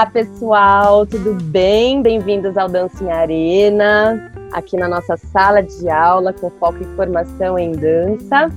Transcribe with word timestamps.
Olá, 0.00 0.08
pessoal, 0.08 1.04
tudo 1.04 1.34
bem? 1.34 2.00
Bem-vindos 2.00 2.56
ao 2.56 2.70
Dança 2.70 3.04
em 3.04 3.12
Arena, 3.12 4.32
aqui 4.50 4.74
na 4.74 4.88
nossa 4.88 5.14
sala 5.18 5.62
de 5.62 5.90
aula 5.90 6.32
com 6.32 6.48
foco 6.52 6.78
em 6.82 6.96
formação 6.96 7.58
em 7.58 7.72
dança. 7.72 8.50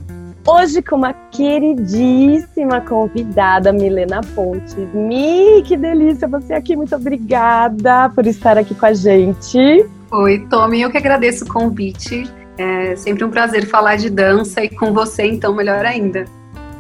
Hoje 0.48 0.82
com 0.82 0.96
uma 0.96 1.12
queridíssima 1.12 2.80
convidada, 2.80 3.74
Milena 3.74 4.22
Pontes. 4.34 4.74
Mi, 4.94 5.62
que 5.64 5.76
delícia 5.76 6.30
você 6.30 6.54
aqui, 6.54 6.78
muito 6.78 6.96
obrigada 6.96 8.08
por 8.16 8.26
estar 8.26 8.58
aqui 8.58 8.74
com 8.74 8.86
a 8.86 8.94
gente. 8.94 9.86
Oi, 10.14 10.48
Tommy, 10.50 10.84
eu 10.84 10.90
que 10.90 10.98
agradeço 10.98 11.44
o 11.44 11.50
convite. 11.50 12.24
É 12.58 12.96
sempre 12.96 13.26
um 13.26 13.30
prazer 13.30 13.68
falar 13.68 13.98
de 13.98 14.10
dança 14.10 14.64
e 14.64 14.70
com 14.70 14.94
você, 14.94 15.26
então, 15.26 15.54
melhor 15.54 15.86
ainda. 15.86 16.24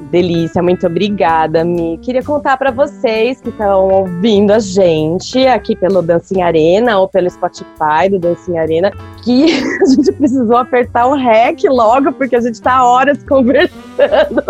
Delícia, 0.09 0.61
muito 0.61 0.85
obrigada, 0.85 1.63
Mi. 1.63 1.97
Queria 2.01 2.23
contar 2.23 2.57
para 2.57 2.71
vocês 2.71 3.41
que 3.41 3.49
estão 3.49 3.87
ouvindo 3.87 4.51
a 4.51 4.59
gente 4.59 5.45
aqui 5.47 5.75
pelo 5.75 6.01
Dancing 6.01 6.41
Arena 6.41 6.99
ou 6.99 7.07
pelo 7.07 7.29
Spotify 7.29 8.09
do 8.09 8.19
Dancing 8.19 8.57
Arena 8.57 8.91
que 9.23 9.45
a 9.81 9.85
gente 9.85 10.11
precisou 10.11 10.57
apertar 10.57 11.07
o 11.07 11.15
REC 11.15 11.63
logo 11.65 12.11
porque 12.13 12.35
a 12.35 12.41
gente 12.41 12.55
está 12.55 12.85
horas 12.85 13.23
conversando 13.27 14.43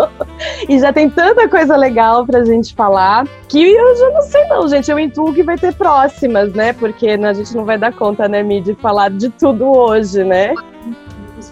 e 0.68 0.78
já 0.78 0.92
tem 0.92 1.08
tanta 1.08 1.48
coisa 1.48 1.76
legal 1.76 2.26
pra 2.26 2.44
gente 2.44 2.74
falar 2.74 3.26
que 3.48 3.62
eu 3.62 3.96
já 3.96 4.10
não 4.10 4.22
sei 4.22 4.44
não, 4.48 4.68
gente. 4.68 4.90
Eu 4.90 4.98
intuo 4.98 5.32
que 5.32 5.42
vai 5.42 5.56
ter 5.56 5.74
próximas, 5.74 6.52
né? 6.52 6.72
Porque 6.72 7.08
a 7.08 7.32
gente 7.32 7.54
não 7.54 7.64
vai 7.64 7.78
dar 7.78 7.92
conta, 7.92 8.28
né, 8.28 8.42
Mi, 8.42 8.60
de 8.60 8.74
falar 8.74 9.10
de 9.10 9.30
tudo 9.30 9.66
hoje, 9.66 10.24
né? 10.24 10.54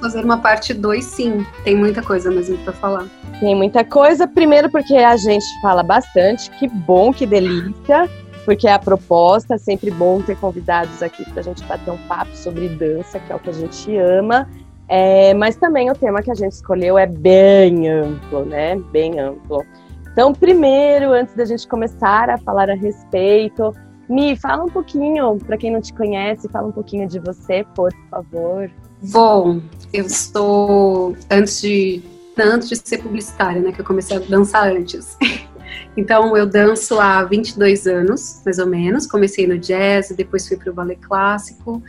Fazer 0.03 0.25
uma 0.25 0.39
parte 0.39 0.75
2, 0.75 1.05
sim. 1.05 1.47
Tem 1.63 1.77
muita 1.77 2.03
coisa 2.03 2.29
mesmo 2.29 2.59
para 2.59 2.73
falar. 2.73 3.07
Tem 3.39 3.55
muita 3.55 3.85
coisa. 3.85 4.27
Primeiro, 4.27 4.69
porque 4.69 4.97
a 4.97 5.17
gente 5.17 5.47
fala 5.63 5.81
bastante. 5.85 6.51
Que 6.59 6.67
bom, 6.67 7.13
que 7.13 7.25
delícia. 7.25 8.11
Porque 8.45 8.67
é 8.67 8.73
a 8.73 8.81
proposta. 8.81 9.55
É 9.55 9.59
sempre 9.59 9.93
bom 9.93 10.21
ter 10.21 10.37
convidados 10.39 11.01
aqui 11.05 11.25
para 11.31 11.39
a 11.39 11.45
gente 11.45 11.63
bater 11.63 11.93
um 11.93 11.99
papo 12.09 12.35
sobre 12.37 12.69
dança, 12.69 13.21
que 13.21 13.33
é 13.33 13.37
o 13.37 13.39
que 13.39 13.51
a 13.51 13.53
gente 13.53 13.97
ama. 13.97 14.49
É, 14.89 15.35
mas 15.35 15.55
também 15.55 15.89
o 15.89 15.95
tema 15.95 16.21
que 16.21 16.33
a 16.33 16.35
gente 16.35 16.53
escolheu 16.53 16.99
é 16.99 17.07
bem 17.07 17.89
amplo, 17.89 18.45
né? 18.45 18.75
Bem 18.91 19.21
amplo. 19.21 19.65
Então, 20.13 20.33
primeiro, 20.33 21.13
antes 21.13 21.37
da 21.37 21.45
gente 21.45 21.67
começar 21.69 22.29
a 22.29 22.37
falar 22.39 22.69
a 22.69 22.75
respeito, 22.75 23.73
Mi, 24.09 24.37
fala 24.37 24.65
um 24.65 24.69
pouquinho, 24.69 25.39
para 25.39 25.57
quem 25.57 25.71
não 25.71 25.81
te 25.81 25.95
conhece, 25.95 26.49
fala 26.49 26.69
um 26.69 26.73
pouquinho 26.73 27.09
de 27.09 27.19
você, 27.19 27.65
por 27.75 27.91
favor. 28.11 28.71
Bom, 29.11 29.61
eu 29.93 30.09
sou, 30.09 31.17
antes 31.29 31.61
de 31.61 32.03
antes 32.39 32.69
de 32.69 32.77
ser 32.77 32.99
publicitária, 32.99 33.61
né? 33.61 33.73
Que 33.73 33.81
eu 33.81 33.85
comecei 33.85 34.17
a 34.17 34.21
dançar 34.21 34.69
antes. 34.69 35.17
Então, 35.95 36.35
eu 36.37 36.47
danço 36.47 36.99
há 36.99 37.23
22 37.23 37.87
anos, 37.87 38.41
mais 38.45 38.59
ou 38.59 38.67
menos. 38.67 39.07
Comecei 39.07 39.47
no 39.47 39.59
jazz, 39.59 40.11
depois 40.11 40.49
fui 40.49 40.57
para 40.57 40.71
o 40.71 40.75
ballet 40.75 40.99
clássico. 41.01 41.83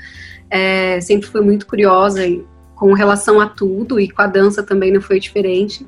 É, 0.50 1.00
sempre 1.00 1.28
fui 1.28 1.40
muito 1.40 1.66
curiosa 1.66 2.22
com 2.76 2.94
relação 2.94 3.40
a 3.40 3.48
tudo 3.48 4.00
e 4.00 4.10
com 4.10 4.22
a 4.22 4.28
dança 4.28 4.62
também 4.62 4.92
não 4.92 5.02
foi 5.02 5.20
diferente. 5.20 5.88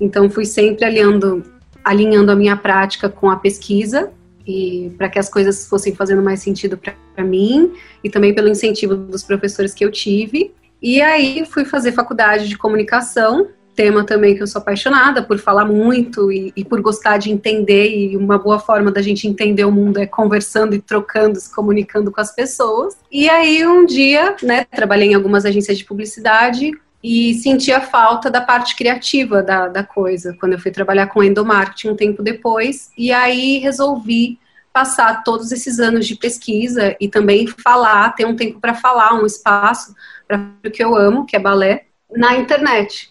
Então, 0.00 0.30
fui 0.30 0.44
sempre 0.44 0.84
alinhando, 0.84 1.42
alinhando 1.84 2.30
a 2.30 2.36
minha 2.36 2.56
prática 2.56 3.08
com 3.08 3.30
a 3.30 3.36
pesquisa 3.36 4.12
e 4.46 4.92
para 4.96 5.08
que 5.08 5.18
as 5.18 5.28
coisas 5.28 5.66
fossem 5.66 5.94
fazendo 5.94 6.22
mais 6.22 6.40
sentido 6.40 6.76
para 6.76 7.24
mim 7.24 7.72
e 8.02 8.08
também 8.08 8.32
pelo 8.32 8.48
incentivo 8.48 8.94
dos 8.94 9.24
professores 9.24 9.74
que 9.74 9.84
eu 9.84 9.90
tive. 9.90 10.52
E 10.86 11.02
aí 11.02 11.44
fui 11.44 11.64
fazer 11.64 11.90
faculdade 11.90 12.48
de 12.48 12.56
comunicação 12.56 13.48
tema 13.74 14.04
também 14.04 14.36
que 14.36 14.42
eu 14.42 14.46
sou 14.46 14.62
apaixonada 14.62 15.20
por 15.20 15.36
falar 15.36 15.64
muito 15.64 16.30
e, 16.30 16.52
e, 16.54 16.64
por 16.64 16.80
gostar 16.80 17.18
de 17.18 17.28
entender 17.28 17.90
e 17.90 18.16
uma 18.16 18.38
boa 18.38 18.60
forma 18.60 18.92
da 18.92 19.02
gente 19.02 19.26
entender 19.26 19.64
o 19.64 19.72
mundo 19.72 19.98
é 19.98 20.06
conversando 20.06 20.76
e 20.76 20.80
trocando, 20.80 21.40
se 21.40 21.52
comunicando 21.52 22.12
com 22.12 22.20
as 22.20 22.32
pessoas. 22.32 22.96
E 23.10 23.28
aí 23.28 23.66
um 23.66 23.84
dia, 23.84 24.36
né, 24.44 24.64
trabalhei 24.64 25.10
em 25.10 25.14
algumas 25.14 25.44
agências 25.44 25.76
de 25.76 25.84
publicidade 25.84 26.70
e 27.02 27.34
senti 27.34 27.72
a 27.72 27.80
falta 27.80 28.30
da 28.30 28.40
parte 28.40 28.76
criativa 28.76 29.42
da, 29.42 29.66
da 29.66 29.82
coisa 29.82 30.36
quando 30.38 30.52
eu 30.52 30.60
fui 30.60 30.70
trabalhar 30.70 31.08
com 31.08 31.20
endomarketing 31.20 31.88
um 31.88 31.96
tempo 31.96 32.22
depois 32.22 32.92
e 32.96 33.10
aí 33.10 33.58
resolvi 33.58 34.38
passar 34.72 35.24
todos 35.24 35.52
esses 35.52 35.80
anos 35.80 36.06
de 36.06 36.14
pesquisa 36.14 36.94
e 37.00 37.08
também 37.08 37.46
falar, 37.46 38.14
ter 38.14 38.26
um 38.26 38.36
tempo 38.36 38.60
para 38.60 38.74
falar, 38.74 39.14
um 39.14 39.24
espaço 39.24 39.94
para 40.26 40.50
o 40.64 40.70
que 40.70 40.82
eu 40.82 40.96
amo, 40.96 41.26
que 41.26 41.36
é 41.36 41.38
balé, 41.38 41.86
na 42.10 42.36
internet. 42.36 43.10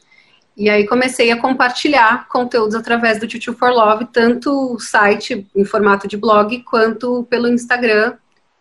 E 0.57 0.69
aí 0.69 0.87
comecei 0.87 1.31
a 1.31 1.39
compartilhar 1.39 2.27
conteúdos 2.29 2.75
através 2.75 3.19
do 3.19 3.27
Tutu 3.27 3.53
for 3.53 3.71
Love, 3.71 4.05
tanto 4.05 4.73
o 4.73 4.79
site 4.79 5.45
em 5.53 5.65
formato 5.65 6.07
de 6.07 6.15
blog, 6.15 6.61
quanto 6.63 7.23
pelo 7.29 7.47
Instagram 7.47 8.13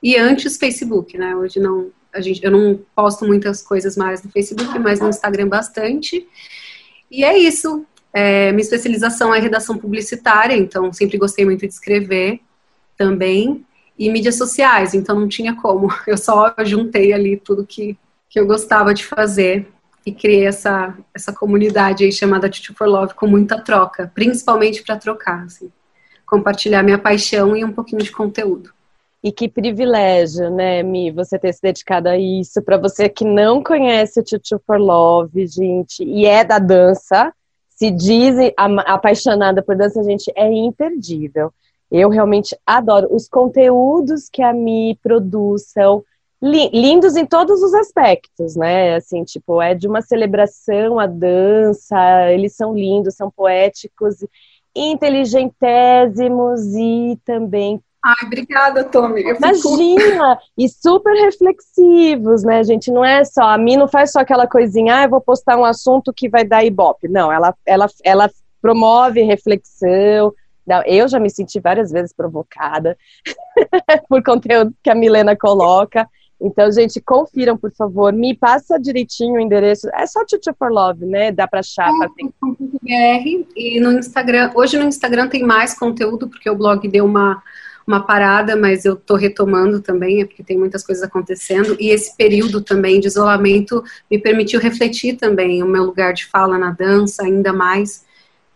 e 0.03 0.17
antes 0.17 0.57
Facebook, 0.57 1.17
né? 1.17 1.37
Hoje 1.37 1.61
não, 1.61 1.91
a 2.13 2.21
gente, 2.21 2.45
eu 2.45 2.51
não 2.51 2.81
posto 2.95 3.25
muitas 3.25 3.63
coisas 3.63 3.97
mais 3.97 4.23
no 4.23 4.31
Facebook, 4.31 4.77
mas 4.79 5.01
no 5.01 5.09
Instagram 5.09 5.49
bastante. 5.49 6.27
E 7.11 7.25
é 7.25 7.39
isso. 7.39 7.87
É, 8.13 8.53
minha 8.53 8.63
especialização 8.63 9.35
é 9.35 9.39
redação 9.39 9.79
publicitária, 9.79 10.57
então 10.57 10.93
sempre 10.93 11.17
gostei 11.17 11.45
muito 11.45 11.61
de 11.61 11.73
escrever 11.73 12.41
também. 12.97 13.65
E 13.97 14.11
mídias 14.11 14.37
sociais, 14.37 14.95
então 14.95 15.19
não 15.19 15.29
tinha 15.29 15.55
como. 15.55 15.89
Eu 16.07 16.19
só 16.19 16.53
juntei 16.65 17.13
ali 17.13 17.37
tudo 17.37 17.65
que, 17.65 17.97
que 18.34 18.41
eu 18.41 18.49
gostava 18.49 18.93
de 18.93 19.05
fazer 19.05 19.69
e 20.05 20.11
criei 20.11 20.45
essa, 20.45 20.93
essa 21.15 21.33
comunidade 21.33 22.03
aí 22.03 22.11
chamada 22.11 22.50
Tutu 22.50 22.75
for 22.75 22.89
Love 22.89 23.15
com 23.15 23.28
muita 23.28 23.61
troca, 23.61 24.11
principalmente 24.12 24.83
para 24.83 24.97
trocar, 24.97 25.45
assim, 25.45 25.71
compartilhar 26.27 26.83
minha 26.83 26.99
paixão 26.99 27.56
e 27.56 27.65
um 27.65 27.71
pouquinho 27.71 28.03
de 28.03 28.11
conteúdo. 28.11 28.71
E 29.23 29.31
que 29.31 29.49
privilégio, 29.49 30.50
né, 30.50 30.83
Mi, 30.83 31.12
você 31.12 31.39
ter 31.39 31.53
se 31.53 31.62
dedicado 31.62 32.09
a 32.09 32.19
isso. 32.19 32.61
Para 32.61 32.77
você 32.77 33.09
que 33.09 33.25
não 33.25 33.62
conhece 33.62 34.19
o 34.19 34.25
Tutu 34.25 34.61
for 34.67 34.81
Love, 34.81 35.47
gente, 35.47 36.03
e 36.03 36.27
é 36.27 36.43
da 36.43 36.59
dança, 36.59 37.33
se 37.71 37.89
diz 37.89 38.34
apaixonada 38.56 39.62
por 39.62 39.77
dança, 39.77 40.03
gente, 40.03 40.33
é 40.34 40.53
imperdível. 40.53 41.55
Eu 41.89 42.09
realmente 42.09 42.59
adoro 42.67 43.06
os 43.15 43.28
conteúdos 43.28 44.28
que 44.28 44.43
a 44.43 44.53
Mi 44.53 44.99
produz, 45.00 45.69
são 45.69 46.03
lindos 46.44 47.16
em 47.16 47.25
todos 47.25 47.62
os 47.62 47.72
aspectos, 47.75 48.55
né? 48.55 48.97
Assim, 48.97 49.25
tipo, 49.25 49.62
é 49.62 49.75
de 49.75 49.88
uma 49.88 50.03
celebração 50.03 50.99
a 50.99 51.06
dança, 51.06 52.31
eles 52.31 52.55
são 52.55 52.75
lindos, 52.75 53.15
são 53.15 53.31
poéticos, 53.31 54.16
inteligentésimos 54.75 56.60
e 56.75 57.19
também 57.25 57.81
Ai, 58.05 58.27
obrigada, 58.27 58.84
Tommy. 58.84 59.22
Eu 59.22 59.37
Imagina! 59.37 60.37
Fico... 60.37 60.53
E 60.59 60.69
super 60.69 61.15
reflexivos, 61.15 62.44
né, 62.44 62.62
gente? 62.62 62.91
Não 62.91 63.03
é 63.03 63.25
só, 63.25 63.44
a 63.44 63.56
mim 63.56 63.78
não 63.78 63.88
faz 63.88 64.12
só 64.12 64.21
aquela 64.21 64.47
coisinha, 64.47 64.97
ah, 64.97 65.05
eu 65.05 65.09
vou 65.09 65.22
postar 65.22 65.56
um 65.56 65.65
assunto 65.65 66.12
que 66.15 66.28
vai 66.28 66.44
dar 66.44 66.62
ibope. 66.62 67.09
Não, 67.09 67.32
ela, 67.32 67.55
ela, 67.65 67.87
ela 68.05 68.31
promove 68.61 69.22
reflexão. 69.22 70.34
Eu 70.87 71.09
já 71.09 71.19
me 71.19 71.31
senti 71.31 71.59
várias 71.59 71.91
vezes 71.91 72.12
provocada 72.12 72.94
por 74.06 74.22
conteúdo 74.22 74.75
que 74.82 74.91
a 74.91 74.94
Milena 74.94 75.34
coloca. 75.34 76.06
Então, 76.41 76.71
gente, 76.71 77.00
confiram, 77.00 77.56
por 77.56 77.73
favor. 77.73 78.12
Me 78.12 78.37
passa 78.37 78.79
direitinho 78.79 79.35
o 79.35 79.41
endereço. 79.41 79.88
É 79.94 80.06
só 80.06 80.25
Tutu 80.25 80.55
for 80.59 80.70
Love, 80.70 81.06
né? 81.06 81.32
Dá 81.32 81.47
para 81.47 81.61
achar. 81.61 81.91
.br 81.91 83.47
e 83.56 83.81
no 83.81 83.93
Instagram. 83.93 84.50
Hoje 84.55 84.76
no 84.76 84.85
Instagram 84.85 85.29
tem 85.29 85.43
mais 85.43 85.79
conteúdo, 85.79 86.29
porque 86.29 86.50
o 86.50 86.56
blog 86.56 86.87
deu 86.88 87.05
uma, 87.05 87.43
uma 87.87 88.00
parada, 88.00 88.56
mas 88.56 88.85
eu 88.85 88.97
tô 88.97 89.14
retomando 89.14 89.81
também, 89.81 90.23
é 90.23 90.25
porque 90.25 90.43
tem 90.43 90.59
muitas 90.59 90.85
coisas 90.85 91.05
acontecendo. 91.05 91.76
E 91.79 91.91
esse 91.91 92.14
período 92.17 92.61
também 92.61 93.00
de 93.00 93.06
isolamento 93.06 93.82
me 94.11 94.19
permitiu 94.19 94.61
refletir 94.61 95.17
também 95.17 95.62
o 95.62 95.67
meu 95.67 95.85
lugar 95.85 96.12
de 96.12 96.26
fala 96.26 96.59
na 96.59 96.73
dança, 96.73 97.23
ainda 97.23 97.53
mais. 97.53 98.05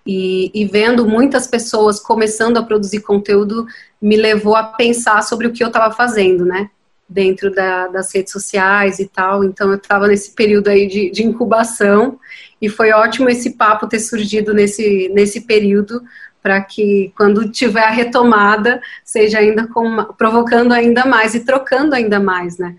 E, 0.07 0.51
e, 0.55 0.65
vendo 0.65 1.07
muitas 1.07 1.47
pessoas 1.47 2.01
começando 2.01 2.57
a 2.57 2.63
produzir 2.63 3.01
conteúdo 3.01 3.67
me 4.01 4.17
levou 4.17 4.57
a 4.57 4.63
pensar 4.63 5.23
sobre 5.23 5.47
o 5.47 5.53
que 5.53 5.63
eu 5.63 5.67
estava 5.67 5.95
fazendo, 5.95 6.47
né? 6.47 6.71
Dentro 7.09 7.51
da, 7.51 7.89
das 7.89 8.15
redes 8.15 8.33
sociais 8.33 8.99
e 8.99 9.07
tal. 9.07 9.43
Então 9.43 9.71
eu 9.71 9.77
estava 9.77 10.07
nesse 10.07 10.33
período 10.33 10.69
aí 10.69 10.87
de, 10.87 11.11
de, 11.11 11.25
incubação 11.25 12.19
e 12.61 12.69
foi 12.69 12.93
ótimo 12.93 13.31
esse 13.31 13.51
papo 13.51 13.89
ter 13.89 14.01
surgido 14.01 14.53
nesse, 14.53 15.09
nesse 15.15 15.41
período 15.43 16.03
para 16.43 16.61
que 16.61 17.13
quando 17.17 17.51
tiver 17.51 17.83
a 17.83 17.91
retomada 17.91 18.81
seja 19.05 19.39
ainda 19.39 19.67
com, 19.67 20.05
provocando 20.17 20.73
ainda 20.73 21.05
mais 21.05 21.35
e 21.35 21.45
trocando 21.45 21.95
ainda 21.95 22.21
mais, 22.21 22.59
né? 22.59 22.77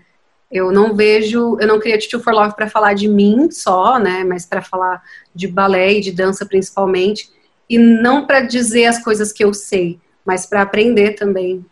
Eu 0.50 0.72
não 0.72 0.96
vejo, 0.96 1.56
eu 1.60 1.68
não 1.68 1.78
queria 1.78 1.98
Tito 1.98 2.18
for 2.20 2.32
Love 2.32 2.56
para 2.56 2.68
falar 2.68 2.94
de 2.94 3.06
mim 3.06 3.50
só, 3.50 3.98
né? 3.98 4.24
Mas 4.24 4.44
para 4.44 4.62
falar 4.62 5.02
de 5.34 5.46
balé 5.46 5.94
e 5.94 6.00
de 6.00 6.10
dança 6.10 6.44
principalmente 6.44 7.30
e 7.68 7.78
não 7.78 8.26
para 8.26 8.40
dizer 8.40 8.86
as 8.86 9.02
coisas 9.02 9.32
que 9.32 9.44
eu 9.44 9.54
sei, 9.54 10.00
mas 10.24 10.46
para 10.46 10.62
aprender 10.62 11.12
também. 11.12 11.64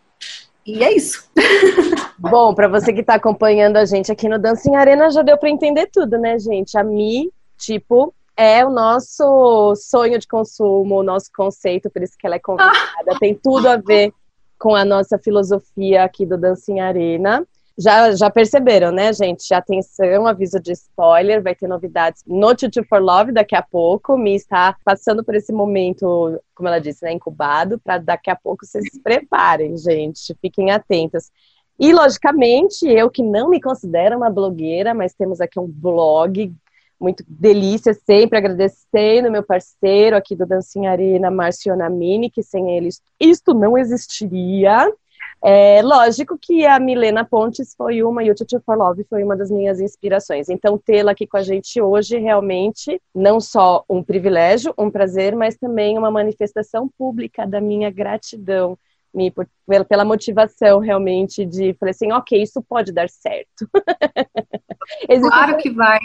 E 0.64 0.84
é 0.84 0.94
isso. 0.94 1.28
Bom, 2.19 2.53
para 2.53 2.67
você 2.67 2.93
que 2.93 3.00
está 3.00 3.15
acompanhando 3.15 3.76
a 3.76 3.85
gente 3.85 4.11
aqui 4.11 4.29
no 4.29 4.38
Dancing 4.38 4.75
Arena, 4.75 5.11
já 5.11 5.23
deu 5.23 5.38
para 5.38 5.49
entender 5.49 5.88
tudo, 5.93 6.19
né, 6.19 6.37
gente? 6.38 6.76
A 6.76 6.82
Mi, 6.82 7.32
tipo, 7.56 8.12
é 8.37 8.65
o 8.67 8.70
nosso 8.70 9.75
sonho 9.76 10.19
de 10.19 10.26
consumo, 10.26 10.97
o 10.97 11.03
nosso 11.03 11.31
conceito, 11.35 11.88
por 11.88 12.03
isso 12.03 12.15
que 12.19 12.26
ela 12.26 12.37
é 12.37 12.41
convidada. 12.41 13.19
Tem 13.20 13.35
tudo 13.35 13.69
a 13.69 13.76
ver 13.76 14.12
com 14.59 14.75
a 14.75 14.85
nossa 14.85 15.17
filosofia 15.17 16.03
aqui 16.03 16.26
do 16.26 16.37
Dancing 16.37 16.81
Arena. 16.81 17.47
Já, 17.81 18.11
já 18.11 18.29
perceberam, 18.29 18.91
né, 18.91 19.12
gente? 19.12 19.55
Atenção, 19.55 20.26
aviso 20.26 20.59
de 20.59 20.73
spoiler, 20.73 21.41
vai 21.41 21.55
ter 21.55 21.69
novidades 21.69 22.25
no 22.26 22.53
Tutu 22.53 22.82
for 22.82 23.00
Love 23.00 23.31
daqui 23.31 23.55
a 23.55 23.62
pouco. 23.62 24.19
Me 24.19 24.35
está 24.35 24.76
passando 24.85 25.23
por 25.23 25.37
esse 25.37 25.53
momento, 25.53 26.41
como 26.56 26.69
ela 26.69 26.81
disse, 26.81 27.05
né, 27.05 27.12
incubado, 27.12 27.79
para 27.79 27.99
daqui 27.99 28.31
a 28.31 28.35
pouco 28.35 28.67
vocês 28.67 28.85
se 28.91 29.00
preparem, 29.00 29.76
gente. 29.76 30.37
Fiquem 30.41 30.73
atentos. 30.73 31.31
E, 31.79 31.93
logicamente, 31.93 32.87
eu 32.87 33.09
que 33.09 33.23
não 33.23 33.49
me 33.49 33.61
considero 33.61 34.17
uma 34.17 34.29
blogueira, 34.29 34.93
mas 34.93 35.15
temos 35.15 35.41
aqui 35.41 35.61
um 35.61 35.69
blog 35.69 36.53
muito 37.01 37.25
delícia, 37.29 37.95
sempre 37.95 38.39
agradecendo 38.39 39.31
meu 39.31 39.43
parceiro 39.43 40.17
aqui 40.17 40.35
do 40.35 40.45
Dancinha 40.45 40.91
Arena, 40.91 41.31
Namini, 41.77 42.29
que 42.29 42.43
sem 42.43 42.77
ele 42.77 42.89
isto 43.21 43.55
não 43.55 43.79
existiria. 43.79 44.93
É 45.41 45.81
lógico 45.83 46.37
que 46.37 46.67
a 46.67 46.81
Milena 46.81 47.25
Pontes 47.25 47.73
foi 47.77 48.03
uma 48.03 48.25
e 48.25 48.31
o 48.31 48.35
Tutu 48.35 48.61
for 48.61 48.77
Love 48.77 49.05
foi 49.09 49.23
uma 49.23 49.37
das 49.37 49.53
minhas 49.53 49.81
inspirações. 49.81 50.49
Então, 50.49 50.77
tê-la 50.77 51.13
aqui 51.13 51.29
com 51.29 51.37
a 51.37 51.43
gente 51.43 51.81
hoje 51.81 52.19
realmente 52.19 53.01
não 53.15 53.39
só 53.39 53.85
um 53.89 54.03
privilégio, 54.03 54.75
um 54.77 54.91
prazer, 54.91 55.37
mas 55.37 55.57
também 55.57 55.97
uma 55.97 56.11
manifestação 56.11 56.91
pública 56.99 57.47
da 57.47 57.61
minha 57.61 57.89
gratidão 57.89 58.77
me 59.14 59.31
por, 59.31 59.49
pela 59.88 60.05
motivação 60.05 60.78
realmente 60.78 61.44
de 61.44 61.75
falei 61.75 61.90
assim, 61.90 62.12
ok, 62.12 62.43
isso 62.43 62.62
pode 62.62 62.93
dar 62.93 63.08
certo. 63.08 63.69
claro 65.20 65.56
que 65.56 65.70
vai. 65.70 66.00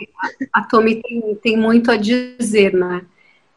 A 0.52 0.64
Tommy 0.64 1.02
tem, 1.02 1.36
tem 1.36 1.58
muito 1.58 1.92
a 1.92 1.98
dizer, 1.98 2.74
né? 2.74 3.06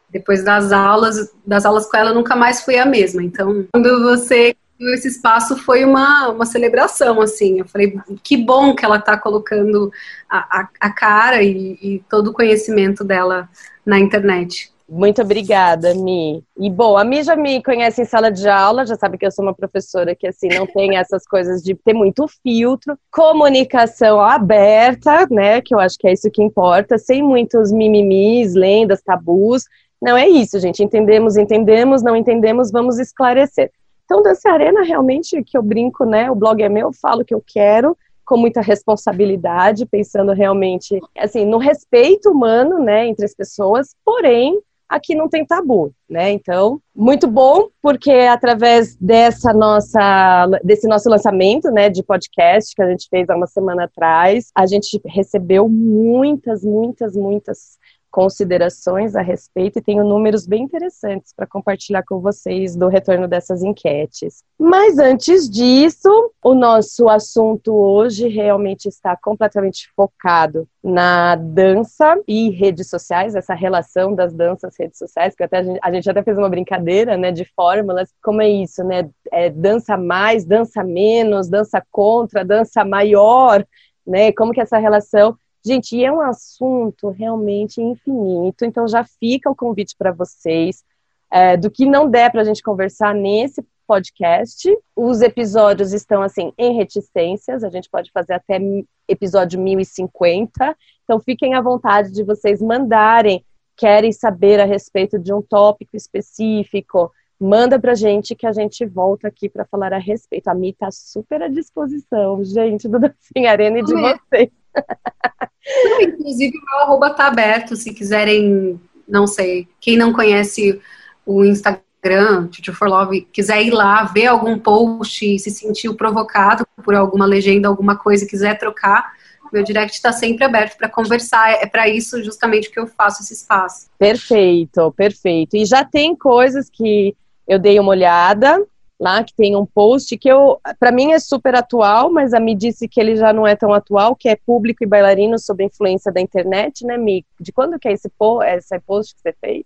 Depois 0.09 0.43
das 0.43 0.71
aulas, 0.71 1.33
das 1.45 1.65
aulas 1.65 1.89
com 1.89 1.97
ela, 1.97 2.13
nunca 2.13 2.35
mais 2.35 2.63
foi 2.63 2.77
a 2.77 2.85
mesma. 2.85 3.23
Então, 3.23 3.67
quando 3.71 4.03
você 4.03 4.55
esse 4.79 5.07
espaço 5.07 5.57
foi 5.57 5.83
uma, 5.83 6.29
uma 6.29 6.45
celebração, 6.45 7.19
assim. 7.19 7.59
Eu 7.59 7.67
falei, 7.67 7.99
que 8.23 8.37
bom 8.37 8.75
que 8.75 8.85
ela 8.85 8.97
está 8.97 9.17
colocando 9.17 9.91
a, 10.29 10.59
a, 10.59 10.69
a 10.79 10.89
cara 10.91 11.41
e, 11.41 11.77
e, 11.81 12.03
todo 12.09 12.27
o 12.29 12.33
conhecimento 12.33 13.03
dela 13.03 13.49
na 13.85 13.99
internet. 13.99 14.71
Muito 14.89 15.21
obrigada, 15.21 15.93
Mi. 15.93 16.41
E 16.57 16.69
bom, 16.69 16.97
a 16.97 17.03
Mi 17.03 17.21
já 17.21 17.35
me 17.35 17.61
conhece 17.61 18.01
em 18.01 18.05
sala 18.05 18.31
de 18.31 18.47
aula, 18.47 18.85
já 18.85 18.95
sabe 18.95 19.17
que 19.17 19.25
eu 19.25 19.31
sou 19.31 19.43
uma 19.43 19.53
professora 19.53 20.15
que 20.15 20.25
assim 20.25 20.47
não 20.47 20.65
tem 20.65 20.95
essas 20.97 21.25
coisas 21.25 21.61
de 21.61 21.75
ter 21.75 21.93
muito 21.93 22.25
filtro, 22.41 22.97
comunicação 23.11 24.21
aberta, 24.21 25.27
né? 25.29 25.61
Que 25.61 25.75
eu 25.75 25.79
acho 25.79 25.97
que 25.97 26.07
é 26.07 26.13
isso 26.13 26.31
que 26.31 26.41
importa, 26.41 26.97
sem 26.97 27.21
muitos 27.21 27.69
mimimis, 27.69 28.53
lendas, 28.55 29.01
tabus. 29.01 29.65
Não 30.01 30.15
é 30.15 30.29
isso, 30.29 30.57
gente. 30.57 30.81
Entendemos, 30.81 31.35
entendemos, 31.35 32.01
não 32.01 32.15
entendemos, 32.15 32.71
vamos 32.71 32.97
esclarecer. 32.97 33.71
Então, 34.05 34.23
Dança 34.23 34.49
Arena, 34.49 34.83
realmente, 34.83 35.43
que 35.43 35.57
eu 35.57 35.61
brinco, 35.61 36.05
né? 36.05 36.31
O 36.31 36.35
blog 36.35 36.63
é 36.63 36.69
meu, 36.69 36.93
falo 36.93 37.23
o 37.23 37.25
que 37.25 37.33
eu 37.33 37.43
quero, 37.45 37.97
com 38.25 38.37
muita 38.37 38.61
responsabilidade, 38.61 39.85
pensando 39.85 40.31
realmente, 40.31 40.97
assim, 41.17 41.45
no 41.45 41.57
respeito 41.57 42.29
humano, 42.29 42.79
né, 42.79 43.07
entre 43.07 43.25
as 43.25 43.33
pessoas, 43.33 43.95
porém, 44.03 44.61
aqui 44.89 45.15
não 45.15 45.27
tem 45.27 45.45
tabu, 45.45 45.91
né? 46.09 46.31
Então, 46.31 46.81
muito 46.95 47.27
bom, 47.27 47.67
porque 47.81 48.11
através 48.11 48.95
dessa 48.95 49.53
nossa, 49.53 50.47
desse 50.63 50.87
nosso 50.87 51.09
lançamento, 51.09 51.69
né, 51.71 51.89
de 51.89 52.03
podcast 52.03 52.73
que 52.75 52.81
a 52.81 52.89
gente 52.89 53.07
fez 53.09 53.29
há 53.29 53.35
uma 53.35 53.47
semana 53.47 53.83
atrás, 53.83 54.49
a 54.55 54.65
gente 54.65 54.99
recebeu 55.05 55.67
muitas, 55.67 56.63
muitas, 56.63 57.15
muitas 57.15 57.77
considerações 58.17 59.15
a 59.15 59.21
respeito 59.21 59.77
e 59.77 59.81
tenho 59.81 60.03
números 60.03 60.47
bem 60.47 60.63
interessantes 60.63 61.31
para 61.31 61.45
compartilhar 61.45 62.01
com 62.01 62.19
vocês 62.19 62.75
do 62.75 62.87
retorno 62.87 63.27
dessas 63.27 63.61
enquetes. 63.61 64.43
Mas 64.57 64.97
antes 64.97 65.47
disso, 65.47 66.31
o 66.43 66.55
nosso 66.55 67.07
assunto 67.07 67.71
hoje 67.75 68.27
realmente 68.27 68.87
está 68.87 69.15
completamente 69.15 69.87
focado 69.95 70.67
na 70.83 71.35
dança 71.35 72.19
e 72.27 72.49
redes 72.49 72.89
sociais, 72.89 73.35
essa 73.35 73.53
relação 73.53 74.15
das 74.15 74.33
danças 74.33 74.73
redes 74.79 74.97
sociais, 74.97 75.35
que 75.35 75.43
até 75.43 75.59
a 75.59 75.63
gente, 75.63 75.79
a 75.83 75.93
gente 75.93 76.09
até 76.09 76.23
fez 76.23 76.39
uma 76.39 76.49
brincadeira, 76.49 77.15
né, 77.17 77.31
de 77.31 77.45
fórmulas, 77.45 78.09
como 78.23 78.41
é 78.41 78.49
isso, 78.49 78.83
né, 78.83 79.07
é 79.31 79.51
dança 79.51 79.95
mais, 79.95 80.43
dança 80.43 80.83
menos, 80.83 81.49
dança 81.49 81.85
contra, 81.91 82.43
dança 82.43 82.83
maior, 82.83 83.63
né, 84.07 84.31
como 84.31 84.53
que 84.53 84.61
essa 84.61 84.79
relação 84.79 85.37
Gente, 85.67 86.01
é 86.01 86.09
um 86.09 86.21
assunto 86.21 87.09
realmente 87.09 87.81
infinito, 87.81 88.63
então 88.63 88.87
já 88.87 89.03
fica 89.03 89.49
o 89.49 89.55
convite 89.55 89.97
para 89.97 90.13
vocês. 90.13 90.81
É, 91.29 91.57
do 91.57 91.69
que 91.69 91.85
não 91.85 92.09
der 92.09 92.31
para 92.31 92.39
a 92.39 92.43
gente 92.45 92.63
conversar 92.63 93.13
nesse 93.13 93.61
podcast. 93.85 94.65
Os 94.95 95.21
episódios 95.21 95.91
estão 95.91 96.21
assim 96.21 96.53
em 96.57 96.73
reticências, 96.73 97.65
a 97.65 97.69
gente 97.69 97.89
pode 97.89 98.09
fazer 98.13 98.35
até 98.35 98.61
episódio 99.09 99.59
1050. 99.59 100.73
Então 101.03 101.19
fiquem 101.19 101.53
à 101.53 101.59
vontade 101.59 102.13
de 102.13 102.23
vocês 102.23 102.61
mandarem, 102.61 103.43
querem 103.75 104.13
saber 104.13 104.61
a 104.61 104.65
respeito 104.65 105.19
de 105.19 105.33
um 105.33 105.41
tópico 105.41 105.97
específico, 105.97 107.11
manda 107.37 107.77
pra 107.77 107.93
gente 107.93 108.35
que 108.35 108.47
a 108.47 108.53
gente 108.53 108.85
volta 108.85 109.27
aqui 109.27 109.49
para 109.49 109.65
falar 109.65 109.91
a 109.91 109.99
respeito. 109.99 110.47
A 110.47 110.53
Mi 110.53 110.71
tá 110.71 110.89
super 110.91 111.41
à 111.41 111.49
disposição, 111.49 112.41
gente, 112.45 112.87
do 112.87 112.99
Dancinha 112.99 113.51
Arena 113.51 113.79
e 113.79 113.83
de 113.83 113.93
vocês. 113.93 114.49
Não, 115.83 116.01
inclusive, 116.01 116.57
o 116.57 116.65
meu 116.65 116.79
arroba 116.79 117.09
tá 117.09 117.27
aberto, 117.27 117.75
se 117.75 117.93
quiserem, 117.93 118.79
não 119.07 119.27
sei, 119.27 119.67
quem 119.81 119.97
não 119.97 120.13
conhece 120.13 120.79
o 121.25 121.43
Instagram, 121.43 122.47
Tutu 122.47 122.73
for 122.73 122.87
Love, 122.87 123.27
quiser 123.33 123.61
ir 123.63 123.71
lá, 123.71 124.05
ver 124.05 124.27
algum 124.27 124.57
post 124.57 125.39
se 125.39 125.51
sentiu 125.51 125.93
provocado 125.93 126.65
por 126.81 126.95
alguma 126.95 127.25
legenda, 127.25 127.67
alguma 127.67 127.97
coisa, 127.97 128.25
quiser 128.25 128.57
trocar, 128.57 129.11
meu 129.51 129.63
direct 129.63 129.95
está 129.95 130.11
sempre 130.11 130.43
aberto 130.43 130.77
para 130.77 130.89
conversar. 130.89 131.51
É 131.51 131.65
para 131.65 131.87
isso 131.87 132.23
justamente 132.23 132.69
que 132.69 132.79
eu 132.79 132.87
faço 132.87 133.21
esse 133.21 133.33
espaço. 133.33 133.87
Perfeito, 133.97 134.91
perfeito. 134.91 135.55
E 135.55 135.65
já 135.65 135.83
tem 135.83 136.15
coisas 136.15 136.69
que 136.69 137.15
eu 137.47 137.57
dei 137.57 137.79
uma 137.79 137.89
olhada, 137.89 138.63
lá 138.99 139.23
que 139.23 139.33
tem 139.33 139.55
um 139.55 139.65
post 139.65 140.17
que 140.17 140.27
eu, 140.27 140.59
para 140.79 140.91
mim 140.91 141.11
é 141.11 141.19
super 141.19 141.55
atual, 141.55 142.11
mas 142.11 142.33
a 142.33 142.39
me 142.39 142.55
disse 142.55 142.87
que 142.87 142.99
ele 142.99 143.15
já 143.15 143.31
não 143.31 143.45
é 143.45 143.55
tão 143.55 143.73
atual, 143.73 144.15
que 144.15 144.27
é 144.27 144.35
público 144.35 144.83
e 144.83 144.87
bailarino 144.87 145.37
sob 145.37 145.63
influência 145.63 146.11
da 146.11 146.19
internet, 146.19 146.85
né, 146.85 146.97
Mi? 146.97 147.25
De 147.39 147.51
quando 147.51 147.79
que 147.79 147.87
é 147.87 147.93
esse, 147.93 148.09
po 148.09 148.41
esse 148.41 148.79
post 148.79 149.15
que 149.15 149.21
você 149.21 149.35
fez? 149.39 149.63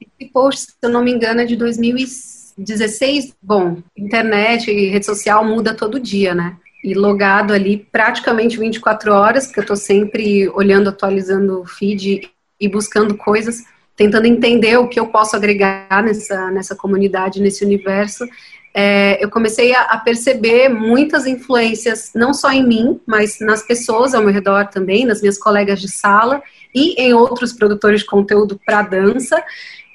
Esse 0.00 0.30
post, 0.30 0.72
se 0.72 0.76
eu 0.82 0.90
não 0.90 1.02
me 1.02 1.10
engano, 1.10 1.40
é 1.40 1.44
de 1.44 1.56
2016. 1.56 3.34
Bom, 3.42 3.78
internet 3.96 4.70
e 4.70 4.90
rede 4.90 5.06
social 5.06 5.44
muda 5.44 5.74
todo 5.74 6.00
dia, 6.00 6.34
né? 6.34 6.56
E 6.84 6.94
logado 6.94 7.52
ali 7.52 7.76
praticamente 7.76 8.58
24 8.58 9.12
horas, 9.12 9.46
porque 9.46 9.60
eu 9.60 9.66
tô 9.66 9.76
sempre 9.76 10.48
olhando, 10.50 10.88
atualizando 10.88 11.60
o 11.60 11.66
feed 11.66 12.30
e 12.58 12.68
buscando 12.68 13.16
coisas 13.16 13.64
tentando 14.00 14.24
entender 14.24 14.78
o 14.78 14.88
que 14.88 14.98
eu 14.98 15.08
posso 15.08 15.36
agregar 15.36 16.02
nessa, 16.02 16.50
nessa 16.50 16.74
comunidade, 16.74 17.38
nesse 17.38 17.62
universo, 17.62 18.26
é, 18.72 19.22
eu 19.22 19.28
comecei 19.28 19.74
a, 19.74 19.82
a, 19.82 19.98
perceber 19.98 20.70
muitas 20.70 21.26
influências, 21.26 22.10
não 22.14 22.32
só 22.32 22.50
em 22.50 22.66
mim, 22.66 22.98
mas 23.06 23.40
nas 23.40 23.62
pessoas 23.62 24.14
ao 24.14 24.22
meu 24.22 24.32
redor 24.32 24.68
também, 24.68 25.04
nas 25.04 25.20
minhas 25.20 25.36
colegas 25.36 25.78
de 25.78 25.90
sala 25.90 26.42
e 26.74 26.94
em 26.94 27.12
outros 27.12 27.52
produtores 27.52 28.00
de 28.00 28.06
conteúdo 28.06 28.58
para 28.64 28.80
dança, 28.80 29.44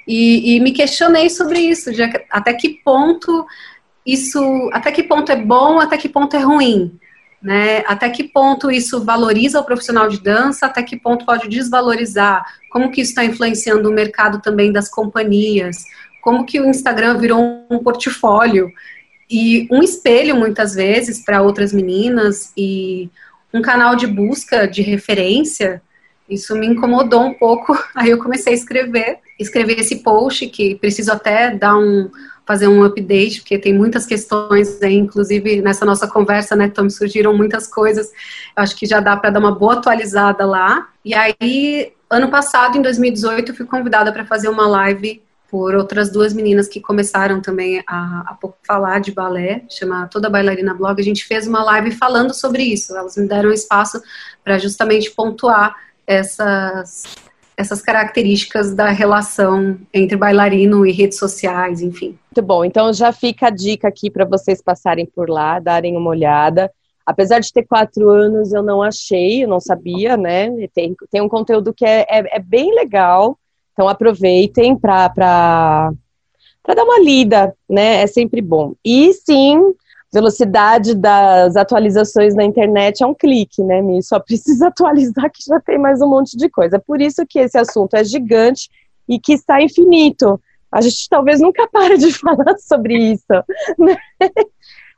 e, 0.08 0.56
e, 0.56 0.60
me 0.60 0.72
questionei 0.72 1.28
sobre 1.28 1.58
isso, 1.58 1.92
de 1.92 2.04
até 2.30 2.54
que 2.54 2.80
ponto 2.86 3.44
isso, 4.06 4.70
até 4.72 4.92
que 4.92 5.02
ponto 5.02 5.32
é 5.32 5.36
bom, 5.36 5.80
até 5.80 5.98
que 5.98 6.08
ponto 6.08 6.36
é 6.36 6.40
ruim. 6.42 6.96
Né? 7.46 7.84
Até 7.86 8.10
que 8.10 8.24
ponto 8.24 8.72
isso 8.72 9.04
valoriza 9.04 9.60
o 9.60 9.64
profissional 9.64 10.10
de 10.10 10.20
dança, 10.20 10.66
até 10.66 10.82
que 10.82 10.98
ponto 10.98 11.28
pode 11.28 11.48
desvalorizar, 11.48 12.44
como 12.72 12.90
que 12.90 13.02
isso 13.02 13.12
está 13.12 13.24
influenciando 13.24 13.88
o 13.88 13.94
mercado 13.94 14.42
também 14.42 14.72
das 14.72 14.90
companhias, 14.90 15.86
como 16.24 16.44
que 16.44 16.60
o 16.60 16.66
Instagram 16.66 17.20
virou 17.20 17.68
um 17.70 17.78
portfólio 17.78 18.72
e 19.30 19.68
um 19.70 19.84
espelho 19.84 20.36
muitas 20.36 20.74
vezes 20.74 21.24
para 21.24 21.44
outras 21.44 21.72
meninas 21.72 22.52
e 22.58 23.12
um 23.54 23.62
canal 23.62 23.96
de 23.96 24.08
busca 24.08 24.68
de 24.68 24.82
referência. 24.82 25.84
Isso 26.28 26.56
me 26.56 26.66
incomodou 26.66 27.26
um 27.26 27.34
pouco, 27.36 27.78
aí 27.94 28.10
eu 28.10 28.18
comecei 28.18 28.54
a 28.54 28.56
escrever, 28.56 29.20
escrever 29.40 29.80
esse 29.80 29.98
post 29.98 30.48
que 30.48 30.74
preciso 30.74 31.12
até 31.12 31.52
dar 31.52 31.78
um 31.78 32.10
fazer 32.46 32.68
um 32.68 32.84
update, 32.84 33.42
porque 33.42 33.58
tem 33.58 33.74
muitas 33.74 34.06
questões 34.06 34.80
inclusive 34.84 35.62
nessa 35.62 35.86
nossa 35.86 36.08
conversa, 36.08 36.56
né, 36.56 36.70
Tom, 36.70 36.90
surgiram 36.90 37.36
muitas 37.36 37.68
coisas. 37.68 38.12
Eu 38.56 38.64
acho 38.64 38.76
que 38.76 38.86
já 38.86 39.00
dá 39.00 39.18
para 39.18 39.32
dar 39.32 39.40
uma 39.40 39.54
boa 39.54 39.74
atualizada 39.74 40.46
lá. 40.46 40.90
E 41.04 41.14
aí, 41.14 41.94
ano 42.10 42.30
passado, 42.30 42.78
em 42.78 42.82
2018, 42.82 43.52
eu 43.52 43.56
fui 43.56 43.66
convidada 43.66 44.12
para 44.12 44.26
fazer 44.26 44.50
uma 44.50 44.68
live 44.68 45.22
por 45.50 45.76
outras 45.76 46.12
duas 46.12 46.34
meninas 46.34 46.68
que 46.68 46.82
começaram 46.82 47.40
também 47.40 47.82
a, 47.88 47.96
a 48.28 48.38
falar 48.64 49.00
de 49.00 49.12
balé, 49.12 49.64
chama 49.70 50.08
Toda 50.08 50.30
Bailarina 50.30 50.74
Blog. 50.74 51.00
A 51.00 51.04
gente 51.04 51.24
fez 51.24 51.48
uma 51.48 51.64
live 51.64 51.92
falando 51.92 52.34
sobre 52.34 52.64
isso. 52.64 52.96
Elas 52.96 53.16
me 53.16 53.28
deram 53.28 53.52
espaço 53.52 54.02
para 54.44 54.58
justamente 54.58 55.12
pontuar 55.12 55.76
essas 56.06 57.04
essas 57.58 57.82
características 57.82 58.74
da 58.74 58.90
relação 58.90 59.78
entre 59.94 60.18
bailarino 60.18 60.86
e 60.86 60.92
redes 60.92 61.18
sociais, 61.18 61.82
enfim. 61.82 62.18
Muito 62.36 62.46
bom. 62.46 62.66
Então 62.66 62.92
já 62.92 63.12
fica 63.12 63.48
a 63.48 63.50
dica 63.50 63.88
aqui 63.88 64.10
para 64.10 64.26
vocês 64.26 64.62
passarem 64.62 65.06
por 65.06 65.30
lá, 65.30 65.60
darem 65.60 65.96
uma 65.96 66.10
olhada. 66.10 66.72
Apesar 67.06 67.40
de 67.40 67.54
ter 67.54 67.64
quatro 67.64 68.10
anos, 68.10 68.52
eu 68.52 68.64
não 68.64 68.82
achei, 68.82 69.44
eu 69.44 69.48
não 69.48 69.60
sabia, 69.60 70.18
né? 70.18 70.50
Tem, 70.74 70.96
tem 71.12 71.22
um 71.22 71.30
conteúdo 71.30 71.74
que 71.74 71.86
é, 71.86 72.02
é, 72.10 72.38
é 72.38 72.40
bem 72.40 72.74
legal. 72.74 73.38
Então 73.74 73.88
aproveitem 73.88 74.76
para 74.76 75.94
dar 76.68 76.84
uma 76.84 77.00
lida, 77.00 77.56
né? 77.70 78.02
É 78.02 78.08
sempre 78.08 78.42
bom. 78.42 78.74
E 78.84 79.14
sim, 79.14 79.60
velocidade 80.16 80.96
das 80.96 81.58
atualizações 81.58 82.36
na 82.36 82.44
internet 82.44 83.04
é 83.04 83.06
um 83.06 83.14
clique, 83.14 83.62
né, 83.62 83.82
Mi? 83.82 84.02
Só 84.02 84.18
precisa 84.18 84.68
atualizar 84.70 85.30
que 85.30 85.44
já 85.46 85.60
tem 85.60 85.78
mais 85.78 86.02
um 86.02 86.08
monte 86.08 86.38
de 86.38 86.50
coisa. 86.50 86.80
Por 86.80 87.02
isso 87.02 87.26
que 87.28 87.40
esse 87.40 87.58
assunto 87.58 87.96
é 87.96 88.04
gigante 88.04 88.70
e 89.08 89.20
que 89.20 89.34
está 89.34 89.62
infinito. 89.62 90.42
A 90.72 90.80
gente 90.82 91.10
talvez 91.10 91.42
nunca 91.42 91.68
pare 91.72 91.98
de 91.98 92.14
falar 92.14 92.58
sobre 92.60 92.98
isso, 92.98 93.26
né? 93.78 93.98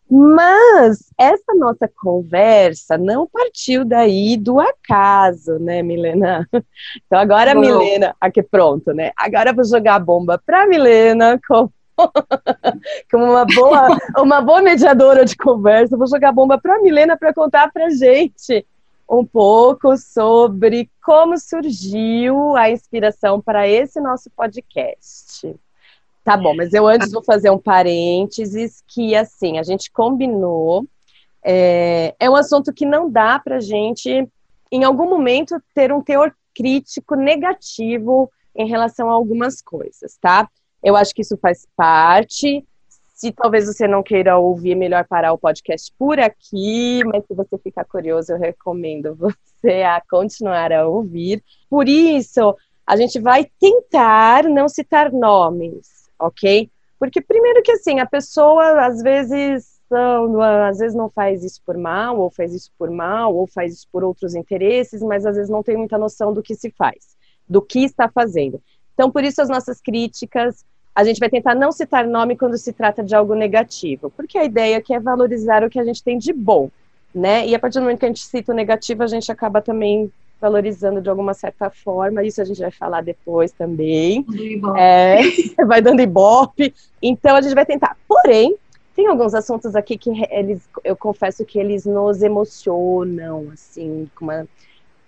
Mas 0.09 1.11
essa 1.17 1.53
nossa 1.55 1.89
conversa 2.01 2.97
não 2.97 3.27
partiu 3.27 3.83
daí 3.83 4.37
do 4.37 4.59
acaso, 4.59 5.59
né, 5.59 5.81
Milena? 5.81 6.47
Então 7.05 7.19
agora, 7.19 7.53
Bom. 7.53 7.59
Milena, 7.59 8.15
aqui 8.21 8.41
pronto, 8.41 8.93
né? 8.93 9.11
Agora 9.17 9.49
eu 9.49 9.55
vou 9.55 9.65
jogar 9.65 9.95
a 9.95 9.99
bomba 9.99 10.41
para 10.45 10.65
Milena 10.67 11.39
com 11.45 11.69
como 13.11 13.25
uma 13.25 13.45
boa, 13.45 13.97
uma 14.17 14.41
boa 14.41 14.61
mediadora 14.61 15.25
de 15.25 15.35
conversa, 15.35 15.97
vou 15.97 16.07
jogar 16.07 16.31
bomba 16.31 16.57
para 16.59 16.75
a 16.75 16.81
Milena 16.81 17.17
para 17.17 17.33
contar 17.33 17.71
para 17.71 17.89
gente 17.89 18.65
um 19.09 19.25
pouco 19.25 19.95
sobre 19.97 20.89
como 21.03 21.37
surgiu 21.37 22.55
a 22.57 22.69
inspiração 22.69 23.41
para 23.41 23.67
esse 23.67 24.01
nosso 24.01 24.29
podcast. 24.31 25.55
Tá 26.23 26.35
bom, 26.35 26.53
mas 26.53 26.73
eu 26.73 26.85
antes 26.85 27.11
vou 27.11 27.23
fazer 27.23 27.49
um 27.49 27.57
parênteses 27.57 28.83
que 28.85 29.15
assim 29.15 29.59
a 29.59 29.63
gente 29.63 29.89
combinou. 29.89 30.85
É, 31.41 32.13
é 32.19 32.29
um 32.29 32.35
assunto 32.35 32.73
que 32.73 32.85
não 32.85 33.09
dá 33.09 33.39
para 33.39 33.61
gente, 33.61 34.27
em 34.69 34.83
algum 34.83 35.09
momento, 35.09 35.55
ter 35.73 35.93
um 35.93 36.01
teor 36.01 36.35
crítico 36.53 37.15
negativo 37.15 38.29
em 38.53 38.67
relação 38.67 39.09
a 39.09 39.13
algumas 39.13 39.61
coisas, 39.61 40.17
tá? 40.19 40.49
Eu 40.83 40.95
acho 40.95 41.13
que 41.13 41.21
isso 41.21 41.37
faz 41.37 41.67
parte. 41.75 42.65
Se 43.13 43.31
talvez 43.31 43.65
você 43.65 43.87
não 43.87 44.03
queira 44.03 44.37
ouvir, 44.37 44.73
é 44.73 44.75
melhor 44.75 45.07
parar 45.07 45.33
o 45.33 45.37
podcast 45.37 45.91
por 45.97 46.19
aqui, 46.19 47.01
mas 47.05 47.25
se 47.25 47.33
você 47.33 47.57
ficar 47.57 47.83
curioso, 47.85 48.31
eu 48.31 48.37
recomendo 48.37 49.15
você 49.15 49.81
a 49.81 50.01
continuar 50.07 50.71
a 50.71 50.87
ouvir. 50.87 51.43
Por 51.69 51.89
isso, 51.89 52.55
a 52.85 52.95
gente 52.95 53.19
vai 53.19 53.49
tentar 53.59 54.43
não 54.43 54.69
citar 54.69 55.11
nomes, 55.11 56.09
ok? 56.19 56.69
Porque 56.99 57.19
primeiro 57.19 57.61
que 57.63 57.71
assim, 57.71 57.99
a 57.99 58.05
pessoa 58.05 58.85
às 58.85 59.01
vezes 59.01 59.77
às 60.69 60.77
vezes 60.79 60.95
não 60.95 61.09
faz 61.09 61.43
isso 61.43 61.61
por 61.65 61.77
mal, 61.77 62.19
ou 62.19 62.29
faz 62.29 62.53
isso 62.53 62.71
por 62.77 62.89
mal, 62.89 63.33
ou 63.33 63.47
faz 63.47 63.73
isso 63.73 63.87
por 63.91 64.03
outros 64.03 64.35
interesses, 64.35 65.01
mas 65.01 65.25
às 65.25 65.35
vezes 65.35 65.49
não 65.49 65.63
tem 65.63 65.77
muita 65.77 65.97
noção 65.97 66.33
do 66.33 66.43
que 66.43 66.55
se 66.55 66.69
faz, 66.71 67.15
do 67.47 67.61
que 67.61 67.85
está 67.85 68.09
fazendo. 68.09 68.61
Então, 68.97 69.11
por 69.11 69.23
isso 69.23 69.39
as 69.39 69.47
nossas 69.47 69.79
críticas, 69.79 70.65
a 70.95 71.03
gente 71.03 71.19
vai 71.19 71.29
tentar 71.29 71.53
não 71.53 71.71
citar 71.71 72.07
nome 72.07 72.35
quando 72.35 72.57
se 72.57 72.73
trata 72.73 73.03
de 73.03 73.13
algo 73.13 73.35
negativo, 73.35 74.09
porque 74.09 74.39
a 74.39 74.43
ideia 74.43 74.79
aqui 74.79 74.91
é 74.91 74.99
valorizar 74.99 75.63
o 75.63 75.69
que 75.69 75.79
a 75.79 75.83
gente 75.83 76.03
tem 76.03 76.17
de 76.17 76.33
bom, 76.33 76.71
né? 77.13 77.45
E 77.47 77.53
a 77.53 77.59
partir 77.59 77.75
do 77.77 77.83
momento 77.83 77.99
que 77.99 78.05
a 78.05 78.07
gente 78.07 78.23
cita 78.23 78.51
o 78.51 78.55
negativo, 78.55 79.03
a 79.03 79.07
gente 79.07 79.31
acaba 79.31 79.61
também 79.61 80.11
valorizando 80.41 80.99
de 80.99 81.09
alguma 81.09 81.35
certa 81.35 81.69
forma, 81.69 82.23
isso 82.23 82.41
a 82.41 82.45
gente 82.45 82.59
vai 82.59 82.71
falar 82.71 83.01
depois 83.01 83.51
também. 83.51 84.25
É, 84.75 85.17
vai 85.63 85.79
dando 85.79 86.01
ibope. 86.01 86.73
Então 86.99 87.35
a 87.35 87.41
gente 87.41 87.53
vai 87.53 87.67
tentar. 87.67 87.95
Porém, 88.07 88.55
tem 88.95 89.05
alguns 89.05 89.35
assuntos 89.35 89.75
aqui 89.75 89.95
que 89.95 90.09
eles, 90.31 90.67
eu 90.83 90.95
confesso 90.95 91.45
que 91.45 91.59
eles 91.59 91.85
nos 91.85 92.23
emocionam, 92.23 93.49
assim, 93.53 94.09
com 94.15 94.25
uma 94.25 94.47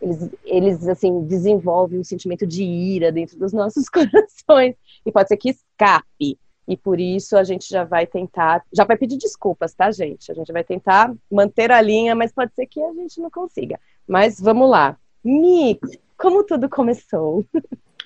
eles, 0.01 0.29
eles 0.45 0.87
assim 0.87 1.23
desenvolvem 1.25 1.99
um 1.99 2.03
sentimento 2.03 2.45
de 2.47 2.63
ira 2.63 3.11
dentro 3.11 3.37
dos 3.37 3.53
nossos 3.53 3.87
corações 3.89 4.75
e 5.05 5.11
pode 5.11 5.27
ser 5.27 5.37
que 5.37 5.49
escape. 5.49 6.37
E 6.67 6.77
por 6.77 6.99
isso 6.99 7.35
a 7.35 7.43
gente 7.43 7.67
já 7.67 7.83
vai 7.83 8.05
tentar, 8.05 8.63
já 8.71 8.83
vai 8.83 8.95
pedir 8.95 9.17
desculpas, 9.17 9.73
tá, 9.73 9.89
gente? 9.89 10.31
A 10.31 10.35
gente 10.35 10.51
vai 10.53 10.63
tentar 10.63 11.11
manter 11.31 11.71
a 11.71 11.81
linha, 11.81 12.13
mas 12.13 12.31
pode 12.31 12.53
ser 12.53 12.67
que 12.67 12.79
a 12.79 12.93
gente 12.93 13.19
não 13.19 13.31
consiga. 13.31 13.79
Mas 14.07 14.39
vamos 14.39 14.69
lá. 14.69 14.95
Mi, 15.23 15.79
como 16.15 16.43
tudo 16.43 16.69
começou? 16.69 17.43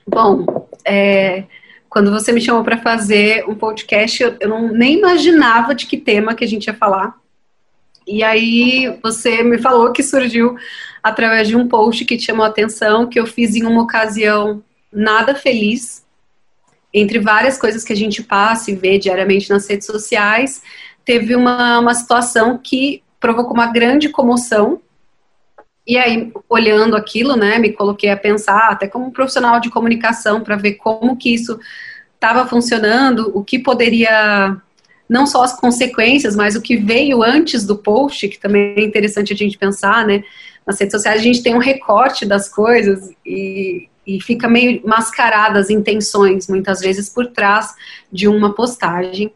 Bom, 0.08 0.46
é, 0.86 1.44
quando 1.90 2.10
você 2.10 2.32
me 2.32 2.40
chamou 2.40 2.64
para 2.64 2.78
fazer 2.78 3.48
um 3.50 3.56
podcast, 3.56 4.24
eu, 4.24 4.38
eu 4.40 4.48
não, 4.48 4.70
nem 4.70 4.98
imaginava 4.98 5.76
de 5.76 5.86
que 5.86 5.98
tema 5.98 6.34
que 6.34 6.44
a 6.44 6.48
gente 6.48 6.68
ia 6.68 6.74
falar. 6.74 7.18
E 8.08 8.24
aí 8.24 9.00
você 9.02 9.44
me 9.44 9.58
falou 9.58 9.92
que 9.92 10.04
surgiu 10.04 10.56
através 11.02 11.48
de 11.48 11.56
um 11.56 11.68
post 11.68 12.06
que 12.06 12.18
te 12.18 12.26
chamou 12.26 12.46
a 12.46 12.50
atenção, 12.50 13.08
que 13.08 13.20
eu 13.20 13.26
fiz 13.26 13.56
em 13.56 13.64
uma 13.64 13.82
ocasião 13.82 14.64
nada 14.92 15.36
feliz, 15.36 16.04
entre 16.94 17.20
várias 17.20 17.58
coisas 17.58 17.84
que 17.84 17.92
a 17.92 17.96
gente 17.96 18.22
passa 18.22 18.70
e 18.70 18.76
vê 18.76 19.00
diariamente 19.00 19.50
nas 19.50 19.68
redes 19.68 19.88
sociais, 19.88 20.62
teve 21.04 21.36
uma, 21.36 21.80
uma 21.80 21.96
situação 21.96 22.58
que 22.58 23.04
provocou 23.20 23.54
uma 23.54 23.68
grande 23.68 24.10
comoção. 24.10 24.80
E 25.86 25.98
aí, 25.98 26.32
olhando 26.48 26.96
aquilo, 26.96 27.36
né, 27.36 27.58
me 27.58 27.74
coloquei 27.74 28.10
a 28.10 28.18
pensar, 28.18 28.70
até 28.70 28.88
como 28.88 29.12
profissional 29.12 29.60
de 29.60 29.70
comunicação, 29.70 30.42
para 30.42 30.56
ver 30.56 30.76
como 30.76 31.18
que 31.18 31.34
isso 31.34 31.60
estava 32.16 32.48
funcionando, 32.48 33.32
o 33.36 33.44
que 33.44 33.60
poderia 33.60 34.56
não 35.14 35.28
só 35.28 35.44
as 35.44 35.56
consequências, 35.56 36.36
mas 36.36 36.56
o 36.56 36.62
que 36.62 36.76
veio 36.76 37.22
antes 37.22 37.64
do 37.64 37.78
post, 37.78 38.28
que 38.28 38.40
também 38.40 38.74
é 38.76 38.82
interessante 38.82 39.32
a 39.32 39.36
gente 39.36 39.60
pensar, 39.60 40.08
né? 40.08 40.24
Nas 40.66 40.80
redes 40.80 40.92
sociais 40.92 41.20
a 41.20 41.24
gente 41.24 41.44
tem 41.44 41.54
um 41.54 41.60
recorte 41.60 42.26
das 42.26 42.50
coisas 42.50 43.12
e, 43.24 43.88
e 44.08 44.20
fica 44.20 44.50
meio 44.50 44.82
mascarada 44.84 45.60
as 45.60 45.70
intenções, 45.70 46.48
muitas 46.48 46.80
vezes, 46.80 47.10
por 47.10 47.28
trás 47.28 47.76
de 48.12 48.28
uma 48.28 48.56
postagem. 48.56 49.32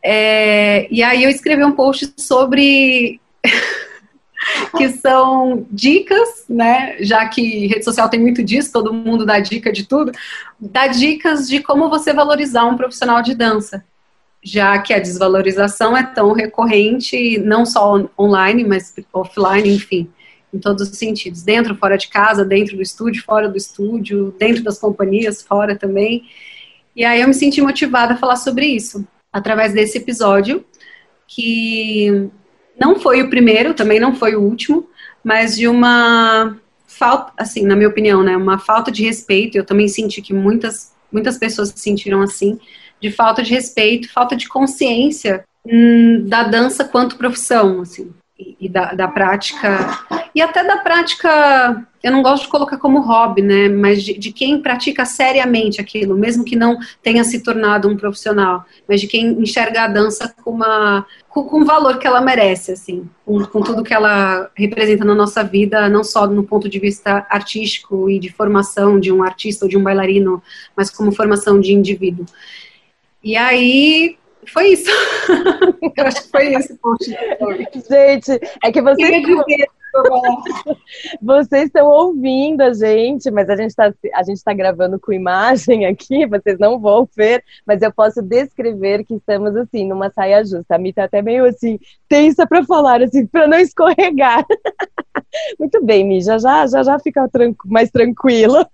É, 0.00 0.86
e 0.88 1.02
aí 1.02 1.24
eu 1.24 1.30
escrevi 1.30 1.64
um 1.64 1.72
post 1.72 2.14
sobre 2.16 3.20
que 4.78 4.88
são 4.90 5.66
dicas, 5.68 6.44
né? 6.48 6.94
Já 7.00 7.28
que 7.28 7.66
rede 7.66 7.84
social 7.84 8.08
tem 8.08 8.20
muito 8.20 8.40
disso, 8.40 8.72
todo 8.72 8.94
mundo 8.94 9.26
dá 9.26 9.40
dica 9.40 9.72
de 9.72 9.84
tudo, 9.84 10.12
dá 10.60 10.86
dicas 10.86 11.48
de 11.48 11.60
como 11.60 11.90
você 11.90 12.12
valorizar 12.12 12.66
um 12.66 12.76
profissional 12.76 13.20
de 13.20 13.34
dança 13.34 13.84
já 14.42 14.76
que 14.78 14.92
a 14.92 14.98
desvalorização 14.98 15.96
é 15.96 16.02
tão 16.02 16.32
recorrente, 16.32 17.38
não 17.38 17.64
só 17.64 18.08
online, 18.18 18.64
mas 18.64 18.92
offline, 19.12 19.74
enfim, 19.74 20.10
em 20.52 20.58
todos 20.58 20.90
os 20.90 20.98
sentidos, 20.98 21.42
dentro, 21.42 21.76
fora 21.76 21.96
de 21.96 22.08
casa, 22.08 22.44
dentro 22.44 22.76
do 22.76 22.82
estúdio, 22.82 23.22
fora 23.22 23.48
do 23.48 23.56
estúdio, 23.56 24.34
dentro 24.38 24.64
das 24.64 24.78
companhias, 24.78 25.42
fora 25.42 25.76
também. 25.76 26.24
E 26.94 27.04
aí 27.04 27.20
eu 27.20 27.28
me 27.28 27.34
senti 27.34 27.62
motivada 27.62 28.14
a 28.14 28.16
falar 28.16 28.36
sobre 28.36 28.66
isso, 28.66 29.06
através 29.32 29.72
desse 29.72 29.98
episódio, 29.98 30.64
que 31.26 32.28
não 32.78 32.98
foi 32.98 33.22
o 33.22 33.30
primeiro, 33.30 33.74
também 33.74 34.00
não 34.00 34.14
foi 34.14 34.34
o 34.34 34.42
último, 34.42 34.88
mas 35.22 35.56
de 35.56 35.68
uma 35.68 36.58
falta, 36.86 37.32
assim, 37.36 37.64
na 37.64 37.76
minha 37.76 37.88
opinião, 37.88 38.22
né, 38.22 38.36
uma 38.36 38.58
falta 38.58 38.90
de 38.90 39.02
respeito, 39.04 39.56
eu 39.56 39.64
também 39.64 39.88
senti 39.88 40.20
que 40.20 40.34
muitas, 40.34 40.92
muitas 41.10 41.38
pessoas 41.38 41.70
se 41.70 41.78
sentiram 41.78 42.20
assim, 42.20 42.58
de 43.02 43.10
falta 43.10 43.42
de 43.42 43.52
respeito, 43.52 44.12
falta 44.12 44.36
de 44.36 44.48
consciência 44.48 45.44
hum, 45.66 46.24
da 46.24 46.44
dança 46.44 46.84
quanto 46.84 47.16
profissão, 47.16 47.80
assim, 47.80 48.12
e, 48.38 48.56
e 48.60 48.68
da, 48.68 48.94
da, 48.94 49.08
prática, 49.08 49.98
e 50.32 50.40
até 50.40 50.62
da 50.64 50.76
prática, 50.76 51.84
eu 52.00 52.12
não 52.12 52.22
gosto 52.22 52.44
de 52.44 52.48
colocar 52.48 52.78
como 52.78 53.00
hobby, 53.00 53.42
né, 53.42 53.68
mas 53.68 54.04
de, 54.04 54.16
de, 54.16 54.32
quem 54.32 54.62
pratica 54.62 55.04
seriamente 55.04 55.80
aquilo, 55.80 56.16
mesmo 56.16 56.44
que 56.44 56.54
não 56.54 56.78
tenha 57.02 57.24
se 57.24 57.42
tornado 57.42 57.88
um 57.88 57.96
profissional, 57.96 58.64
mas 58.88 59.00
de 59.00 59.08
quem 59.08 59.32
enxerga 59.32 59.82
a 59.82 59.88
dança 59.88 60.32
com 60.42 60.52
uma 60.52 61.04
com, 61.28 61.42
com 61.44 61.62
o 61.62 61.64
valor 61.64 61.98
que 61.98 62.06
ela 62.06 62.20
merece, 62.20 62.72
assim, 62.72 63.08
com, 63.26 63.44
com 63.46 63.62
tudo 63.62 63.82
que 63.82 63.94
ela 63.94 64.48
representa 64.54 65.04
na 65.04 65.14
nossa 65.14 65.42
vida, 65.42 65.88
não 65.88 66.04
só 66.04 66.26
no 66.26 66.44
ponto 66.44 66.68
de 66.68 66.78
vista 66.78 67.26
artístico 67.28 68.08
e 68.08 68.18
de 68.18 68.30
formação 68.30 69.00
de 69.00 69.10
um 69.10 69.24
artista 69.24 69.64
ou 69.64 69.68
de 69.68 69.76
um 69.76 69.82
bailarino, 69.82 70.40
mas 70.76 70.88
como 70.88 71.10
formação 71.10 71.58
de 71.58 71.72
indivíduo. 71.72 72.26
E 73.22 73.36
aí 73.36 74.16
foi 74.46 74.72
isso. 74.72 74.90
Eu 75.96 76.06
acho 76.06 76.22
que 76.22 76.30
foi 76.30 76.54
esse 76.54 76.74
post. 76.78 77.10
Gente, 77.88 78.40
é 78.62 78.72
que 78.72 78.82
vocês. 78.82 79.22
Vocês 81.20 81.64
estão 81.64 81.86
ouvindo 81.86 82.62
a 82.62 82.72
gente, 82.72 83.30
mas 83.30 83.50
a 83.50 83.56
gente 83.56 83.70
está 83.70 83.92
a 84.14 84.22
gente 84.22 84.42
tá 84.42 84.54
gravando 84.54 84.98
com 84.98 85.12
imagem 85.12 85.84
aqui, 85.84 86.24
vocês 86.26 86.58
não 86.58 86.80
vão 86.80 87.06
ver, 87.14 87.44
mas 87.66 87.82
eu 87.82 87.92
posso 87.92 88.22
descrever 88.22 89.04
que 89.04 89.12
estamos 89.16 89.54
assim 89.54 89.86
numa 89.86 90.08
saia 90.10 90.42
justa. 90.42 90.76
A 90.76 90.78
Mi 90.78 90.94
tá 90.94 91.04
até 91.04 91.20
meio 91.20 91.44
assim 91.44 91.78
tensa 92.08 92.46
para 92.46 92.64
falar 92.64 93.02
assim, 93.02 93.26
para 93.26 93.46
não 93.46 93.58
escorregar. 93.58 94.46
Muito 95.60 95.84
bem, 95.84 96.06
Mi, 96.06 96.22
já 96.22 96.38
já 96.38 96.66
já 96.66 96.82
já 96.82 96.98
fica 96.98 97.28
mais 97.66 97.90
tranquilo. 97.90 98.66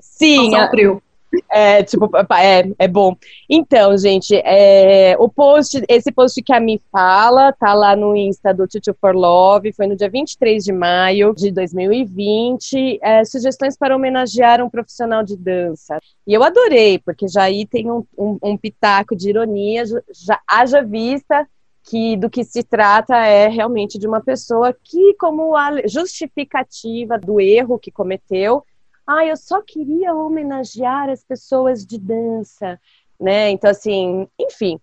Sim. 0.00 0.50
Só 0.50 0.68
frio. 0.68 1.00
É, 1.48 1.82
tipo, 1.82 2.10
é, 2.16 2.72
é 2.78 2.88
bom. 2.88 3.16
Então, 3.48 3.96
gente, 3.96 4.34
é, 4.44 5.16
o 5.18 5.28
post, 5.28 5.82
esse 5.88 6.10
post 6.10 6.42
que 6.42 6.52
a 6.52 6.60
Mi 6.60 6.80
fala, 6.90 7.52
tá 7.52 7.72
lá 7.72 7.94
no 7.94 8.16
Insta 8.16 8.52
do 8.52 8.66
Tutu 8.66 8.94
for 9.00 9.14
Love, 9.14 9.72
foi 9.72 9.86
no 9.86 9.96
dia 9.96 10.08
23 10.08 10.64
de 10.64 10.72
maio 10.72 11.34
de 11.34 11.50
2020, 11.50 12.98
é, 13.02 13.24
sugestões 13.24 13.76
para 13.76 13.94
homenagear 13.94 14.62
um 14.64 14.70
profissional 14.70 15.22
de 15.22 15.36
dança. 15.36 16.00
E 16.26 16.34
eu 16.34 16.42
adorei, 16.42 16.98
porque 16.98 17.28
já 17.28 17.44
aí 17.44 17.66
tem 17.66 17.90
um, 17.90 18.04
um, 18.16 18.38
um 18.42 18.56
pitaco 18.56 19.14
de 19.14 19.30
ironia, 19.30 19.84
já 20.12 20.40
haja 20.46 20.82
vista 20.82 21.46
que 21.84 22.16
do 22.16 22.28
que 22.28 22.44
se 22.44 22.62
trata 22.62 23.16
é 23.16 23.48
realmente 23.48 23.98
de 23.98 24.06
uma 24.06 24.20
pessoa 24.20 24.72
que, 24.72 25.14
como 25.14 25.56
a 25.56 25.86
justificativa 25.86 27.18
do 27.18 27.40
erro 27.40 27.78
que 27.78 27.90
cometeu, 27.90 28.64
ah, 29.10 29.26
eu 29.26 29.36
só 29.36 29.60
queria 29.60 30.14
homenagear 30.14 31.08
as 31.08 31.24
pessoas 31.24 31.84
de 31.84 31.98
dança, 31.98 32.80
né? 33.18 33.50
Então, 33.50 33.70
assim, 33.70 34.28
enfim, 34.38 34.76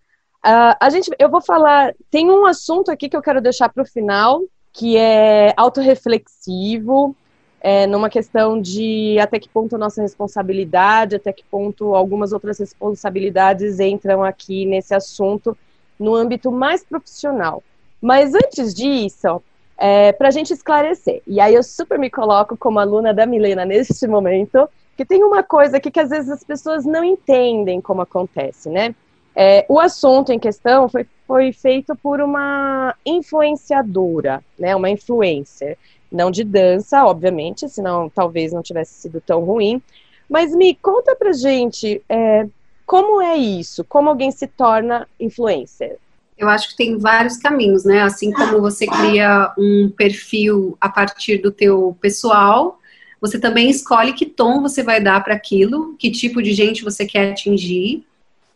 uh, 0.46 0.75
a 0.79 0.89
gente, 0.89 1.10
eu 1.17 1.29
vou 1.29 1.41
falar, 1.41 1.93
tem 2.10 2.29
um 2.29 2.46
assunto 2.46 2.91
aqui 2.91 3.07
que 3.07 3.15
eu 3.15 3.22
quero 3.22 3.41
deixar 3.41 3.69
para 3.69 3.84
o 3.84 3.88
final, 3.88 4.41
que 4.74 4.98
é 4.98 5.53
autorreflexivo, 5.55 7.15
é, 7.62 7.88
numa 7.88 8.10
questão 8.10 8.62
de 8.62 9.17
até 9.19 9.39
que 9.39 9.50
ponto 9.50 9.75
a 9.75 9.79
nossa 9.79 10.01
responsabilidade, 10.01 11.15
até 11.15 11.31
que 11.31 11.43
ponto 11.46 11.96
algumas 11.96 12.31
outras 12.34 12.60
responsabilidades 12.60 13.79
entram 13.79 14.24
aqui 14.24 14.65
nesse 14.65 14.93
assunto 14.93 15.57
no 15.98 16.13
âmbito 16.13 16.51
mais 16.51 16.84
profissional. 16.84 17.63
Mas 18.01 18.36
antes 18.36 18.74
disso, 18.74 19.41
é, 19.77 20.12
para 20.12 20.29
a 20.29 20.31
gente 20.31 20.51
esclarecer. 20.51 21.22
E 21.27 21.39
aí 21.39 21.53
eu 21.53 21.63
super 21.63 22.00
me 22.00 22.10
coloco 22.10 22.57
como 22.57 22.79
aluna 22.79 23.13
da 23.13 23.25
Milena 23.25 23.63
neste 23.63 24.07
momento, 24.07 24.67
que 24.96 25.05
tem 25.05 25.24
uma 25.24 25.43
coisa 25.43 25.77
aqui 25.77 25.91
que 25.91 26.00
às 26.00 26.10
vezes 26.10 26.29
as 26.29 26.43
pessoas 26.43 26.86
não 26.86 27.03
entendem 27.03 27.79
como 27.79 28.01
acontece, 28.01 28.69
né? 28.69 28.96
É, 29.36 29.65
o 29.69 29.79
assunto 29.79 30.31
em 30.31 30.39
questão 30.39 30.89
foi, 30.89 31.05
foi 31.27 31.53
feito 31.53 31.96
por 31.96 32.19
uma 32.19 32.96
influenciadora, 33.05 34.43
né? 34.57 34.75
Uma 34.75 34.89
influencer, 34.89 35.77
não 36.12 36.31
de 36.31 36.43
dança, 36.43 37.05
obviamente, 37.05 37.69
senão 37.69 38.10
talvez 38.10 38.51
não 38.51 38.63
tivesse 38.63 38.96
sido 38.96 39.22
tão 39.22 39.43
ruim. 39.43 39.79
Mas 40.27 40.55
me 40.55 40.74
conta 40.74 41.15
pra 41.15 41.31
gente 41.34 42.01
é, 42.10 42.48
como 42.86 43.22
é 43.22 43.38
isso, 43.38 43.84
como 43.84 44.10
alguém 44.10 44.31
se 44.31 44.48
torna 44.48 45.07
influencer 45.19 46.00
eu 46.38 46.48
acho 46.48 46.70
que 46.70 46.75
tem 46.75 46.98
vários 46.98 47.38
caminhos, 47.38 47.84
né? 47.84 48.01
Assim 48.01 48.32
como 48.32 48.62
você 48.62 48.86
cria 48.86 49.53
um 49.58 49.89
perfil 49.89 50.77
a 50.79 50.88
partir 50.88 51.39
do 51.39 51.51
teu 51.51 51.98
pessoal, 52.00 52.79
você 53.20 53.39
também 53.39 53.70
escolhe 53.70 54.13
que 54.13 54.25
tom 54.25 54.62
você 54.62 54.84
vai 54.84 55.01
dar 55.01 55.24
para 55.24 55.34
aquilo, 55.34 55.96
que 55.98 56.12
tipo 56.12 56.41
de 56.41 56.53
gente 56.53 56.84
você 56.84 57.06
quer 57.06 57.32
atingir, 57.32 58.06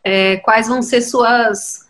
é, 0.04 0.38
quais 0.38 0.68
vão 0.68 0.82
ser 0.82 1.02
suas 1.02 1.90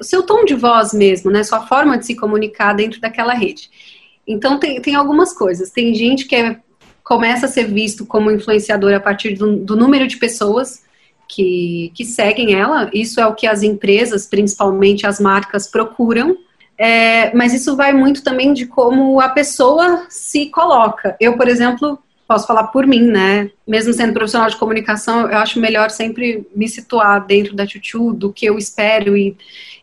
seu 0.00 0.22
tom 0.22 0.46
de 0.46 0.54
voz 0.54 0.94
mesmo, 0.94 1.30
né? 1.30 1.44
Sua 1.44 1.66
forma 1.66 1.98
de 1.98 2.06
se 2.06 2.16
comunicar 2.16 2.72
dentro 2.72 2.98
daquela 2.98 3.34
rede. 3.34 3.70
Então 4.26 4.58
tem, 4.58 4.80
tem 4.80 4.94
algumas 4.94 5.34
coisas. 5.34 5.70
Tem 5.70 5.94
gente 5.94 6.24
que 6.24 6.34
é, 6.34 6.58
começa 7.04 7.44
a 7.44 7.48
ser 7.48 7.64
visto 7.64 8.06
como 8.06 8.30
influenciador 8.30 8.94
a 8.94 9.00
partir 9.00 9.34
do, 9.34 9.58
do 9.58 9.76
número 9.76 10.06
de 10.06 10.16
pessoas 10.16 10.85
que, 11.28 11.92
que 11.94 12.04
seguem 12.04 12.54
ela, 12.54 12.90
isso 12.92 13.20
é 13.20 13.26
o 13.26 13.34
que 13.34 13.46
as 13.46 13.62
empresas, 13.62 14.26
principalmente 14.26 15.06
as 15.06 15.20
marcas, 15.20 15.66
procuram. 15.66 16.36
É, 16.78 17.34
mas 17.34 17.54
isso 17.54 17.74
vai 17.74 17.92
muito 17.92 18.22
também 18.22 18.52
de 18.52 18.66
como 18.66 19.20
a 19.20 19.30
pessoa 19.30 20.06
se 20.10 20.46
coloca. 20.46 21.16
Eu, 21.18 21.36
por 21.36 21.48
exemplo, 21.48 21.98
posso 22.26 22.46
falar 22.46 22.64
por 22.64 22.86
mim, 22.86 23.02
né? 23.02 23.50
Mesmo 23.66 23.92
sendo 23.92 24.12
profissional 24.12 24.50
de 24.50 24.56
comunicação, 24.56 25.30
eu 25.30 25.38
acho 25.38 25.60
melhor 25.60 25.90
sempre 25.90 26.46
me 26.54 26.68
situar 26.68 27.24
dentro 27.24 27.54
da 27.54 27.66
Chuchu, 27.66 28.12
do 28.12 28.32
que 28.32 28.46
eu 28.46 28.58
espero 28.58 29.16
e, 29.16 29.36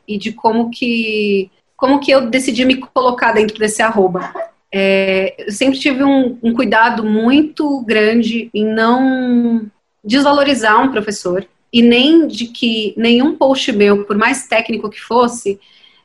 e 0.08 0.18
de 0.18 0.32
como 0.32 0.70
que 0.70 1.50
como 1.76 2.00
que 2.00 2.12
eu 2.12 2.30
decidi 2.30 2.64
me 2.64 2.78
colocar 2.78 3.34
dentro 3.34 3.60
desse 3.60 3.82
arroba. 3.82 4.34
É, 4.72 5.36
eu 5.38 5.52
sempre 5.52 5.78
tive 5.78 6.04
um, 6.04 6.38
um 6.42 6.54
cuidado 6.54 7.04
muito 7.04 7.82
grande 7.82 8.50
em 8.54 8.66
não 8.66 9.70
desvalorizar 10.04 10.82
um 10.82 10.92
professor 10.92 11.46
e 11.72 11.82
nem 11.82 12.28
de 12.28 12.48
que 12.48 12.94
nenhum 12.98 13.36
post 13.36 13.72
meu, 13.72 14.06
por 14.06 14.18
mais 14.18 14.48
técnico 14.48 14.90
que 14.90 15.00
fosse, 15.00 15.60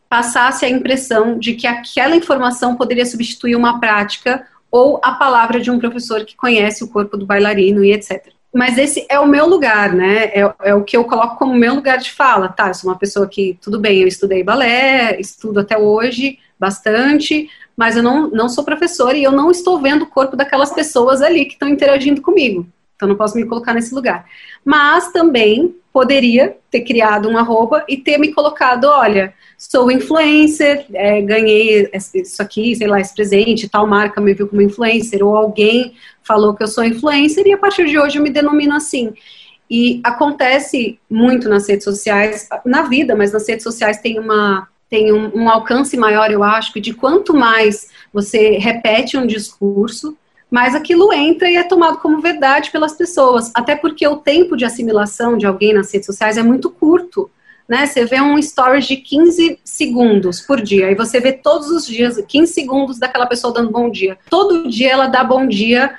passasse 0.08 0.64
a 0.64 0.68
impressão 0.70 1.38
de 1.38 1.54
que 1.54 1.66
aquela 1.66 2.16
informação 2.16 2.76
poderia 2.76 3.04
substituir 3.04 3.54
uma 3.54 3.78
prática 3.78 4.46
ou 4.70 5.00
a 5.02 5.12
palavra 5.12 5.60
de 5.60 5.70
um 5.70 5.78
professor 5.78 6.24
que 6.24 6.36
conhece 6.36 6.82
o 6.82 6.88
corpo 6.88 7.16
do 7.16 7.26
bailarino 7.26 7.84
e 7.84 7.92
etc. 7.92 8.32
Mas 8.54 8.78
esse 8.78 9.06
é 9.10 9.20
o 9.20 9.26
meu 9.26 9.46
lugar, 9.46 9.92
né? 9.92 10.24
É, 10.26 10.54
é, 10.62 10.74
o 10.74 10.82
que 10.82 10.96
eu 10.96 11.04
coloco 11.04 11.36
como 11.36 11.54
meu 11.54 11.74
lugar 11.74 11.98
de 11.98 12.10
fala, 12.10 12.48
tá? 12.48 12.68
Eu 12.68 12.74
sou 12.74 12.90
uma 12.90 12.98
pessoa 12.98 13.28
que, 13.28 13.58
tudo 13.60 13.78
bem, 13.78 14.00
eu 14.00 14.08
estudei 14.08 14.42
balé, 14.42 15.20
estudo 15.20 15.60
até 15.60 15.76
hoje 15.76 16.38
bastante, 16.58 17.48
mas 17.76 17.96
eu 17.96 18.02
não, 18.02 18.28
não 18.30 18.48
sou 18.48 18.64
professora 18.64 19.16
e 19.16 19.22
eu 19.22 19.30
não 19.30 19.50
estou 19.50 19.78
vendo 19.80 20.02
o 20.02 20.06
corpo 20.08 20.34
daquelas 20.34 20.72
pessoas 20.72 21.20
ali 21.22 21.44
que 21.44 21.52
estão 21.52 21.68
interagindo 21.68 22.22
comigo. 22.22 22.66
Então 22.98 23.08
não 23.08 23.14
posso 23.14 23.36
me 23.36 23.44
colocar 23.44 23.72
nesse 23.72 23.94
lugar. 23.94 24.26
Mas 24.64 25.12
também 25.12 25.76
poderia 25.92 26.56
ter 26.68 26.80
criado 26.80 27.28
um 27.28 27.38
arroba 27.38 27.84
e 27.88 27.96
ter 27.96 28.18
me 28.18 28.34
colocado, 28.34 28.86
olha, 28.86 29.32
sou 29.56 29.88
influencer, 29.88 30.84
é, 30.92 31.22
ganhei 31.22 31.88
isso 32.12 32.42
aqui, 32.42 32.74
sei 32.74 32.88
lá, 32.88 33.00
esse 33.00 33.14
presente, 33.14 33.68
tal 33.68 33.86
marca 33.86 34.20
me 34.20 34.34
viu 34.34 34.48
como 34.48 34.60
influencer, 34.60 35.24
ou 35.24 35.36
alguém 35.36 35.94
falou 36.24 36.54
que 36.54 36.62
eu 36.62 36.68
sou 36.68 36.84
influencer 36.84 37.46
e 37.46 37.52
a 37.52 37.58
partir 37.58 37.86
de 37.86 37.96
hoje 37.96 38.18
eu 38.18 38.22
me 38.22 38.30
denomino 38.30 38.74
assim. 38.74 39.14
E 39.70 40.00
acontece 40.02 40.98
muito 41.08 41.48
nas 41.48 41.68
redes 41.68 41.84
sociais, 41.84 42.48
na 42.64 42.82
vida, 42.82 43.14
mas 43.14 43.32
nas 43.32 43.46
redes 43.48 43.62
sociais 43.62 43.98
tem 43.98 44.18
uma 44.18 44.66
tem 44.90 45.12
um, 45.12 45.42
um 45.42 45.50
alcance 45.50 45.96
maior, 45.98 46.30
eu 46.30 46.42
acho, 46.42 46.80
de 46.80 46.94
quanto 46.94 47.34
mais 47.34 47.90
você 48.10 48.56
repete 48.56 49.18
um 49.18 49.26
discurso, 49.26 50.16
mas 50.50 50.74
aquilo 50.74 51.12
entra 51.12 51.50
e 51.50 51.56
é 51.56 51.62
tomado 51.62 51.98
como 51.98 52.20
verdade 52.20 52.70
pelas 52.70 52.94
pessoas, 52.94 53.50
até 53.54 53.76
porque 53.76 54.06
o 54.06 54.16
tempo 54.16 54.56
de 54.56 54.64
assimilação 54.64 55.36
de 55.36 55.46
alguém 55.46 55.74
nas 55.74 55.92
redes 55.92 56.06
sociais 56.06 56.38
é 56.38 56.42
muito 56.42 56.70
curto. 56.70 57.30
Né? 57.68 57.84
Você 57.84 58.06
vê 58.06 58.18
um 58.18 58.38
story 58.38 58.80
de 58.80 58.96
15 58.96 59.60
segundos 59.62 60.40
por 60.40 60.60
dia, 60.60 60.90
e 60.90 60.94
você 60.94 61.20
vê 61.20 61.32
todos 61.32 61.68
os 61.70 61.86
dias 61.86 62.16
15 62.26 62.52
segundos 62.52 62.98
daquela 62.98 63.26
pessoa 63.26 63.52
dando 63.52 63.70
bom 63.70 63.90
dia. 63.90 64.16
Todo 64.30 64.68
dia 64.68 64.92
ela 64.92 65.06
dá 65.06 65.22
bom 65.22 65.46
dia 65.46 65.94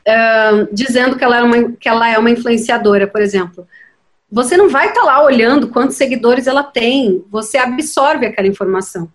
uh, 0.00 0.68
dizendo 0.72 1.16
que 1.16 1.22
ela, 1.22 1.38
é 1.38 1.42
uma, 1.42 1.72
que 1.72 1.88
ela 1.88 2.10
é 2.10 2.18
uma 2.18 2.30
influenciadora, 2.30 3.06
por 3.06 3.20
exemplo. 3.20 3.68
Você 4.32 4.56
não 4.56 4.68
vai 4.68 4.88
estar 4.88 5.02
tá 5.02 5.06
lá 5.06 5.22
olhando 5.22 5.68
quantos 5.68 5.96
seguidores 5.96 6.48
ela 6.48 6.64
tem, 6.64 7.24
você 7.30 7.56
absorve 7.56 8.26
aquela 8.26 8.48
informação. 8.48 9.08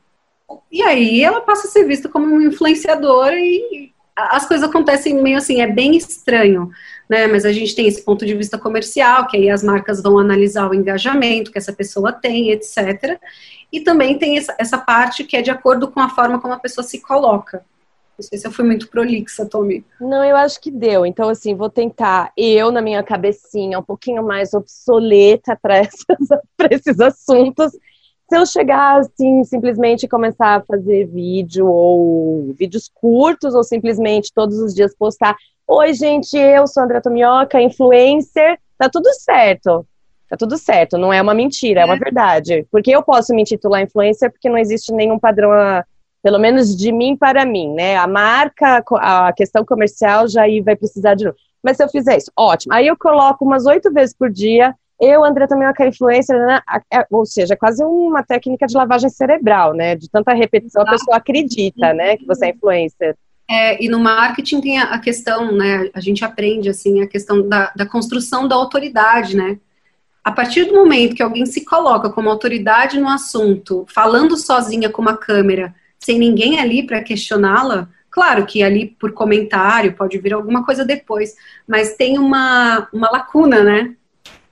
E 0.72 0.82
aí 0.82 1.22
ela 1.22 1.42
passa 1.42 1.68
a 1.68 1.72
ser 1.72 1.84
vista 1.86 2.08
como 2.08 2.26
uma 2.26 2.44
influenciadora 2.44 3.36
e 3.38 3.92
as 4.18 4.48
coisas 4.48 4.68
acontecem 4.68 5.22
meio 5.22 5.38
assim, 5.38 5.62
é 5.62 5.68
bem 5.68 5.96
estranho, 5.96 6.72
né? 7.08 7.28
Mas 7.28 7.46
a 7.46 7.52
gente 7.52 7.76
tem 7.76 7.88
esse 7.88 8.04
ponto 8.04 8.26
de 8.26 8.34
vista 8.34 8.58
comercial, 8.58 9.28
que 9.28 9.38
aí 9.38 9.50
as 9.50 9.62
marcas 9.62 10.02
vão 10.02 10.18
analisar 10.18 10.70
o 10.70 10.74
engajamento 10.74 11.52
que 11.52 11.58
essa 11.58 11.72
pessoa 11.72 12.12
tem, 12.12 12.50
etc. 12.50 13.20
E 13.72 13.82
também 13.82 14.18
tem 14.18 14.38
essa, 14.38 14.78
parte 14.78 15.24
que 15.24 15.38
é 15.38 15.42
de 15.42 15.52
acordo 15.52 15.90
com 15.90 16.00
a 16.00 16.10
forma 16.10 16.40
como 16.40 16.54
a 16.54 16.60
pessoa 16.60 16.84
se 16.84 17.00
coloca. 17.00 17.64
Não 18.18 18.24
sei 18.28 18.40
se 18.40 18.48
eu 18.48 18.52
fui 18.52 18.66
muito 18.66 18.90
prolixa, 18.90 19.46
Tommy. 19.46 19.86
Não, 20.02 20.24
eu 20.24 20.36
acho 20.36 20.60
que 20.60 20.72
deu. 20.72 21.06
Então, 21.06 21.30
assim, 21.30 21.54
vou 21.54 21.70
tentar, 21.70 22.32
eu, 22.36 22.72
na 22.72 22.82
minha 22.82 23.04
cabecinha, 23.04 23.78
um 23.78 23.84
pouquinho 23.84 24.24
mais 24.24 24.56
obsoleta 24.56 25.56
para 25.62 25.82
esses 26.72 27.00
assuntos, 27.00 27.74
se 28.30 28.36
eu 28.36 28.46
chegar 28.46 29.00
assim, 29.00 29.44
simplesmente 29.46 30.08
começar 30.08 30.58
a 30.58 30.62
fazer 30.62 31.06
vídeo 31.06 31.68
ou 31.68 32.54
vídeos 32.54 32.92
curtos 32.94 33.56
ou 33.56 33.64
simplesmente 33.64 34.34
todos 34.34 34.60
os 34.60 34.74
dias 34.74 34.94
postar, 34.96 35.36
oi 35.66 35.94
gente, 35.94 36.38
eu 36.38 36.68
sou 36.68 36.84
André 36.84 37.00
Tomioca, 37.00 37.62
influencer, 37.62 38.60
tá 38.78 38.90
tudo 38.90 39.12
certo. 39.14 39.88
Tá 40.30 40.36
tudo 40.36 40.58
certo, 40.58 40.98
não 40.98 41.14
é 41.14 41.22
uma 41.22 41.34
mentira, 41.34 41.80
é, 41.80 41.84
é 41.84 41.86
uma 41.86 41.98
verdade. 41.98 42.68
Porque 42.70 42.92
eu 42.92 43.02
posso 43.02 43.34
me 43.34 43.44
intitular 43.44 43.82
influencer 43.82 44.30
porque 44.30 44.50
não 44.50 44.58
existe 44.58 44.92
nenhum 44.92 45.18
padrão, 45.18 45.50
pelo 46.22 46.38
menos 46.38 46.76
de 46.76 46.92
mim 46.92 47.16
para 47.16 47.46
mim, 47.46 47.74
né? 47.74 47.96
A 47.96 48.06
marca, 48.08 48.84
a 48.96 49.32
questão 49.32 49.64
comercial 49.64 50.28
já 50.28 50.42
aí 50.42 50.60
vai 50.60 50.76
precisar 50.76 51.16
de 51.16 51.24
novo. 51.24 51.38
Mas 51.64 51.78
se 51.78 51.84
eu 51.84 51.88
fizer 51.88 52.18
isso, 52.18 52.30
ótimo. 52.38 52.74
Aí 52.74 52.88
eu 52.88 52.98
coloco 52.98 53.46
umas 53.46 53.66
oito 53.66 53.90
vezes 53.94 54.14
por 54.14 54.30
dia 54.30 54.76
eu, 55.00 55.24
André, 55.24 55.48
também 55.48 55.68
é 55.68 55.88
influencer, 55.88 56.38
né? 56.38 56.60
É, 56.92 57.06
ou 57.12 57.26
seja, 57.26 57.54
é 57.54 57.58
quase 57.58 57.84
uma 57.84 58.24
técnica 58.24 58.66
de 58.66 58.76
lavagem 58.76 59.10
cerebral, 59.10 59.74
né? 59.74 59.96
De 59.96 60.10
tanta 60.10 60.34
repetição, 60.34 60.82
a 60.82 60.90
pessoa 60.90 61.18
acredita, 61.18 61.94
né, 61.94 62.18
que 62.18 62.26
você 62.26 62.48
é 62.48 62.50
influencer. 62.50 63.16
É, 63.50 63.82
e 63.84 63.88
no 63.88 64.00
marketing 64.00 64.60
tem 64.60 64.80
a, 64.80 64.98
questão, 65.00 65.52
né? 65.52 65.90
A 65.94 66.02
gente 66.02 66.26
aprende 66.26 66.70
assim 66.70 67.02
a 67.02 67.08
questão 67.08 67.48
da, 67.48 67.72
da 67.76 67.86
construção 67.86 68.48
da 68.48 68.56
autoridade, 68.56 69.38
né? 69.38 69.58
A 70.24 70.32
partir 70.32 70.66
do 70.66 70.74
momento 70.74 71.16
que 71.16 71.24
alguém 71.24 71.46
se 71.46 71.64
coloca 71.64 72.10
como 72.10 72.30
autoridade 72.30 73.00
no 73.00 73.08
assunto, 73.08 73.86
falando 73.88 74.36
sozinha 74.36 74.90
com 74.90 75.02
uma 75.02 75.16
câmera, 75.16 75.74
sem 75.98 76.20
ninguém 76.20 76.60
ali 76.60 76.86
para 76.86 77.02
questioná-la, 77.02 77.88
Claro 78.18 78.48
que 78.48 78.64
ali 78.64 78.96
por 79.00 79.12
comentário 79.12 79.94
pode 79.94 80.18
vir 80.18 80.34
alguma 80.34 80.66
coisa 80.66 80.84
depois, 80.84 81.36
mas 81.68 81.96
tem 81.96 82.18
uma, 82.18 82.88
uma 82.92 83.12
lacuna, 83.12 83.64
né? 83.64 83.96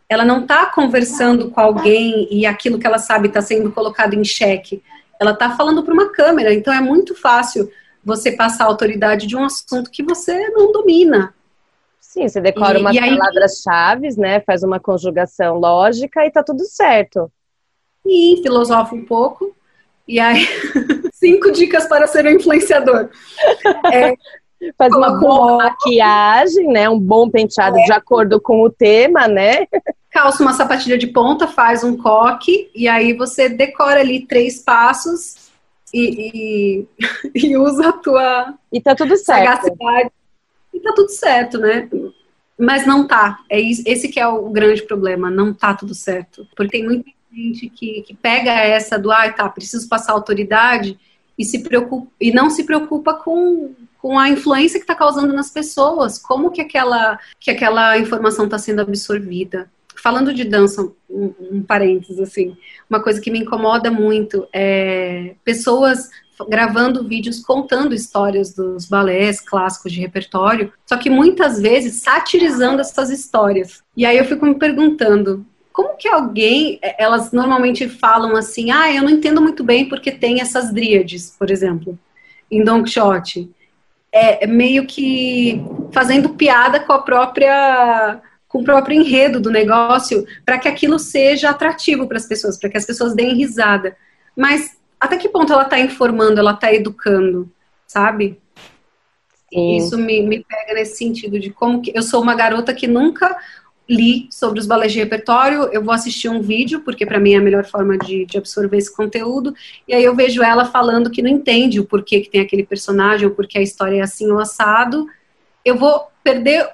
Ela 0.08 0.24
não 0.24 0.42
está 0.42 0.68
conversando 0.68 1.50
com 1.50 1.60
alguém 1.60 2.28
e 2.32 2.46
aquilo 2.46 2.78
que 2.78 2.86
ela 2.86 2.98
sabe 2.98 3.28
está 3.28 3.42
sendo 3.42 3.72
colocado 3.72 4.14
em 4.14 4.24
xeque. 4.24 4.84
Ela 5.20 5.32
está 5.32 5.56
falando 5.56 5.84
para 5.84 5.94
uma 5.94 6.12
câmera, 6.12 6.54
então 6.54 6.74
é 6.74 6.82
muito 6.82 7.16
fácil 7.16 7.72
você 8.04 8.32
passar 8.32 8.66
a 8.66 8.68
autoridade 8.68 9.26
de 9.26 9.36
um 9.36 9.44
assunto 9.44 9.90
que 9.90 10.04
você 10.04 10.50
não 10.50 10.72
domina. 10.72 11.34
Sim, 12.00 12.28
você 12.30 12.40
decora 12.40 12.78
e, 12.78 12.82
umas 12.82 12.98
palavras-chave, 12.98 14.10
né? 14.18 14.40
Faz 14.42 14.64
uma 14.64 14.80
conjugação 14.80 15.58
lógica 15.58 16.26
e 16.26 16.32
tá 16.32 16.44
tudo 16.44 16.64
certo. 16.64 17.32
E 18.06 18.40
filosofa 18.44 18.94
um 18.94 19.04
pouco. 19.04 19.56
E 20.08 20.20
aí, 20.20 20.48
cinco 21.12 21.52
dicas 21.52 21.88
para 21.88 22.06
ser 22.08 22.26
um 22.26 22.30
influenciador. 22.30 23.10
É, 23.92 24.14
Faz 24.78 24.94
uma 24.94 25.20
boa 25.20 25.58
maquiagem, 25.58 26.68
né? 26.68 26.90
Um 26.90 27.00
bom 27.00 27.30
penteado 27.30 27.78
é. 27.78 27.84
de 27.84 27.92
acordo 27.92 28.40
com 28.40 28.62
o 28.62 28.70
tema, 28.70 29.28
né? 29.28 29.68
Calça 30.12 30.42
uma 30.42 30.54
sapatilha 30.54 30.98
de 30.98 31.08
ponta, 31.08 31.48
faz 31.48 31.84
um 31.84 31.98
coque, 31.98 32.70
e 32.74 32.88
aí 32.88 33.14
você 33.14 33.50
decora 33.50 34.00
ali 34.00 34.26
três 34.26 34.62
passos 34.62 35.52
e, 35.94 36.32
e, 36.34 36.88
e 37.48 37.58
usa 37.58 37.90
a 37.90 37.94
tua 37.94 38.54
e 38.72 38.82
tá 38.82 38.96
tudo 38.96 39.16
certo. 39.18 39.46
sagacidade. 39.46 40.12
E 40.74 40.80
tá 40.80 40.94
tudo 40.94 41.10
certo, 41.10 41.58
né? 41.58 41.90
Mas 42.58 42.86
não 42.86 43.08
tá. 43.08 43.40
É 43.50 43.60
esse 43.60 44.08
que 44.08 44.20
é 44.20 44.28
o 44.28 44.50
grande 44.50 44.84
problema. 44.84 45.30
Não 45.30 45.54
tá 45.54 45.74
tudo 45.74 45.94
certo. 45.94 46.48
Porque 46.56 46.78
tem 46.78 46.86
muita 46.86 47.10
gente 47.34 47.70
que, 47.70 48.02
que 48.02 48.14
pega 48.14 48.52
essa 48.52 48.98
do, 48.98 49.12
ah, 49.12 49.32
tá, 49.32 49.48
preciso 49.50 49.88
passar 49.90 50.14
autoridade 50.14 50.98
e 51.38 51.44
se 51.44 51.60
preocupa 51.64 52.08
e 52.20 52.32
não 52.32 52.50
se 52.50 52.64
preocupa 52.64 53.14
com, 53.14 53.74
com 54.06 54.20
a 54.20 54.30
influência 54.30 54.80
que 54.80 54.84
está 54.84 54.94
causando 54.94 55.34
nas 55.34 55.50
pessoas, 55.50 56.20
como 56.20 56.52
que 56.52 56.62
aquela, 56.62 57.18
que 57.40 57.50
aquela 57.50 57.98
informação 57.98 58.46
está 58.46 58.60
sendo 58.60 58.82
absorvida. 58.82 59.68
Falando 59.96 60.32
de 60.32 60.44
dança, 60.44 60.84
um, 61.10 61.34
um 61.40 61.64
parênteses, 61.64 62.20
assim, 62.20 62.56
uma 62.88 63.02
coisa 63.02 63.20
que 63.20 63.32
me 63.32 63.40
incomoda 63.40 63.90
muito 63.90 64.48
é 64.54 65.34
pessoas 65.44 66.12
gravando 66.48 67.04
vídeos 67.04 67.40
contando 67.40 67.96
histórias 67.96 68.54
dos 68.54 68.86
balés 68.86 69.42
clássicos 69.42 69.92
de 69.92 70.02
repertório, 70.02 70.72
só 70.86 70.98
que 70.98 71.10
muitas 71.10 71.60
vezes 71.60 72.04
satirizando 72.04 72.82
essas 72.82 73.10
histórias. 73.10 73.82
E 73.98 74.06
aí 74.06 74.20
eu 74.20 74.26
fico 74.26 74.46
me 74.46 74.54
perguntando, 74.54 75.44
como 75.74 75.98
que 75.98 76.08
alguém, 76.08 76.78
é, 76.80 77.04
elas 77.04 77.32
normalmente 77.32 77.90
falam 77.90 78.36
assim, 78.36 78.70
ah, 78.70 78.94
eu 78.94 79.02
não 79.02 79.10
entendo 79.10 79.42
muito 79.42 79.64
bem 79.64 79.90
porque 79.90 80.12
tem 80.12 80.42
essas 80.42 80.72
dríades, 80.72 81.36
por 81.40 81.50
exemplo, 81.50 81.98
em 82.52 82.64
Don 82.64 82.84
Quixote. 82.84 83.50
É, 84.16 84.46
é 84.46 84.48
meio 84.48 84.88
que 84.88 85.62
fazendo 85.92 86.30
piada 86.30 86.80
com 86.80 86.94
a 86.94 87.02
própria 87.02 88.22
com 88.48 88.62
o 88.62 88.64
próprio 88.64 88.98
enredo 88.98 89.42
do 89.42 89.52
negócio 89.52 90.26
para 90.46 90.58
que 90.58 90.70
aquilo 90.70 90.98
seja 90.98 91.50
atrativo 91.50 92.08
para 92.08 92.16
as 92.16 92.26
pessoas, 92.26 92.58
para 92.58 92.70
que 92.70 92.78
as 92.78 92.86
pessoas 92.86 93.14
deem 93.14 93.36
risada. 93.36 93.98
Mas 94.34 94.78
até 94.98 95.18
que 95.18 95.28
ponto 95.28 95.52
ela 95.52 95.64
está 95.64 95.78
informando, 95.78 96.40
ela 96.40 96.54
está 96.54 96.74
educando, 96.74 97.52
sabe? 97.86 98.40
Sim. 99.54 99.78
Isso 99.78 99.98
me, 99.98 100.22
me 100.22 100.44
pega 100.44 100.74
nesse 100.74 100.98
sentido 100.98 101.38
de 101.38 101.50
como 101.50 101.82
que 101.82 101.92
eu 101.94 102.02
sou 102.02 102.22
uma 102.22 102.34
garota 102.34 102.74
que 102.74 102.88
nunca 102.88 103.38
li 103.90 104.28
sobre 104.32 104.60
os 104.60 104.66
balés 104.66 104.92
de 104.92 105.00
repertório, 105.00 105.70
eu 105.72 105.84
vou 105.84 105.94
assistir 105.94 106.28
um 106.28 106.42
vídeo, 106.42 106.82
porque 106.82 107.06
para 107.06 107.20
mim 107.20 107.34
é 107.34 107.38
a 107.38 107.42
melhor 107.42 107.66
forma 107.66 107.98
de, 107.98 108.26
de, 108.26 108.38
absorver 108.38 108.78
esse 108.78 108.94
conteúdo, 108.94 109.54
e 109.88 109.94
aí 109.94 110.04
eu 110.04 110.16
vejo 110.16 110.44
ela 110.44 110.66
falando 110.66 111.12
que 111.12 111.22
não 111.22 111.30
entende 111.30 111.80
o 111.80 111.86
porquê 111.86 112.20
que 112.22 112.30
tem 112.30 112.42
aquele 112.42 112.66
personagem, 112.66 113.28
ou 113.28 113.34
porque 113.34 113.58
a 113.58 113.62
história 113.62 113.98
é 113.98 114.02
assim 114.02 114.32
ou 114.32 114.40
assado, 114.40 115.08
eu 115.64 115.78
vou 115.78 116.08
perder 116.24 116.68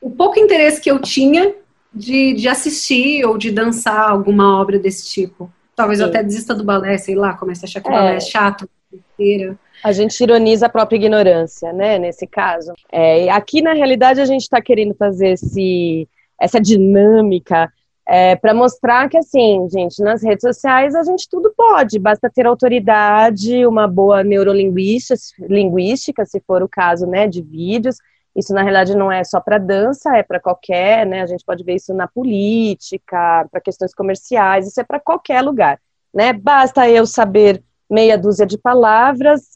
o 0.00 0.10
pouco 0.10 0.38
interesse 0.38 0.80
que 0.80 0.90
eu 0.90 1.00
tinha 1.00 1.54
de, 1.92 2.34
de 2.34 2.48
assistir 2.48 3.24
ou 3.24 3.36
de 3.38 3.50
dançar 3.50 4.10
alguma 4.10 4.60
obra 4.60 4.78
desse 4.78 5.08
tipo. 5.08 5.50
Talvez 5.74 6.00
eu 6.00 6.06
até 6.06 6.22
desista 6.22 6.54
do 6.54 6.64
balé, 6.64 6.96
sei 6.98 7.14
lá, 7.14 7.34
comece 7.34 7.64
a 7.64 7.68
achar 7.68 7.80
que 7.80 7.88
é. 7.88 7.90
o 7.90 7.94
balé 7.94 8.16
é 8.16 8.20
chato. 8.20 8.68
Inteira. 8.92 9.58
A 9.82 9.92
gente 9.92 10.18
ironiza 10.20 10.66
a 10.66 10.68
própria 10.68 10.96
ignorância, 10.96 11.72
né, 11.72 11.98
nesse 11.98 12.26
caso. 12.26 12.72
É, 12.90 13.28
aqui, 13.30 13.60
na 13.60 13.72
realidade, 13.72 14.20
a 14.20 14.24
gente 14.24 14.42
está 14.42 14.60
querendo 14.60 14.94
fazer 14.94 15.30
esse, 15.30 16.08
essa 16.40 16.60
dinâmica 16.60 17.70
é, 18.08 18.36
para 18.36 18.54
mostrar 18.54 19.08
que, 19.08 19.18
assim, 19.18 19.68
gente, 19.68 20.00
nas 20.00 20.22
redes 20.22 20.42
sociais 20.42 20.94
a 20.94 21.02
gente 21.02 21.28
tudo 21.28 21.52
pode, 21.56 21.98
basta 21.98 22.30
ter 22.30 22.46
autoridade, 22.46 23.66
uma 23.66 23.88
boa 23.88 24.22
neurolinguística, 24.22 25.18
linguística, 25.40 26.24
se 26.24 26.40
for 26.46 26.62
o 26.62 26.68
caso, 26.68 27.06
né, 27.06 27.26
de 27.26 27.42
vídeos. 27.42 27.96
Isso, 28.34 28.52
na 28.52 28.62
realidade, 28.62 28.94
não 28.94 29.10
é 29.10 29.24
só 29.24 29.40
para 29.40 29.58
dança, 29.58 30.16
é 30.16 30.22
para 30.22 30.38
qualquer, 30.38 31.06
né? 31.06 31.22
A 31.22 31.26
gente 31.26 31.42
pode 31.44 31.64
ver 31.64 31.76
isso 31.76 31.94
na 31.94 32.06
política, 32.06 33.48
para 33.50 33.62
questões 33.62 33.94
comerciais, 33.94 34.68
isso 34.68 34.78
é 34.78 34.84
para 34.84 35.00
qualquer 35.00 35.40
lugar, 35.40 35.80
né? 36.14 36.34
Basta 36.34 36.88
eu 36.88 37.06
saber 37.06 37.62
meia 37.90 38.18
dúzia 38.18 38.44
de 38.44 38.58
palavras, 38.58 39.55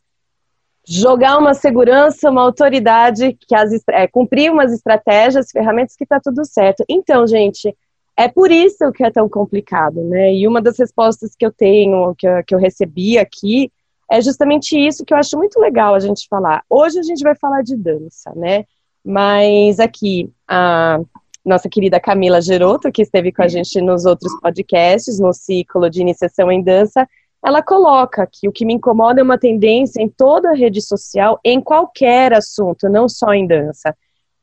jogar 0.87 1.38
uma 1.38 1.55
segurança, 1.55 2.31
uma 2.31 2.43
autoridade, 2.43 3.37
que 3.47 3.55
as, 3.55 3.71
é, 3.90 4.07
cumprir 4.09 4.51
umas 4.51 4.73
estratégias, 4.73 5.51
ferramentas 5.51 5.97
que 5.97 6.05
está 6.05 6.19
tudo 6.21 6.45
certo. 6.45 6.85
Então, 6.88 7.27
gente, 7.27 7.75
é 8.16 8.29
por 8.29 8.51
isso 8.51 8.90
que 8.93 9.05
é 9.05 9.11
tão 9.11 9.29
complicado, 9.29 10.03
né? 10.05 10.35
E 10.35 10.47
uma 10.47 10.61
das 10.61 10.79
respostas 10.79 11.35
que 11.37 11.45
eu 11.45 11.53
tenho, 11.53 12.14
que 12.16 12.27
eu, 12.27 12.45
que 12.45 12.55
eu 12.55 12.59
recebi 12.59 13.19
aqui, 13.19 13.71
é 14.11 14.21
justamente 14.21 14.77
isso 14.77 15.05
que 15.05 15.14
eu 15.14 15.19
acho 15.19 15.38
muito 15.38 15.59
legal 15.61 15.95
a 15.95 16.01
gente 16.01 16.27
falar. 16.29 16.62
Hoje 16.69 16.99
a 16.99 17.03
gente 17.03 17.23
vai 17.23 17.35
falar 17.37 17.62
de 17.62 17.77
dança, 17.77 18.33
né? 18.35 18.64
Mas 19.05 19.79
aqui, 19.79 20.31
a 20.47 21.01
nossa 21.45 21.69
querida 21.69 22.01
Camila 22.01 22.40
Geroto, 22.40 22.93
que 22.93 23.03
esteve 23.03 23.33
com 23.33 23.43
a 23.43 23.49
gente 23.49 23.81
nos 23.81 24.05
outros 24.05 24.33
podcasts, 24.40 25.19
no 25.19 25.33
ciclo 25.33 25.88
de 25.88 26.01
iniciação 26.01 26.51
em 26.51 26.62
dança, 26.62 27.09
ela 27.44 27.62
coloca 27.62 28.29
que 28.31 28.48
o 28.48 28.53
que 28.53 28.64
me 28.64 28.74
incomoda 28.74 29.20
é 29.20 29.24
uma 29.24 29.38
tendência 29.38 30.03
em 30.03 30.09
toda 30.09 30.50
a 30.50 30.55
rede 30.55 30.83
social, 30.83 31.40
em 31.44 31.61
qualquer 31.61 32.33
assunto, 32.33 32.88
não 32.88 33.09
só 33.09 33.33
em 33.33 33.46
dança, 33.46 33.96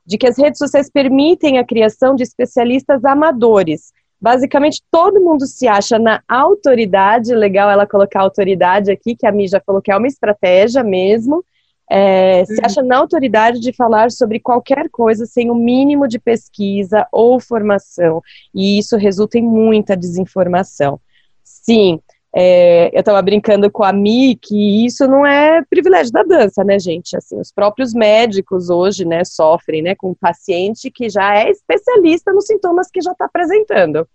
de 0.05 0.17
que 0.17 0.27
as 0.27 0.37
redes 0.37 0.57
sociais 0.57 0.89
permitem 0.89 1.59
a 1.59 1.65
criação 1.65 2.15
de 2.15 2.23
especialistas 2.23 3.05
amadores, 3.05 3.91
Basicamente, 4.19 4.81
todo 4.89 5.21
mundo 5.21 5.45
se 5.45 5.67
acha 5.67 5.99
na 5.99 6.23
autoridade, 6.27 7.35
legal 7.35 7.69
ela 7.69 7.85
colocar 7.85 8.21
autoridade 8.21 8.91
aqui, 8.91 9.15
que 9.15 9.27
a 9.27 9.31
Mi 9.31 9.47
já 9.47 9.61
falou 9.63 9.81
que 9.81 9.91
é 9.91 9.97
uma 9.97 10.07
estratégia 10.07 10.83
mesmo, 10.83 11.45
é, 11.89 12.43
se 12.43 12.59
acha 12.65 12.81
na 12.81 12.97
autoridade 12.97 13.59
de 13.59 13.71
falar 13.71 14.11
sobre 14.11 14.39
qualquer 14.39 14.89
coisa 14.89 15.25
sem 15.25 15.51
o 15.51 15.55
mínimo 15.55 16.07
de 16.07 16.19
pesquisa 16.19 17.07
ou 17.11 17.39
formação, 17.39 18.21
e 18.53 18.79
isso 18.79 18.97
resulta 18.97 19.37
em 19.37 19.43
muita 19.43 19.95
desinformação. 19.95 20.99
Sim, 21.43 22.01
é, 22.35 22.89
eu 22.93 22.99
estava 22.99 23.21
brincando 23.21 23.69
com 23.71 23.83
a 23.83 23.93
Mi 23.93 24.35
que 24.35 24.85
isso 24.85 25.07
não 25.07 25.25
é 25.25 25.63
privilégio 25.69 26.11
da 26.11 26.23
dança, 26.23 26.63
né, 26.63 26.77
gente? 26.77 27.15
Assim, 27.15 27.39
os 27.39 27.51
próprios 27.51 27.93
médicos 27.93 28.69
hoje, 28.69 29.05
né, 29.05 29.23
sofrem, 29.23 29.81
né, 29.81 29.95
com 29.95 30.11
um 30.11 30.15
paciente 30.15 30.91
que 30.91 31.09
já 31.09 31.37
é 31.37 31.49
especialista 31.49 32.31
nos 32.33 32.45
sintomas 32.45 32.89
que 32.91 33.01
já 33.01 33.11
está 33.11 33.25
apresentando, 33.25 34.07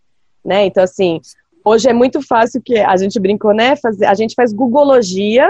né? 0.44 0.66
Então, 0.66 0.84
assim, 0.84 1.20
hoje 1.64 1.88
é 1.88 1.92
muito 1.92 2.20
fácil 2.20 2.60
que 2.62 2.78
a 2.78 2.96
gente 2.96 3.18
brincou, 3.18 3.54
né? 3.54 3.76
Fazer, 3.76 4.04
a 4.04 4.14
gente 4.14 4.34
faz 4.34 4.52
Googleologia, 4.52 5.48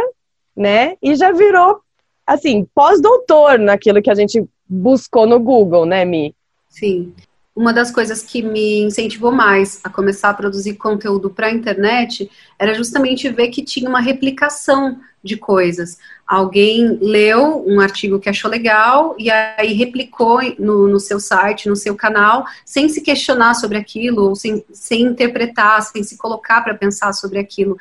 né? 0.57 0.97
E 1.03 1.15
já 1.15 1.33
virou, 1.33 1.81
assim, 2.27 2.67
pós-doutor 2.75 3.59
naquilo 3.59 4.01
que 4.01 4.11
a 4.11 4.15
gente 4.15 4.45
buscou 4.69 5.27
no 5.27 5.41
Google, 5.41 5.85
né, 5.85 6.05
Mi? 6.05 6.35
Sim 6.69 7.13
uma 7.55 7.73
das 7.73 7.91
coisas 7.91 8.23
que 8.23 8.43
me 8.43 8.81
incentivou 8.81 9.31
mais 9.31 9.79
a 9.85 9.91
começar 9.91 10.31
a 10.31 10.35
produzir 10.35 10.75
conteúdo 10.75 11.29
para 11.29 11.49
a 11.49 11.53
internet 11.53 12.31
era 12.59 12.75
justamente 12.75 13.29
ver 13.29 13.49
que 13.49 13.63
tinha 13.63 13.89
uma 13.89 14.01
replicação 14.01 14.99
de 15.23 15.37
coisas. 15.37 15.99
Alguém 16.27 16.99
leu 17.01 17.63
um 17.67 17.79
artigo 17.79 18.19
que 18.19 18.29
achou 18.29 18.51
legal 18.51 19.15
e 19.19 19.31
aí 19.31 19.75
replicou 19.75 20.41
no, 20.59 20.89
no 20.89 20.99
seu 20.99 21.21
site, 21.21 21.69
no 21.69 21.77
seu 21.77 21.95
canal, 21.95 22.45
sem 22.65 22.89
se 22.89 23.03
questionar 23.03 23.55
sobre 23.55 23.77
aquilo, 23.77 24.31
ou 24.31 24.35
sem, 24.35 24.65
sem 24.73 25.03
interpretar, 25.03 25.83
sem 25.83 26.03
se 26.03 26.17
colocar 26.17 26.63
para 26.63 26.75
pensar 26.75 27.13
sobre 27.13 27.39
aquilo. 27.39 27.77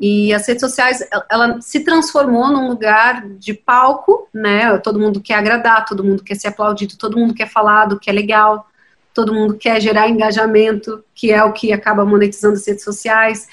E 0.00 0.34
as 0.34 0.46
redes 0.46 0.60
sociais, 0.60 0.98
ela, 1.30 1.60
se 1.60 1.80
transformou 1.80 2.48
num 2.48 2.68
lugar 2.68 3.26
de 3.38 3.54
palco, 3.54 4.28
né? 4.34 4.76
Todo 4.78 4.98
mundo 4.98 5.20
quer 5.20 5.34
agradar, 5.34 5.84
todo 5.84 6.04
mundo 6.04 6.24
quer 6.24 6.34
ser 6.34 6.48
aplaudido, 6.48 6.98
todo 6.98 7.16
mundo 7.16 7.32
quer 7.32 7.48
falar 7.48 7.86
do 7.86 8.00
que 8.00 8.10
é 8.10 8.12
legal 8.12 8.66
todo 9.14 9.34
mundo 9.34 9.54
quer 9.54 9.80
gerar 9.80 10.08
engajamento, 10.08 11.04
que 11.14 11.30
é 11.30 11.42
o 11.42 11.52
que 11.52 11.72
acaba 11.72 12.04
monetizando 12.04 12.54
as 12.54 12.66
redes 12.66 12.84
sociais. 12.84 13.46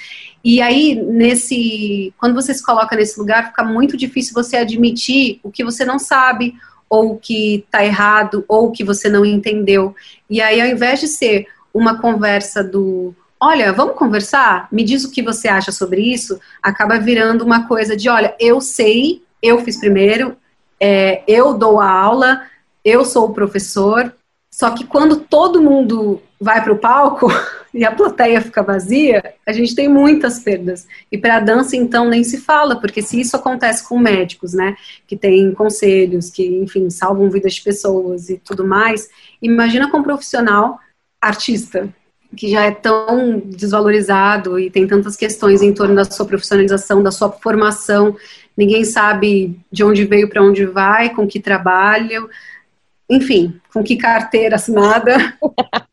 E 0.43 0.61
aí, 0.61 0.95
nesse, 0.95 2.13
quando 2.17 2.33
você 2.33 2.53
se 2.53 2.63
coloca 2.65 2.95
nesse 2.95 3.19
lugar, 3.19 3.47
fica 3.47 3.63
muito 3.63 3.97
difícil 3.97 4.33
você 4.33 4.57
admitir 4.57 5.39
o 5.43 5.51
que 5.51 5.63
você 5.63 5.83
não 5.83 5.99
sabe, 5.99 6.55
ou 6.89 7.13
o 7.13 7.17
que 7.17 7.63
está 7.65 7.85
errado, 7.85 8.43
ou 8.47 8.67
o 8.67 8.71
que 8.71 8.83
você 8.83 9.09
não 9.09 9.25
entendeu. 9.25 9.95
E 10.29 10.41
aí, 10.41 10.61
ao 10.61 10.67
invés 10.67 10.99
de 10.99 11.07
ser 11.07 11.47
uma 11.73 11.99
conversa 11.99 12.63
do 12.63 13.13
olha, 13.39 13.71
vamos 13.71 13.95
conversar? 13.95 14.67
Me 14.71 14.83
diz 14.83 15.05
o 15.05 15.11
que 15.11 15.21
você 15.21 15.47
acha 15.47 15.71
sobre 15.71 16.01
isso, 16.01 16.39
acaba 16.61 16.99
virando 16.99 17.45
uma 17.45 17.67
coisa 17.67 17.95
de, 17.95 18.09
olha, 18.09 18.35
eu 18.37 18.59
sei, 18.59 19.23
eu 19.41 19.63
fiz 19.63 19.77
primeiro, 19.77 20.35
é, 20.79 21.23
eu 21.25 21.53
dou 21.53 21.79
a 21.79 21.89
aula, 21.89 22.43
eu 22.83 23.05
sou 23.05 23.29
o 23.29 23.33
professor, 23.33 24.13
só 24.59 24.71
que 24.71 24.83
quando 24.83 25.15
todo 25.15 25.61
mundo 25.61 26.21
vai 26.37 26.61
para 26.61 26.73
o 26.73 26.77
palco 26.77 27.27
e 27.73 27.85
a 27.85 27.93
plateia 27.93 28.41
fica 28.41 28.61
vazia, 28.61 29.33
a 29.47 29.53
gente 29.53 29.73
tem 29.73 29.87
muitas 29.87 30.39
perdas. 30.39 30.85
E 31.09 31.17
para 31.17 31.37
a 31.37 31.39
dança, 31.39 31.77
então, 31.77 32.09
nem 32.09 32.25
se 32.25 32.41
fala, 32.41 32.75
porque 32.75 33.01
se 33.01 33.21
isso 33.21 33.37
acontece 33.37 33.87
com 33.87 33.97
médicos, 33.97 34.53
né, 34.53 34.75
que 35.07 35.15
têm 35.15 35.53
conselhos, 35.53 36.29
que, 36.29 36.45
enfim, 36.45 36.89
salvam 36.89 37.29
vidas 37.29 37.53
de 37.53 37.61
pessoas 37.61 38.29
e 38.29 38.37
tudo 38.37 38.67
mais, 38.67 39.09
imagina 39.41 39.89
com 39.89 39.99
um 39.99 40.03
profissional 40.03 40.77
artista, 41.21 41.87
que 42.35 42.51
já 42.51 42.65
é 42.65 42.71
tão 42.71 43.39
desvalorizado 43.39 44.59
e 44.59 44.69
tem 44.69 44.85
tantas 44.85 45.15
questões 45.15 45.61
em 45.61 45.73
torno 45.73 45.95
da 45.95 46.03
sua 46.03 46.25
profissionalização, 46.25 47.01
da 47.01 47.11
sua 47.11 47.31
formação, 47.31 48.13
ninguém 48.57 48.83
sabe 48.83 49.57
de 49.71 49.85
onde 49.85 50.03
veio, 50.03 50.27
para 50.27 50.43
onde 50.43 50.65
vai, 50.65 51.11
com 51.11 51.25
que 51.25 51.39
trabalha, 51.39 52.21
enfim, 53.09 53.59
com 53.73 53.83
que 53.83 53.97
carteira 53.97 54.55
assinada. 54.55 55.15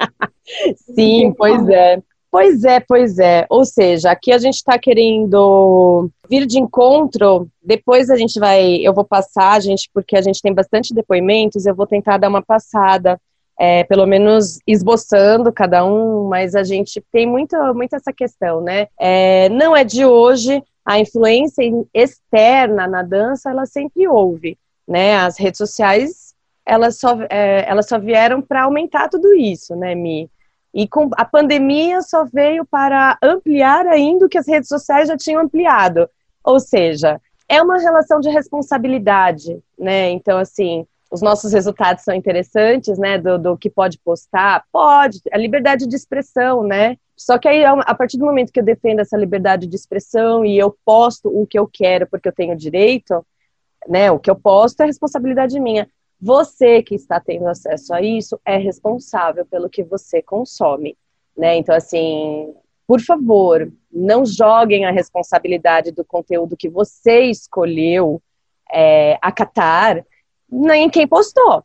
Sim, 0.94 1.33
pois 1.37 1.68
é. 1.68 1.98
Pois 2.31 2.64
é, 2.64 2.81
pois 2.81 3.18
é. 3.18 3.46
Ou 3.48 3.64
seja, 3.64 4.11
aqui 4.11 4.31
a 4.31 4.38
gente 4.38 4.57
está 4.57 4.79
querendo 4.79 6.11
vir 6.29 6.44
de 6.46 6.59
encontro. 6.59 7.48
Depois 7.62 8.11
a 8.11 8.16
gente 8.16 8.38
vai, 8.38 8.76
eu 8.76 8.92
vou 8.92 9.05
passar, 9.05 9.61
gente, 9.62 9.88
porque 9.94 10.16
a 10.16 10.20
gente 10.20 10.42
tem 10.42 10.52
bastante 10.52 10.92
depoimentos. 10.92 11.64
Eu 11.64 11.74
vou 11.74 11.87
tentar 11.87 12.18
dar 12.18 12.29
uma 12.29 12.42
passada 12.42 13.18
é, 13.59 13.85
pelo 13.85 14.07
menos 14.07 14.59
esboçando 14.66 15.52
cada 15.52 15.85
um, 15.85 16.29
mas 16.29 16.55
a 16.55 16.62
gente 16.62 17.02
tem 17.11 17.26
muito, 17.26 17.57
muito 17.74 17.96
essa 17.96 18.12
questão, 18.12 18.61
né? 18.61 18.88
É, 19.00 19.48
não 19.48 19.74
é 19.74 19.83
de 19.83 20.05
hoje, 20.05 20.62
a 20.85 21.00
influência 21.00 21.62
externa 21.94 22.87
na 22.87 23.02
dança, 23.02 23.50
ela 23.50 23.64
sempre 23.64 24.07
houve, 24.07 24.59
né? 24.87 25.16
As 25.16 25.38
redes 25.38 25.59
sociais, 25.59 26.25
elas 26.66 26.98
só, 26.98 27.16
é, 27.31 27.64
elas 27.68 27.88
só 27.88 27.98
vieram 27.98 28.42
para 28.42 28.64
aumentar 28.64 29.09
tudo 29.09 29.33
isso, 29.35 29.76
né, 29.76 29.94
Mi? 29.94 30.29
E 30.74 30.87
com 30.87 31.09
a 31.16 31.24
pandemia 31.24 32.02
só 32.02 32.24
veio 32.24 32.66
para 32.66 33.16
ampliar 33.22 33.87
ainda 33.87 34.26
o 34.26 34.29
que 34.29 34.37
as 34.37 34.46
redes 34.46 34.68
sociais 34.68 35.09
já 35.09 35.16
tinham 35.16 35.40
ampliado. 35.40 36.11
Ou 36.44 36.61
seja, 36.61 37.20
é 37.48 37.62
uma 37.62 37.79
relação 37.79 38.20
de 38.20 38.29
responsabilidade, 38.29 39.59
né? 39.79 40.11
Então, 40.11 40.37
assim, 40.37 40.87
os 41.11 41.22
nossos 41.22 41.52
resultados 41.52 42.05
são 42.05 42.14
interessantes, 42.14 42.98
né? 42.98 43.16
Do, 43.16 43.38
do, 43.38 43.57
que 43.57 43.70
pode 43.70 43.98
postar, 43.98 44.64
pode, 44.72 45.20
a 45.33 45.38
liberdade 45.38 45.87
de 45.87 45.96
expressão, 45.96 46.62
né? 46.62 46.96
Só 47.16 47.38
que 47.38 47.48
aí, 47.48 47.64
a 47.64 47.94
partir 47.94 48.18
do 48.18 48.26
momento 48.26 48.52
que 48.52 48.61
eu 48.61 48.64
defendo 48.64 49.00
essa 49.00 49.16
liberdade 49.16 49.66
de 49.66 49.76
expressão 49.76 50.44
e 50.44 50.59
eu 50.59 50.76
posto 50.85 51.29
o 51.29 51.46
que 51.46 51.59
eu 51.59 51.66
quero 51.66 52.07
porque 52.07 52.29
eu 52.29 52.35
tenho 52.35 52.55
direito, 52.57 53.24
né? 53.88 54.11
O 54.11 54.18
que 54.18 54.31
eu 54.31 54.37
posto 54.37 54.83
é 54.83 54.87
responsabilidade 54.87 55.59
minha. 55.59 55.88
Você 56.20 56.83
que 56.83 56.94
está 56.94 57.20
tendo 57.20 57.46
acesso 57.46 57.92
a 57.92 58.00
isso 58.00 58.40
é 58.44 58.57
responsável 58.57 59.44
pelo 59.44 59.68
que 59.68 59.83
você 59.83 60.22
consome, 60.22 60.96
né? 61.37 61.57
Então, 61.57 61.74
assim, 61.74 62.55
por 62.87 63.00
favor, 63.00 63.70
não 63.92 64.24
joguem 64.24 64.87
a 64.87 64.90
responsabilidade 64.90 65.92
do 65.92 66.05
conteúdo 66.05 66.57
que 66.57 66.68
você 66.68 67.24
escolheu 67.24 68.22
é, 68.72 69.18
acatar 69.20 70.05
nem 70.50 70.88
quem 70.88 71.07
postou, 71.07 71.64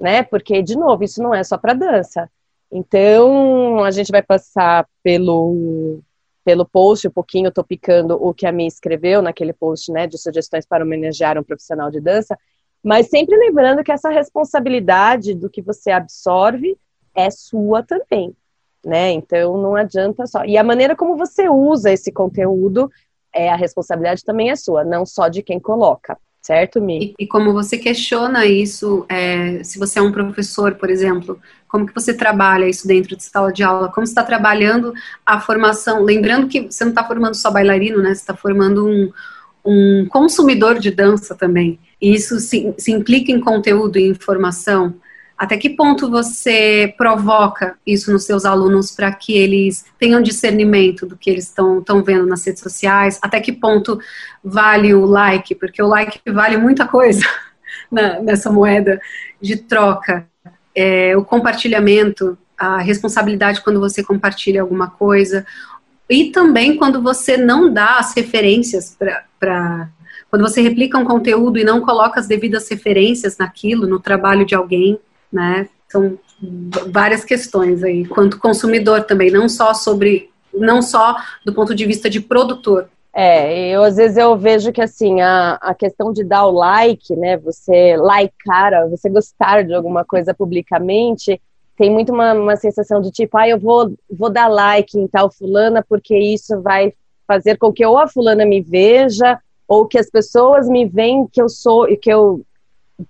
né? 0.00 0.22
Porque, 0.22 0.62
de 0.62 0.76
novo, 0.76 1.04
isso 1.04 1.22
não 1.22 1.34
é 1.34 1.44
só 1.44 1.58
para 1.58 1.74
dança. 1.74 2.30
Então, 2.72 3.84
a 3.84 3.90
gente 3.90 4.10
vai 4.10 4.22
passar 4.22 4.88
pelo, 5.02 6.00
pelo 6.44 6.64
post 6.64 7.06
um 7.06 7.10
pouquinho, 7.10 7.52
tô 7.52 7.62
picando 7.62 8.14
o 8.14 8.34
que 8.34 8.46
a 8.46 8.52
minha 8.52 8.66
escreveu 8.66 9.22
naquele 9.22 9.52
post, 9.52 9.92
né, 9.92 10.06
de 10.06 10.18
sugestões 10.18 10.66
para 10.66 10.84
homenagear 10.84 11.38
um 11.38 11.44
profissional 11.44 11.90
de 11.90 12.00
dança, 12.00 12.36
mas 12.84 13.08
sempre 13.08 13.36
lembrando 13.36 13.82
que 13.82 13.90
essa 13.90 14.10
responsabilidade 14.10 15.34
do 15.34 15.48
que 15.48 15.62
você 15.62 15.90
absorve 15.90 16.76
é 17.14 17.30
sua 17.30 17.82
também, 17.82 18.36
né? 18.84 19.10
Então, 19.10 19.56
não 19.56 19.74
adianta 19.74 20.26
só. 20.26 20.44
E 20.44 20.58
a 20.58 20.62
maneira 20.62 20.94
como 20.94 21.16
você 21.16 21.48
usa 21.48 21.90
esse 21.90 22.12
conteúdo, 22.12 22.90
é 23.32 23.50
a 23.50 23.56
responsabilidade 23.56 24.22
também 24.22 24.50
é 24.50 24.56
sua, 24.56 24.84
não 24.84 25.06
só 25.06 25.28
de 25.28 25.42
quem 25.42 25.58
coloca. 25.58 26.18
Certo, 26.42 26.78
Mi? 26.78 27.14
E, 27.18 27.24
e 27.24 27.26
como 27.26 27.54
você 27.54 27.78
questiona 27.78 28.44
isso, 28.44 29.06
é, 29.08 29.64
se 29.64 29.78
você 29.78 29.98
é 29.98 30.02
um 30.02 30.12
professor, 30.12 30.74
por 30.74 30.90
exemplo, 30.90 31.40
como 31.66 31.86
que 31.86 31.94
você 31.94 32.12
trabalha 32.12 32.68
isso 32.68 32.86
dentro 32.86 33.16
de 33.16 33.24
sala 33.24 33.50
de 33.50 33.62
aula? 33.62 33.90
Como 33.90 34.06
você 34.06 34.10
está 34.10 34.22
trabalhando 34.22 34.92
a 35.24 35.40
formação? 35.40 36.02
Lembrando 36.02 36.46
que 36.46 36.70
você 36.70 36.84
não 36.84 36.90
está 36.90 37.02
formando 37.02 37.34
só 37.34 37.50
bailarino, 37.50 38.02
né? 38.02 38.10
Você 38.10 38.20
está 38.20 38.36
formando 38.36 38.86
um, 38.86 39.10
um 39.64 40.06
consumidor 40.08 40.78
de 40.78 40.90
dança 40.90 41.34
também. 41.34 41.78
E 42.00 42.12
isso 42.14 42.38
se, 42.38 42.74
se 42.76 42.92
implica 42.92 43.32
em 43.32 43.40
conteúdo 43.40 43.98
e 43.98 44.06
informação. 44.06 44.94
Até 45.36 45.56
que 45.56 45.70
ponto 45.70 46.08
você 46.08 46.94
provoca 46.96 47.76
isso 47.84 48.12
nos 48.12 48.24
seus 48.24 48.44
alunos 48.44 48.92
para 48.92 49.12
que 49.12 49.36
eles 49.36 49.84
tenham 49.98 50.22
discernimento 50.22 51.06
do 51.06 51.16
que 51.16 51.28
eles 51.28 51.44
estão 51.44 51.82
vendo 52.04 52.26
nas 52.26 52.46
redes 52.46 52.62
sociais? 52.62 53.18
Até 53.20 53.40
que 53.40 53.52
ponto 53.52 53.98
vale 54.44 54.94
o 54.94 55.04
like? 55.04 55.54
Porque 55.54 55.82
o 55.82 55.88
like 55.88 56.20
vale 56.30 56.56
muita 56.56 56.86
coisa 56.86 57.26
na, 57.90 58.20
nessa 58.20 58.50
moeda 58.50 59.00
de 59.40 59.56
troca. 59.56 60.26
É, 60.74 61.16
o 61.16 61.24
compartilhamento, 61.24 62.38
a 62.56 62.78
responsabilidade 62.78 63.60
quando 63.60 63.80
você 63.80 64.04
compartilha 64.04 64.62
alguma 64.62 64.88
coisa, 64.88 65.44
e 66.08 66.30
também 66.30 66.76
quando 66.76 67.02
você 67.02 67.36
não 67.36 67.72
dá 67.72 67.98
as 67.98 68.14
referências 68.14 68.96
para. 69.38 69.88
Quando 70.30 70.42
você 70.42 70.60
replica 70.60 70.98
um 70.98 71.04
conteúdo 71.04 71.58
e 71.58 71.64
não 71.64 71.80
coloca 71.80 72.18
as 72.18 72.26
devidas 72.26 72.68
referências 72.68 73.38
naquilo, 73.38 73.86
no 73.86 74.00
trabalho 74.00 74.44
de 74.44 74.54
alguém 74.54 74.98
né? 75.34 75.68
São 75.88 76.16
várias 76.90 77.24
questões 77.24 77.82
aí, 77.82 78.06
quanto 78.06 78.38
consumidor 78.38 79.04
também, 79.04 79.30
não 79.30 79.48
só 79.48 79.74
sobre, 79.74 80.30
não 80.52 80.80
só 80.80 81.16
do 81.44 81.52
ponto 81.52 81.74
de 81.74 81.84
vista 81.84 82.08
de 82.08 82.20
produtor. 82.20 82.88
É, 83.12 83.68
eu 83.70 83.82
às 83.82 83.96
vezes 83.96 84.16
eu 84.16 84.36
vejo 84.36 84.72
que 84.72 84.80
assim, 84.80 85.20
a, 85.20 85.54
a 85.60 85.74
questão 85.74 86.12
de 86.12 86.24
dar 86.24 86.46
o 86.46 86.52
like, 86.52 87.14
né? 87.16 87.36
Você 87.38 87.96
likear, 87.96 88.88
você 88.88 89.08
gostar 89.08 89.64
de 89.64 89.74
alguma 89.74 90.04
coisa 90.04 90.32
publicamente, 90.32 91.40
tem 91.76 91.90
muito 91.90 92.12
uma, 92.12 92.32
uma 92.32 92.56
sensação 92.56 93.00
de 93.00 93.10
tipo, 93.10 93.36
ah, 93.36 93.48
eu 93.48 93.58
vou, 93.58 93.92
vou 94.10 94.30
dar 94.30 94.48
like 94.48 94.98
em 94.98 95.08
tal 95.08 95.30
fulana 95.30 95.84
porque 95.88 96.16
isso 96.16 96.60
vai 96.62 96.92
fazer 97.26 97.56
com 97.56 97.72
que 97.72 97.84
ou 97.84 97.98
a 97.98 98.06
fulana 98.06 98.44
me 98.44 98.60
veja, 98.60 99.38
ou 99.66 99.86
que 99.86 99.98
as 99.98 100.10
pessoas 100.10 100.68
me 100.68 100.86
veem 100.86 101.26
que 101.26 101.40
eu 101.40 101.48
sou, 101.48 101.86
que 101.96 102.10
eu 102.10 102.42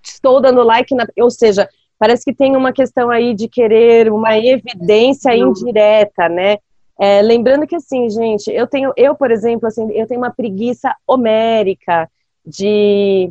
estou 0.03 0.41
dando 0.41 0.63
like, 0.63 0.93
na, 0.95 1.05
ou 1.19 1.29
seja, 1.29 1.69
parece 1.99 2.23
que 2.23 2.33
tem 2.33 2.55
uma 2.55 2.73
questão 2.73 3.09
aí 3.09 3.33
de 3.33 3.47
querer 3.47 4.11
uma 4.11 4.37
evidência 4.37 5.35
indireta, 5.35 6.29
né? 6.29 6.57
É, 6.97 7.21
lembrando 7.21 7.67
que 7.67 7.75
assim, 7.75 8.09
gente, 8.09 8.49
eu 8.49 8.67
tenho, 8.67 8.93
eu 8.95 9.15
por 9.15 9.29
exemplo, 9.29 9.67
assim, 9.67 9.91
eu 9.91 10.07
tenho 10.07 10.21
uma 10.21 10.31
preguiça 10.31 10.95
homérica 11.05 12.09
de 12.45 13.29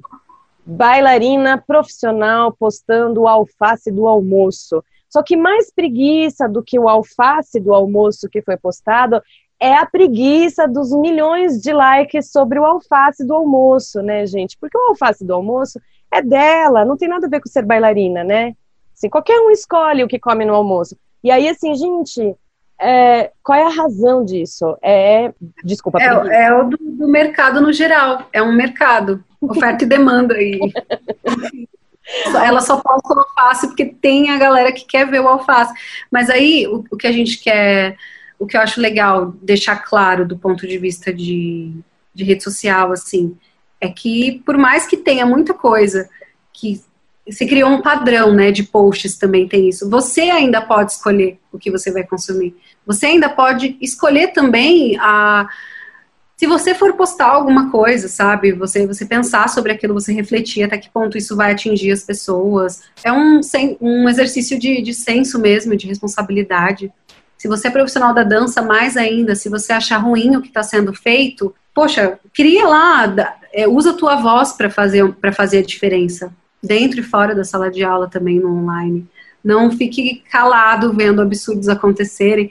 bailarina 0.67 1.63
profissional 1.67 2.53
postando 2.53 3.23
o 3.23 3.29
alface 3.29 3.91
do 3.91 4.07
almoço. 4.07 4.85
Só 5.15 5.23
que 5.23 5.37
mais 5.37 5.73
preguiça 5.73 6.49
do 6.49 6.61
que 6.61 6.77
o 6.77 6.89
alface 6.89 7.61
do 7.61 7.73
almoço 7.73 8.29
que 8.29 8.43
foi 8.43 8.57
postado 8.57 9.23
é 9.61 9.73
a 9.73 9.87
preguiça 9.87 10.67
dos 10.67 10.91
milhões 10.91 11.61
de 11.61 11.73
likes 11.73 12.33
sobre 12.33 12.59
o 12.59 12.65
alface 12.65 13.25
do 13.25 13.33
almoço, 13.33 14.03
né, 14.03 14.27
gente? 14.27 14.59
Porque 14.59 14.77
o 14.77 14.89
alface 14.89 15.25
do 15.25 15.33
almoço 15.33 15.81
é 16.13 16.21
dela, 16.21 16.85
não 16.85 16.97
tem 16.97 17.09
nada 17.09 17.29
a 17.29 17.31
ver 17.31 17.41
com 17.41 17.49
ser 17.49 17.65
bailarina, 17.65 18.25
né? 18.25 18.57
Assim, 18.93 19.09
qualquer 19.09 19.39
um 19.39 19.53
escolhe 19.53 20.03
o 20.03 20.09
que 20.09 20.19
come 20.19 20.45
no 20.45 20.53
almoço. 20.53 20.97
E 21.23 21.31
aí, 21.31 21.49
assim, 21.49 21.73
gente, 21.77 22.35
é, 22.81 23.31
qual 23.41 23.57
é 23.57 23.67
a 23.67 23.69
razão 23.69 24.25
disso? 24.25 24.77
É, 24.83 25.33
desculpa. 25.63 26.03
É, 26.03 26.47
é 26.47 26.53
o 26.53 26.65
do, 26.65 26.77
do, 26.77 27.07
mercado 27.07 27.61
no 27.61 27.73
geral. 27.73 28.27
É 28.33 28.43
um 28.43 28.53
mercado, 28.53 29.23
oferta 29.41 29.85
e 29.85 29.87
demanda. 29.87 30.35
E 30.43 30.59
ela 32.45 32.61
só 32.61 32.81
posta 32.81 33.15
o 33.15 33.19
alface 33.19 33.67
porque 33.67 33.87
tem 33.87 34.31
a 34.31 34.39
galera 34.39 34.73
que 34.73 34.85
quer 34.85 35.09
ver 35.09 35.21
o 35.21 35.29
alface. 35.29 35.73
Mas 36.11 36.29
aí, 36.29 36.67
o, 36.67 36.85
o 36.91 36.97
que 36.97 37.07
a 37.07 37.13
gente 37.13 37.39
quer, 37.39 37.97
o 38.39 38.47
que 38.47 38.57
eu 38.57 38.61
acho 38.61 38.81
legal 38.81 39.35
deixar 39.43 39.77
claro 39.77 40.27
do 40.27 40.39
ponto 40.39 40.67
de 40.67 40.79
vista 40.79 41.13
de, 41.13 41.73
de 42.15 42.25
rede 42.25 42.43
social, 42.43 42.93
assim, 42.93 43.37
é 43.81 43.89
que 43.89 44.43
por 44.45 44.57
mais 44.59 44.87
que 44.87 44.97
tenha 44.97 45.25
muita 45.25 45.55
coisa 45.55 46.09
que 46.53 46.83
se 47.29 47.47
criou 47.47 47.71
um 47.71 47.81
padrão, 47.81 48.35
né, 48.35 48.51
de 48.51 48.63
posts 48.63 49.17
também 49.17 49.49
tem 49.49 49.69
isso. 49.69 49.89
Você 49.89 50.23
ainda 50.23 50.61
pode 50.61 50.93
escolher 50.93 51.39
o 51.51 51.59
que 51.59 51.71
você 51.71 51.91
vai 51.91 52.05
consumir. 52.05 52.55
Você 52.87 53.07
ainda 53.07 53.31
pode 53.31 53.79
escolher 53.81 54.29
também 54.29 54.99
a 55.01 55.49
se 56.37 56.47
você 56.47 56.75
for 56.75 56.95
postar 56.95 57.27
alguma 57.27 57.71
coisa, 57.71 58.09
sabe? 58.09 58.53
Você 58.53 58.87
você 58.87 59.07
pensar 59.07 59.49
sobre 59.49 59.73
aquilo, 59.73 59.95
você 59.95 60.13
refletir 60.13 60.65
até 60.65 60.77
que 60.77 60.91
ponto 60.91 61.17
isso 61.17 61.37
vai 61.37 61.53
atingir 61.53 61.93
as 61.93 62.03
pessoas. 62.03 62.83
É 63.05 63.13
um, 63.13 63.41
um 63.81 64.09
exercício 64.09 64.59
de, 64.59 64.83
de 64.83 64.93
senso 64.93 65.39
mesmo, 65.39 65.77
de 65.77 65.87
responsabilidade. 65.87 66.93
Se 67.39 67.47
você 67.47 67.69
é 67.69 67.71
profissional 67.71 68.13
da 68.13 68.25
dança, 68.25 68.63
mais 68.63 68.97
ainda, 68.97 69.35
se 69.37 69.49
você 69.49 69.73
achar 69.73 69.99
ruim 69.99 70.35
o 70.37 70.43
que 70.43 70.49
está 70.49 70.63
sendo 70.63 70.93
feito, 70.93 71.55
poxa, 71.75 72.19
cria 72.33 72.67
lá, 72.67 73.39
é, 73.53 73.69
usa 73.69 73.91
a 73.91 73.95
tua 73.95 74.17
voz 74.17 74.53
para 74.53 74.71
fazer, 74.71 75.15
fazer 75.35 75.59
a 75.59 75.63
diferença, 75.63 76.33
dentro 76.63 77.01
e 77.01 77.03
fora 77.03 77.35
da 77.35 77.45
sala 77.45 77.71
de 77.71 77.85
aula 77.85 78.09
também, 78.09 78.41
no 78.41 78.63
online. 78.63 79.07
Não 79.43 79.71
fique 79.71 80.23
calado 80.31 80.93
vendo 80.93 81.21
absurdos 81.21 81.69
acontecerem 81.69 82.51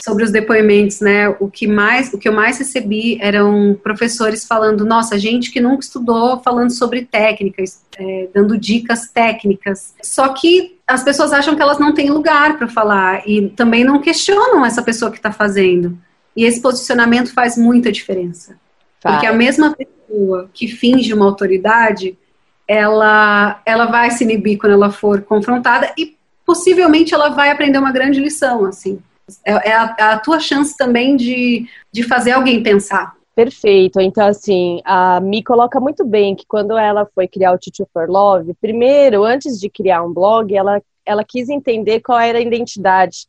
sobre 0.00 0.24
os 0.24 0.30
depoimentos, 0.30 1.00
né? 1.00 1.28
O 1.40 1.48
que 1.48 1.66
mais, 1.66 2.12
o 2.12 2.18
que 2.18 2.28
eu 2.28 2.32
mais 2.32 2.58
recebi 2.58 3.18
eram 3.20 3.78
professores 3.82 4.44
falando, 4.44 4.84
nossa, 4.84 5.18
gente 5.18 5.50
que 5.50 5.60
nunca 5.60 5.84
estudou, 5.84 6.40
falando 6.40 6.70
sobre 6.70 7.04
técnicas, 7.04 7.82
é, 7.96 8.28
dando 8.34 8.58
dicas 8.58 9.08
técnicas. 9.08 9.94
Só 10.02 10.28
que 10.28 10.78
as 10.86 11.02
pessoas 11.02 11.32
acham 11.32 11.54
que 11.54 11.62
elas 11.62 11.78
não 11.78 11.94
têm 11.94 12.10
lugar 12.10 12.58
para 12.58 12.68
falar 12.68 13.28
e 13.28 13.48
também 13.50 13.84
não 13.84 14.00
questionam 14.00 14.66
essa 14.66 14.82
pessoa 14.82 15.10
que 15.10 15.16
está 15.16 15.32
fazendo. 15.32 15.96
E 16.36 16.44
esse 16.44 16.60
posicionamento 16.60 17.32
faz 17.32 17.56
muita 17.56 17.92
diferença. 17.92 18.56
Faz. 19.00 19.14
Porque 19.14 19.26
a 19.26 19.32
mesma 19.32 19.74
pessoa 19.74 20.50
que 20.52 20.66
finge 20.66 21.14
uma 21.14 21.24
autoridade, 21.24 22.18
ela, 22.66 23.62
ela 23.64 23.86
vai 23.86 24.10
se 24.10 24.24
inibir 24.24 24.58
quando 24.58 24.72
ela 24.72 24.90
for 24.90 25.22
confrontada 25.22 25.92
e 25.96 26.16
possivelmente 26.44 27.14
ela 27.14 27.30
vai 27.30 27.50
aprender 27.50 27.78
uma 27.78 27.92
grande 27.92 28.20
lição, 28.20 28.64
assim. 28.64 28.98
É, 29.44 29.70
é 29.70 29.74
a, 29.74 29.96
é 29.98 30.02
a 30.02 30.18
tua 30.18 30.38
chance 30.38 30.76
também 30.76 31.16
de, 31.16 31.66
de 31.92 32.02
fazer 32.02 32.32
alguém 32.32 32.62
pensar. 32.62 33.14
Perfeito. 33.34 34.00
Então, 34.00 34.26
assim, 34.26 34.80
a 34.84 35.20
Mi 35.20 35.42
coloca 35.42 35.80
muito 35.80 36.04
bem 36.04 36.36
que 36.36 36.46
quando 36.46 36.78
ela 36.78 37.04
foi 37.14 37.26
criar 37.26 37.52
o 37.52 37.58
Teacher 37.58 37.86
for 37.92 38.08
Love, 38.08 38.54
primeiro, 38.54 39.24
antes 39.24 39.58
de 39.58 39.68
criar 39.68 40.04
um 40.04 40.12
blog, 40.12 40.54
ela, 40.54 40.80
ela 41.04 41.24
quis 41.24 41.48
entender 41.48 42.00
qual 42.00 42.18
era 42.20 42.38
a 42.38 42.42
identidade, 42.42 43.26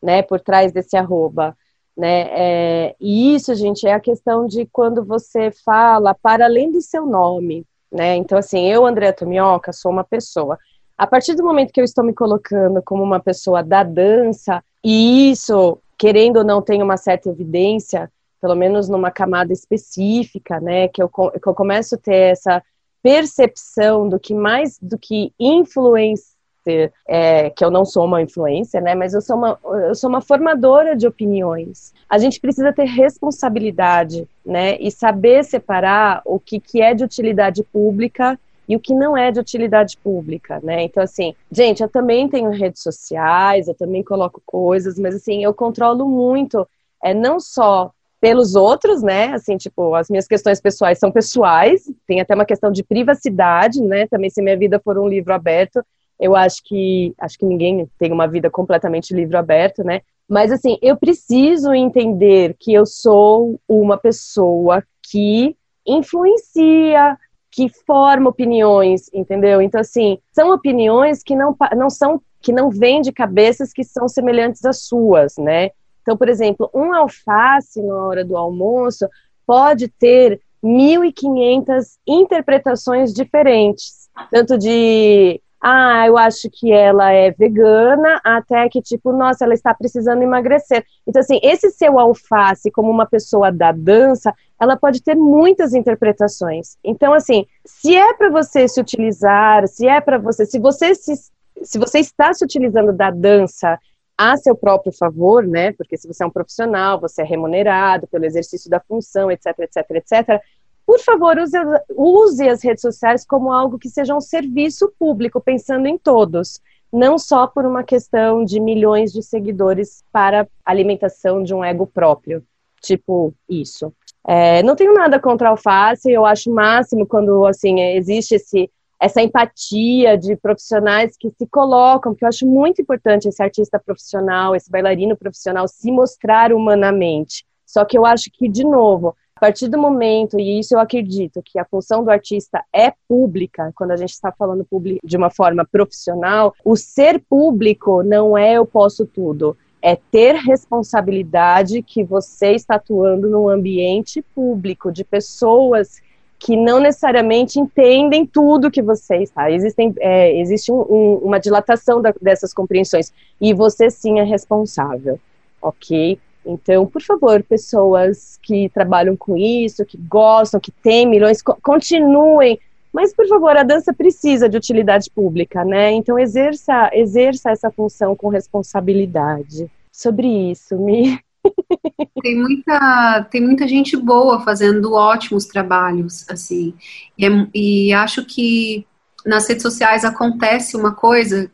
né, 0.00 0.22
por 0.22 0.38
trás 0.38 0.70
desse 0.70 0.96
arroba, 0.96 1.56
né, 1.96 2.28
é, 2.30 2.96
e 3.00 3.34
isso, 3.34 3.52
gente, 3.56 3.84
é 3.84 3.92
a 3.92 3.98
questão 3.98 4.46
de 4.46 4.64
quando 4.66 5.04
você 5.04 5.50
fala 5.50 6.14
para 6.14 6.44
além 6.44 6.70
do 6.70 6.80
seu 6.80 7.04
nome, 7.04 7.66
né, 7.90 8.14
então, 8.14 8.38
assim, 8.38 8.64
eu, 8.70 8.86
Andréa 8.86 9.12
Tomioca, 9.12 9.72
sou 9.72 9.90
uma 9.90 10.04
pessoa. 10.04 10.56
A 10.96 11.04
partir 11.04 11.34
do 11.34 11.42
momento 11.42 11.72
que 11.72 11.80
eu 11.80 11.84
estou 11.84 12.04
me 12.04 12.14
colocando 12.14 12.80
como 12.80 13.02
uma 13.02 13.18
pessoa 13.18 13.60
da 13.60 13.82
dança, 13.82 14.62
e 14.90 15.30
isso, 15.32 15.78
querendo 15.98 16.38
ou 16.38 16.44
não, 16.44 16.62
tem 16.62 16.82
uma 16.82 16.96
certa 16.96 17.28
evidência, 17.28 18.10
pelo 18.40 18.54
menos 18.54 18.88
numa 18.88 19.10
camada 19.10 19.52
específica, 19.52 20.58
né, 20.60 20.88
que 20.88 21.02
eu, 21.02 21.10
que 21.10 21.46
eu 21.46 21.54
começo 21.54 21.96
a 21.96 21.98
ter 21.98 22.32
essa 22.32 22.62
percepção 23.02 24.08
do 24.08 24.18
que 24.18 24.32
mais 24.32 24.78
do 24.80 24.96
que 24.98 25.30
influencer, 25.38 26.90
é, 27.06 27.50
que 27.50 27.62
eu 27.62 27.70
não 27.70 27.84
sou 27.84 28.06
uma 28.06 28.22
influência, 28.22 28.80
né, 28.80 28.94
mas 28.94 29.12
eu 29.12 29.20
sou 29.20 29.36
uma, 29.36 29.58
eu 29.62 29.94
sou 29.94 30.08
uma 30.08 30.22
formadora 30.22 30.96
de 30.96 31.06
opiniões. 31.06 31.92
A 32.08 32.16
gente 32.16 32.40
precisa 32.40 32.72
ter 32.72 32.84
responsabilidade, 32.84 34.26
né, 34.42 34.78
e 34.80 34.90
saber 34.90 35.44
separar 35.44 36.22
o 36.24 36.40
que, 36.40 36.58
que 36.58 36.80
é 36.80 36.94
de 36.94 37.04
utilidade 37.04 37.62
pública 37.62 38.40
e 38.68 38.76
o 38.76 38.80
que 38.80 38.94
não 38.94 39.16
é 39.16 39.32
de 39.32 39.40
utilidade 39.40 39.96
pública, 39.96 40.60
né? 40.62 40.82
Então, 40.82 41.02
assim, 41.02 41.34
gente, 41.50 41.82
eu 41.82 41.88
também 41.88 42.28
tenho 42.28 42.50
redes 42.50 42.82
sociais, 42.82 43.66
eu 43.66 43.74
também 43.74 44.02
coloco 44.02 44.42
coisas, 44.44 44.98
mas, 44.98 45.14
assim, 45.14 45.42
eu 45.42 45.54
controlo 45.54 46.06
muito, 46.06 46.68
é, 47.02 47.14
não 47.14 47.40
só 47.40 47.90
pelos 48.20 48.54
outros, 48.54 49.02
né? 49.02 49.32
Assim, 49.32 49.56
tipo, 49.56 49.94
as 49.94 50.10
minhas 50.10 50.26
questões 50.26 50.60
pessoais 50.60 50.98
são 50.98 51.10
pessoais, 51.10 51.90
tem 52.06 52.20
até 52.20 52.34
uma 52.34 52.44
questão 52.44 52.70
de 52.70 52.82
privacidade, 52.82 53.80
né? 53.80 54.06
Também, 54.06 54.28
se 54.28 54.42
minha 54.42 54.56
vida 54.56 54.78
for 54.78 54.98
um 54.98 55.08
livro 55.08 55.32
aberto, 55.32 55.82
eu 56.20 56.34
acho 56.34 56.62
que 56.64 57.14
acho 57.18 57.38
que 57.38 57.46
ninguém 57.46 57.88
tem 57.98 58.12
uma 58.12 58.26
vida 58.26 58.50
completamente 58.50 59.14
livro 59.14 59.38
aberto, 59.38 59.84
né? 59.84 60.02
Mas 60.28 60.52
assim, 60.52 60.76
eu 60.82 60.96
preciso 60.96 61.72
entender 61.72 62.54
que 62.58 62.74
eu 62.74 62.84
sou 62.84 63.58
uma 63.66 63.96
pessoa 63.96 64.82
que 65.10 65.56
influencia, 65.86 67.16
que 67.58 67.68
forma 67.68 68.30
opiniões, 68.30 69.10
entendeu? 69.12 69.60
Então, 69.60 69.80
assim, 69.80 70.20
são 70.30 70.54
opiniões 70.54 71.24
que 71.24 71.34
não, 71.34 71.56
não 71.76 71.90
são, 71.90 72.22
que 72.40 72.52
não 72.52 72.70
vêm 72.70 73.00
de 73.00 73.10
cabeças 73.10 73.72
que 73.72 73.82
são 73.82 74.06
semelhantes 74.06 74.64
às 74.64 74.82
suas, 74.84 75.36
né? 75.36 75.70
Então, 76.00 76.16
por 76.16 76.28
exemplo, 76.28 76.70
um 76.72 76.94
alface 76.94 77.82
na 77.82 77.96
hora 77.96 78.24
do 78.24 78.36
almoço 78.36 79.08
pode 79.44 79.88
ter 79.88 80.40
1.500 80.62 81.96
interpretações 82.06 83.12
diferentes, 83.12 84.08
tanto 84.30 84.56
de 84.56 85.42
ah, 85.60 86.06
eu 86.06 86.16
acho 86.16 86.48
que 86.50 86.70
ela 86.72 87.12
é 87.12 87.32
vegana, 87.32 88.20
até 88.24 88.68
que, 88.68 88.80
tipo, 88.80 89.12
nossa, 89.12 89.44
ela 89.44 89.54
está 89.54 89.74
precisando 89.74 90.22
emagrecer. 90.22 90.84
Então, 91.06 91.20
assim, 91.20 91.40
esse 91.42 91.70
seu 91.70 91.98
alface, 91.98 92.70
como 92.70 92.90
uma 92.90 93.06
pessoa 93.06 93.50
da 93.50 93.72
dança, 93.72 94.32
ela 94.60 94.76
pode 94.76 95.02
ter 95.02 95.16
muitas 95.16 95.74
interpretações. 95.74 96.76
Então, 96.84 97.12
assim, 97.12 97.44
se 97.64 97.96
é 97.96 98.14
para 98.14 98.30
você 98.30 98.68
se 98.68 98.80
utilizar, 98.80 99.66
se 99.66 99.86
é 99.86 100.00
para 100.00 100.18
você, 100.18 100.46
se 100.46 100.58
você 100.60 100.94
se, 100.94 101.14
se 101.62 101.78
você 101.78 101.98
está 101.98 102.32
se 102.32 102.44
utilizando 102.44 102.92
da 102.92 103.10
dança 103.10 103.78
a 104.16 104.36
seu 104.36 104.56
próprio 104.56 104.92
favor, 104.92 105.46
né? 105.46 105.72
Porque 105.72 105.96
se 105.96 106.06
você 106.06 106.24
é 106.24 106.26
um 106.26 106.30
profissional, 106.30 107.00
você 107.00 107.22
é 107.22 107.24
remunerado 107.24 108.06
pelo 108.08 108.24
exercício 108.24 108.68
da 108.68 108.80
função, 108.80 109.30
etc, 109.30 109.58
etc, 109.58 109.90
etc 109.90 110.42
por 110.88 110.98
favor, 111.00 111.36
use, 111.38 111.58
use 111.94 112.48
as 112.48 112.64
redes 112.64 112.80
sociais 112.80 113.22
como 113.22 113.52
algo 113.52 113.78
que 113.78 113.90
seja 113.90 114.16
um 114.16 114.22
serviço 114.22 114.90
público, 114.98 115.38
pensando 115.38 115.86
em 115.86 115.98
todos 115.98 116.62
não 116.90 117.18
só 117.18 117.46
por 117.46 117.66
uma 117.66 117.84
questão 117.84 118.42
de 118.42 118.58
milhões 118.58 119.12
de 119.12 119.22
seguidores 119.22 120.02
para 120.10 120.48
alimentação 120.64 121.42
de 121.42 121.54
um 121.54 121.62
ego 121.62 121.86
próprio, 121.86 122.42
tipo 122.80 123.34
isso. 123.46 123.92
É, 124.26 124.62
não 124.62 124.74
tenho 124.74 124.94
nada 124.94 125.20
contra 125.20 125.48
a 125.48 125.50
alface, 125.50 126.10
eu 126.10 126.24
acho 126.24 126.50
máximo 126.50 127.06
quando 127.06 127.44
assim 127.44 127.80
existe 127.80 128.36
esse, 128.36 128.70
essa 128.98 129.20
empatia 129.20 130.16
de 130.16 130.36
profissionais 130.36 131.14
que 131.18 131.30
se 131.30 131.46
colocam, 131.46 132.12
porque 132.12 132.24
eu 132.24 132.28
acho 132.30 132.46
muito 132.46 132.80
importante 132.80 133.28
esse 133.28 133.42
artista 133.42 133.78
profissional, 133.78 134.56
esse 134.56 134.70
bailarino 134.70 135.14
profissional 135.14 135.68
se 135.68 135.92
mostrar 135.92 136.50
humanamente. 136.50 137.46
Só 137.66 137.84
que 137.84 137.98
eu 137.98 138.06
acho 138.06 138.30
que, 138.32 138.48
de 138.48 138.64
novo, 138.64 139.14
a 139.38 139.46
partir 139.46 139.68
do 139.68 139.78
momento, 139.78 140.36
e 140.36 140.58
isso 140.58 140.74
eu 140.74 140.80
acredito, 140.80 141.40
que 141.44 141.60
a 141.60 141.64
função 141.64 142.02
do 142.02 142.10
artista 142.10 142.60
é 142.72 142.92
pública, 143.08 143.70
quando 143.76 143.92
a 143.92 143.96
gente 143.96 144.10
está 144.10 144.32
falando 144.32 144.66
de 145.04 145.16
uma 145.16 145.30
forma 145.30 145.64
profissional, 145.64 146.52
o 146.64 146.74
ser 146.74 147.20
público 147.20 148.02
não 148.02 148.36
é 148.36 148.54
eu 148.54 148.66
posso 148.66 149.06
tudo. 149.06 149.56
É 149.80 149.94
ter 149.94 150.34
responsabilidade 150.34 151.82
que 151.82 152.02
você 152.02 152.50
está 152.50 152.74
atuando 152.74 153.30
num 153.30 153.48
ambiente 153.48 154.22
público, 154.34 154.90
de 154.90 155.04
pessoas 155.04 156.02
que 156.36 156.56
não 156.56 156.80
necessariamente 156.80 157.60
entendem 157.60 158.26
tudo 158.26 158.72
que 158.72 158.82
você 158.82 159.18
está. 159.18 159.52
Existem, 159.52 159.94
é, 160.00 160.36
existe 160.40 160.72
um, 160.72 160.80
um, 160.80 161.14
uma 161.22 161.38
dilatação 161.38 162.02
da, 162.02 162.12
dessas 162.20 162.52
compreensões. 162.52 163.12
E 163.40 163.54
você 163.54 163.88
sim 163.88 164.18
é 164.18 164.24
responsável, 164.24 165.20
ok? 165.62 166.18
Então, 166.48 166.86
por 166.86 167.02
favor, 167.02 167.42
pessoas 167.42 168.38
que 168.42 168.70
trabalham 168.70 169.14
com 169.14 169.36
isso, 169.36 169.84
que 169.84 169.98
gostam, 169.98 170.58
que 170.58 170.72
têm 170.72 171.06
milhões, 171.06 171.42
continuem. 171.42 172.58
Mas, 172.90 173.12
por 173.12 173.28
favor, 173.28 173.54
a 173.54 173.62
dança 173.62 173.92
precisa 173.92 174.48
de 174.48 174.56
utilidade 174.56 175.10
pública, 175.10 175.62
né? 175.62 175.92
Então, 175.92 176.18
exerça, 176.18 176.88
exerça 176.94 177.50
essa 177.50 177.70
função 177.70 178.16
com 178.16 178.30
responsabilidade. 178.30 179.70
Sobre 179.92 180.50
isso, 180.50 180.78
me. 180.78 181.20
Tem 182.22 182.36
muita, 182.36 183.26
tem 183.30 183.40
muita 183.40 183.66
gente 183.66 183.96
boa 183.96 184.40
fazendo 184.40 184.92
ótimos 184.92 185.46
trabalhos, 185.46 186.28
assim. 186.28 186.74
E, 187.16 187.24
é, 187.24 187.28
e 187.54 187.92
acho 187.92 188.24
que 188.24 188.86
nas 189.24 189.48
redes 189.48 189.62
sociais 189.62 190.04
acontece 190.04 190.76
uma 190.76 190.92
coisa 190.92 191.50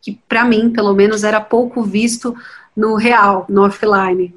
que, 0.00 0.18
para 0.28 0.44
mim, 0.44 0.70
pelo 0.70 0.94
menos, 0.94 1.24
era 1.24 1.40
pouco 1.40 1.82
visto 1.82 2.34
no 2.78 2.94
real, 2.94 3.44
no 3.48 3.64
offline. 3.64 4.32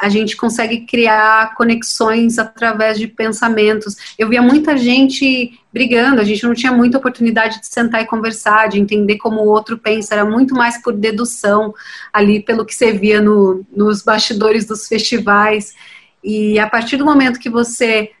A 0.00 0.08
gente 0.08 0.36
consegue 0.36 0.82
criar 0.86 1.56
conexões 1.56 2.38
através 2.38 2.96
de 2.96 3.08
pensamentos. 3.08 3.96
Eu 4.16 4.28
via 4.28 4.40
muita 4.40 4.76
gente 4.76 5.58
brigando, 5.72 6.20
a 6.20 6.24
gente 6.24 6.44
não 6.44 6.54
tinha 6.54 6.70
muita 6.70 6.98
oportunidade 6.98 7.58
de 7.58 7.66
sentar 7.66 8.00
e 8.00 8.06
conversar, 8.06 8.68
de 8.68 8.78
entender 8.78 9.18
como 9.18 9.40
o 9.40 9.48
outro 9.48 9.76
pensa, 9.76 10.14
era 10.14 10.24
muito 10.24 10.54
mais 10.54 10.80
por 10.80 10.92
dedução, 10.92 11.74
ali 12.12 12.40
pelo 12.40 12.64
que 12.64 12.72
você 12.72 12.92
via 12.92 13.20
no, 13.20 13.66
nos 13.74 14.02
bastidores 14.02 14.64
dos 14.64 14.86
festivais. 14.86 15.74
E 16.22 16.60
a 16.60 16.70
partir 16.70 16.96
do 16.96 17.04
momento 17.04 17.40
que 17.40 17.50
você 17.50 18.12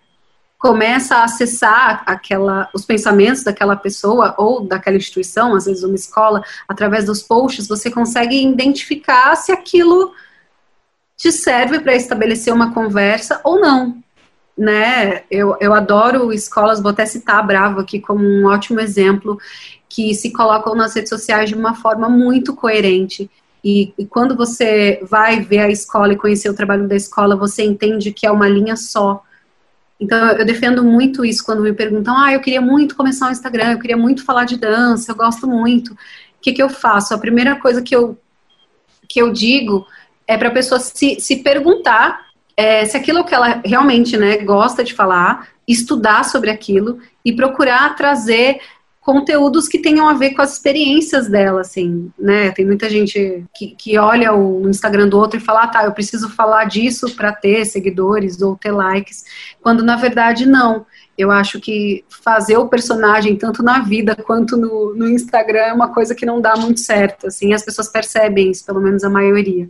começa 0.60 1.16
a 1.16 1.24
acessar 1.24 2.02
aquela, 2.04 2.68
os 2.74 2.84
pensamentos 2.84 3.42
daquela 3.42 3.74
pessoa 3.74 4.34
ou 4.36 4.60
daquela 4.60 4.98
instituição, 4.98 5.54
às 5.54 5.64
vezes 5.64 5.82
uma 5.82 5.94
escola, 5.94 6.44
através 6.68 7.06
dos 7.06 7.22
posts, 7.22 7.66
você 7.66 7.90
consegue 7.90 8.46
identificar 8.46 9.34
se 9.36 9.50
aquilo 9.50 10.12
te 11.16 11.32
serve 11.32 11.80
para 11.80 11.96
estabelecer 11.96 12.52
uma 12.52 12.74
conversa 12.74 13.40
ou 13.42 13.58
não. 13.58 14.02
Né? 14.56 15.22
Eu, 15.30 15.56
eu 15.60 15.72
adoro 15.72 16.30
escolas, 16.30 16.78
vou 16.78 16.90
até 16.90 17.06
citar 17.06 17.38
a 17.38 17.42
Bravo 17.42 17.80
aqui 17.80 17.98
como 17.98 18.22
um 18.22 18.44
ótimo 18.44 18.80
exemplo, 18.80 19.38
que 19.88 20.14
se 20.14 20.30
colocam 20.30 20.74
nas 20.74 20.94
redes 20.94 21.08
sociais 21.08 21.48
de 21.48 21.54
uma 21.54 21.74
forma 21.74 22.06
muito 22.06 22.54
coerente. 22.54 23.30
E, 23.64 23.94
e, 23.96 24.04
quando 24.04 24.36
você 24.36 25.00
vai 25.02 25.40
ver 25.40 25.60
a 25.60 25.70
escola 25.70 26.12
e 26.12 26.18
conhecer 26.18 26.50
o 26.50 26.54
trabalho 26.54 26.86
da 26.86 26.96
escola, 26.96 27.34
você 27.34 27.62
entende 27.62 28.12
que 28.12 28.26
é 28.26 28.30
uma 28.30 28.48
linha 28.48 28.76
só 28.76 29.22
Então, 30.00 30.30
eu 30.30 30.46
defendo 30.46 30.82
muito 30.82 31.24
isso 31.24 31.44
quando 31.44 31.62
me 31.62 31.72
perguntam: 31.72 32.16
ah, 32.16 32.32
eu 32.32 32.40
queria 32.40 32.60
muito 32.60 32.96
começar 32.96 33.28
um 33.28 33.32
Instagram, 33.32 33.72
eu 33.72 33.78
queria 33.78 33.96
muito 33.96 34.24
falar 34.24 34.44
de 34.44 34.56
dança, 34.56 35.12
eu 35.12 35.16
gosto 35.16 35.46
muito. 35.46 35.92
O 35.92 35.96
que, 36.40 36.52
que 36.52 36.62
eu 36.62 36.70
faço? 36.70 37.12
A 37.12 37.18
primeira 37.18 37.56
coisa 37.56 37.82
que 37.82 37.94
eu, 37.94 38.18
que 39.06 39.20
eu 39.20 39.30
digo 39.30 39.86
é 40.26 40.38
para 40.38 40.48
a 40.48 40.52
pessoa 40.52 40.80
se, 40.80 41.20
se 41.20 41.42
perguntar 41.42 42.30
é, 42.56 42.84
se 42.84 42.96
aquilo 42.96 43.24
que 43.24 43.34
ela 43.34 43.60
realmente 43.64 44.16
né, 44.16 44.36
gosta 44.38 44.84
de 44.84 44.92
falar, 44.94 45.48
estudar 45.66 46.24
sobre 46.24 46.50
aquilo 46.50 46.98
e 47.24 47.32
procurar 47.32 47.94
trazer 47.96 48.60
conteúdos 49.10 49.66
que 49.66 49.80
tenham 49.80 50.08
a 50.08 50.14
ver 50.14 50.34
com 50.34 50.40
as 50.40 50.52
experiências 50.52 51.28
dela, 51.28 51.62
assim, 51.62 52.12
né? 52.16 52.52
Tem 52.52 52.64
muita 52.64 52.88
gente 52.88 53.44
que, 53.52 53.74
que 53.74 53.98
olha 53.98 54.32
o 54.32 54.68
Instagram 54.68 55.08
do 55.08 55.18
outro 55.18 55.36
e 55.36 55.42
fala, 55.42 55.64
ah, 55.64 55.66
tá, 55.66 55.84
eu 55.84 55.90
preciso 55.90 56.28
falar 56.28 56.66
disso 56.66 57.16
para 57.16 57.32
ter 57.32 57.64
seguidores 57.64 58.40
ou 58.40 58.54
ter 58.54 58.70
likes, 58.70 59.24
quando 59.60 59.82
na 59.82 59.96
verdade 59.96 60.46
não. 60.46 60.86
Eu 61.18 61.32
acho 61.32 61.58
que 61.58 62.04
fazer 62.22 62.56
o 62.56 62.68
personagem, 62.68 63.34
tanto 63.34 63.64
na 63.64 63.80
vida 63.80 64.14
quanto 64.14 64.56
no, 64.56 64.94
no 64.94 65.08
Instagram, 65.08 65.58
é 65.58 65.72
uma 65.72 65.92
coisa 65.92 66.14
que 66.14 66.24
não 66.24 66.40
dá 66.40 66.54
muito 66.54 66.78
certo, 66.78 67.26
assim, 67.26 67.52
as 67.52 67.64
pessoas 67.64 67.88
percebem 67.88 68.52
isso, 68.52 68.64
pelo 68.64 68.80
menos 68.80 69.02
a 69.02 69.10
maioria. 69.10 69.68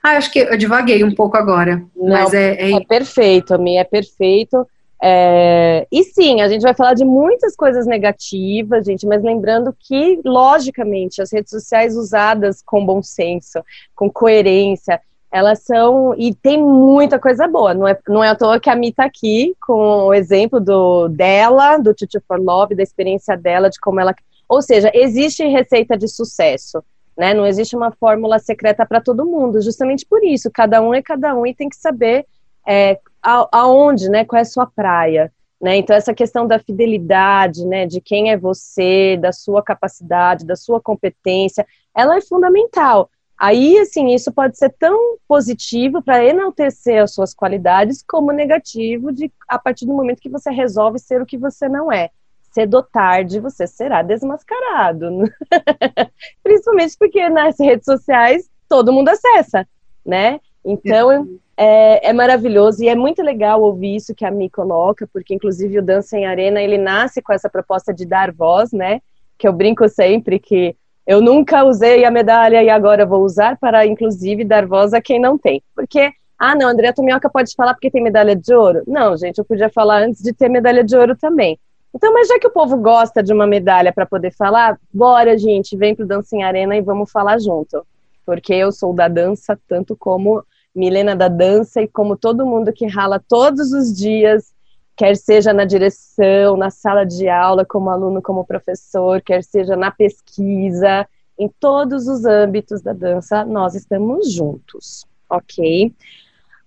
Ah, 0.00 0.12
acho 0.12 0.30
que 0.30 0.38
eu 0.38 0.56
divaguei 0.56 1.02
um 1.02 1.12
pouco 1.12 1.36
agora, 1.36 1.82
não, 1.96 2.10
mas 2.10 2.32
é, 2.32 2.54
é... 2.54 2.72
é 2.74 2.84
perfeito, 2.84 3.52
a 3.52 3.58
minha 3.58 3.80
é 3.80 3.84
perfeito. 3.84 4.64
É, 5.02 5.86
e 5.90 6.04
sim, 6.04 6.42
a 6.42 6.48
gente 6.48 6.60
vai 6.60 6.74
falar 6.74 6.92
de 6.92 7.04
muitas 7.04 7.56
coisas 7.56 7.86
negativas, 7.86 8.84
gente, 8.84 9.06
mas 9.06 9.22
lembrando 9.22 9.74
que, 9.78 10.20
logicamente, 10.24 11.22
as 11.22 11.32
redes 11.32 11.50
sociais 11.50 11.96
usadas 11.96 12.62
com 12.62 12.84
bom 12.84 13.02
senso, 13.02 13.64
com 13.94 14.10
coerência, 14.10 15.00
elas 15.30 15.60
são. 15.62 16.14
E 16.18 16.34
tem 16.34 16.60
muita 16.60 17.18
coisa 17.18 17.46
boa. 17.46 17.72
Não 17.72 17.88
é, 17.88 17.98
não 18.08 18.22
é 18.22 18.28
à 18.28 18.34
toa 18.34 18.60
que 18.60 18.68
a 18.68 18.76
Mi 18.76 18.92
tá 18.92 19.04
aqui 19.04 19.54
com 19.60 20.06
o 20.06 20.14
exemplo 20.14 20.60
do, 20.60 21.08
dela, 21.08 21.78
do 21.78 21.94
Tutu 21.94 22.20
for 22.26 22.38
Love, 22.38 22.74
da 22.74 22.82
experiência 22.82 23.36
dela, 23.36 23.70
de 23.70 23.80
como 23.80 24.00
ela. 24.00 24.14
Ou 24.48 24.60
seja, 24.60 24.90
existe 24.92 25.46
receita 25.46 25.96
de 25.96 26.08
sucesso. 26.08 26.82
Né? 27.16 27.32
Não 27.32 27.46
existe 27.46 27.76
uma 27.76 27.90
fórmula 27.92 28.38
secreta 28.38 28.84
para 28.84 29.00
todo 29.00 29.26
mundo, 29.26 29.60
justamente 29.62 30.06
por 30.06 30.24
isso, 30.24 30.50
cada 30.50 30.80
um 30.80 30.94
é 30.94 31.02
cada 31.02 31.34
um 31.34 31.46
e 31.46 31.54
tem 31.54 31.68
que 31.68 31.76
saber 31.76 32.24
é, 32.66 32.98
aonde, 33.22 34.08
né, 34.08 34.24
qual 34.24 34.38
é 34.38 34.42
a 34.42 34.44
sua 34.44 34.66
praia, 34.66 35.32
né, 35.60 35.76
então 35.76 35.94
essa 35.94 36.14
questão 36.14 36.46
da 36.46 36.58
fidelidade, 36.58 37.66
né, 37.66 37.86
de 37.86 38.00
quem 38.00 38.30
é 38.30 38.36
você, 38.36 39.16
da 39.20 39.32
sua 39.32 39.62
capacidade, 39.62 40.46
da 40.46 40.56
sua 40.56 40.80
competência, 40.80 41.66
ela 41.94 42.16
é 42.16 42.20
fundamental. 42.20 43.10
Aí, 43.40 43.78
assim, 43.78 44.14
isso 44.14 44.30
pode 44.30 44.58
ser 44.58 44.68
tão 44.78 45.16
positivo 45.26 46.02
para 46.02 46.22
enaltecer 46.22 47.02
as 47.02 47.14
suas 47.14 47.32
qualidades, 47.32 48.04
como 48.06 48.32
negativo 48.32 49.10
de 49.10 49.32
a 49.48 49.58
partir 49.58 49.86
do 49.86 49.94
momento 49.94 50.20
que 50.20 50.28
você 50.28 50.50
resolve 50.50 50.98
ser 50.98 51.22
o 51.22 51.26
que 51.26 51.38
você 51.38 51.66
não 51.66 51.90
é. 51.90 52.10
Cedo 52.52 52.74
ou 52.74 52.82
tarde 52.82 53.40
você 53.40 53.66
será 53.66 54.02
desmascarado. 54.02 55.08
Principalmente 56.44 56.96
porque 56.98 57.30
nas 57.30 57.58
redes 57.58 57.86
sociais 57.86 58.50
todo 58.68 58.92
mundo 58.92 59.08
acessa, 59.08 59.66
né? 60.04 60.38
Então, 60.64 61.28
é, 61.56 62.08
é, 62.08 62.12
maravilhoso 62.12 62.82
e 62.82 62.88
é 62.88 62.94
muito 62.94 63.22
legal 63.22 63.62
ouvir 63.62 63.96
isso 63.96 64.14
que 64.14 64.24
a 64.24 64.30
Mi 64.30 64.48
coloca, 64.48 65.08
porque 65.12 65.34
inclusive 65.34 65.78
o 65.78 65.82
Dança 65.82 66.16
em 66.16 66.26
Arena, 66.26 66.62
ele 66.62 66.78
nasce 66.78 67.20
com 67.20 67.32
essa 67.32 67.48
proposta 67.48 67.92
de 67.92 68.06
dar 68.06 68.32
voz, 68.32 68.72
né? 68.72 69.00
Que 69.38 69.46
eu 69.46 69.52
brinco 69.52 69.88
sempre 69.88 70.38
que 70.38 70.74
eu 71.06 71.20
nunca 71.20 71.64
usei 71.64 72.04
a 72.04 72.10
medalha 72.10 72.62
e 72.62 72.70
agora 72.70 73.04
vou 73.04 73.24
usar 73.24 73.58
para, 73.58 73.86
inclusive, 73.86 74.44
dar 74.44 74.66
voz 74.66 74.94
a 74.94 75.00
quem 75.00 75.20
não 75.20 75.36
tem. 75.36 75.62
Porque, 75.74 76.12
ah, 76.38 76.54
não, 76.54 76.68
André 76.68 76.92
Tomioca 76.92 77.28
pode 77.28 77.54
falar 77.54 77.74
porque 77.74 77.90
tem 77.90 78.02
medalha 78.02 78.36
de 78.36 78.54
ouro? 78.54 78.82
Não, 78.86 79.16
gente, 79.16 79.38
eu 79.38 79.44
podia 79.44 79.68
falar 79.68 80.02
antes 80.02 80.22
de 80.22 80.32
ter 80.32 80.48
medalha 80.48 80.84
de 80.84 80.96
ouro 80.96 81.16
também. 81.16 81.58
Então, 81.94 82.12
mas 82.12 82.28
já 82.28 82.38
que 82.38 82.46
o 82.46 82.52
povo 82.52 82.76
gosta 82.76 83.22
de 83.22 83.32
uma 83.32 83.46
medalha 83.46 83.92
para 83.92 84.06
poder 84.06 84.32
falar, 84.32 84.78
bora, 84.94 85.36
gente, 85.36 85.76
vem 85.76 85.94
pro 85.94 86.06
Dança 86.06 86.36
em 86.36 86.44
Arena 86.44 86.76
e 86.76 86.80
vamos 86.80 87.10
falar 87.10 87.38
junto. 87.40 87.84
Porque 88.24 88.54
eu 88.54 88.70
sou 88.70 88.94
da 88.94 89.08
dança 89.08 89.58
tanto 89.66 89.96
como 89.96 90.44
Milena 90.74 91.16
da 91.16 91.28
dança 91.28 91.82
e 91.82 91.88
como 91.88 92.16
todo 92.16 92.46
mundo 92.46 92.72
que 92.72 92.86
rala 92.86 93.22
todos 93.28 93.72
os 93.72 93.92
dias, 93.92 94.52
quer 94.96 95.16
seja 95.16 95.52
na 95.52 95.64
direção, 95.64 96.56
na 96.56 96.70
sala 96.70 97.04
de 97.04 97.28
aula, 97.28 97.64
como 97.64 97.90
aluno, 97.90 98.20
como 98.22 98.44
professor, 98.44 99.20
quer 99.20 99.42
seja 99.42 99.74
na 99.74 99.90
pesquisa, 99.90 101.08
em 101.38 101.48
todos 101.58 102.06
os 102.06 102.24
âmbitos 102.24 102.82
da 102.82 102.92
dança, 102.92 103.44
nós 103.44 103.74
estamos 103.74 104.30
juntos, 104.30 105.06
ok? 105.28 105.92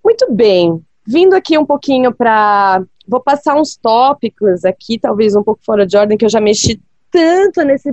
Muito 0.03 0.33
bem, 0.33 0.83
vindo 1.05 1.35
aqui 1.35 1.57
um 1.57 1.65
pouquinho 1.65 2.13
para. 2.13 2.83
Vou 3.07 3.19
passar 3.19 3.55
uns 3.55 3.75
tópicos 3.75 4.65
aqui, 4.65 4.97
talvez 4.97 5.35
um 5.35 5.43
pouco 5.43 5.61
fora 5.63 5.85
de 5.85 5.95
ordem, 5.95 6.17
que 6.17 6.25
eu 6.25 6.29
já 6.29 6.41
mexi 6.41 6.81
tanto 7.13 7.61
nesse 7.63 7.91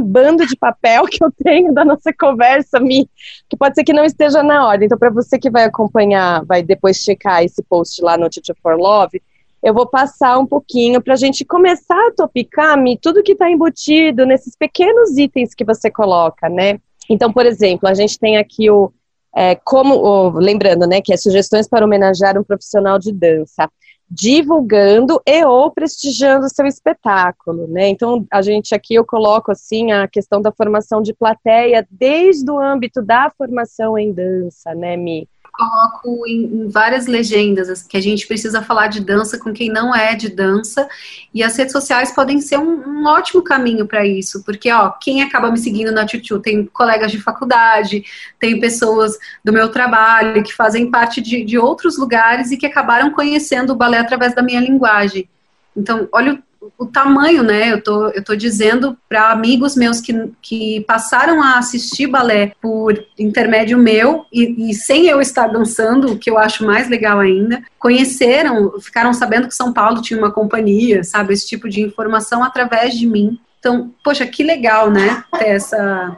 bando 0.00 0.46
de 0.46 0.56
papel 0.56 1.04
que 1.04 1.22
eu 1.22 1.30
tenho 1.30 1.74
da 1.74 1.84
nossa 1.84 2.10
conversa, 2.18 2.80
Mi, 2.80 3.06
que 3.46 3.54
pode 3.54 3.74
ser 3.74 3.84
que 3.84 3.92
não 3.92 4.02
esteja 4.02 4.42
na 4.42 4.66
ordem. 4.66 4.86
Então, 4.86 4.98
para 4.98 5.10
você 5.10 5.38
que 5.38 5.50
vai 5.50 5.64
acompanhar, 5.64 6.42
vai 6.46 6.62
depois 6.62 6.96
checar 6.96 7.44
esse 7.44 7.62
post 7.62 8.02
lá 8.02 8.16
no 8.16 8.30
Teacher 8.30 8.56
for 8.62 8.78
Love, 8.78 9.20
eu 9.62 9.74
vou 9.74 9.86
passar 9.86 10.38
um 10.38 10.46
pouquinho 10.46 11.02
para 11.02 11.12
a 11.12 11.16
gente 11.16 11.44
começar 11.44 12.08
a 12.08 12.12
topicar, 12.16 12.80
Mi, 12.80 12.96
tudo 12.96 13.22
que 13.22 13.32
está 13.32 13.50
embutido 13.50 14.24
nesses 14.24 14.56
pequenos 14.56 15.18
itens 15.18 15.54
que 15.54 15.66
você 15.66 15.90
coloca, 15.90 16.48
né? 16.48 16.80
Então, 17.10 17.30
por 17.30 17.44
exemplo, 17.44 17.86
a 17.86 17.94
gente 17.94 18.18
tem 18.18 18.38
aqui 18.38 18.70
o 18.70 18.90
é, 19.34 19.54
como, 19.54 20.30
lembrando, 20.38 20.86
né, 20.86 21.00
que 21.00 21.12
é 21.12 21.16
sugestões 21.16 21.66
para 21.66 21.84
homenagear 21.84 22.38
um 22.38 22.44
profissional 22.44 22.98
de 22.98 23.12
dança 23.12 23.70
divulgando 24.14 25.22
e 25.26 25.42
ou 25.42 25.70
prestigiando 25.70 26.46
seu 26.50 26.66
espetáculo, 26.66 27.66
né? 27.66 27.88
Então, 27.88 28.26
a 28.30 28.42
gente 28.42 28.74
aqui 28.74 28.94
eu 28.94 29.06
coloco 29.06 29.50
assim 29.50 29.90
a 29.90 30.06
questão 30.06 30.42
da 30.42 30.52
formação 30.52 31.00
de 31.00 31.14
plateia 31.14 31.86
desde 31.90 32.50
o 32.50 32.60
âmbito 32.60 33.00
da 33.00 33.30
formação 33.30 33.96
em 33.98 34.12
dança, 34.12 34.74
né, 34.74 34.98
Mi? 34.98 35.26
Coloco 35.52 36.26
em, 36.26 36.44
em, 36.44 36.68
várias 36.68 37.06
legendas 37.06 37.82
que 37.82 37.96
a 37.96 38.00
gente 38.00 38.26
precisa 38.26 38.62
falar 38.62 38.86
de 38.86 39.00
dança 39.00 39.38
com 39.38 39.52
quem 39.52 39.68
não 39.68 39.94
é 39.94 40.14
de 40.14 40.30
dança 40.30 40.88
e 41.32 41.42
as 41.42 41.54
redes 41.56 41.72
sociais 41.72 42.10
podem 42.10 42.40
ser 42.40 42.58
um, 42.58 42.82
um 42.88 43.06
ótimo 43.06 43.42
caminho 43.42 43.86
para 43.86 44.06
isso, 44.06 44.42
porque 44.44 44.72
ó, 44.72 44.90
quem 44.90 45.22
acaba 45.22 45.50
me 45.50 45.58
seguindo 45.58 45.92
na 45.92 46.06
Tutu 46.06 46.40
tem 46.40 46.64
colegas 46.64 47.12
de 47.12 47.20
faculdade, 47.20 48.02
tem 48.40 48.58
pessoas 48.58 49.18
do 49.44 49.52
meu 49.52 49.68
trabalho 49.68 50.42
que 50.42 50.54
fazem 50.54 50.90
parte 50.90 51.20
de, 51.20 51.44
de 51.44 51.58
outros 51.58 51.98
lugares 51.98 52.50
e 52.50 52.56
que 52.56 52.66
acabaram 52.66 53.12
conhecendo 53.12 53.74
o 53.74 53.76
balé 53.76 53.98
através 53.98 54.34
da 54.34 54.42
minha 54.42 54.60
linguagem. 54.60 55.28
Então, 55.76 56.08
olha 56.12 56.34
o 56.34 56.51
o 56.78 56.86
tamanho, 56.86 57.42
né? 57.42 57.72
Eu 57.72 57.82
tô, 57.82 58.08
eu 58.08 58.22
tô 58.22 58.36
dizendo 58.36 58.96
para 59.08 59.30
amigos 59.30 59.76
meus 59.76 60.00
que, 60.00 60.12
que 60.40 60.80
passaram 60.82 61.42
a 61.42 61.58
assistir 61.58 62.06
balé 62.06 62.52
por 62.60 63.04
intermédio 63.18 63.78
meu 63.78 64.26
e, 64.32 64.70
e, 64.70 64.74
sem 64.74 65.06
eu 65.06 65.20
estar 65.20 65.48
dançando, 65.48 66.12
o 66.12 66.18
que 66.18 66.30
eu 66.30 66.38
acho 66.38 66.64
mais 66.64 66.88
legal 66.88 67.18
ainda, 67.18 67.62
conheceram, 67.78 68.80
ficaram 68.80 69.12
sabendo 69.12 69.48
que 69.48 69.54
São 69.54 69.72
Paulo 69.72 70.02
tinha 70.02 70.18
uma 70.18 70.30
companhia, 70.30 71.02
sabe? 71.02 71.34
Esse 71.34 71.46
tipo 71.46 71.68
de 71.68 71.80
informação 71.80 72.42
através 72.44 72.94
de 72.94 73.06
mim. 73.06 73.38
Então, 73.58 73.92
poxa, 74.04 74.26
que 74.26 74.42
legal, 74.42 74.90
né? 74.90 75.24
Ter, 75.38 75.48
essa, 75.48 76.16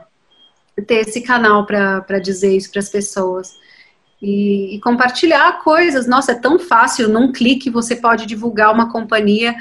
ter 0.87 1.07
esse 1.07 1.21
canal 1.21 1.67
para 1.67 2.19
dizer 2.19 2.57
isso 2.57 2.71
para 2.71 2.81
as 2.81 2.89
pessoas. 2.89 3.53
E, 4.21 4.77
e 4.77 4.81
compartilhar 4.81 5.61
coisas. 5.63 6.07
Nossa, 6.07 6.33
é 6.33 6.35
tão 6.35 6.59
fácil, 6.59 7.09
num 7.09 7.33
clique 7.33 7.69
você 7.69 7.95
pode 7.95 8.25
divulgar 8.25 8.73
uma 8.73 8.91
companhia 8.91 9.55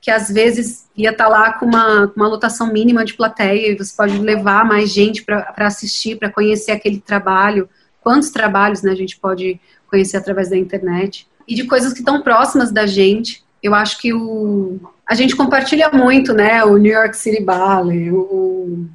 que 0.00 0.10
às 0.10 0.28
vezes 0.28 0.86
ia 0.96 1.10
estar 1.10 1.24
tá 1.24 1.30
lá 1.30 1.52
com 1.52 1.66
uma, 1.66 2.12
uma 2.14 2.28
lotação 2.28 2.72
mínima 2.72 3.04
de 3.04 3.14
plateia 3.14 3.72
e 3.72 3.76
você 3.76 3.94
pode 3.96 4.18
levar 4.18 4.64
mais 4.64 4.92
gente 4.92 5.24
para 5.24 5.54
assistir, 5.58 6.16
para 6.16 6.30
conhecer 6.30 6.72
aquele 6.72 7.00
trabalho. 7.00 7.68
Quantos 8.00 8.30
trabalhos 8.30 8.82
né, 8.82 8.92
a 8.92 8.96
gente 8.96 9.18
pode 9.18 9.60
conhecer 9.88 10.16
através 10.16 10.50
da 10.50 10.56
internet? 10.56 11.26
E 11.46 11.54
de 11.54 11.64
coisas 11.64 11.92
que 11.92 12.00
estão 12.00 12.22
próximas 12.22 12.70
da 12.70 12.86
gente. 12.86 13.42
Eu 13.62 13.74
acho 13.74 13.98
que 14.00 14.12
o, 14.14 14.78
a 15.06 15.14
gente 15.14 15.34
compartilha 15.34 15.90
muito, 15.90 16.32
né? 16.32 16.62
O 16.64 16.76
New 16.76 16.92
York 16.92 17.16
City 17.16 17.42
Ballet, 17.42 18.10
o 18.12 18.86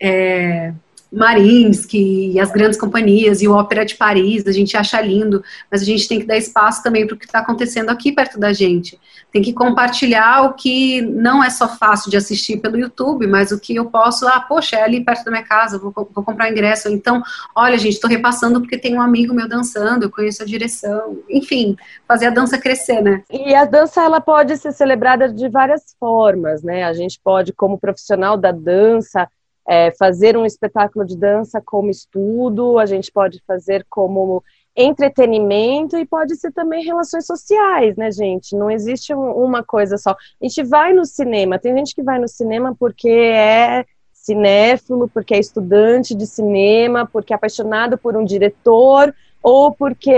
é, 0.00 0.72
Marinsky, 1.12 2.38
as 2.38 2.52
grandes 2.52 2.78
companhias 2.78 3.42
e 3.42 3.48
o 3.48 3.52
Ópera 3.52 3.84
de 3.84 3.96
Paris, 3.96 4.46
a 4.46 4.52
gente 4.52 4.76
acha 4.76 5.00
lindo, 5.00 5.42
mas 5.70 5.82
a 5.82 5.84
gente 5.84 6.06
tem 6.06 6.20
que 6.20 6.26
dar 6.26 6.36
espaço 6.36 6.82
também 6.82 7.06
para 7.06 7.14
o 7.14 7.18
que 7.18 7.24
está 7.24 7.40
acontecendo 7.40 7.90
aqui 7.90 8.12
perto 8.12 8.38
da 8.38 8.52
gente. 8.52 8.98
Tem 9.32 9.42
que 9.42 9.52
compartilhar 9.52 10.42
o 10.42 10.54
que 10.54 11.02
não 11.02 11.42
é 11.42 11.50
só 11.50 11.68
fácil 11.68 12.10
de 12.10 12.16
assistir 12.16 12.58
pelo 12.58 12.78
YouTube, 12.78 13.26
mas 13.26 13.50
o 13.50 13.58
que 13.58 13.74
eu 13.74 13.86
posso, 13.86 14.26
ah, 14.26 14.40
poxa, 14.40 14.76
é 14.76 14.82
ali 14.82 15.04
perto 15.04 15.24
da 15.24 15.30
minha 15.30 15.44
casa, 15.44 15.78
vou, 15.78 15.92
vou 15.92 16.24
comprar 16.24 16.50
ingresso. 16.50 16.88
Então, 16.88 17.22
olha, 17.54 17.78
gente, 17.78 17.94
estou 17.94 18.10
repassando 18.10 18.60
porque 18.60 18.78
tem 18.78 18.96
um 18.96 19.02
amigo 19.02 19.34
meu 19.34 19.48
dançando, 19.48 20.04
eu 20.04 20.10
conheço 20.10 20.42
a 20.42 20.46
direção. 20.46 21.18
Enfim, 21.28 21.76
fazer 22.06 22.26
a 22.26 22.30
dança 22.30 22.58
crescer, 22.58 23.00
né? 23.00 23.22
E 23.30 23.54
a 23.54 23.64
dança, 23.64 24.02
ela 24.02 24.20
pode 24.20 24.56
ser 24.56 24.72
celebrada 24.72 25.28
de 25.28 25.48
várias 25.48 25.94
formas, 25.98 26.62
né? 26.62 26.84
A 26.84 26.92
gente 26.92 27.20
pode, 27.22 27.52
como 27.52 27.78
profissional 27.78 28.36
da 28.36 28.52
dança, 28.52 29.28
é, 29.70 29.92
fazer 29.92 30.36
um 30.36 30.44
espetáculo 30.44 31.06
de 31.06 31.16
dança 31.16 31.62
como 31.64 31.90
estudo, 31.90 32.76
a 32.76 32.86
gente 32.86 33.12
pode 33.12 33.40
fazer 33.46 33.86
como 33.88 34.42
entretenimento 34.76 35.96
e 35.96 36.04
pode 36.04 36.34
ser 36.34 36.50
também 36.50 36.84
relações 36.84 37.24
sociais, 37.24 37.96
né, 37.96 38.10
gente? 38.10 38.56
Não 38.56 38.68
existe 38.68 39.14
uma 39.14 39.62
coisa 39.62 39.96
só. 39.96 40.10
A 40.10 40.16
gente 40.44 40.64
vai 40.64 40.92
no 40.92 41.04
cinema, 41.04 41.56
tem 41.56 41.72
gente 41.76 41.94
que 41.94 42.02
vai 42.02 42.18
no 42.18 42.26
cinema 42.26 42.74
porque 42.76 43.10
é 43.10 43.84
cinéfilo, 44.12 45.08
porque 45.08 45.34
é 45.34 45.38
estudante 45.38 46.16
de 46.16 46.26
cinema, 46.26 47.06
porque 47.06 47.32
é 47.32 47.36
apaixonado 47.36 47.96
por 47.96 48.16
um 48.16 48.24
diretor 48.24 49.14
ou 49.40 49.70
porque 49.70 50.12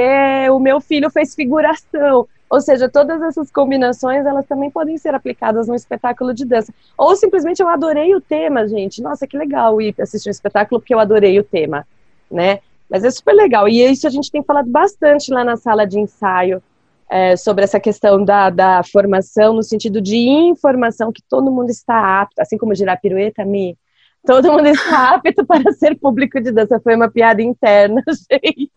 o 0.50 0.59
meu 0.59 0.80
filho 0.80 1.11
fez 1.11 1.34
figuração. 1.34 2.26
Ou 2.53 2.61
seja, 2.61 2.86
todas 2.86 3.22
essas 3.22 3.50
combinações, 3.50 4.26
elas 4.26 4.44
também 4.44 4.70
podem 4.70 4.98
ser 4.98 5.14
aplicadas 5.14 5.68
no 5.68 5.74
espetáculo 5.74 6.34
de 6.34 6.44
dança. 6.44 6.70
Ou 6.98 7.16
simplesmente 7.16 7.62
eu 7.62 7.66
adorei 7.66 8.14
o 8.14 8.20
tema, 8.20 8.68
gente. 8.68 9.00
Nossa, 9.00 9.26
que 9.26 9.38
legal 9.38 9.80
ir 9.80 9.94
assistir 9.98 10.28
um 10.28 10.30
espetáculo 10.30 10.78
porque 10.78 10.92
eu 10.92 11.00
adorei 11.00 11.38
o 11.38 11.42
tema, 11.42 11.86
né? 12.30 12.59
Mas 12.90 13.05
é 13.05 13.11
super 13.11 13.32
legal. 13.32 13.66
E 13.66 13.82
isso 13.82 14.07
a 14.07 14.11
gente 14.11 14.30
tem 14.30 14.42
falado 14.42 14.68
bastante 14.68 15.32
lá 15.32 15.42
na 15.42 15.57
sala 15.57 15.86
de 15.86 15.98
ensaio, 15.98 16.62
é, 17.09 17.38
sobre 17.38 17.64
essa 17.64 17.80
questão 17.80 18.22
da, 18.22 18.50
da 18.50 18.82
formação, 18.82 19.55
no 19.55 19.62
sentido 19.62 19.98
de 19.98 20.18
informação, 20.18 21.11
que 21.11 21.22
todo 21.26 21.50
mundo 21.50 21.70
está 21.70 22.20
apto, 22.20 22.38
assim 22.38 22.59
como 22.59 22.74
girar 22.74 23.00
pirueta, 23.00 23.46
Mi, 23.46 23.78
todo 24.26 24.53
mundo 24.53 24.66
está 24.66 25.14
apto 25.16 25.46
para 25.46 25.72
ser 25.72 25.98
público 25.98 26.38
de 26.38 26.53
dança. 26.53 26.78
Foi 26.80 26.94
uma 26.94 27.11
piada 27.11 27.40
interna, 27.40 28.03
gente. 28.30 28.70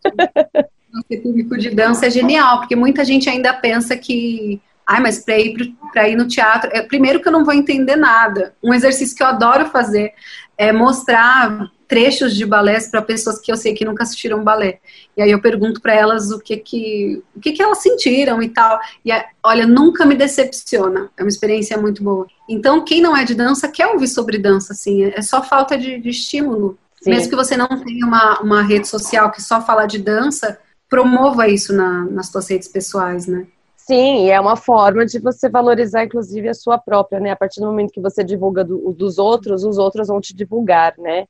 Ser 1.08 1.18
público 1.18 1.56
de 1.56 1.70
dança 1.70 2.06
é 2.06 2.10
genial, 2.10 2.58
porque 2.58 2.76
muita 2.76 3.04
gente 3.04 3.28
ainda 3.28 3.52
pensa 3.52 3.96
que 3.96 4.60
Ai, 4.86 5.00
mas 5.00 5.18
para 5.18 5.36
ir, 5.36 5.74
pra 5.92 6.08
ir 6.08 6.14
no 6.14 6.28
teatro, 6.28 6.70
é, 6.72 6.80
primeiro 6.80 7.20
que 7.20 7.26
eu 7.26 7.32
não 7.32 7.44
vou 7.44 7.52
entender 7.52 7.96
nada. 7.96 8.54
Um 8.62 8.72
exercício 8.72 9.16
que 9.16 9.22
eu 9.22 9.26
adoro 9.26 9.66
fazer 9.66 10.12
é 10.56 10.72
mostrar 10.72 11.68
trechos 11.88 12.34
de 12.34 12.46
balés 12.46 12.88
para 12.88 13.02
pessoas 13.02 13.40
que 13.40 13.50
eu 13.50 13.56
sei 13.56 13.74
que 13.74 13.84
nunca 13.84 14.04
assistiram 14.04 14.44
balé. 14.44 14.78
E 15.16 15.22
aí 15.22 15.30
eu 15.30 15.40
pergunto 15.40 15.80
para 15.80 15.92
elas 15.92 16.30
o 16.30 16.38
que 16.38 16.56
que 16.56 17.22
o 17.34 17.40
que 17.40 17.52
que 17.52 17.62
elas 17.62 17.78
sentiram 17.78 18.40
e 18.40 18.48
tal. 18.48 18.78
E 19.04 19.10
olha, 19.42 19.66
nunca 19.66 20.06
me 20.06 20.14
decepciona. 20.14 21.10
É 21.16 21.22
uma 21.22 21.28
experiência 21.28 21.76
muito 21.76 22.02
boa. 22.02 22.26
Então, 22.48 22.84
quem 22.84 23.00
não 23.00 23.16
é 23.16 23.24
de 23.24 23.34
dança 23.34 23.68
quer 23.68 23.88
ouvir 23.88 24.08
sobre 24.08 24.38
dança, 24.38 24.72
assim. 24.72 25.04
É 25.04 25.22
só 25.22 25.42
falta 25.42 25.76
de, 25.76 25.98
de 25.98 26.10
estímulo. 26.10 26.78
Sim. 27.02 27.10
Mesmo 27.10 27.30
que 27.30 27.36
você 27.36 27.56
não 27.56 27.66
tenha 27.66 28.06
uma, 28.06 28.40
uma 28.40 28.62
rede 28.62 28.86
social 28.86 29.32
que 29.32 29.42
só 29.42 29.60
fala 29.60 29.86
de 29.86 29.98
dança, 29.98 30.58
promova 30.88 31.48
isso 31.48 31.74
na, 31.74 32.04
nas 32.04 32.28
suas 32.28 32.48
redes 32.48 32.68
pessoais, 32.68 33.26
né? 33.26 33.46
Sim, 33.76 34.28
é 34.30 34.40
uma 34.40 34.56
forma 34.56 35.06
de 35.06 35.20
você 35.20 35.48
valorizar, 35.48 36.04
inclusive, 36.04 36.48
a 36.48 36.54
sua 36.54 36.76
própria, 36.76 37.20
né? 37.20 37.30
A 37.30 37.36
partir 37.36 37.60
do 37.60 37.66
momento 37.66 37.92
que 37.92 38.00
você 38.00 38.24
divulga 38.24 38.64
do, 38.64 38.92
dos 38.92 39.16
outros, 39.16 39.62
os 39.62 39.78
outros 39.78 40.08
vão 40.08 40.20
te 40.20 40.34
divulgar, 40.34 40.94
né? 40.98 41.26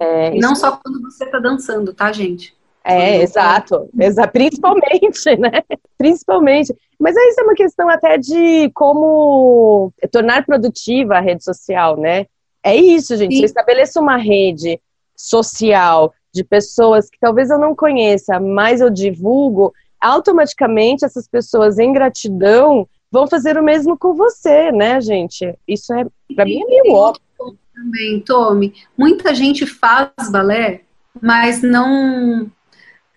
É, 0.00 0.34
e 0.34 0.38
não 0.38 0.52
isso... 0.52 0.60
só 0.60 0.76
quando 0.76 1.00
você 1.02 1.24
está 1.24 1.38
dançando, 1.38 1.92
tá, 1.92 2.12
gente? 2.12 2.56
É, 2.84 3.20
exato, 3.20 3.90
exa 3.98 4.26
principalmente, 4.26 5.36
né? 5.38 5.62
Principalmente. 5.98 6.74
Mas 6.98 7.16
isso 7.16 7.40
é 7.40 7.44
uma 7.44 7.54
questão 7.54 7.88
até 7.88 8.16
de 8.16 8.70
como 8.72 9.92
tornar 10.10 10.46
produtiva 10.46 11.16
a 11.16 11.20
rede 11.20 11.44
social, 11.44 11.98
né? 11.98 12.26
É 12.62 12.74
isso, 12.74 13.16
gente. 13.16 13.34
Sim. 13.34 13.40
Eu 13.40 13.46
estabeleço 13.46 14.00
uma 14.00 14.16
rede 14.16 14.80
social 15.14 16.14
de 16.38 16.44
pessoas 16.44 17.10
que 17.10 17.18
talvez 17.18 17.50
eu 17.50 17.58
não 17.58 17.74
conheça, 17.74 18.38
mas 18.38 18.80
eu 18.80 18.88
divulgo, 18.88 19.74
automaticamente 20.00 21.04
essas 21.04 21.26
pessoas 21.26 21.78
em 21.78 21.92
gratidão 21.92 22.88
vão 23.10 23.26
fazer 23.26 23.58
o 23.58 23.62
mesmo 23.62 23.98
com 23.98 24.14
você, 24.14 24.70
né, 24.70 25.00
gente? 25.00 25.52
Isso 25.66 25.92
é, 25.92 26.06
para 26.34 26.44
mim, 26.44 26.62
é 26.62 26.66
meio 26.66 26.94
óbvio 26.94 27.58
também, 27.74 28.20
Tome. 28.20 28.74
Muita 28.96 29.34
gente 29.34 29.66
faz 29.66 30.12
balé, 30.30 30.82
mas 31.20 31.62
não 31.62 32.50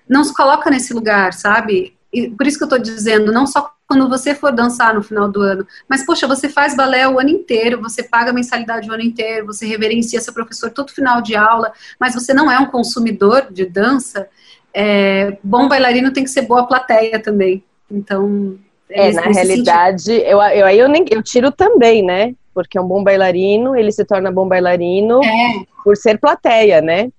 não 0.10 0.24
se 0.24 0.34
coloca 0.34 0.70
nesse 0.70 0.94
lugar, 0.94 1.32
sabe? 1.32 1.96
E 2.14 2.30
por 2.30 2.46
isso 2.46 2.58
que 2.58 2.64
eu 2.64 2.68
estou 2.68 2.80
dizendo, 2.80 3.32
não 3.32 3.48
só 3.48 3.72
quando 3.88 4.08
você 4.10 4.36
for 4.36 4.52
dançar 4.52 4.94
no 4.94 5.04
final 5.04 5.30
do 5.30 5.42
ano, 5.42 5.66
mas 5.88 6.06
poxa, 6.06 6.28
você 6.28 6.50
faz 6.50 6.76
balé 6.76 7.08
o 7.08 7.20
ano 7.20 7.30
inteiro, 7.30 7.82
você 7.82 8.04
paga 8.04 8.34
mensalidade 8.34 8.90
o 8.90 8.94
ano 8.94 9.04
inteiro, 9.04 9.46
você 9.46 9.66
reverencia 9.66 10.20
seu 10.20 10.34
professor 10.34 10.72
todo 10.72 10.92
final 10.92 11.22
de 11.22 11.36
aula, 11.36 11.72
mas 12.00 12.14
você 12.14 12.34
não 12.34 12.52
é 12.52 12.58
um 12.60 12.68
consumidor 12.68 13.48
de 13.52 13.66
dança. 13.66 14.28
É, 14.74 15.38
bom 15.44 15.68
bailarino 15.68 16.14
tem 16.14 16.24
que 16.24 16.30
ser 16.30 16.44
boa 16.44 16.68
plateia 16.68 17.22
também. 17.22 17.64
Então, 17.90 18.58
é, 18.90 19.12
na 19.12 19.24
realidade, 19.24 20.12
eu, 20.12 20.42
eu, 20.42 20.68
eu, 20.70 20.90
nem, 20.90 21.06
eu 21.10 21.22
tiro 21.22 21.52
também, 21.52 22.04
né? 22.04 22.36
porque 22.54 22.78
é 22.78 22.82
um 22.82 22.88
bom 22.88 23.04
bailarino, 23.04 23.76
ele 23.76 23.92
se 23.92 24.06
torna 24.06 24.32
bom 24.32 24.48
bailarino 24.48 25.24
é. 25.24 25.66
por 25.84 25.96
ser 25.96 26.20
plateia, 26.20 26.82
né? 26.82 27.10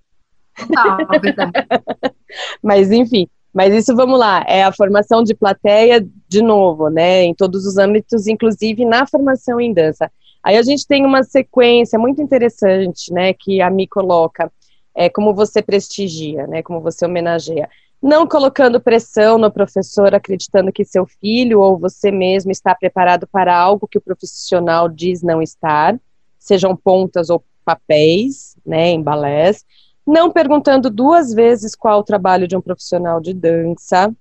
Total, 0.56 0.98
é 1.10 1.18
verdade. 1.18 1.52
mas 2.62 2.90
enfim, 2.90 3.28
mas 3.52 3.74
isso 3.74 3.94
vamos 3.94 4.18
lá, 4.18 4.44
é 4.46 4.62
a 4.62 4.72
formação 4.72 5.22
de 5.22 5.34
plateia 5.34 6.06
de 6.28 6.42
novo, 6.42 6.88
né? 6.88 7.24
Em 7.24 7.34
todos 7.34 7.66
os 7.66 7.76
âmbitos, 7.76 8.26
inclusive 8.26 8.84
na 8.84 9.06
formação 9.06 9.60
em 9.60 9.72
dança. 9.72 10.10
Aí 10.42 10.56
a 10.56 10.62
gente 10.62 10.86
tem 10.86 11.04
uma 11.04 11.22
sequência 11.22 11.98
muito 11.98 12.22
interessante, 12.22 13.12
né? 13.12 13.32
Que 13.32 13.60
a 13.60 13.70
Mi 13.70 13.86
coloca, 13.86 14.50
é 14.94 15.08
como 15.08 15.34
você 15.34 15.62
prestigia, 15.62 16.46
né? 16.46 16.62
Como 16.62 16.80
você 16.80 17.04
homenageia 17.04 17.68
não 18.02 18.26
colocando 18.26 18.80
pressão 18.80 19.38
no 19.38 19.48
professor, 19.48 20.12
acreditando 20.12 20.72
que 20.72 20.84
seu 20.84 21.06
filho 21.06 21.60
ou 21.60 21.78
você 21.78 22.10
mesmo 22.10 22.50
está 22.50 22.74
preparado 22.74 23.28
para 23.28 23.56
algo 23.56 23.86
que 23.86 23.96
o 23.96 24.00
profissional 24.00 24.88
diz 24.88 25.22
não 25.22 25.40
estar, 25.40 25.96
sejam 26.36 26.74
pontas 26.74 27.30
ou 27.30 27.44
papéis, 27.64 28.56
né, 28.66 28.88
em 28.88 29.00
balés, 29.00 29.64
não 30.06 30.30
perguntando 30.30 30.90
duas 30.90 31.32
vezes 31.32 31.74
qual 31.74 32.00
o 32.00 32.04
trabalho 32.04 32.48
de 32.48 32.56
um 32.56 32.60
profissional 32.60 33.20
de 33.20 33.32
dança, 33.32 34.12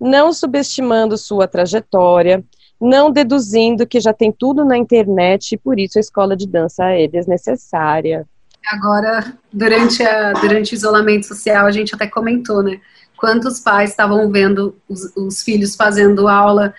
não 0.00 0.32
subestimando 0.32 1.16
sua 1.16 1.46
trajetória, 1.46 2.44
não 2.80 3.10
deduzindo 3.10 3.86
que 3.86 4.00
já 4.00 4.12
tem 4.12 4.32
tudo 4.32 4.64
na 4.64 4.76
internet 4.76 5.52
e 5.52 5.58
por 5.58 5.78
isso 5.78 5.98
a 5.98 6.00
escola 6.00 6.36
de 6.36 6.46
dança 6.46 6.84
é 6.84 7.06
desnecessária. 7.06 8.26
Agora, 8.66 9.36
durante, 9.52 10.02
a, 10.02 10.32
durante 10.32 10.72
o 10.72 10.76
isolamento 10.76 11.26
social, 11.26 11.66
a 11.66 11.70
gente 11.70 11.94
até 11.94 12.06
comentou, 12.06 12.62
né? 12.62 12.80
Quantos 13.16 13.60
pais 13.60 13.90
estavam 13.90 14.30
vendo 14.30 14.76
os, 14.88 15.14
os 15.16 15.42
filhos 15.42 15.76
fazendo 15.76 16.28
aula 16.28 16.74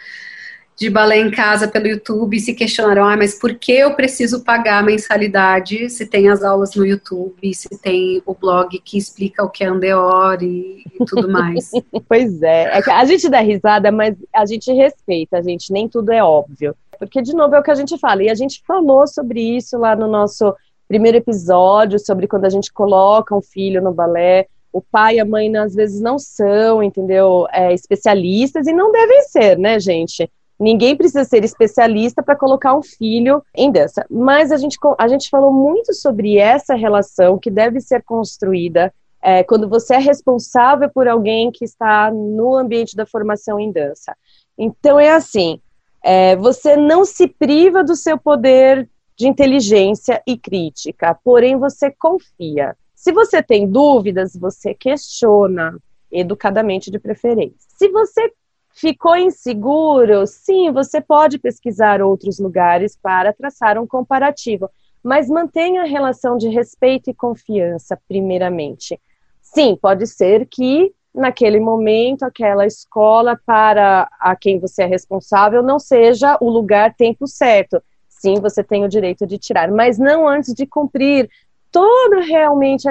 de 0.77 0.89
balé 0.89 1.17
em 1.17 1.31
casa 1.31 1.67
pelo 1.67 1.87
YouTube 1.87 2.37
se 2.39 2.53
questionaram, 2.53 3.05
ah, 3.05 3.15
mas 3.15 3.39
por 3.39 3.55
que 3.55 3.71
eu 3.71 3.95
preciso 3.95 4.43
pagar 4.43 4.83
mensalidade 4.83 5.89
se 5.89 6.05
tem 6.05 6.27
as 6.27 6.43
aulas 6.43 6.75
no 6.75 6.85
YouTube, 6.85 7.53
se 7.53 7.69
tem 7.79 8.21
o 8.25 8.33
blog 8.33 8.77
que 8.83 8.97
explica 8.97 9.43
o 9.43 9.49
que 9.49 9.63
é 9.63 9.67
Andeor 9.67 10.43
e, 10.43 10.83
e 10.99 11.05
tudo 11.05 11.29
mais. 11.29 11.71
pois 12.09 12.41
é, 12.41 12.77
é 12.77 12.91
a 12.91 13.05
gente 13.05 13.29
dá 13.29 13.39
risada, 13.39 13.89
mas 13.91 14.15
a 14.33 14.45
gente 14.45 14.71
respeita, 14.73 15.37
a 15.37 15.41
gente 15.41 15.71
nem 15.71 15.87
tudo 15.87 16.11
é 16.11 16.21
óbvio. 16.21 16.75
Porque, 16.99 17.21
de 17.21 17.33
novo, 17.33 17.55
é 17.55 17.59
o 17.59 17.63
que 17.63 17.71
a 17.71 17.75
gente 17.75 17.97
fala, 17.97 18.23
e 18.23 18.29
a 18.29 18.35
gente 18.35 18.61
falou 18.65 19.07
sobre 19.07 19.41
isso 19.41 19.77
lá 19.77 19.95
no 19.95 20.07
nosso 20.07 20.53
primeiro 20.87 21.17
episódio, 21.17 21.99
sobre 21.99 22.27
quando 22.27 22.45
a 22.45 22.49
gente 22.49 22.71
coloca 22.71 23.35
um 23.35 23.41
filho 23.41 23.81
no 23.81 23.93
balé, 23.93 24.47
o 24.71 24.81
pai 24.81 25.15
e 25.15 25.19
a 25.19 25.25
mãe 25.25 25.55
às 25.55 25.73
vezes 25.73 26.01
não 26.01 26.19
são, 26.19 26.83
entendeu, 26.83 27.47
é, 27.51 27.73
especialistas 27.73 28.67
e 28.67 28.73
não 28.73 28.91
devem 28.91 29.21
ser, 29.23 29.57
né, 29.57 29.79
gente? 29.79 30.29
Ninguém 30.59 30.95
precisa 30.95 31.23
ser 31.23 31.43
especialista 31.43 32.23
para 32.23 32.35
colocar 32.35 32.73
um 32.75 32.81
filho 32.81 33.43
em 33.53 33.71
dança. 33.71 34.05
Mas 34.09 34.51
a 34.51 34.57
gente, 34.57 34.77
a 34.97 35.07
gente 35.07 35.29
falou 35.29 35.51
muito 35.51 35.93
sobre 35.93 36.37
essa 36.37 36.75
relação 36.75 37.37
que 37.37 37.51
deve 37.51 37.81
ser 37.81 38.03
construída 38.03 38.93
é, 39.21 39.43
quando 39.43 39.67
você 39.67 39.95
é 39.95 39.99
responsável 39.99 40.89
por 40.89 41.07
alguém 41.07 41.51
que 41.51 41.65
está 41.65 42.11
no 42.11 42.55
ambiente 42.55 42.95
da 42.95 43.05
formação 43.05 43.59
em 43.59 43.71
dança. 43.71 44.15
Então 44.57 44.99
é 44.99 45.09
assim: 45.09 45.59
é, 46.03 46.35
você 46.35 46.77
não 46.77 47.03
se 47.03 47.27
priva 47.27 47.83
do 47.83 47.95
seu 47.95 48.17
poder 48.17 48.87
de 49.17 49.27
inteligência 49.27 50.21
e 50.27 50.37
crítica, 50.37 51.17
porém 51.23 51.57
você 51.57 51.89
confia. 51.89 52.75
Se 52.93 53.11
você 53.11 53.41
tem 53.41 53.67
dúvidas, 53.67 54.35
você 54.35 54.73
questiona, 54.73 55.77
educadamente 56.11 56.91
de 56.91 56.99
preferência. 56.99 57.57
Se 57.77 57.89
você 57.89 58.31
ficou 58.75 59.15
inseguro, 59.15 60.27
sim, 60.27 60.69
você 60.71 60.99
pode 60.99 61.39
pesquisar 61.39 62.01
outros 62.01 62.37
lugares 62.37 62.97
para 63.01 63.31
traçar 63.31 63.79
um 63.79 63.87
comparativo, 63.87 64.69
mas 65.01 65.29
mantenha 65.29 65.83
a 65.83 65.85
relação 65.85 66.37
de 66.37 66.49
respeito 66.49 67.09
e 67.09 67.13
confiança, 67.13 67.97
primeiramente. 68.07 68.99
Sim, 69.41 69.77
pode 69.81 70.05
ser 70.05 70.45
que 70.45 70.93
naquele 71.13 71.59
momento 71.59 72.23
aquela 72.23 72.65
escola 72.65 73.39
para 73.45 74.09
a 74.19 74.35
quem 74.35 74.59
você 74.59 74.83
é 74.83 74.87
responsável 74.87 75.63
não 75.63 75.79
seja 75.79 76.37
o 76.41 76.49
lugar 76.49 76.93
tempo 76.93 77.25
certo. 77.25 77.81
Sim, 78.09 78.41
você 78.41 78.61
tem 78.61 78.83
o 78.83 78.89
direito 78.89 79.25
de 79.25 79.37
tirar, 79.37 79.71
mas 79.71 79.97
não 79.97 80.27
antes 80.27 80.53
de 80.53 80.65
cumprir 80.65 81.29
todo 81.71 82.19
realmente 82.19 82.87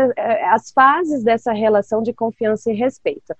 as 0.50 0.70
fases 0.70 1.22
dessa 1.22 1.52
relação 1.52 2.02
de 2.02 2.12
confiança 2.14 2.70
e 2.70 2.74
respeito. 2.74 3.34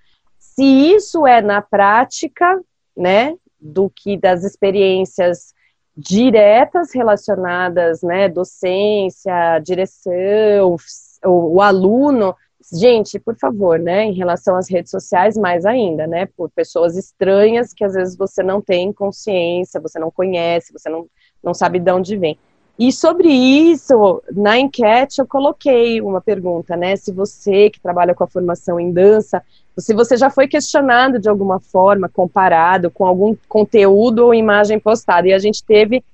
Se 0.54 0.64
isso 0.64 1.26
é 1.26 1.40
na 1.40 1.60
prática, 1.62 2.60
né, 2.96 3.34
do 3.60 3.90
que 3.90 4.16
das 4.16 4.44
experiências 4.44 5.54
diretas 5.96 6.92
relacionadas, 6.94 8.02
né, 8.02 8.28
docência, 8.28 9.58
direção, 9.60 10.76
o, 11.24 11.54
o 11.54 11.60
aluno, 11.60 12.36
gente, 12.72 13.18
por 13.18 13.36
favor, 13.36 13.78
né, 13.78 14.04
em 14.04 14.12
relação 14.12 14.56
às 14.56 14.70
redes 14.70 14.90
sociais, 14.90 15.36
mais 15.36 15.64
ainda, 15.64 16.06
né, 16.06 16.26
por 16.36 16.50
pessoas 16.50 16.96
estranhas 16.96 17.72
que 17.72 17.84
às 17.84 17.94
vezes 17.94 18.16
você 18.16 18.42
não 18.42 18.60
tem 18.60 18.92
consciência, 18.92 19.80
você 19.80 19.98
não 19.98 20.10
conhece, 20.10 20.72
você 20.72 20.88
não, 20.88 21.06
não 21.42 21.54
sabe 21.54 21.80
de 21.80 21.90
onde 21.90 22.16
vem. 22.16 22.38
E 22.78 22.90
sobre 22.90 23.28
isso, 23.28 24.22
na 24.32 24.58
enquete 24.58 25.20
eu 25.20 25.26
coloquei 25.26 26.00
uma 26.00 26.20
pergunta, 26.20 26.76
né, 26.76 26.96
se 26.96 27.12
você 27.12 27.70
que 27.70 27.80
trabalha 27.80 28.14
com 28.14 28.24
a 28.24 28.28
formação 28.28 28.80
em 28.80 28.92
dança, 28.92 29.42
se 29.78 29.94
você 29.94 30.16
já 30.16 30.28
foi 30.28 30.48
questionado 30.48 31.18
de 31.18 31.28
alguma 31.28 31.60
forma, 31.60 32.08
comparado 32.08 32.90
com 32.90 33.06
algum 33.06 33.36
conteúdo 33.48 34.26
ou 34.26 34.34
imagem 34.34 34.78
postada, 34.80 35.28
e 35.28 35.32
a 35.32 35.38
gente 35.38 35.62
teve 35.64 36.04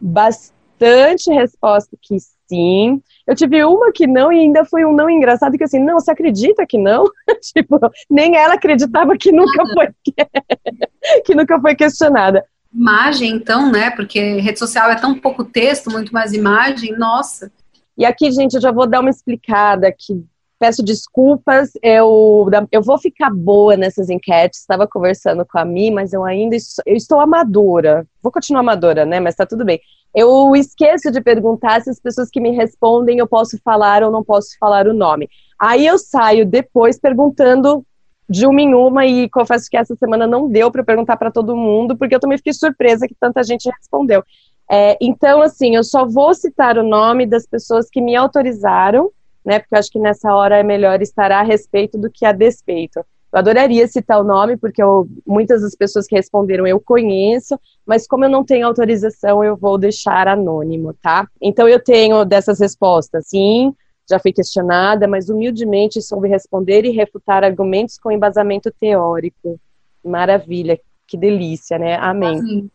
bastante 0.00 1.30
resposta 1.30 1.96
que 2.00 2.16
sim, 2.48 3.02
eu 3.26 3.34
tive 3.34 3.62
uma 3.64 3.92
que 3.92 4.06
não 4.06 4.32
e 4.32 4.38
ainda 4.38 4.64
foi 4.64 4.86
um 4.86 4.92
não 4.92 5.10
engraçado 5.10 5.58
que 5.58 5.64
assim, 5.64 5.78
não, 5.78 6.00
você 6.00 6.10
acredita 6.10 6.66
que 6.66 6.78
não? 6.78 7.04
tipo, 7.52 7.78
nem 8.08 8.34
ela 8.34 8.54
acreditava 8.54 9.16
que 9.16 9.30
nunca 9.30 9.62
foi 9.74 9.88
que 11.24 11.34
nunca 11.34 11.60
foi 11.60 11.74
questionada. 11.74 12.44
Imagem, 12.72 13.30
então, 13.30 13.70
né? 13.70 13.90
Porque 13.90 14.40
rede 14.40 14.58
social 14.58 14.90
é 14.90 14.96
tão 14.96 15.14
pouco 15.18 15.44
texto, 15.44 15.90
muito 15.90 16.12
mais 16.12 16.32
imagem, 16.32 16.96
nossa. 16.96 17.50
E 17.96 18.04
aqui, 18.04 18.30
gente, 18.30 18.54
eu 18.54 18.60
já 18.60 18.70
vou 18.70 18.86
dar 18.86 19.00
uma 19.00 19.10
explicada 19.10 19.92
que 19.92 20.24
peço 20.58 20.82
desculpas, 20.82 21.70
eu, 21.82 22.48
eu 22.72 22.82
vou 22.82 22.98
ficar 22.98 23.30
boa 23.30 23.76
nessas 23.76 24.10
enquetes, 24.10 24.60
estava 24.60 24.86
conversando 24.88 25.46
com 25.46 25.58
a 25.58 25.64
Mi, 25.64 25.90
mas 25.90 26.12
eu 26.12 26.24
ainda 26.24 26.56
eu 26.84 26.96
estou 26.96 27.20
amadora, 27.20 28.06
vou 28.20 28.32
continuar 28.32 28.60
amadora, 28.60 29.04
né, 29.06 29.20
mas 29.20 29.36
tá 29.36 29.46
tudo 29.46 29.64
bem. 29.64 29.80
Eu 30.14 30.56
esqueço 30.56 31.12
de 31.12 31.20
perguntar 31.20 31.80
se 31.80 31.90
as 31.90 32.00
pessoas 32.00 32.28
que 32.28 32.40
me 32.40 32.50
respondem 32.50 33.18
eu 33.18 33.26
posso 33.26 33.58
falar 33.62 34.02
ou 34.02 34.10
não 34.10 34.24
posso 34.24 34.56
falar 34.58 34.88
o 34.88 34.94
nome. 34.94 35.28
Aí 35.60 35.86
eu 35.86 35.98
saio 35.98 36.44
depois 36.44 36.98
perguntando 36.98 37.84
de 38.28 38.46
uma 38.46 38.60
em 38.60 38.74
uma 38.74 39.06
e 39.06 39.28
confesso 39.28 39.68
que 39.70 39.76
essa 39.76 39.96
semana 39.96 40.26
não 40.26 40.48
deu 40.48 40.70
para 40.70 40.84
perguntar 40.84 41.16
para 41.16 41.30
todo 41.30 41.56
mundo, 41.56 41.96
porque 41.96 42.14
eu 42.14 42.20
também 42.20 42.38
fiquei 42.38 42.52
surpresa 42.52 43.08
que 43.08 43.14
tanta 43.18 43.42
gente 43.42 43.70
respondeu. 43.70 44.22
É, 44.70 44.98
então, 45.00 45.40
assim, 45.40 45.76
eu 45.76 45.82
só 45.82 46.04
vou 46.04 46.34
citar 46.34 46.76
o 46.76 46.82
nome 46.82 47.24
das 47.24 47.46
pessoas 47.46 47.88
que 47.90 48.02
me 48.02 48.14
autorizaram, 48.14 49.10
né? 49.44 49.58
Porque 49.58 49.74
eu 49.74 49.78
acho 49.78 49.90
que 49.90 49.98
nessa 49.98 50.34
hora 50.34 50.58
é 50.58 50.62
melhor 50.62 51.00
estar 51.00 51.32
a 51.32 51.42
respeito 51.42 51.96
do 51.96 52.10
que 52.10 52.26
a 52.26 52.32
despeito. 52.32 52.98
Eu 53.32 53.38
adoraria 53.38 53.86
citar 53.86 54.20
o 54.20 54.24
nome, 54.24 54.56
porque 54.56 54.82
eu, 54.82 55.08
muitas 55.26 55.62
das 55.62 55.74
pessoas 55.74 56.06
que 56.06 56.14
responderam 56.14 56.66
eu 56.66 56.80
conheço, 56.80 57.58
mas 57.86 58.06
como 58.06 58.24
eu 58.24 58.28
não 58.28 58.44
tenho 58.44 58.66
autorização, 58.66 59.42
eu 59.42 59.56
vou 59.56 59.78
deixar 59.78 60.28
anônimo, 60.28 60.94
tá? 60.94 61.26
Então 61.40 61.66
eu 61.68 61.82
tenho 61.82 62.24
dessas 62.24 62.60
respostas, 62.60 63.28
sim, 63.28 63.74
já 64.08 64.18
fui 64.18 64.32
questionada, 64.32 65.06
mas 65.06 65.28
humildemente 65.28 66.00
soube 66.00 66.28
responder 66.28 66.84
e 66.84 66.90
refutar 66.90 67.44
argumentos 67.44 67.98
com 67.98 68.10
embasamento 68.10 68.72
teórico. 68.80 69.60
Maravilha, 70.04 70.80
que 71.06 71.16
delícia, 71.16 71.78
né? 71.78 71.96
Amém. 71.96 72.70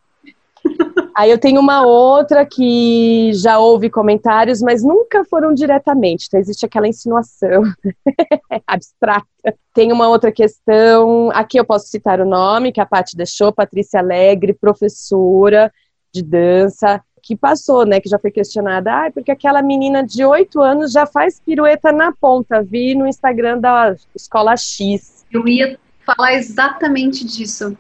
Aí 1.16 1.30
eu 1.30 1.38
tenho 1.38 1.62
uma 1.62 1.86
outra 1.86 2.44
que 2.44 3.32
já 3.34 3.60
houve 3.60 3.88
comentários, 3.90 4.62
mas 4.62 4.84
nunca 4.84 5.24
foram 5.26 5.54
diretamente. 5.54 6.26
Então 6.28 6.40
existe 6.40 6.66
aquela 6.66 6.88
insinuação 6.88 7.64
abstrata. 8.66 9.28
Tem 9.74 9.92
uma 9.92 10.08
outra 10.10 10.32
questão, 10.32 11.30
aqui 11.32 11.60
eu 11.60 11.66
posso 11.66 11.88
citar 11.88 12.20
o 12.20 12.26
nome 12.26 12.72
que 12.72 12.82
a 12.82 12.86
Paty 12.86 13.16
deixou, 13.16 13.52
Patrícia 13.52 14.00
Alegre, 14.00 14.54
professora 14.54 15.72
de 16.12 16.24
dança, 16.24 17.02
que 17.24 17.38
passou, 17.38 17.86
né, 17.86 18.02
que 18.02 18.10
já 18.10 18.20
foi 18.20 18.30
questionada, 18.30 18.92
ah, 18.92 19.12
porque 19.12 19.32
aquela 19.32 19.62
menina 19.62 20.06
de 20.06 20.26
oito 20.26 20.62
anos 20.62 20.92
já 20.92 21.06
faz 21.06 21.40
pirueta 21.40 21.90
na 21.90 22.12
ponta, 22.12 22.62
vi 22.62 22.94
no 22.94 23.08
Instagram 23.08 23.60
da 23.60 23.96
Escola 24.14 24.58
X. 24.58 25.26
Eu 25.32 25.48
ia 25.48 25.80
falar 26.06 26.34
exatamente 26.34 27.26
disso 27.26 27.78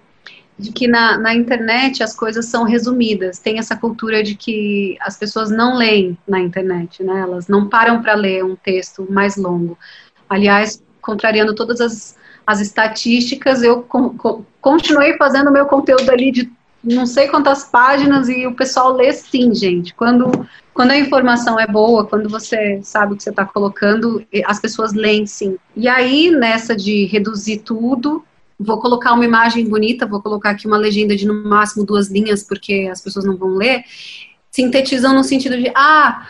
de 0.57 0.71
que 0.71 0.87
na, 0.87 1.17
na 1.17 1.33
internet 1.33 2.01
as 2.01 2.15
coisas 2.15 2.45
são 2.45 2.63
resumidas. 2.63 3.39
Tem 3.39 3.59
essa 3.59 3.75
cultura 3.75 4.23
de 4.23 4.35
que 4.35 4.97
as 5.01 5.17
pessoas 5.17 5.51
não 5.51 5.75
leem 5.75 6.17
na 6.25 6.39
internet, 6.39 7.03
né? 7.03 7.19
Elas 7.19 7.49
não 7.49 7.67
param 7.67 8.01
para 8.01 8.13
ler 8.13 8.45
um 8.45 8.55
texto 8.55 9.05
mais 9.11 9.35
longo. 9.35 9.77
Aliás, 10.29 10.81
contrariando 11.01 11.53
todas 11.53 11.81
as, 11.81 12.15
as 12.47 12.61
estatísticas, 12.61 13.61
eu 13.61 13.81
con 13.81 14.15
continuei 14.61 15.17
fazendo 15.17 15.51
meu 15.51 15.65
conteúdo 15.65 16.09
ali 16.09 16.31
de 16.31 16.49
não 16.84 17.05
sei 17.05 17.27
quantas 17.27 17.63
páginas 17.63 18.27
e 18.27 18.45
o 18.45 18.53
pessoal 18.53 18.93
lê 18.93 19.13
sim, 19.13 19.53
gente. 19.55 19.93
Quando, 19.93 20.47
quando 20.73 20.91
a 20.91 20.97
informação 20.97 21.59
é 21.59 21.65
boa, 21.65 22.05
quando 22.05 22.27
você 22.27 22.81
sabe 22.84 23.13
o 23.13 23.17
que 23.17 23.23
você 23.23 23.29
está 23.29 23.45
colocando, 23.45 24.25
as 24.45 24.59
pessoas 24.59 24.93
leem 24.93 25.25
sim. 25.25 25.57
E 25.75 25.88
aí, 25.88 26.29
nessa 26.29 26.75
de 26.75 27.05
reduzir 27.05 27.59
tudo, 27.59 28.23
vou 28.59 28.79
colocar 28.79 29.13
uma 29.13 29.25
imagem 29.25 29.67
bonita, 29.67 30.05
vou 30.05 30.21
colocar 30.21 30.51
aqui 30.51 30.67
uma 30.67 30.77
legenda 30.77 31.15
de 31.15 31.25
no 31.25 31.34
máximo 31.34 31.86
duas 31.86 32.09
linhas, 32.09 32.43
porque 32.43 32.89
as 32.91 33.01
pessoas 33.01 33.25
não 33.25 33.38
vão 33.38 33.55
ler, 33.55 33.84
sintetizam 34.51 35.13
no 35.13 35.23
sentido 35.23 35.57
de, 35.57 35.71
ah, 35.75 36.27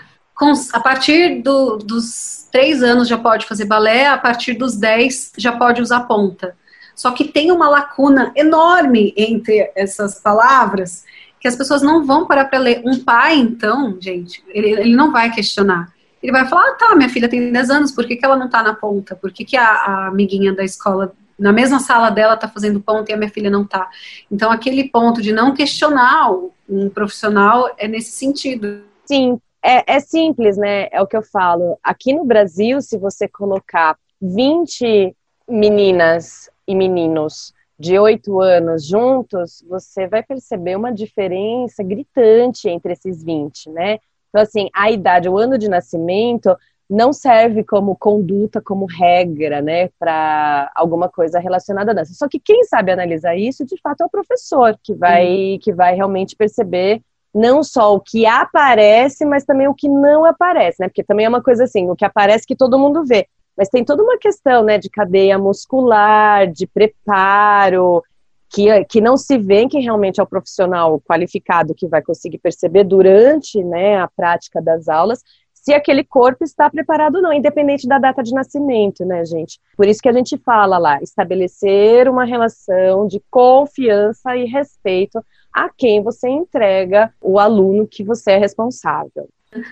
a 0.73 0.79
partir 0.79 1.41
do, 1.41 1.77
dos 1.77 2.47
três 2.51 2.83
anos 2.83 3.07
já 3.07 3.17
pode 3.17 3.45
fazer 3.45 3.65
balé, 3.65 4.07
a 4.07 4.17
partir 4.17 4.53
dos 4.53 4.75
dez 4.75 5.31
já 5.37 5.51
pode 5.51 5.81
usar 5.81 6.01
ponta. 6.01 6.55
Só 6.95 7.11
que 7.11 7.25
tem 7.25 7.51
uma 7.51 7.69
lacuna 7.69 8.31
enorme 8.35 9.13
entre 9.17 9.71
essas 9.75 10.19
palavras 10.19 11.03
que 11.39 11.47
as 11.47 11.55
pessoas 11.55 11.81
não 11.81 12.05
vão 12.05 12.25
parar 12.25 12.45
para 12.45 12.59
ler. 12.59 12.81
Um 12.85 13.03
pai, 13.03 13.37
então, 13.37 13.97
gente, 13.99 14.43
ele, 14.47 14.69
ele 14.69 14.95
não 14.95 15.11
vai 15.11 15.31
questionar. 15.31 15.91
Ele 16.21 16.31
vai 16.31 16.47
falar, 16.47 16.69
ah, 16.69 16.75
tá, 16.75 16.95
minha 16.95 17.09
filha 17.09 17.27
tem 17.27 17.51
10 17.51 17.69
anos, 17.69 17.91
por 17.91 18.07
que, 18.07 18.15
que 18.15 18.23
ela 18.23 18.37
não 18.37 18.49
tá 18.49 18.63
na 18.63 18.73
ponta? 18.73 19.13
Por 19.13 19.31
que, 19.31 19.43
que 19.43 19.57
a, 19.57 19.67
a 19.67 20.07
amiguinha 20.07 20.53
da 20.53 20.63
escola 20.63 21.13
na 21.37 21.51
mesma 21.51 21.79
sala 21.79 22.09
dela 22.09 22.35
está 22.35 22.47
fazendo 22.47 22.79
ponto 22.79 23.09
e 23.09 23.13
a 23.13 23.17
minha 23.17 23.29
filha 23.29 23.49
não 23.49 23.63
está. 23.63 23.89
Então, 24.31 24.51
aquele 24.51 24.87
ponto 24.87 25.21
de 25.21 25.33
não 25.33 25.53
questionar 25.53 26.31
um 26.69 26.89
profissional 26.89 27.69
é 27.77 27.87
nesse 27.87 28.11
sentido. 28.11 28.83
Sim, 29.05 29.37
é, 29.61 29.95
é, 29.95 29.99
simples, 29.99 30.55
né? 30.55 30.87
É 30.91 31.01
o 31.01 31.07
que 31.07 31.17
eu 31.17 31.23
falo. 31.23 31.77
Aqui 31.83 32.13
no 32.13 32.23
Brasil, 32.23 32.81
se 32.81 32.97
você 32.97 33.27
colocar 33.27 33.97
20 34.21 35.15
meninas 35.49 36.49
e 36.67 36.75
meninos 36.75 37.53
de 37.77 37.97
8 37.97 38.39
anos 38.39 38.85
juntos, 38.85 39.63
você 39.67 40.07
vai 40.07 40.23
perceber 40.23 40.75
uma 40.75 40.91
diferença 40.91 41.83
gritante 41.83 42.69
entre 42.69 42.93
esses 42.93 43.23
20, 43.23 43.69
né? 43.69 43.99
Então, 44.29 44.41
assim, 44.41 44.69
a 44.73 44.89
idade, 44.89 45.29
o 45.29 45.37
ano 45.37 45.57
de 45.57 45.67
nascimento 45.67 46.55
não 46.89 47.11
serve 47.11 47.63
como 47.63 47.95
conduta, 47.95 48.61
como 48.61 48.85
regra, 48.85 49.61
né, 49.61 49.89
para 49.99 50.71
alguma 50.75 51.09
coisa 51.09 51.39
relacionada 51.39 51.91
a 51.91 51.93
dança. 51.93 52.13
Só 52.13 52.27
que 52.27 52.39
quem 52.39 52.63
sabe 52.63 52.91
analisar 52.91 53.35
isso, 53.35 53.65
de 53.65 53.79
fato, 53.81 54.01
é 54.01 54.05
o 54.05 54.09
professor 54.09 54.77
que 54.83 54.93
vai, 54.93 55.57
que 55.61 55.73
vai 55.73 55.95
realmente 55.95 56.35
perceber 56.35 57.01
não 57.33 57.63
só 57.63 57.95
o 57.95 57.99
que 57.99 58.25
aparece, 58.27 59.25
mas 59.25 59.43
também 59.43 59.67
o 59.67 59.73
que 59.73 59.89
não 59.89 60.23
aparece, 60.23 60.79
né? 60.79 60.87
Porque 60.87 61.03
também 61.03 61.25
é 61.25 61.29
uma 61.29 61.41
coisa 61.41 61.63
assim, 61.63 61.89
o 61.89 61.95
que 61.95 62.05
aparece 62.05 62.45
que 62.45 62.55
todo 62.55 62.77
mundo 62.77 63.03
vê, 63.03 63.27
mas 63.57 63.69
tem 63.69 63.83
toda 63.83 64.03
uma 64.03 64.17
questão, 64.17 64.63
né, 64.63 64.77
de 64.77 64.89
cadeia 64.89 65.37
muscular, 65.37 66.51
de 66.51 66.65
preparo, 66.67 68.03
que, 68.49 68.85
que 68.85 69.01
não 69.01 69.17
se 69.17 69.37
vê 69.37 69.67
que 69.67 69.79
realmente 69.79 70.19
é 70.19 70.23
o 70.23 70.27
profissional 70.27 71.01
qualificado 71.01 71.73
que 71.73 71.87
vai 71.87 72.01
conseguir 72.01 72.37
perceber 72.37 72.83
durante, 72.83 73.63
né, 73.63 73.99
a 73.99 74.07
prática 74.07 74.61
das 74.61 74.87
aulas, 74.87 75.23
se 75.63 75.73
aquele 75.73 76.03
corpo 76.03 76.43
está 76.43 76.69
preparado 76.69 77.15
ou 77.15 77.21
não, 77.21 77.31
independente 77.31 77.87
da 77.87 77.97
data 77.97 78.21
de 78.21 78.33
nascimento, 78.33 79.05
né, 79.05 79.23
gente? 79.25 79.59
Por 79.77 79.87
isso 79.87 80.01
que 80.01 80.09
a 80.09 80.13
gente 80.13 80.37
fala 80.37 80.77
lá, 80.77 81.01
estabelecer 81.01 82.09
uma 82.09 82.25
relação 82.25 83.07
de 83.07 83.23
confiança 83.31 84.35
e 84.35 84.43
respeito 84.43 85.23
a 85.53 85.69
quem 85.69 86.03
você 86.03 86.27
entrega 86.27 87.13
o 87.21 87.39
aluno 87.39 87.87
que 87.87 88.03
você 88.03 88.31
é 88.31 88.37
responsável. 88.37 89.29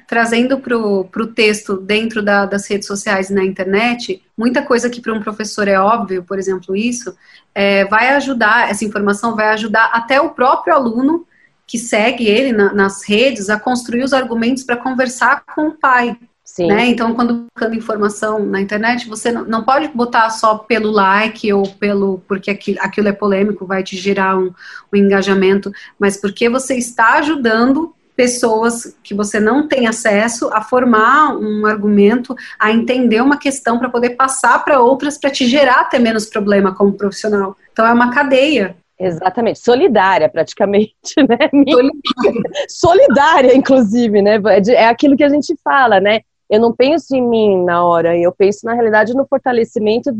Trazendo 0.07 0.59
para 0.59 0.77
o 0.77 1.27
texto 1.27 1.77
dentro 1.77 2.21
da, 2.21 2.45
das 2.45 2.67
redes 2.69 2.87
sociais 2.87 3.29
e 3.29 3.33
na 3.33 3.43
internet, 3.43 4.21
muita 4.37 4.61
coisa 4.61 4.89
que 4.89 5.01
para 5.01 5.13
um 5.13 5.21
professor 5.21 5.67
é 5.67 5.79
óbvio, 5.79 6.23
por 6.23 6.37
exemplo, 6.37 6.75
isso, 6.75 7.15
é, 7.53 7.85
vai 7.85 8.09
ajudar, 8.09 8.69
essa 8.69 8.85
informação 8.85 9.35
vai 9.35 9.49
ajudar 9.49 9.91
até 9.93 10.19
o 10.19 10.31
próprio 10.31 10.73
aluno 10.73 11.25
que 11.65 11.77
segue 11.77 12.25
ele 12.25 12.51
na, 12.51 12.73
nas 12.73 13.07
redes 13.07 13.49
a 13.49 13.59
construir 13.59 14.03
os 14.03 14.13
argumentos 14.13 14.63
para 14.63 14.75
conversar 14.75 15.43
com 15.55 15.69
o 15.69 15.71
pai. 15.71 16.17
Né? 16.59 16.87
Então, 16.87 17.13
quando 17.15 17.45
buscando 17.53 17.75
informação 17.75 18.45
na 18.45 18.59
internet, 18.59 19.07
você 19.07 19.31
não, 19.31 19.45
não, 19.45 19.63
pode 19.63 19.87
botar 19.89 20.29
só 20.29 20.57
pelo 20.57 20.91
like 20.91 21.51
ou 21.53 21.65
pelo 21.65 22.21
porque 22.27 22.51
aquilo, 22.51 22.77
aquilo 22.81 23.07
é 23.07 23.13
polêmico, 23.13 23.65
vai 23.65 23.83
te 23.83 23.95
gerar 23.95 24.37
um, 24.37 24.53
um 24.91 24.97
engajamento, 24.97 25.71
mas 25.97 26.17
porque 26.17 26.49
você 26.49 26.75
está 26.75 27.19
ajudando 27.19 27.95
pessoas 28.21 28.95
que 29.03 29.15
você 29.15 29.39
não 29.39 29.67
tem 29.67 29.87
acesso 29.87 30.47
a 30.53 30.61
formar 30.61 31.35
um 31.35 31.65
argumento, 31.65 32.35
a 32.59 32.71
entender 32.71 33.19
uma 33.19 33.39
questão 33.39 33.79
para 33.79 33.89
poder 33.89 34.11
passar 34.11 34.63
para 34.63 34.79
outras 34.79 35.17
para 35.17 35.31
te 35.31 35.47
gerar 35.47 35.79
até 35.79 35.97
menos 35.97 36.27
problema 36.27 36.75
como 36.75 36.93
profissional. 36.93 37.57
Então 37.73 37.83
é 37.83 37.91
uma 37.91 38.13
cadeia. 38.13 38.75
Exatamente, 38.99 39.57
solidária 39.57 40.29
praticamente, 40.29 41.15
né? 41.27 41.49
Solidária, 41.67 42.41
Solidária 42.69 43.55
inclusive, 43.55 44.21
né? 44.21 44.39
É, 44.45 44.71
é 44.73 44.87
aquilo 44.87 45.17
que 45.17 45.23
a 45.23 45.29
gente 45.29 45.55
fala, 45.63 45.99
né? 45.99 46.19
eu 46.47 46.59
não 46.59 46.71
penso 46.71 47.15
em 47.15 47.27
mim 47.27 47.63
na 47.63 47.83
hora, 47.83 48.15
eu 48.15 48.31
penso 48.31 48.65
na 48.65 48.73
realidade 48.73 49.15
no 49.15 49.25
fortalecimento 49.25 50.11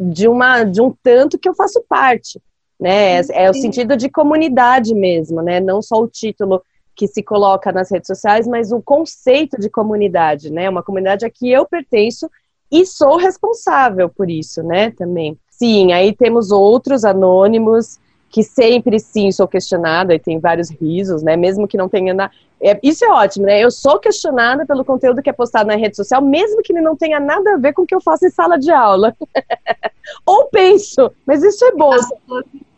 de 0.00 0.26
uma 0.26 0.64
de 0.64 0.80
um 0.80 0.92
tanto 1.00 1.38
que 1.38 1.48
eu 1.48 1.54
faço 1.54 1.84
parte, 1.88 2.40
né? 2.80 3.20
É, 3.20 3.44
é 3.44 3.50
o 3.50 3.54
sentido 3.54 3.96
de 3.96 4.08
comunidade 4.08 4.94
mesmo, 4.94 5.42
né? 5.42 5.60
Não 5.60 5.80
só 5.80 5.96
o 6.02 6.08
título 6.08 6.60
que 6.96 7.06
se 7.06 7.22
coloca 7.22 7.70
nas 7.70 7.90
redes 7.90 8.06
sociais, 8.06 8.46
mas 8.46 8.72
o 8.72 8.80
conceito 8.80 9.60
de 9.60 9.68
comunidade, 9.68 10.50
né? 10.50 10.68
Uma 10.68 10.82
comunidade 10.82 11.26
a 11.26 11.30
que 11.30 11.50
eu 11.50 11.66
pertenço 11.66 12.30
e 12.72 12.86
sou 12.86 13.16
responsável 13.16 14.08
por 14.08 14.30
isso, 14.30 14.62
né? 14.62 14.90
Também. 14.90 15.38
Sim, 15.50 15.92
aí 15.92 16.14
temos 16.14 16.50
outros 16.50 17.04
anônimos 17.04 17.98
que 18.28 18.42
sempre 18.42 18.98
sim 18.98 19.30
sou 19.30 19.46
questionada 19.46 20.14
e 20.14 20.18
tem 20.18 20.38
vários 20.38 20.70
risos, 20.70 21.22
né? 21.22 21.36
Mesmo 21.36 21.68
que 21.68 21.76
não 21.76 21.88
tenha 21.88 22.12
nada. 22.12 22.32
É, 22.60 22.78
isso 22.82 23.04
é 23.04 23.08
ótimo, 23.08 23.46
né? 23.46 23.60
Eu 23.60 23.70
sou 23.70 23.98
questionada 23.98 24.66
pelo 24.66 24.84
conteúdo 24.84 25.22
que 25.22 25.30
é 25.30 25.32
postado 25.32 25.68
na 25.68 25.76
rede 25.76 25.96
social, 25.96 26.22
mesmo 26.22 26.62
que 26.62 26.72
ele 26.72 26.80
não 26.80 26.96
tenha 26.96 27.20
nada 27.20 27.54
a 27.54 27.56
ver 27.58 27.74
com 27.74 27.82
o 27.82 27.86
que 27.86 27.94
eu 27.94 28.00
faço 28.00 28.26
em 28.26 28.30
sala 28.30 28.58
de 28.58 28.70
aula. 28.70 29.14
Ou 30.26 30.46
penso, 30.46 31.10
mas 31.26 31.42
isso 31.42 31.64
é 31.64 31.72
bom. 31.72 31.92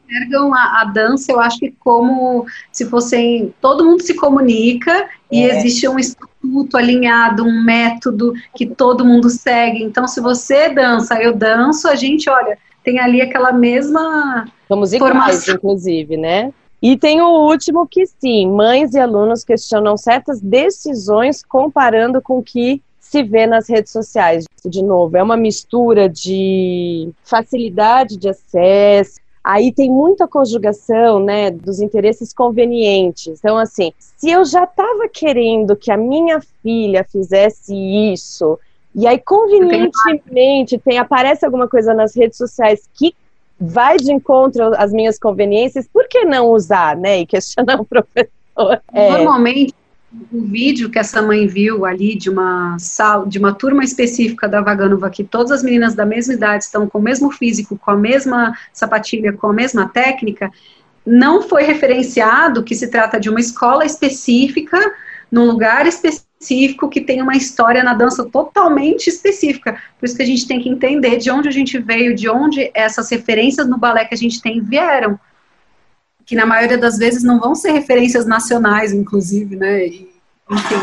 Enxergam 0.09 0.55
a, 0.55 0.81
a, 0.81 0.85
dança, 0.85 1.31
eu 1.31 1.41
acho 1.41 1.59
que 1.59 1.75
como 1.79 2.47
se 2.73 2.87
fossem. 2.87 3.55
Todo 3.61 3.85
mundo 3.85 4.03
se 4.03 4.15
comunica 4.15 5.09
e 5.31 5.43
é. 5.43 5.59
existe 5.59 5.87
um 5.87 5.99
estatuto 5.99 6.77
alinhado, 6.77 7.45
um 7.45 7.63
método 7.63 8.33
que 8.55 8.67
todo 8.67 9.05
mundo 9.05 9.29
segue. 9.29 9.83
Então, 9.83 10.07
se 10.09 10.21
você 10.21 10.71
dança, 10.71 11.21
eu 11.23 11.35
danço, 11.35 11.89
a 11.89 11.95
gente, 11.95 12.31
olha, 12.31 12.57
tem 12.83 12.99
ali 12.99 13.21
aquela 13.21 13.53
mesma. 13.53 14.47
Somos 14.67 14.93
iguais, 14.93 15.13
formação. 15.13 15.55
inclusive, 15.55 16.17
né? 16.17 16.53
E 16.81 16.97
tem 16.97 17.21
o 17.21 17.29
último 17.29 17.87
que 17.87 18.07
sim, 18.07 18.51
mães 18.51 18.95
e 18.95 18.99
alunos 18.99 19.45
questionam 19.45 19.97
certas 19.97 20.41
decisões 20.41 21.43
comparando 21.43 22.23
com 22.23 22.39
o 22.39 22.43
que 22.43 22.81
se 23.01 23.23
vê 23.23 23.47
nas 23.47 23.69
redes 23.69 23.91
sociais. 23.91 24.45
De 24.65 24.83
novo, 24.83 25.17
é 25.17 25.23
uma 25.23 25.37
mistura 25.37 26.09
de 26.09 27.11
facilidade 27.25 28.17
de 28.17 28.29
acesso. 28.29 29.19
Aí 29.49 29.73
tem 29.73 29.91
muita 29.91 30.29
conjugação, 30.29 31.19
né, 31.21 31.51
dos 31.51 31.81
interesses 31.81 32.35
convenientes. 32.35 33.39
Então, 33.39 33.57
assim, 33.57 33.95
se 34.15 34.31
eu 34.31 34.45
já 34.45 34.65
estava 34.65 35.09
querendo 35.09 35.75
que 35.75 35.91
a 35.91 35.97
minha 35.97 36.39
filha 36.63 37.03
fizesse 37.03 37.75
isso, 37.75 38.59
e 38.95 39.07
aí 39.07 39.19
convenientemente 39.19 40.77
tem 40.77 40.99
aparece 40.99 41.47
alguma 41.47 41.67
coisa 41.67 41.95
nas 41.95 42.15
redes 42.15 42.37
sociais 42.37 42.87
que 42.93 43.15
vai 43.59 43.97
de 43.97 44.13
encontro 44.13 44.75
às 44.77 44.93
minhas 44.93 45.19
conveniências, 45.19 45.89
por 45.91 46.07
que 46.07 46.27
não 46.27 46.51
usar, 46.51 46.95
né? 46.95 47.21
E 47.21 47.27
questionar 47.27 47.81
o 47.81 47.87
professor. 47.89 48.83
É. 48.93 49.13
Normalmente, 49.13 49.75
o 50.33 50.41
vídeo 50.41 50.89
que 50.89 50.99
essa 50.99 51.21
mãe 51.21 51.47
viu 51.47 51.85
ali 51.85 52.17
de 52.17 52.31
uma 52.31 52.79
sala, 52.79 53.27
de 53.27 53.39
uma 53.39 53.53
turma 53.53 53.85
específica 53.85 54.49
da 54.49 54.61
Vaganuva, 54.61 55.11
que 55.11 55.23
todas 55.23 55.53
as 55.53 55.63
meninas 55.63 55.95
da 55.95 56.07
mesma 56.07 56.35
idade 56.35 56.65
estão 56.65 56.89
com 56.89 56.99
o 56.99 57.03
mesmo 57.03 57.31
físico, 57.31 57.77
com 57.77 57.91
a 57.91 57.97
mesma 57.97 58.57
sapatilha, 58.73 59.33
com 59.33 59.49
a 59.49 59.53
mesma 59.53 59.89
técnica, 59.89 60.51
não 61.05 61.43
foi 61.43 61.63
referenciado 61.63 62.63
que 62.63 62.75
se 62.75 62.89
trata 62.89 63.21
de 63.21 63.29
uma 63.29 63.41
escola 63.41 63.85
específica, 63.85 64.79
num 65.31 65.45
lugar 65.45 65.87
específico 65.87 66.89
que 66.89 67.01
tem 67.01 67.21
uma 67.21 67.37
história 67.37 67.83
na 67.83 67.93
dança 67.93 68.25
totalmente 68.25 69.09
específica. 69.09 69.79
Por 69.99 70.07
isso 70.07 70.17
que 70.17 70.23
a 70.23 70.27
gente 70.27 70.47
tem 70.47 70.61
que 70.61 70.69
entender 70.69 71.17
de 71.17 71.31
onde 71.31 71.49
a 71.49 71.53
gente 71.53 71.79
veio, 71.79 72.15
de 72.15 72.29
onde 72.29 72.71
essas 72.73 73.11
referências 73.11 73.69
no 73.69 73.79
balé 73.79 74.05
que 74.05 74.15
a 74.15 74.19
gente 74.19 74.41
tem 74.41 74.63
vieram. 74.63 75.19
Que 76.29 76.37
na 76.37 76.47
maioria 76.47 76.77
das 76.77 76.99
vezes 76.99 77.25
não 77.25 77.41
vão 77.41 77.55
ser 77.55 77.73
referências 77.73 78.27
nacionais, 78.27 78.93
inclusive, 78.93 79.57
né? 79.57 79.87
E, 79.87 80.09
enfim. 80.51 80.81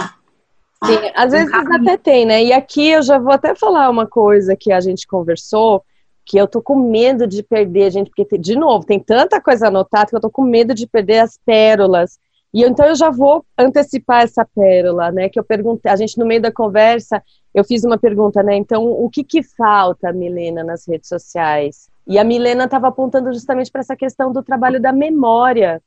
Sim, 0.86 1.12
às 1.16 1.32
vezes 1.32 1.54
até 1.54 1.98
tem, 1.98 2.26
né? 2.26 2.44
E 2.44 2.52
aqui 2.52 2.90
eu 2.90 3.02
já 3.02 3.18
vou 3.18 3.32
até 3.32 3.56
falar 3.56 3.90
uma 3.90 4.08
coisa 4.08 4.56
que 4.56 4.72
a 4.72 4.80
gente 4.82 5.08
conversou, 5.08 5.84
que 6.26 6.38
eu 6.38 6.48
tô 6.48 6.62
com 6.62 6.76
medo 6.76 7.28
de 7.28 7.44
perder, 7.44 7.92
gente, 7.92 8.10
porque, 8.10 8.38
de 8.38 8.56
novo, 8.56 8.86
tem 8.86 9.00
tanta 9.00 9.40
coisa 9.40 9.68
anotada 9.68 10.08
que 10.08 10.16
eu 10.16 10.22
tô 10.22 10.30
com 10.30 10.44
medo 10.44 10.74
de 10.74 10.88
perder 10.88 11.20
as 11.20 11.40
pérolas 11.46 12.20
e 12.56 12.64
então 12.64 12.86
eu 12.86 12.96
já 12.96 13.10
vou 13.10 13.46
antecipar 13.58 14.24
essa 14.24 14.46
pérola, 14.46 15.12
né? 15.12 15.28
Que 15.28 15.38
eu 15.38 15.44
perguntei, 15.44 15.92
a 15.92 15.96
gente 15.98 16.18
no 16.18 16.26
meio 16.26 16.42
da 16.42 16.50
conversa, 16.50 17.22
eu 17.54 17.66
fiz 17.66 17.84
uma 17.84 17.98
pergunta, 17.98 18.42
né? 18.42 18.56
Então, 18.56 18.86
o 18.86 19.10
que 19.10 19.26
que 19.26 19.44
falta, 19.44 20.14
Milena, 20.14 20.64
nas 20.64 20.88
redes 20.88 21.10
sociais? 21.10 21.90
E 22.08 22.20
a 22.20 22.24
Milena 22.24 22.66
estava 22.66 22.88
apontando 22.88 23.34
justamente 23.34 23.72
para 23.72 23.82
essa 23.82 23.96
questão 23.96 24.32
do 24.32 24.44
trabalho 24.44 24.80
da 24.80 24.92
memória. 24.92 25.82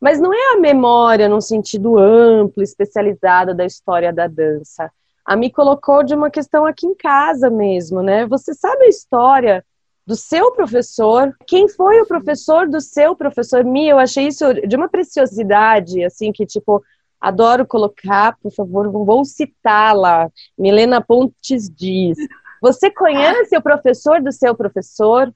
Mas 0.00 0.20
não 0.20 0.34
é 0.34 0.54
a 0.54 0.60
memória 0.60 1.28
num 1.28 1.40
sentido 1.40 1.96
amplo, 1.96 2.62
especializado 2.62 3.54
da 3.54 3.64
história 3.64 4.12
da 4.12 4.26
dança. 4.26 4.90
A 5.24 5.36
me 5.36 5.50
colocou 5.50 6.02
de 6.02 6.14
uma 6.14 6.30
questão 6.30 6.66
aqui 6.66 6.86
em 6.86 6.94
casa 6.94 7.48
mesmo, 7.48 8.02
né? 8.02 8.26
Você 8.26 8.52
sabe 8.52 8.84
a 8.84 8.88
história 8.88 9.64
do 10.04 10.16
seu 10.16 10.50
professor, 10.52 11.34
quem 11.46 11.68
foi 11.68 12.00
o 12.00 12.06
professor 12.06 12.68
do 12.68 12.80
seu 12.80 13.14
professor. 13.14 13.64
Mi, 13.64 13.88
eu 13.88 13.98
achei 13.98 14.26
isso 14.26 14.52
de 14.66 14.74
uma 14.74 14.88
preciosidade, 14.88 16.04
assim, 16.04 16.32
que, 16.32 16.44
tipo, 16.44 16.82
adoro 17.20 17.64
colocar, 17.64 18.36
por 18.42 18.52
favor, 18.52 18.90
vou 18.90 19.24
citá-la. 19.24 20.28
Milena 20.58 21.00
Pontes 21.00 21.70
diz: 21.70 22.18
Você 22.60 22.90
conhece 22.90 23.56
o 23.56 23.62
professor 23.62 24.20
do 24.20 24.32
seu 24.32 24.56
professor? 24.56 25.32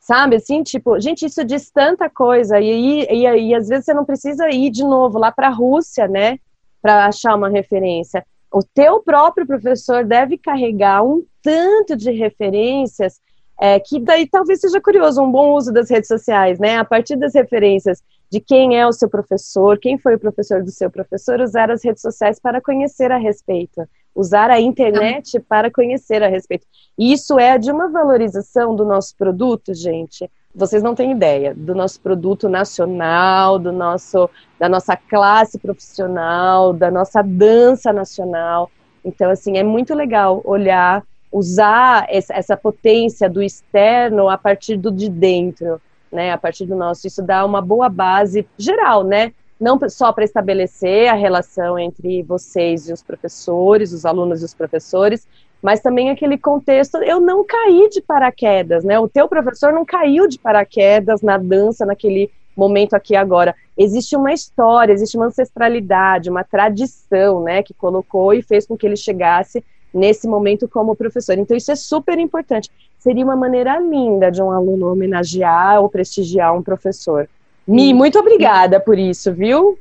Sabe, 0.00 0.36
assim, 0.36 0.62
tipo, 0.62 0.98
gente, 0.98 1.26
isso 1.26 1.44
diz 1.44 1.70
tanta 1.70 2.08
coisa, 2.08 2.58
e, 2.58 3.04
e, 3.04 3.06
e, 3.12 3.48
e 3.48 3.54
às 3.54 3.68
vezes 3.68 3.84
você 3.84 3.94
não 3.94 4.04
precisa 4.04 4.48
ir 4.50 4.70
de 4.70 4.82
novo 4.82 5.18
lá 5.18 5.30
para 5.30 5.48
a 5.48 5.52
Rússia, 5.52 6.08
né, 6.08 6.38
para 6.80 7.06
achar 7.06 7.36
uma 7.36 7.50
referência. 7.50 8.24
O 8.52 8.62
teu 8.62 9.00
próprio 9.00 9.46
professor 9.46 10.04
deve 10.04 10.38
carregar 10.38 11.04
um 11.04 11.22
tanto 11.42 11.94
de 11.96 12.10
referências 12.10 13.20
é, 13.60 13.78
que 13.78 14.00
daí 14.00 14.26
talvez 14.26 14.58
seja 14.60 14.80
curioso, 14.80 15.22
um 15.22 15.30
bom 15.30 15.52
uso 15.54 15.70
das 15.70 15.90
redes 15.90 16.08
sociais, 16.08 16.58
né? 16.58 16.78
A 16.78 16.84
partir 16.84 17.14
das 17.16 17.34
referências 17.34 18.02
de 18.30 18.40
quem 18.40 18.78
é 18.78 18.86
o 18.86 18.92
seu 18.92 19.08
professor, 19.08 19.78
quem 19.78 19.98
foi 19.98 20.14
o 20.14 20.18
professor 20.18 20.62
do 20.62 20.70
seu 20.70 20.90
professor, 20.90 21.40
usar 21.40 21.70
as 21.70 21.84
redes 21.84 22.00
sociais 22.00 22.40
para 22.40 22.60
conhecer 22.60 23.12
a 23.12 23.18
respeito, 23.18 23.86
usar 24.14 24.50
a 24.50 24.60
internet 24.60 25.38
para 25.40 25.70
conhecer 25.70 26.22
a 26.22 26.28
respeito. 26.28 26.66
Isso 26.98 27.38
é 27.38 27.56
de 27.58 27.70
uma 27.70 27.88
valorização 27.88 28.74
do 28.74 28.84
nosso 28.84 29.16
produto, 29.16 29.74
gente. 29.74 30.30
Vocês 30.54 30.82
não 30.82 30.94
têm 30.94 31.12
ideia 31.12 31.54
do 31.54 31.74
nosso 31.74 32.00
produto 32.00 32.48
nacional, 32.48 33.58
do 33.58 33.72
nosso, 33.72 34.28
da 34.58 34.68
nossa 34.68 34.96
classe 34.96 35.58
profissional, 35.58 36.72
da 36.72 36.90
nossa 36.90 37.22
dança 37.22 37.92
nacional. 37.92 38.70
Então, 39.04 39.30
assim, 39.30 39.56
é 39.56 39.62
muito 39.62 39.94
legal 39.94 40.40
olhar 40.44 41.04
usar 41.32 42.06
essa 42.08 42.56
potência 42.56 43.28
do 43.30 43.42
externo 43.42 44.28
a 44.28 44.36
partir 44.36 44.76
do 44.76 44.90
de 44.90 45.08
dentro, 45.08 45.80
né? 46.10 46.32
A 46.32 46.38
partir 46.38 46.66
do 46.66 46.74
nosso. 46.74 47.06
Isso 47.06 47.22
dá 47.22 47.44
uma 47.44 47.62
boa 47.62 47.88
base 47.88 48.46
geral, 48.58 49.04
né? 49.04 49.32
Não 49.60 49.78
só 49.88 50.12
para 50.12 50.24
estabelecer 50.24 51.08
a 51.08 51.14
relação 51.14 51.78
entre 51.78 52.22
vocês 52.22 52.88
e 52.88 52.92
os 52.92 53.02
professores, 53.02 53.92
os 53.92 54.06
alunos 54.06 54.40
e 54.40 54.44
os 54.44 54.54
professores, 54.54 55.26
mas 55.62 55.80
também 55.80 56.08
aquele 56.08 56.38
contexto, 56.38 56.96
eu 56.98 57.20
não 57.20 57.44
caí 57.44 57.88
de 57.90 58.00
paraquedas, 58.00 58.82
né? 58.82 58.98
O 58.98 59.08
teu 59.08 59.28
professor 59.28 59.72
não 59.72 59.84
caiu 59.84 60.26
de 60.26 60.38
paraquedas 60.38 61.20
na 61.20 61.36
dança 61.36 61.84
naquele 61.84 62.30
momento 62.56 62.94
aqui 62.94 63.14
agora. 63.14 63.54
Existe 63.76 64.16
uma 64.16 64.32
história, 64.32 64.92
existe 64.92 65.16
uma 65.16 65.26
ancestralidade, 65.26 66.30
uma 66.30 66.44
tradição, 66.44 67.42
né, 67.42 67.62
que 67.62 67.74
colocou 67.74 68.32
e 68.34 68.42
fez 68.42 68.66
com 68.66 68.76
que 68.76 68.86
ele 68.86 68.96
chegasse 68.96 69.64
nesse 69.92 70.26
momento 70.28 70.68
como 70.68 70.96
professor. 70.96 71.38
Então, 71.38 71.56
isso 71.56 71.72
é 71.72 71.76
super 71.76 72.18
importante. 72.18 72.70
Seria 72.98 73.24
uma 73.24 73.36
maneira 73.36 73.78
linda 73.78 74.30
de 74.30 74.42
um 74.42 74.50
aluno 74.50 74.92
homenagear 74.92 75.80
ou 75.80 75.88
prestigiar 75.88 76.56
um 76.56 76.62
professor. 76.62 77.28
Mi, 77.66 77.94
muito 77.94 78.18
obrigada 78.18 78.80
por 78.80 78.98
isso, 78.98 79.32
viu? 79.32 79.78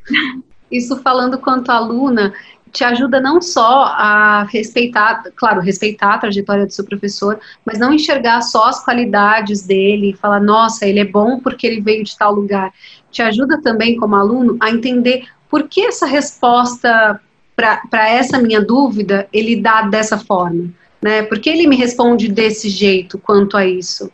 Isso 0.72 0.98
falando 0.98 1.40
quanto 1.40 1.72
aluna, 1.72 2.34
te 2.72 2.84
ajuda 2.84 3.20
não 3.20 3.42
só 3.42 3.86
a 3.86 4.44
respeitar, 4.44 5.24
claro, 5.36 5.60
respeitar 5.62 6.14
a 6.14 6.18
trajetória 6.20 6.66
do 6.66 6.74
seu 6.74 6.86
professor, 6.86 7.40
mas 7.66 7.80
não 7.80 7.94
enxergar 7.94 8.42
só 8.42 8.66
as 8.66 8.84
qualidades 8.84 9.66
dele 9.66 10.12
e 10.12 10.16
falar, 10.16 10.40
nossa, 10.40 10.86
ele 10.86 11.00
é 11.00 11.06
bom 11.06 11.40
porque 11.40 11.66
ele 11.66 11.82
veio 11.82 12.04
de 12.04 12.18
tal 12.18 12.34
lugar. 12.34 12.72
Te 13.12 13.22
ajuda 13.22 13.62
também, 13.62 13.98
como 13.98 14.16
aluno, 14.16 14.58
a 14.60 14.70
entender 14.70 15.26
por 15.50 15.68
que 15.68 15.82
essa 15.82 16.06
resposta 16.06 17.20
para 17.56 18.10
essa 18.10 18.38
minha 18.38 18.62
dúvida, 18.62 19.28
ele 19.34 19.60
dá 19.60 19.82
dessa 19.82 20.18
forma, 20.18 20.70
né? 21.02 21.24
Porque 21.24 21.50
ele 21.50 21.68
me 21.68 21.76
responde 21.76 22.30
desse 22.30 22.70
jeito 22.70 23.18
quanto 23.18 23.58
a 23.58 23.66
isso. 23.66 24.10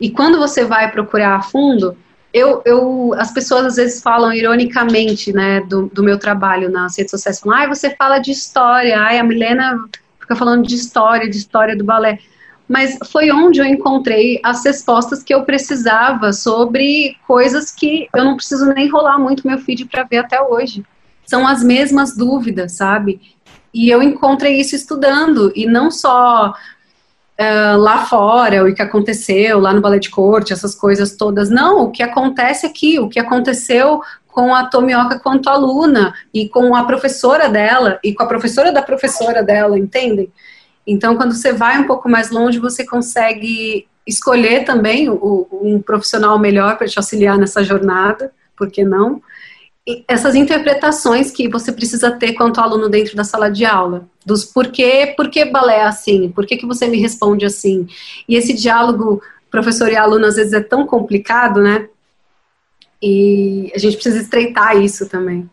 E 0.00 0.10
quando 0.10 0.38
você 0.38 0.64
vai 0.64 0.90
procurar 0.90 1.36
a 1.36 1.42
fundo, 1.42 1.96
eu, 2.34 2.60
eu, 2.64 3.14
as 3.16 3.32
pessoas 3.32 3.64
às 3.64 3.76
vezes 3.76 4.02
falam 4.02 4.32
ironicamente, 4.32 5.32
né, 5.32 5.60
do, 5.60 5.86
do 5.86 6.02
meu 6.02 6.18
trabalho 6.18 6.68
nas 6.68 6.98
redes 6.98 7.12
sociais, 7.12 7.38
falam, 7.38 7.58
ai, 7.60 7.68
você 7.68 7.94
fala 7.94 8.18
de 8.18 8.32
história, 8.32 8.98
ai, 8.98 9.18
a 9.18 9.22
Milena 9.22 9.78
fica 10.18 10.34
falando 10.34 10.66
de 10.66 10.74
história, 10.74 11.30
de 11.30 11.36
história 11.36 11.76
do 11.76 11.84
balé. 11.84 12.18
Mas 12.68 12.98
foi 13.12 13.30
onde 13.30 13.60
eu 13.60 13.64
encontrei 13.64 14.40
as 14.42 14.64
respostas 14.64 15.22
que 15.22 15.32
eu 15.32 15.44
precisava 15.44 16.32
sobre 16.32 17.16
coisas 17.24 17.70
que 17.70 18.08
eu 18.12 18.24
não 18.24 18.34
preciso 18.34 18.66
nem 18.66 18.88
rolar 18.88 19.18
muito 19.18 19.46
meu 19.46 19.58
feed 19.58 19.84
para 19.84 20.02
ver 20.02 20.18
até 20.18 20.42
hoje 20.42 20.84
são 21.24 21.46
as 21.46 21.62
mesmas 21.62 22.16
dúvidas, 22.16 22.76
sabe? 22.76 23.20
E 23.72 23.88
eu 23.90 24.02
encontrei 24.02 24.60
isso 24.60 24.74
estudando, 24.74 25.52
e 25.54 25.66
não 25.66 25.90
só 25.90 26.54
uh, 27.40 27.76
lá 27.78 28.04
fora, 28.06 28.64
o 28.64 28.74
que 28.74 28.82
aconteceu 28.82 29.58
lá 29.58 29.72
no 29.72 29.80
balé 29.80 29.98
de 29.98 30.10
corte, 30.10 30.52
essas 30.52 30.74
coisas 30.74 31.16
todas. 31.16 31.50
Não, 31.50 31.84
o 31.84 31.90
que 31.90 32.02
acontece 32.02 32.66
aqui, 32.66 32.98
o 32.98 33.08
que 33.08 33.18
aconteceu 33.18 34.00
com 34.26 34.52
a 34.52 34.66
Tomioka 34.66 35.20
quanto 35.20 35.48
aluna, 35.48 36.12
e 36.32 36.48
com 36.48 36.74
a 36.74 36.84
professora 36.84 37.48
dela, 37.48 38.00
e 38.02 38.12
com 38.12 38.22
a 38.24 38.26
professora 38.26 38.72
da 38.72 38.82
professora 38.82 39.42
dela, 39.42 39.78
entendem? 39.78 40.32
Então, 40.86 41.16
quando 41.16 41.32
você 41.32 41.52
vai 41.52 41.78
um 41.78 41.86
pouco 41.86 42.08
mais 42.08 42.30
longe, 42.30 42.58
você 42.58 42.84
consegue 42.84 43.86
escolher 44.06 44.64
também 44.64 45.08
o, 45.08 45.46
um 45.52 45.80
profissional 45.80 46.38
melhor 46.38 46.76
para 46.76 46.88
te 46.88 46.98
auxiliar 46.98 47.38
nessa 47.38 47.62
jornada, 47.62 48.32
por 48.56 48.70
que 48.70 48.84
não? 48.84 49.22
Essas 50.08 50.34
interpretações 50.34 51.30
que 51.30 51.48
você 51.48 51.70
precisa 51.70 52.10
ter 52.10 52.32
quanto 52.32 52.60
aluno 52.60 52.88
dentro 52.88 53.14
da 53.14 53.24
sala 53.24 53.50
de 53.50 53.66
aula, 53.66 54.08
dos 54.24 54.44
porquê, 54.44 55.12
por 55.14 55.28
que 55.28 55.44
balé 55.44 55.76
é 55.76 55.82
assim, 55.82 56.30
por 56.30 56.46
que, 56.46 56.56
que 56.56 56.64
você 56.64 56.86
me 56.86 56.98
responde 56.98 57.44
assim. 57.44 57.86
E 58.26 58.34
esse 58.34 58.54
diálogo 58.54 59.22
professor 59.50 59.90
e 59.92 59.96
aluno 59.96 60.26
às 60.26 60.36
vezes 60.36 60.52
é 60.54 60.60
tão 60.60 60.86
complicado, 60.86 61.60
né? 61.60 61.88
E 63.02 63.70
a 63.74 63.78
gente 63.78 63.96
precisa 63.96 64.20
estreitar 64.20 64.76
isso 64.76 65.06
também. 65.08 65.48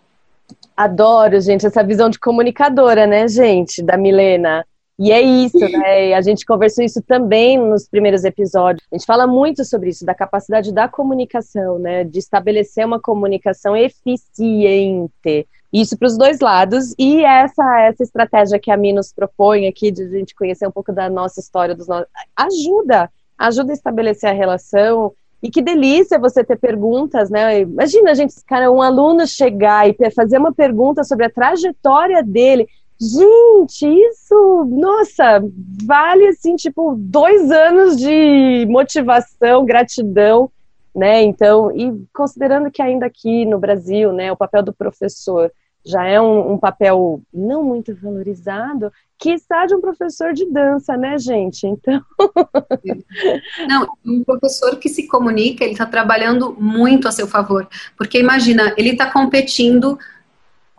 Adoro, 0.75 1.39
gente, 1.41 1.65
essa 1.65 1.83
visão 1.83 2.09
de 2.09 2.17
comunicadora, 2.17 3.05
né, 3.05 3.27
gente, 3.27 3.83
da 3.83 3.97
Milena. 3.97 4.65
E 4.99 5.11
é 5.11 5.21
isso, 5.21 5.57
né? 5.57 6.13
A 6.13 6.21
gente 6.21 6.45
conversou 6.45 6.83
isso 6.83 7.01
também 7.01 7.57
nos 7.57 7.87
primeiros 7.87 8.23
episódios. 8.23 8.85
A 8.91 8.95
gente 8.95 9.05
fala 9.05 9.25
muito 9.25 9.65
sobre 9.65 9.89
isso, 9.89 10.05
da 10.05 10.13
capacidade 10.13 10.71
da 10.71 10.87
comunicação, 10.87 11.79
né? 11.79 12.03
De 12.03 12.19
estabelecer 12.19 12.85
uma 12.85 12.99
comunicação 12.99 13.75
eficiente. 13.75 15.47
Isso 15.73 15.97
para 15.97 16.07
os 16.07 16.17
dois 16.17 16.39
lados. 16.39 16.93
E 16.99 17.23
essa, 17.23 17.81
essa 17.81 18.03
estratégia 18.03 18.59
que 18.59 18.69
a 18.69 18.77
Mi 18.77 18.93
nos 18.93 19.13
propõe 19.13 19.67
aqui, 19.67 19.89
de 19.89 20.03
a 20.03 20.09
gente 20.09 20.35
conhecer 20.35 20.67
um 20.67 20.71
pouco 20.71 20.91
da 20.91 21.09
nossa 21.09 21.39
história, 21.39 21.73
dos 21.73 21.87
nossos, 21.87 22.07
ajuda, 22.35 23.09
ajuda 23.37 23.71
a 23.71 23.73
estabelecer 23.73 24.29
a 24.29 24.33
relação. 24.33 25.13
E 25.41 25.49
que 25.49 25.61
delícia 25.61 26.19
você 26.19 26.43
ter 26.43 26.57
perguntas, 26.57 27.29
né? 27.31 27.61
Imagina, 27.61 28.13
gente, 28.13 28.35
cara, 28.45 28.69
um 28.69 28.81
aluno 28.81 29.25
chegar 29.25 29.89
e 29.89 30.11
fazer 30.11 30.37
uma 30.37 30.53
pergunta 30.53 31.03
sobre 31.03 31.25
a 31.25 31.29
trajetória 31.29 32.21
dele 32.21 32.67
Gente, 33.01 33.87
isso, 33.87 34.65
nossa, 34.69 35.43
vale 35.83 36.27
assim, 36.27 36.55
tipo, 36.55 36.93
dois 36.99 37.49
anos 37.49 37.97
de 37.97 38.67
motivação, 38.69 39.65
gratidão, 39.65 40.51
né? 40.95 41.23
Então, 41.23 41.75
e 41.75 41.91
considerando 42.13 42.69
que 42.69 42.79
ainda 42.79 43.07
aqui 43.07 43.43
no 43.43 43.57
Brasil, 43.57 44.13
né, 44.13 44.31
o 44.31 44.37
papel 44.37 44.61
do 44.61 44.71
professor 44.71 45.51
já 45.83 46.05
é 46.05 46.21
um, 46.21 46.53
um 46.53 46.57
papel 46.59 47.23
não 47.33 47.63
muito 47.63 47.95
valorizado, 47.95 48.91
que 49.17 49.31
está 49.31 49.65
de 49.65 49.73
um 49.73 49.81
professor 49.81 50.31
de 50.31 50.45
dança, 50.45 50.95
né, 50.95 51.17
gente? 51.17 51.65
Então. 51.65 52.03
Não, 53.67 53.87
um 54.05 54.23
professor 54.23 54.77
que 54.77 54.89
se 54.89 55.07
comunica, 55.07 55.63
ele 55.63 55.73
está 55.73 55.85
trabalhando 55.85 56.55
muito 56.59 57.07
a 57.07 57.11
seu 57.11 57.27
favor. 57.27 57.67
Porque 57.97 58.19
imagina, 58.19 58.73
ele 58.77 58.91
está 58.91 59.09
competindo 59.11 59.97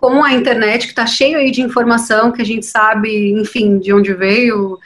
com 0.02 0.24
a 0.24 0.32
internet, 0.32 0.86
que 0.86 0.88
está 0.90 1.06
cheio 1.06 1.38
aí 1.38 1.52
de 1.52 1.62
informação 1.62 2.32
que 2.32 2.42
a 2.42 2.44
gente 2.44 2.66
sabe, 2.66 3.30
enfim, 3.40 3.78
de 3.78 3.92
onde 3.92 4.12
veio, 4.12 4.80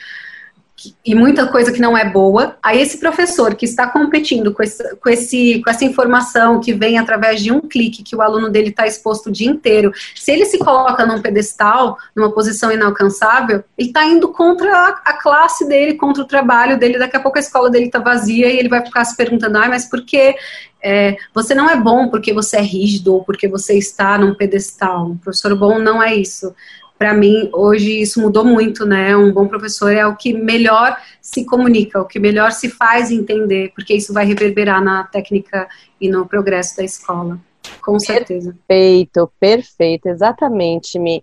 e 1.03 1.14
muita 1.14 1.47
coisa 1.47 1.73
que 1.73 1.81
não 1.81 1.97
é 1.97 2.05
boa. 2.05 2.59
Aí 2.62 2.83
esse 2.83 2.99
professor 2.99 3.55
que 3.55 3.64
está 3.64 3.87
competindo 3.87 4.53
com, 4.53 4.62
esse, 4.62 4.95
com, 4.97 5.09
esse, 5.09 5.62
com 5.64 5.71
essa 5.71 5.87
informação 5.87 6.61
que 6.61 6.75
vem 6.75 6.99
através 6.99 7.43
de 7.43 7.51
um 7.51 7.62
clique 7.62 8.03
que 8.03 8.14
o 8.14 8.21
aluno 8.21 8.51
dele 8.51 8.69
está 8.69 8.87
exposto 8.87 9.31
o 9.31 9.33
dia 9.33 9.49
inteiro, 9.49 9.91
se 10.14 10.31
ele 10.31 10.45
se 10.45 10.59
coloca 10.59 11.07
num 11.07 11.23
pedestal, 11.23 11.97
numa 12.14 12.31
posição 12.31 12.71
inalcançável, 12.71 13.64
ele 13.79 13.89
está 13.89 14.05
indo 14.05 14.29
contra 14.29 14.71
a, 14.71 14.89
a, 15.03 15.12
classe 15.14 15.67
dele, 15.67 15.95
contra 15.95 16.23
o 16.23 16.27
trabalho 16.27 16.79
dele. 16.79 16.99
Daqui 16.99 17.17
a 17.17 17.21
pouco 17.21 17.39
a 17.39 17.41
escola 17.41 17.71
dele 17.71 17.87
está 17.87 18.01
vazia 18.01 18.49
e 18.51 18.59
ele 18.59 18.69
vai 18.69 18.85
ficar 18.85 19.07
se 19.07 19.17
perguntando, 19.17 19.57
ah, 19.57 19.69
mas 19.69 19.87
por 19.87 20.05
que 20.05 20.35
é, 20.83 21.16
você 21.35 21.55
não 21.55 21.68
é 21.68 21.77
bom 21.77 22.09
porque 22.09 22.33
você 22.33 22.59
é 22.59 22.62
rígido 22.62 23.14
ou 23.14 23.24
porque 23.24 23.49
você 23.49 23.77
está 23.77 24.18
num 24.18 24.35
pedestal. 24.35 25.07
Um 25.07 25.16
professor 25.16 25.55
bom 25.57 25.79
não 25.79 26.03
é 26.03 26.14
isso. 26.14 26.55
Para 26.99 27.12
mim, 27.12 27.51
hoje 27.53 28.01
isso 28.01 28.20
mudou 28.20 28.45
muito, 28.45 28.87
né? 28.87 29.14
Um 29.16 29.31
bom 29.31 29.47
professor 29.47 29.93
é 29.93 30.07
o 30.07 30.16
que 30.16 30.33
melhor 30.33 30.97
se 31.20 31.45
comunica, 31.45 32.01
o 32.01 32.07
que 32.07 32.18
melhor 32.18 32.53
se 32.53 32.70
faz 32.70 33.11
entender, 33.11 33.72
porque 33.74 33.95
isso 33.95 34.14
vai 34.14 34.24
reverberar 34.24 34.83
na 34.83 35.05
técnica 35.05 35.68
e 36.01 36.09
no 36.09 36.27
progresso 36.27 36.77
da 36.77 36.85
escola. 36.85 37.39
Com 37.83 37.99
certeza. 37.99 38.57
Perfeito, 38.66 39.31
perfeito, 39.39 40.07
exatamente, 40.07 40.99
Mi. 40.99 41.22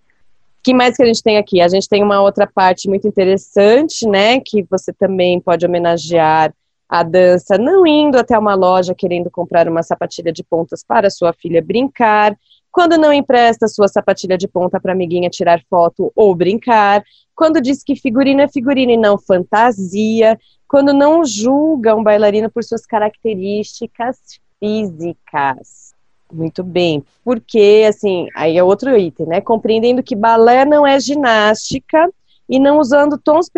que 0.61 0.73
mais 0.73 0.95
que 0.95 1.03
a 1.03 1.05
gente 1.05 1.23
tem 1.23 1.37
aqui? 1.37 1.59
A 1.59 1.67
gente 1.67 1.89
tem 1.89 2.03
uma 2.03 2.21
outra 2.21 2.45
parte 2.45 2.87
muito 2.87 3.07
interessante, 3.07 4.07
né? 4.07 4.39
Que 4.39 4.63
você 4.69 4.93
também 4.93 5.39
pode 5.39 5.65
homenagear 5.65 6.53
a 6.93 7.01
dança, 7.01 7.57
não 7.57 7.87
indo 7.87 8.19
até 8.19 8.37
uma 8.37 8.53
loja 8.53 8.93
querendo 8.93 9.31
comprar 9.31 9.67
uma 9.67 9.81
sapatilha 9.81 10.31
de 10.31 10.43
pontas 10.43 10.83
para 10.87 11.09
sua 11.09 11.33
filha 11.33 11.59
brincar, 11.59 12.37
quando 12.71 12.99
não 12.99 13.11
empresta 13.11 13.67
sua 13.67 13.87
sapatilha 13.87 14.37
de 14.37 14.47
ponta 14.47 14.79
para 14.79 14.91
amiguinha 14.91 15.27
tirar 15.27 15.59
foto 15.67 16.11
ou 16.15 16.35
brincar, 16.35 17.03
quando 17.35 17.59
diz 17.59 17.83
que 17.83 17.95
figurino 17.95 18.41
é 18.41 18.47
figurino 18.47 18.91
e 18.91 18.97
não 18.97 19.17
fantasia, 19.17 20.37
quando 20.67 20.93
não 20.93 21.25
julga 21.25 21.95
um 21.95 22.03
bailarino 22.03 22.47
por 22.51 22.63
suas 22.63 22.85
características 22.85 24.17
físicas. 24.59 25.95
Muito 26.31 26.63
bem, 26.63 27.03
porque 27.25 27.87
assim, 27.89 28.27
aí 28.35 28.55
é 28.55 28.63
outro 28.63 28.95
item, 28.95 29.25
né? 29.25 29.41
Compreendendo 29.41 30.03
que 30.03 30.15
balé 30.15 30.63
não 30.63 30.85
é 30.85 30.99
ginástica 30.99 32.07
e 32.47 32.59
não 32.59 32.79
usando 32.79 33.17
tons 33.17 33.49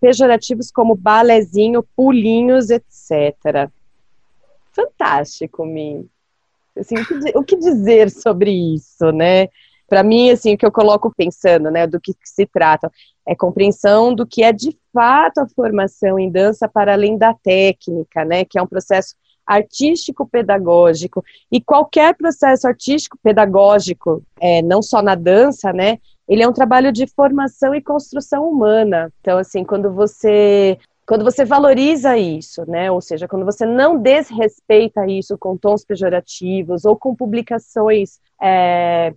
pejorativos 0.00 0.70
como 0.70 0.94
balezinho, 0.94 1.84
pulinhos, 1.94 2.70
etc. 2.70 3.70
Fantástico, 4.72 5.64
Mi. 5.64 6.06
Assim, 6.78 6.96
o, 6.96 7.06
que, 7.06 7.38
o 7.38 7.44
que 7.44 7.56
dizer 7.56 8.10
sobre 8.10 8.50
isso, 8.50 9.10
né? 9.12 9.48
Para 9.88 10.02
mim, 10.02 10.30
assim, 10.30 10.54
o 10.54 10.58
que 10.58 10.64
eu 10.64 10.70
coloco 10.70 11.12
pensando, 11.14 11.70
né, 11.70 11.84
do 11.86 12.00
que 12.00 12.14
se 12.22 12.46
trata, 12.46 12.90
é 13.26 13.34
compreensão 13.34 14.14
do 14.14 14.24
que 14.24 14.42
é 14.42 14.52
de 14.52 14.76
fato 14.92 15.38
a 15.38 15.48
formação 15.48 16.18
em 16.18 16.30
dança 16.30 16.68
para 16.68 16.92
além 16.92 17.18
da 17.18 17.34
técnica, 17.34 18.24
né, 18.24 18.44
que 18.44 18.56
é 18.56 18.62
um 18.62 18.68
processo 18.68 19.16
artístico-pedagógico. 19.44 21.24
E 21.50 21.60
qualquer 21.60 22.16
processo 22.16 22.68
artístico-pedagógico, 22.68 24.22
é, 24.40 24.62
não 24.62 24.80
só 24.80 25.02
na 25.02 25.16
dança, 25.16 25.72
né, 25.72 25.98
ele 26.30 26.44
é 26.44 26.48
um 26.48 26.52
trabalho 26.52 26.92
de 26.92 27.08
formação 27.08 27.74
e 27.74 27.82
construção 27.82 28.48
humana. 28.48 29.12
Então, 29.20 29.36
assim, 29.36 29.64
quando 29.64 29.92
você 29.92 30.78
quando 31.04 31.24
você 31.24 31.44
valoriza 31.44 32.16
isso, 32.16 32.64
né, 32.70 32.88
ou 32.88 33.00
seja, 33.00 33.26
quando 33.26 33.44
você 33.44 33.66
não 33.66 33.98
desrespeita 34.00 35.04
isso 35.08 35.36
com 35.36 35.56
tons 35.56 35.84
pejorativos 35.84 36.84
ou 36.84 36.96
com 36.96 37.16
publicações, 37.16 38.20
é, 38.40 39.12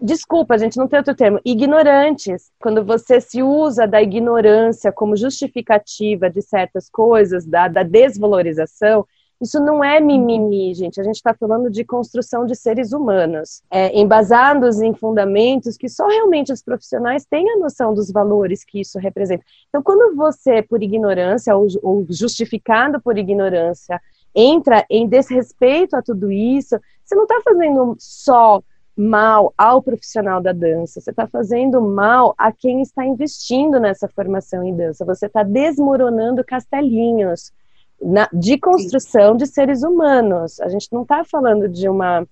desculpa, 0.00 0.54
a 0.54 0.58
gente 0.58 0.76
não 0.76 0.88
tem 0.88 0.98
outro 0.98 1.14
termo, 1.14 1.40
ignorantes, 1.44 2.50
quando 2.58 2.84
você 2.84 3.20
se 3.20 3.40
usa 3.40 3.86
da 3.86 4.02
ignorância 4.02 4.90
como 4.90 5.16
justificativa 5.16 6.28
de 6.28 6.42
certas 6.42 6.90
coisas, 6.90 7.46
da, 7.46 7.68
da 7.68 7.84
desvalorização, 7.84 9.06
isso 9.40 9.60
não 9.60 9.84
é 9.84 10.00
mimimi, 10.00 10.74
gente. 10.74 11.00
A 11.00 11.04
gente 11.04 11.16
está 11.16 11.32
falando 11.32 11.70
de 11.70 11.84
construção 11.84 12.44
de 12.44 12.56
seres 12.56 12.92
humanos, 12.92 13.62
é, 13.70 13.96
embasados 13.96 14.80
em 14.80 14.92
fundamentos 14.92 15.76
que 15.76 15.88
só 15.88 16.08
realmente 16.08 16.52
os 16.52 16.62
profissionais 16.62 17.24
têm 17.24 17.48
a 17.50 17.56
noção 17.56 17.94
dos 17.94 18.10
valores 18.10 18.64
que 18.64 18.80
isso 18.80 18.98
representa. 18.98 19.44
Então, 19.68 19.82
quando 19.82 20.16
você, 20.16 20.60
por 20.60 20.82
ignorância 20.82 21.56
ou, 21.56 21.68
ou 21.82 22.06
justificado 22.10 23.00
por 23.00 23.16
ignorância, 23.16 24.00
entra 24.34 24.84
em 24.90 25.06
desrespeito 25.06 25.94
a 25.94 26.02
tudo 26.02 26.32
isso, 26.32 26.78
você 27.04 27.14
não 27.14 27.22
está 27.22 27.40
fazendo 27.44 27.96
só 27.98 28.60
mal 28.96 29.54
ao 29.56 29.80
profissional 29.80 30.40
da 30.40 30.52
dança, 30.52 31.00
você 31.00 31.10
está 31.10 31.28
fazendo 31.28 31.80
mal 31.80 32.34
a 32.36 32.50
quem 32.50 32.82
está 32.82 33.06
investindo 33.06 33.78
nessa 33.78 34.08
formação 34.08 34.64
em 34.64 34.74
dança, 34.74 35.04
você 35.04 35.26
está 35.26 35.44
desmoronando 35.44 36.44
castelinhos 36.44 37.52
na, 38.00 38.28
de 38.32 38.58
construção 38.58 39.36
de 39.36 39.46
seres 39.46 39.82
humanos. 39.82 40.60
A 40.60 40.68
gente 40.68 40.88
não 40.92 41.02
está 41.02 41.24
falando 41.24 41.68
de 41.68 41.88
uma, 41.88 42.26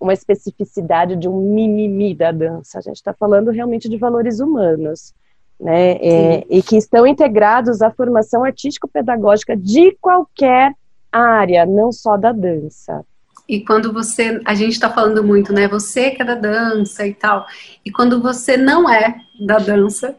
uma 0.00 0.12
especificidade, 0.12 1.16
de 1.16 1.28
um 1.28 1.54
mimimi 1.54 2.14
da 2.14 2.32
dança. 2.32 2.78
A 2.78 2.82
gente 2.82 2.96
está 2.96 3.12
falando 3.12 3.50
realmente 3.50 3.88
de 3.88 3.96
valores 3.96 4.40
humanos. 4.40 5.14
Né, 5.58 5.92
é, 5.92 6.46
e 6.50 6.62
que 6.62 6.76
estão 6.76 7.06
integrados 7.06 7.80
à 7.80 7.90
formação 7.90 8.44
artístico-pedagógica 8.44 9.56
de 9.56 9.90
qualquer 10.02 10.74
área, 11.10 11.64
não 11.64 11.90
só 11.90 12.18
da 12.18 12.30
dança. 12.30 13.02
E 13.48 13.64
quando 13.64 13.90
você, 13.90 14.38
a 14.44 14.54
gente 14.54 14.72
está 14.72 14.90
falando 14.90 15.24
muito, 15.24 15.54
né? 15.54 15.66
Você 15.66 16.10
que 16.10 16.20
é 16.20 16.24
da 16.26 16.34
dança 16.34 17.06
e 17.06 17.14
tal. 17.14 17.46
E 17.84 17.90
quando 17.90 18.20
você 18.20 18.58
não 18.58 18.90
é 18.90 19.16
da 19.46 19.56
dança 19.56 20.14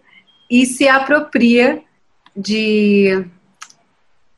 e 0.49 0.65
se 0.65 0.87
apropria 0.87 1.83
de 2.35 3.25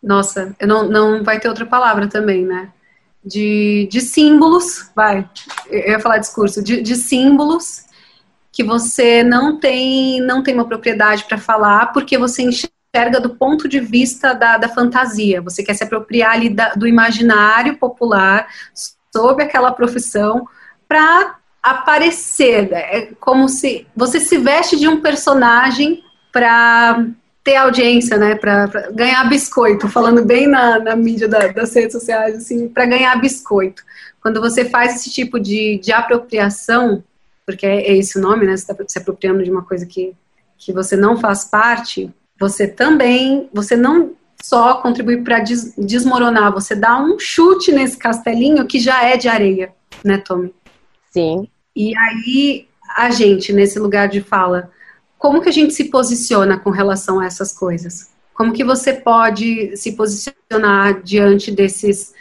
nossa, 0.02 0.56
eu 0.60 0.68
não, 0.68 0.88
não 0.88 1.24
vai 1.24 1.39
ter 1.39 1.50
outra 1.50 1.66
palavra 1.66 2.08
também, 2.08 2.45
né? 2.45 2.72
de, 3.24 3.88
de 3.91 4.02
símbolos, 4.02 4.89
vai, 4.95 5.30
eu 5.70 5.91
ia 5.91 6.00
falar 6.00 6.18
discurso, 6.18 6.64
de, 6.64 6.82
de 6.82 6.95
símbolos 6.95 7.86
que 8.52 8.64
você 8.64 9.24
não 9.24 9.60
tem, 9.60 10.22
não 10.22 10.41
tem 10.41 10.54
uma 10.54 10.68
propriedade 10.68 11.26
para 11.26 11.38
falar, 11.38 11.88
porque 11.88 12.18
você 12.18 12.43
enxerga 12.43 13.20
do 13.22 13.36
ponto 13.36 13.68
de 13.68 13.80
vista 13.80 14.34
da, 14.34 14.58
da 14.58 14.68
fantasia. 14.68 15.41
Você 15.41 15.64
quer 15.64 15.76
se 15.76 15.84
apropriar 15.84 16.34
ali 16.34 16.50
da, 16.50 16.74
do 16.74 16.88
imaginário 16.88 17.78
popular 17.78 18.47
sobre 19.14 19.43
aquela 19.43 19.72
profissão 19.72 20.47
para 20.88 21.36
aparecer. 21.62 22.74
É 22.74 23.12
como 23.20 23.47
se 23.47 23.86
você 23.95 24.20
se 24.20 24.38
veste 24.38 24.78
de 24.78 24.88
um 24.88 25.00
personagem 25.00 26.04
para 26.32 27.06
ter 27.44 27.56
audiência, 27.56 28.18
né, 28.18 28.36
para 28.36 28.68
ganhar 28.92 29.28
biscoito, 29.30 29.88
falando 29.88 30.24
bem 30.24 30.48
na, 30.48 30.80
na 30.80 30.96
mídia 30.96 31.28
da, 31.28 31.48
das 31.48 31.74
redes 31.74 31.94
sociais, 31.94 32.36
assim, 32.36 32.68
para 32.68 32.86
ganhar 32.86 33.20
biscoito. 33.20 33.84
Quando 34.22 34.42
você 34.42 34.66
faz 34.66 34.96
esse 34.96 35.10
tipo 35.10 35.40
de, 35.40 35.80
de 35.80 35.92
apropriação, 35.92 37.04
porque 37.46 37.66
é, 37.66 37.82
é 37.82 37.98
esse 37.98 38.18
o 38.18 38.22
nome, 38.22 38.46
né, 38.46 38.56
você 38.56 38.72
está 38.72 38.76
se 38.88 39.00
apropriando 39.00 39.44
de 39.44 39.50
uma 39.50 39.64
coisa 39.64 39.86
que, 39.86 40.14
que 40.58 40.74
você 40.74 40.96
não 40.96 41.18
faz 41.18 41.46
parte, 41.46 42.14
você 42.40 42.68
também, 42.68 43.50
você 43.54 43.76
não 43.76 44.14
só 44.42 44.76
contribui 44.76 45.22
para 45.22 45.40
des, 45.40 45.74
desmoronar, 45.78 46.52
você 46.52 46.76
dá 46.76 47.02
um 47.02 47.18
chute 47.20 47.72
nesse 47.72 47.98
castelinho 47.98 48.66
que 48.66 48.80
já 48.80 49.04
é 49.04 49.18
de 49.18 49.28
areia, 49.28 49.74
né, 50.04 50.18
Tommy? 50.18 50.54
Sim. 51.12 51.48
E 51.76 51.94
aí, 51.98 52.68
a 52.96 53.10
gente, 53.10 53.52
nesse 53.52 53.80
lugar 53.80 54.08
de 54.08 54.22
fala, 54.22 54.72
como 55.20 55.41
que 55.41 55.49
a 55.49 55.51
gente 55.51 55.74
se 55.74 55.89
posiciona 55.89 56.57
com 56.57 56.70
relação 56.70 57.20
a 57.20 57.26
essas 57.26 57.51
coisas? 57.51 58.09
Como 58.34 58.53
que 58.53 58.63
você 58.63 58.93
pode 58.93 59.76
se 59.76 59.91
posicionar 59.91 61.03
diante 61.03 61.51
desses, 61.51 62.13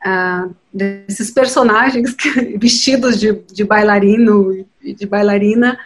uh, 0.00 0.52
desses 0.72 1.30
personagens 1.30 2.16
vestidos 2.56 3.20
de, 3.20 3.34
de 3.52 3.62
bailarino 3.62 4.66
e 4.80 4.94
de 4.94 5.04
bailarina, 5.06 5.78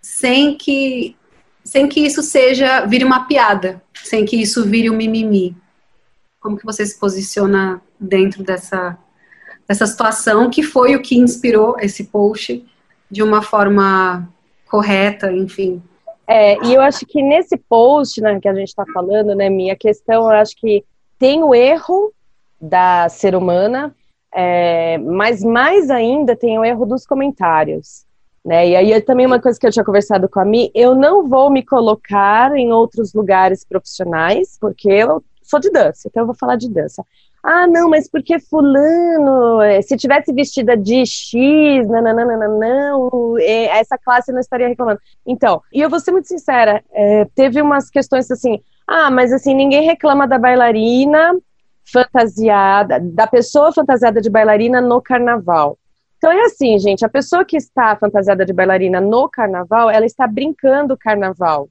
sem 0.00 0.56
que, 0.56 1.14
sem 1.62 1.86
que 1.86 2.00
isso 2.00 2.22
seja, 2.22 2.86
vire 2.86 3.04
uma 3.04 3.26
piada, 3.26 3.82
sem 4.02 4.24
que 4.24 4.40
isso 4.40 4.64
vire 4.64 4.88
um 4.88 4.96
mimimi? 4.96 5.54
Como 6.40 6.56
que 6.56 6.64
você 6.64 6.84
se 6.86 6.98
posiciona 6.98 7.82
dentro 8.00 8.42
dessa, 8.42 8.96
dessa 9.68 9.86
situação 9.86 10.48
que 10.48 10.62
foi 10.62 10.96
o 10.96 11.02
que 11.02 11.14
inspirou 11.14 11.76
esse 11.78 12.04
post 12.04 12.64
de 13.10 13.22
uma 13.22 13.42
forma 13.42 14.32
correta, 14.74 15.30
enfim. 15.30 15.80
É, 16.26 16.58
e 16.66 16.74
eu 16.74 16.80
acho 16.80 17.06
que 17.06 17.22
nesse 17.22 17.56
post 17.56 18.20
né, 18.20 18.40
que 18.40 18.48
a 18.48 18.54
gente 18.54 18.68
está 18.68 18.84
falando, 18.92 19.32
né, 19.36 19.48
minha 19.48 19.76
questão, 19.76 20.22
eu 20.24 20.30
acho 20.30 20.56
que 20.56 20.84
tem 21.16 21.44
o 21.44 21.54
erro 21.54 22.12
da 22.60 23.08
ser 23.08 23.36
humana, 23.36 23.94
é, 24.34 24.98
mas 24.98 25.44
mais 25.44 25.90
ainda 25.90 26.34
tem 26.34 26.58
o 26.58 26.64
erro 26.64 26.84
dos 26.86 27.06
comentários. 27.06 28.04
Né? 28.44 28.70
E 28.70 28.76
aí 28.76 29.00
também 29.00 29.26
uma 29.26 29.40
coisa 29.40 29.60
que 29.60 29.66
eu 29.66 29.70
tinha 29.70 29.84
conversado 29.84 30.28
com 30.28 30.40
a 30.40 30.44
Mi, 30.44 30.72
eu 30.74 30.94
não 30.94 31.28
vou 31.28 31.48
me 31.50 31.64
colocar 31.64 32.54
em 32.56 32.72
outros 32.72 33.14
lugares 33.14 33.64
profissionais, 33.64 34.58
porque 34.60 34.88
eu 34.88 35.22
sou 35.40 35.60
de 35.60 35.70
dança, 35.70 36.08
então 36.08 36.22
eu 36.22 36.26
vou 36.26 36.34
falar 36.34 36.56
de 36.56 36.68
dança. 36.68 37.04
Ah, 37.46 37.66
não, 37.66 37.90
mas 37.90 38.08
porque 38.08 38.38
fulano, 38.38 39.60
eh, 39.60 39.82
se 39.82 39.98
tivesse 39.98 40.32
vestida 40.32 40.74
de 40.74 41.04
X, 41.04 41.86
nananana, 41.86 42.48
não, 42.48 43.38
eh, 43.38 43.66
essa 43.66 43.98
classe 43.98 44.32
não 44.32 44.40
estaria 44.40 44.66
reclamando. 44.66 44.98
Então, 45.26 45.60
e 45.70 45.82
eu 45.82 45.90
vou 45.90 46.00
ser 46.00 46.10
muito 46.10 46.26
sincera, 46.26 46.82
é, 46.90 47.26
teve 47.34 47.60
umas 47.60 47.90
questões 47.90 48.30
assim, 48.30 48.62
ah, 48.86 49.10
mas 49.10 49.30
assim, 49.30 49.54
ninguém 49.54 49.82
reclama 49.82 50.26
da 50.26 50.38
bailarina 50.38 51.36
fantasiada, 51.92 52.98
da 52.98 53.26
pessoa 53.26 53.70
fantasiada 53.74 54.22
de 54.22 54.30
bailarina 54.30 54.80
no 54.80 55.02
carnaval. 55.02 55.78
Então 56.16 56.32
é 56.32 56.46
assim, 56.46 56.78
gente, 56.78 57.04
a 57.04 57.10
pessoa 57.10 57.44
que 57.44 57.58
está 57.58 57.94
fantasiada 57.94 58.46
de 58.46 58.54
bailarina 58.54 59.02
no 59.02 59.28
carnaval, 59.28 59.90
ela 59.90 60.06
está 60.06 60.26
brincando 60.26 60.94
o 60.94 60.98
carnaval 60.98 61.68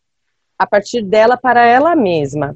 a 0.55 0.67
partir 0.67 1.01
dela 1.01 1.35
para 1.35 1.65
ela 1.65 1.95
mesma 1.95 2.55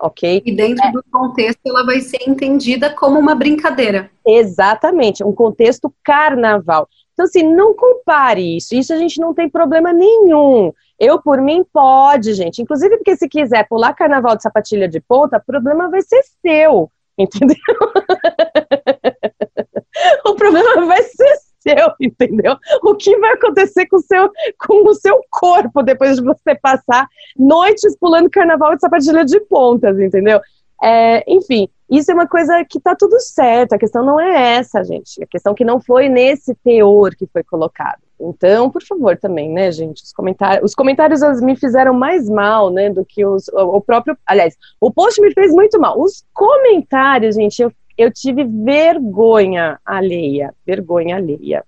ok? 0.00 0.42
E 0.44 0.54
dentro 0.54 0.86
é. 0.86 0.92
do 0.92 1.02
contexto 1.10 1.60
ela 1.66 1.84
vai 1.84 2.00
ser 2.00 2.20
entendida 2.26 2.90
como 2.90 3.18
uma 3.18 3.34
brincadeira. 3.34 4.10
Exatamente, 4.26 5.24
um 5.24 5.32
contexto 5.32 5.92
carnaval. 6.04 6.86
Então, 7.12 7.24
assim, 7.24 7.42
não 7.42 7.74
compare 7.74 8.56
isso. 8.56 8.76
Isso 8.76 8.92
a 8.92 8.96
gente 8.96 9.20
não 9.20 9.34
tem 9.34 9.48
problema 9.48 9.92
nenhum. 9.92 10.72
Eu, 10.98 11.20
por 11.20 11.40
mim, 11.40 11.64
pode, 11.72 12.32
gente. 12.32 12.62
Inclusive, 12.62 12.96
porque 12.96 13.16
se 13.16 13.28
quiser 13.28 13.66
pular 13.66 13.92
carnaval 13.92 14.36
de 14.36 14.44
sapatilha 14.44 14.88
de 14.88 15.00
ponta, 15.00 15.38
o 15.38 15.44
problema 15.44 15.90
vai 15.90 16.00
ser 16.00 16.22
seu, 16.40 16.88
entendeu? 17.18 17.56
o 20.26 20.34
problema 20.36 20.86
vai 20.86 21.02
ser 21.02 21.47
seu, 21.68 21.92
entendeu? 22.00 22.56
O 22.82 22.94
que 22.94 23.16
vai 23.18 23.32
acontecer 23.32 23.86
com 23.86 23.96
o 23.96 24.02
seu, 24.02 24.30
com 24.66 24.88
o 24.88 24.94
seu 24.94 25.20
corpo 25.30 25.82
depois 25.82 26.16
de 26.16 26.22
você 26.22 26.54
passar 26.54 27.06
noites 27.36 27.96
pulando 27.98 28.30
carnaval 28.30 28.74
de 28.74 28.80
sapatilha 28.80 29.24
de 29.24 29.40
pontas, 29.40 29.98
entendeu? 29.98 30.40
É, 30.82 31.24
enfim, 31.26 31.68
isso 31.90 32.10
é 32.10 32.14
uma 32.14 32.28
coisa 32.28 32.64
que 32.64 32.78
tá 32.78 32.94
tudo 32.94 33.18
certo. 33.20 33.72
A 33.72 33.78
questão 33.78 34.04
não 34.04 34.20
é 34.20 34.56
essa, 34.56 34.84
gente. 34.84 35.22
A 35.22 35.26
questão 35.26 35.54
que 35.54 35.64
não 35.64 35.80
foi 35.80 36.08
nesse 36.08 36.54
teor 36.56 37.14
que 37.16 37.26
foi 37.26 37.42
colocado. 37.42 38.00
Então, 38.20 38.70
por 38.70 38.82
favor, 38.82 39.16
também, 39.16 39.50
né, 39.50 39.70
gente? 39.70 40.02
Os 40.02 40.12
comentários, 40.12 40.64
os 40.64 40.74
comentários 40.74 41.20
me 41.40 41.56
fizeram 41.56 41.94
mais 41.94 42.28
mal, 42.28 42.68
né, 42.68 42.90
do 42.90 43.04
que 43.04 43.24
os, 43.24 43.48
o 43.48 43.80
próprio. 43.80 44.16
Aliás, 44.26 44.56
o 44.80 44.90
post 44.90 45.20
me 45.20 45.32
fez 45.32 45.52
muito 45.52 45.80
mal. 45.80 46.00
Os 46.00 46.24
comentários, 46.32 47.36
gente, 47.36 47.62
eu 47.62 47.72
eu 47.98 48.12
tive 48.12 48.44
vergonha 48.44 49.78
alheia, 49.84 50.54
vergonha 50.64 51.16
alheia. 51.16 51.64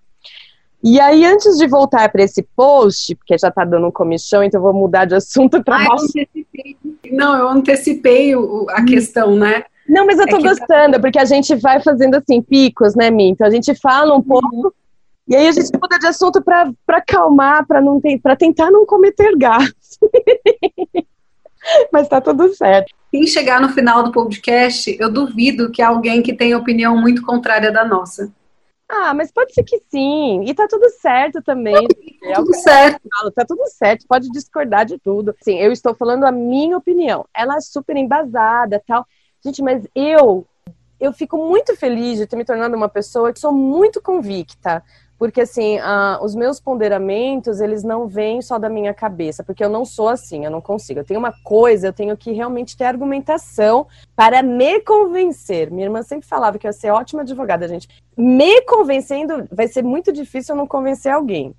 E 0.82 0.98
aí, 0.98 1.26
antes 1.26 1.58
de 1.58 1.66
voltar 1.66 2.10
para 2.10 2.22
esse 2.22 2.42
post, 2.56 3.14
porque 3.16 3.36
já 3.36 3.48
está 3.48 3.64
dando 3.64 3.92
comichão, 3.92 4.42
então 4.42 4.58
eu 4.58 4.62
vou 4.62 4.72
mudar 4.72 5.04
de 5.04 5.14
assunto 5.14 5.62
para 5.62 5.76
ah, 5.76 5.96
Não, 7.10 7.36
eu 7.36 7.48
antecipei 7.48 8.34
o, 8.34 8.66
a 8.70 8.82
questão, 8.84 9.36
né? 9.36 9.64
Não, 9.86 10.06
mas 10.06 10.18
eu 10.18 10.26
tô 10.26 10.36
é 10.36 10.42
gostando, 10.42 10.92
tá... 10.92 11.00
porque 11.00 11.18
a 11.18 11.24
gente 11.24 11.54
vai 11.56 11.82
fazendo 11.82 12.14
assim, 12.14 12.40
picos, 12.40 12.94
né, 12.94 13.10
Mi? 13.10 13.28
Então 13.28 13.46
a 13.46 13.50
gente 13.50 13.74
fala 13.74 14.14
um 14.14 14.16
uhum. 14.16 14.22
pouco, 14.22 14.74
e 15.28 15.36
aí 15.36 15.48
a 15.48 15.52
gente 15.52 15.70
muda 15.74 15.98
de 15.98 16.06
assunto 16.06 16.40
para 16.40 16.72
acalmar, 16.88 17.66
para 17.66 17.80
não 17.80 18.00
para 18.22 18.36
tentar 18.36 18.70
não 18.70 18.86
cometer 18.86 19.36
gastos. 19.36 19.98
mas 21.92 22.08
tá 22.08 22.20
tudo 22.20 22.54
certo. 22.54 22.94
Quem 23.10 23.26
chegar 23.26 23.60
no 23.60 23.70
final 23.70 24.02
do 24.02 24.12
podcast, 24.12 24.96
eu 24.98 25.10
duvido 25.10 25.70
que 25.70 25.82
alguém 25.82 26.22
que 26.22 26.34
tenha 26.34 26.56
opinião 26.56 26.96
muito 26.96 27.22
contrária 27.22 27.72
da 27.72 27.84
nossa. 27.84 28.32
Ah, 28.88 29.14
mas 29.14 29.30
pode 29.30 29.54
ser 29.54 29.62
que 29.62 29.80
sim. 29.88 30.44
E 30.44 30.54
tá 30.54 30.66
tudo 30.68 30.88
certo 30.90 31.40
também. 31.42 31.86
Tá 32.20 32.34
tudo 32.34 32.54
certo. 32.54 33.00
Tá 33.34 33.44
tudo 33.46 33.66
certo. 33.68 34.06
Pode 34.08 34.28
discordar 34.30 34.84
de 34.84 34.98
tudo. 34.98 35.34
Sim, 35.42 35.58
eu 35.58 35.70
estou 35.70 35.94
falando 35.94 36.24
a 36.24 36.32
minha 36.32 36.76
opinião. 36.76 37.24
Ela 37.34 37.56
é 37.56 37.60
super 37.60 37.96
embasada, 37.96 38.82
tal. 38.86 39.06
Gente, 39.44 39.62
mas 39.62 39.86
eu 39.94 40.46
eu 41.00 41.12
fico 41.14 41.38
muito 41.38 41.74
feliz 41.76 42.18
de 42.18 42.26
ter 42.26 42.36
me 42.36 42.44
tornado 42.44 42.76
uma 42.76 42.88
pessoa 42.88 43.32
que 43.32 43.40
sou 43.40 43.52
muito 43.52 44.02
convicta 44.02 44.84
porque 45.20 45.42
assim, 45.42 45.76
os 46.22 46.34
meus 46.34 46.58
ponderamentos, 46.58 47.60
eles 47.60 47.84
não 47.84 48.08
vêm 48.08 48.40
só 48.40 48.58
da 48.58 48.70
minha 48.70 48.94
cabeça, 48.94 49.44
porque 49.44 49.62
eu 49.62 49.68
não 49.68 49.84
sou 49.84 50.08
assim, 50.08 50.46
eu 50.46 50.50
não 50.50 50.62
consigo. 50.62 51.00
Eu 51.00 51.04
tenho 51.04 51.20
uma 51.20 51.34
coisa, 51.44 51.88
eu 51.88 51.92
tenho 51.92 52.16
que 52.16 52.32
realmente 52.32 52.74
ter 52.74 52.84
argumentação 52.84 53.86
para 54.16 54.42
me 54.42 54.80
convencer. 54.80 55.70
Minha 55.70 55.88
irmã 55.88 56.02
sempre 56.02 56.26
falava 56.26 56.58
que 56.58 56.66
eu 56.66 56.70
ia 56.70 56.72
ser 56.72 56.90
ótima 56.90 57.20
advogada, 57.20 57.68
gente. 57.68 57.86
Me 58.16 58.62
convencendo, 58.62 59.46
vai 59.52 59.68
ser 59.68 59.84
muito 59.84 60.10
difícil 60.10 60.54
eu 60.54 60.58
não 60.58 60.66
convencer 60.66 61.12
alguém. 61.12 61.54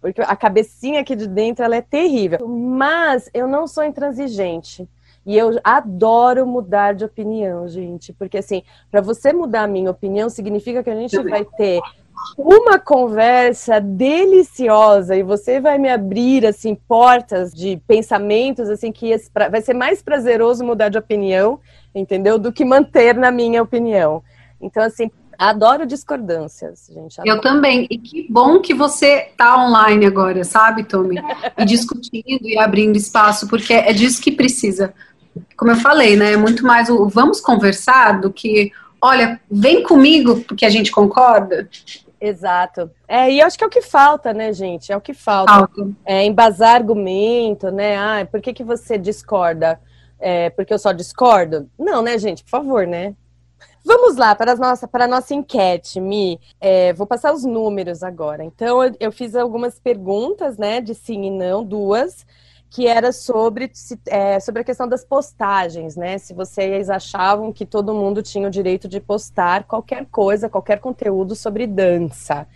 Porque 0.00 0.20
a 0.20 0.34
cabecinha 0.34 1.00
aqui 1.00 1.14
de 1.14 1.28
dentro, 1.28 1.64
ela 1.64 1.76
é 1.76 1.82
terrível. 1.82 2.48
Mas 2.48 3.30
eu 3.32 3.46
não 3.46 3.68
sou 3.68 3.84
intransigente. 3.84 4.88
E 5.24 5.38
eu 5.38 5.58
adoro 5.62 6.44
mudar 6.44 6.94
de 6.94 7.04
opinião, 7.04 7.66
gente, 7.66 8.12
porque 8.12 8.38
assim, 8.38 8.62
para 8.90 9.00
você 9.00 9.32
mudar 9.32 9.62
a 9.62 9.68
minha 9.68 9.90
opinião 9.90 10.28
significa 10.28 10.82
que 10.82 10.90
a 10.90 10.94
gente 10.96 11.16
vai 11.22 11.44
ter 11.44 11.80
uma 12.36 12.78
conversa 12.78 13.80
deliciosa 13.80 15.16
e 15.16 15.22
você 15.22 15.60
vai 15.60 15.78
me 15.78 15.88
abrir 15.88 16.46
assim 16.46 16.74
portas 16.74 17.52
de 17.52 17.80
pensamentos 17.86 18.68
assim 18.68 18.92
que 18.92 19.14
vai 19.50 19.60
ser 19.60 19.74
mais 19.74 20.02
prazeroso 20.02 20.64
mudar 20.64 20.88
de 20.88 20.98
opinião, 20.98 21.60
entendeu? 21.94 22.38
Do 22.38 22.52
que 22.52 22.64
manter 22.64 23.14
na 23.14 23.30
minha 23.30 23.62
opinião. 23.62 24.22
Então 24.60 24.82
assim, 24.82 25.10
adoro 25.38 25.86
discordâncias, 25.86 26.88
gente. 26.92 27.20
Adoro. 27.20 27.36
Eu 27.36 27.40
também. 27.40 27.86
E 27.90 27.98
que 27.98 28.26
bom 28.30 28.60
que 28.60 28.74
você 28.74 29.28
tá 29.36 29.64
online 29.64 30.06
agora, 30.06 30.44
sabe, 30.44 30.84
Tommy? 30.84 31.20
E 31.56 31.64
discutindo 31.64 32.46
e 32.46 32.58
abrindo 32.58 32.96
espaço, 32.96 33.48
porque 33.48 33.72
é 33.72 33.92
disso 33.92 34.22
que 34.22 34.32
precisa. 34.32 34.94
Como 35.56 35.70
eu 35.70 35.76
falei, 35.76 36.16
né? 36.16 36.32
É 36.32 36.36
muito 36.36 36.64
mais 36.64 36.88
o 36.88 37.08
vamos 37.08 37.40
conversar 37.40 38.20
do 38.20 38.32
que 38.32 38.72
olha, 39.04 39.38
vem 39.50 39.82
comigo 39.82 40.40
porque 40.48 40.64
a 40.64 40.70
gente 40.70 40.90
concorda. 40.90 41.68
Exato. 42.24 42.90
É, 43.06 43.30
e 43.30 43.42
acho 43.42 43.58
que 43.58 43.62
é 43.62 43.66
o 43.66 43.70
que 43.70 43.82
falta, 43.82 44.32
né, 44.32 44.50
gente? 44.50 44.90
É 44.90 44.96
o 44.96 45.00
que 45.00 45.12
falta. 45.12 45.52
falta. 45.52 45.90
É, 46.06 46.24
embasar 46.24 46.76
argumento, 46.76 47.70
né? 47.70 47.96
Ah, 47.98 48.26
por 48.30 48.40
que, 48.40 48.54
que 48.54 48.64
você 48.64 48.96
discorda? 48.96 49.78
É, 50.18 50.48
porque 50.48 50.72
eu 50.72 50.78
só 50.78 50.90
discordo? 50.92 51.68
Não, 51.78 52.00
né, 52.00 52.16
gente? 52.16 52.42
Por 52.42 52.48
favor, 52.48 52.86
né? 52.86 53.14
Vamos 53.84 54.16
lá 54.16 54.34
para 54.34 54.52
a 54.52 54.56
nossa, 54.56 54.88
para 54.88 55.04
a 55.04 55.08
nossa 55.08 55.34
enquete, 55.34 56.00
Mi. 56.00 56.40
É, 56.58 56.94
vou 56.94 57.06
passar 57.06 57.34
os 57.34 57.44
números 57.44 58.02
agora. 58.02 58.42
Então, 58.42 58.82
eu, 58.82 58.96
eu, 58.98 59.12
fiz 59.12 59.36
algumas 59.36 59.78
perguntas, 59.78 60.56
né, 60.56 60.80
de 60.80 60.94
sim 60.94 61.24
e 61.24 61.30
não, 61.30 61.62
duas, 61.62 62.24
que 62.74 62.86
era 62.88 63.12
sobre, 63.12 63.70
é, 64.06 64.40
sobre 64.40 64.62
a 64.62 64.64
questão 64.64 64.88
das 64.88 65.04
postagens, 65.04 65.94
né? 65.94 66.18
Se 66.18 66.34
vocês 66.34 66.90
achavam 66.90 67.52
que 67.52 67.64
todo 67.64 67.94
mundo 67.94 68.20
tinha 68.20 68.48
o 68.48 68.50
direito 68.50 68.88
de 68.88 68.98
postar 68.98 69.62
qualquer 69.62 70.04
coisa, 70.06 70.48
qualquer 70.48 70.80
conteúdo 70.80 71.36
sobre 71.36 71.68
dança. 71.68 72.48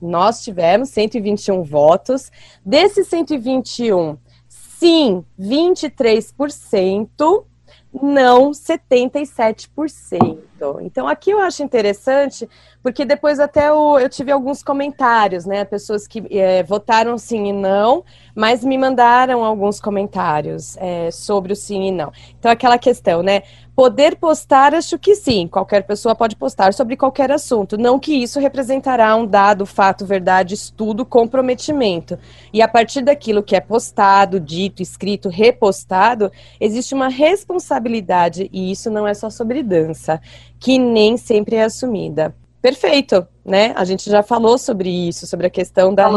Nós 0.00 0.42
tivemos 0.42 0.88
121 0.88 1.62
votos. 1.64 2.32
Desses 2.64 3.08
121, 3.08 4.16
sim, 4.48 5.22
23%, 5.38 7.44
não 7.92 8.50
77%. 8.50 10.38
Então, 10.82 11.06
aqui 11.06 11.30
eu 11.30 11.40
acho 11.40 11.62
interessante, 11.62 12.48
porque 12.82 13.04
depois 13.04 13.38
até 13.38 13.68
eu, 13.68 13.98
eu 13.98 14.08
tive 14.08 14.32
alguns 14.32 14.62
comentários, 14.62 15.46
né? 15.46 15.64
Pessoas 15.64 16.06
que 16.06 16.24
é, 16.30 16.62
votaram 16.62 17.16
sim 17.16 17.46
e 17.48 17.52
não, 17.52 18.04
mas 18.34 18.64
me 18.64 18.76
mandaram 18.76 19.44
alguns 19.44 19.80
comentários 19.80 20.76
é, 20.78 21.10
sobre 21.10 21.52
o 21.52 21.56
sim 21.56 21.88
e 21.88 21.90
não. 21.90 22.12
Então, 22.38 22.50
aquela 22.50 22.76
questão, 22.78 23.22
né? 23.22 23.42
Poder 23.78 24.16
postar, 24.16 24.74
acho 24.74 24.98
que 24.98 25.14
sim, 25.14 25.46
qualquer 25.46 25.86
pessoa 25.86 26.12
pode 26.12 26.34
postar 26.34 26.74
sobre 26.74 26.96
qualquer 26.96 27.30
assunto. 27.30 27.78
Não 27.78 27.96
que 27.96 28.12
isso 28.12 28.40
representará 28.40 29.14
um 29.14 29.24
dado, 29.24 29.64
fato, 29.64 30.04
verdade, 30.04 30.52
estudo, 30.52 31.06
comprometimento. 31.06 32.18
E 32.52 32.60
a 32.60 32.66
partir 32.66 33.02
daquilo 33.02 33.40
que 33.40 33.54
é 33.54 33.60
postado, 33.60 34.40
dito, 34.40 34.82
escrito, 34.82 35.28
repostado, 35.28 36.28
existe 36.60 36.92
uma 36.92 37.06
responsabilidade, 37.06 38.50
e 38.52 38.72
isso 38.72 38.90
não 38.90 39.06
é 39.06 39.14
só 39.14 39.30
sobre 39.30 39.62
dança 39.62 40.20
que 40.58 40.76
nem 40.76 41.16
sempre 41.16 41.54
é 41.54 41.62
assumida. 41.62 42.34
Perfeito, 42.60 43.28
né? 43.44 43.72
A 43.76 43.84
gente 43.84 44.10
já 44.10 44.24
falou 44.24 44.58
sobre 44.58 44.90
isso, 44.90 45.24
sobre 45.24 45.46
a 45.46 45.50
questão 45.50 45.94
da. 45.94 46.10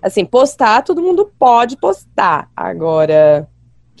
Assim, 0.00 0.24
postar, 0.24 0.80
todo 0.80 1.02
mundo 1.02 1.30
pode 1.38 1.76
postar. 1.76 2.48
Agora, 2.56 3.46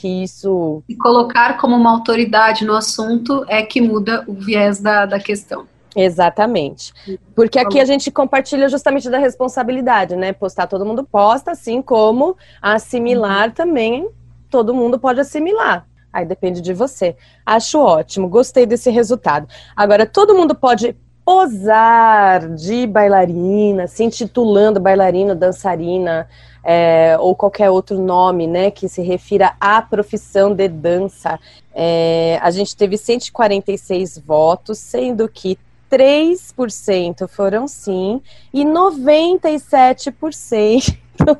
que 0.00 0.22
isso. 0.22 0.82
E 0.88 0.96
colocar 0.96 1.58
como 1.58 1.76
uma 1.76 1.90
autoridade 1.90 2.64
no 2.64 2.74
assunto 2.74 3.44
é 3.48 3.62
que 3.62 3.80
muda 3.80 4.24
o 4.26 4.32
viés 4.32 4.80
da, 4.80 5.04
da 5.04 5.20
questão. 5.20 5.66
Exatamente. 5.94 6.94
Porque 7.34 7.58
aqui 7.58 7.80
a 7.80 7.84
gente 7.84 8.10
compartilha 8.10 8.68
justamente 8.68 9.10
da 9.10 9.18
responsabilidade, 9.18 10.16
né? 10.16 10.32
Postar 10.32 10.66
todo 10.66 10.86
mundo 10.86 11.04
posta, 11.04 11.50
assim 11.50 11.82
como 11.82 12.36
assimilar 12.62 13.48
uhum. 13.48 13.54
também 13.54 14.08
todo 14.50 14.74
mundo 14.74 14.98
pode 14.98 15.20
assimilar. 15.20 15.86
Aí 16.12 16.26
depende 16.26 16.60
de 16.60 16.74
você. 16.74 17.16
Acho 17.46 17.78
ótimo, 17.78 18.28
gostei 18.28 18.66
desse 18.66 18.90
resultado. 18.90 19.46
Agora, 19.76 20.04
todo 20.04 20.34
mundo 20.34 20.54
pode 20.54 20.96
posar 21.30 22.48
de 22.56 22.88
bailarina, 22.88 23.86
se 23.86 24.02
intitulando 24.02 24.80
bailarino, 24.80 25.32
dançarina, 25.32 26.28
é, 26.64 27.16
ou 27.20 27.36
qualquer 27.36 27.70
outro 27.70 28.00
nome, 28.00 28.48
né, 28.48 28.72
que 28.72 28.88
se 28.88 29.00
refira 29.00 29.54
à 29.60 29.80
profissão 29.80 30.52
de 30.52 30.66
dança. 30.66 31.38
É, 31.72 32.36
a 32.42 32.50
gente 32.50 32.76
teve 32.76 32.98
146 32.98 34.18
votos, 34.18 34.78
sendo 34.78 35.28
que 35.28 35.56
3% 35.88 37.28
foram 37.28 37.68
sim 37.68 38.20
e 38.52 38.64
97% 38.64 40.96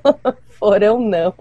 foram 0.56 1.00
não. 1.00 1.34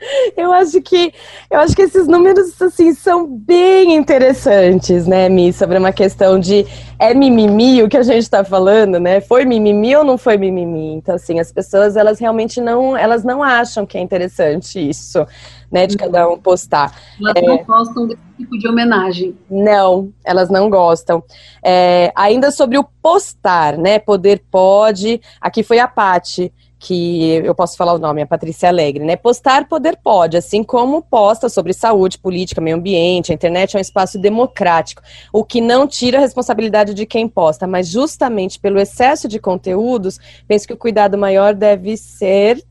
Eu 0.36 0.52
acho 0.52 0.80
que 0.80 1.12
eu 1.50 1.60
acho 1.60 1.74
que 1.74 1.82
esses 1.82 2.06
números 2.06 2.60
assim 2.60 2.94
são 2.94 3.26
bem 3.26 3.94
interessantes, 3.94 5.06
né, 5.06 5.28
Mi, 5.28 5.52
sobre 5.52 5.78
uma 5.78 5.92
questão 5.92 6.38
de 6.38 6.66
é 6.98 7.14
mimimi 7.14 7.82
o 7.82 7.88
que 7.88 7.96
a 7.96 8.02
gente 8.02 8.22
está 8.22 8.44
falando, 8.44 8.98
né? 8.98 9.20
Foi 9.20 9.44
mimimi 9.44 9.94
ou 9.96 10.04
não 10.04 10.18
foi 10.18 10.36
mimimi? 10.36 10.94
Então 10.94 11.14
assim, 11.14 11.38
as 11.38 11.52
pessoas 11.52 11.96
elas 11.96 12.18
realmente 12.18 12.60
não 12.60 12.96
elas 12.96 13.24
não 13.24 13.42
acham 13.42 13.86
que 13.86 13.98
é 13.98 14.00
interessante 14.00 14.78
isso, 14.78 15.26
né, 15.70 15.86
de 15.86 15.96
cada 15.96 16.28
um 16.28 16.38
postar. 16.38 16.94
Elas 17.20 17.36
é, 17.36 17.42
não 17.42 17.64
gostam 17.64 18.06
desse 18.06 18.22
tipo 18.38 18.58
de 18.58 18.68
homenagem. 18.68 19.36
Não, 19.50 20.12
elas 20.24 20.50
não 20.50 20.70
gostam. 20.70 21.22
É, 21.62 22.12
ainda 22.14 22.50
sobre 22.50 22.78
o 22.78 22.84
postar, 23.02 23.76
né? 23.76 23.98
Poder 23.98 24.42
pode. 24.50 25.20
Aqui 25.40 25.62
foi 25.62 25.78
a 25.78 25.88
Pati 25.88 26.52
que 26.80 27.32
eu 27.44 27.54
posso 27.54 27.76
falar 27.76 27.92
o 27.92 27.98
nome, 27.98 28.22
a 28.22 28.26
Patrícia 28.26 28.70
Alegre, 28.70 29.04
né? 29.04 29.14
Postar 29.14 29.68
poder 29.68 29.98
pode, 30.02 30.38
assim 30.38 30.64
como 30.64 31.02
posta 31.02 31.50
sobre 31.50 31.74
saúde, 31.74 32.18
política, 32.18 32.60
meio 32.60 32.78
ambiente, 32.78 33.30
a 33.30 33.34
internet 33.34 33.74
é 33.74 33.78
um 33.78 33.82
espaço 33.82 34.18
democrático, 34.18 35.02
o 35.30 35.44
que 35.44 35.60
não 35.60 35.86
tira 35.86 36.16
a 36.16 36.22
responsabilidade 36.22 36.94
de 36.94 37.04
quem 37.04 37.28
posta, 37.28 37.66
mas 37.66 37.86
justamente 37.86 38.58
pelo 38.58 38.80
excesso 38.80 39.28
de 39.28 39.38
conteúdos, 39.38 40.18
penso 40.48 40.66
que 40.66 40.72
o 40.72 40.76
cuidado 40.76 41.18
maior 41.18 41.54
deve 41.54 41.98
ser 41.98 42.64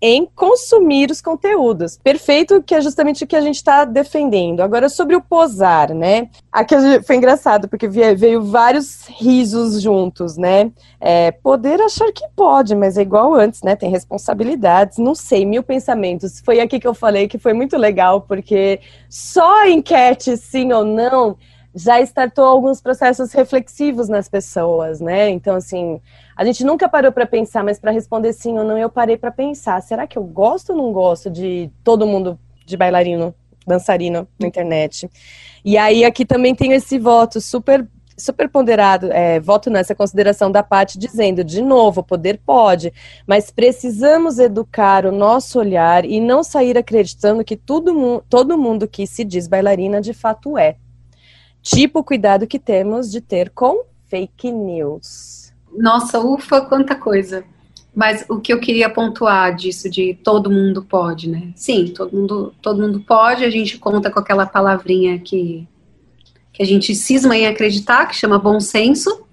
em 0.00 0.26
consumir 0.26 1.10
os 1.10 1.20
conteúdos. 1.20 1.98
Perfeito, 2.02 2.62
que 2.62 2.74
é 2.74 2.80
justamente 2.80 3.24
o 3.24 3.26
que 3.26 3.36
a 3.36 3.40
gente 3.40 3.56
está 3.56 3.84
defendendo. 3.84 4.60
Agora, 4.60 4.88
sobre 4.88 5.16
o 5.16 5.22
posar, 5.22 5.94
né? 5.94 6.28
Aqui 6.52 6.74
foi 7.02 7.16
engraçado, 7.16 7.68
porque 7.68 7.88
veio 7.88 8.42
vários 8.42 9.06
risos 9.06 9.80
juntos, 9.80 10.36
né? 10.36 10.70
É, 11.00 11.30
poder 11.30 11.80
achar 11.80 12.12
que 12.12 12.26
pode, 12.34 12.74
mas 12.74 12.98
é 12.98 13.02
igual 13.02 13.34
antes, 13.34 13.62
né? 13.62 13.74
Tem 13.74 13.90
responsabilidades, 13.90 14.98
não 14.98 15.14
sei, 15.14 15.44
mil 15.46 15.62
pensamentos. 15.62 16.40
Foi 16.44 16.60
aqui 16.60 16.78
que 16.78 16.86
eu 16.86 16.94
falei 16.94 17.26
que 17.26 17.38
foi 17.38 17.54
muito 17.54 17.76
legal, 17.76 18.20
porque 18.20 18.80
só 19.08 19.66
enquete, 19.66 20.36
sim 20.36 20.72
ou 20.72 20.84
não, 20.84 21.36
já 21.74 22.00
startou 22.00 22.44
alguns 22.44 22.80
processos 22.80 23.32
reflexivos 23.32 24.08
nas 24.08 24.28
pessoas, 24.28 24.98
né? 24.98 25.28
Então, 25.28 25.56
assim, 25.56 26.00
a 26.36 26.44
gente 26.44 26.62
nunca 26.64 26.86
parou 26.88 27.10
para 27.10 27.24
pensar, 27.24 27.64
mas 27.64 27.80
para 27.80 27.90
responder 27.90 28.32
sim 28.34 28.58
ou 28.58 28.64
não, 28.64 28.76
eu 28.76 28.90
parei 28.90 29.16
para 29.16 29.30
pensar: 29.30 29.80
será 29.80 30.06
que 30.06 30.18
eu 30.18 30.22
gosto 30.22 30.70
ou 30.70 30.76
não 30.76 30.92
gosto 30.92 31.30
de 31.30 31.70
todo 31.82 32.06
mundo 32.06 32.38
de 32.66 32.76
bailarino, 32.76 33.34
dançarino 33.66 34.28
na 34.38 34.46
internet? 34.46 35.10
E 35.64 35.78
aí 35.78 36.04
aqui 36.04 36.26
também 36.26 36.54
tem 36.54 36.72
esse 36.72 36.98
voto 36.98 37.40
super 37.40 37.88
super 38.18 38.48
ponderado, 38.48 39.12
é, 39.12 39.38
voto 39.38 39.68
nessa 39.68 39.94
consideração 39.94 40.50
da 40.50 40.62
parte 40.62 40.98
dizendo, 40.98 41.44
de 41.44 41.60
novo, 41.60 42.02
poder 42.02 42.40
pode, 42.44 42.90
mas 43.26 43.50
precisamos 43.50 44.38
educar 44.38 45.04
o 45.04 45.12
nosso 45.12 45.58
olhar 45.58 46.04
e 46.04 46.18
não 46.18 46.42
sair 46.42 46.78
acreditando 46.78 47.44
que 47.44 47.56
todo, 47.56 48.24
todo 48.28 48.56
mundo 48.56 48.88
que 48.88 49.06
se 49.06 49.22
diz 49.22 49.46
bailarina 49.46 50.00
de 50.00 50.14
fato 50.14 50.56
é. 50.56 50.76
Tipo 51.60 51.98
o 51.98 52.04
cuidado 52.04 52.46
que 52.46 52.58
temos 52.58 53.10
de 53.10 53.20
ter 53.20 53.50
com 53.50 53.84
fake 54.06 54.50
news. 54.50 55.45
Nossa, 55.76 56.20
ufa, 56.20 56.60
quanta 56.62 56.94
coisa. 56.94 57.44
Mas 57.94 58.26
o 58.28 58.38
que 58.38 58.52
eu 58.52 58.60
queria 58.60 58.90
pontuar 58.90 59.54
disso 59.54 59.88
de 59.88 60.18
todo 60.22 60.50
mundo 60.50 60.84
pode, 60.84 61.30
né? 61.30 61.52
Sim, 61.54 61.92
todo 61.96 62.14
mundo, 62.14 62.54
todo 62.60 62.82
mundo 62.82 63.00
pode. 63.00 63.44
A 63.44 63.50
gente 63.50 63.78
conta 63.78 64.10
com 64.10 64.18
aquela 64.18 64.44
palavrinha 64.44 65.18
que, 65.18 65.66
que 66.52 66.62
a 66.62 66.66
gente 66.66 66.94
cisma 66.94 67.34
em 67.36 67.46
acreditar, 67.46 68.06
que 68.06 68.14
chama 68.14 68.38
bom 68.38 68.60
senso. 68.60 69.24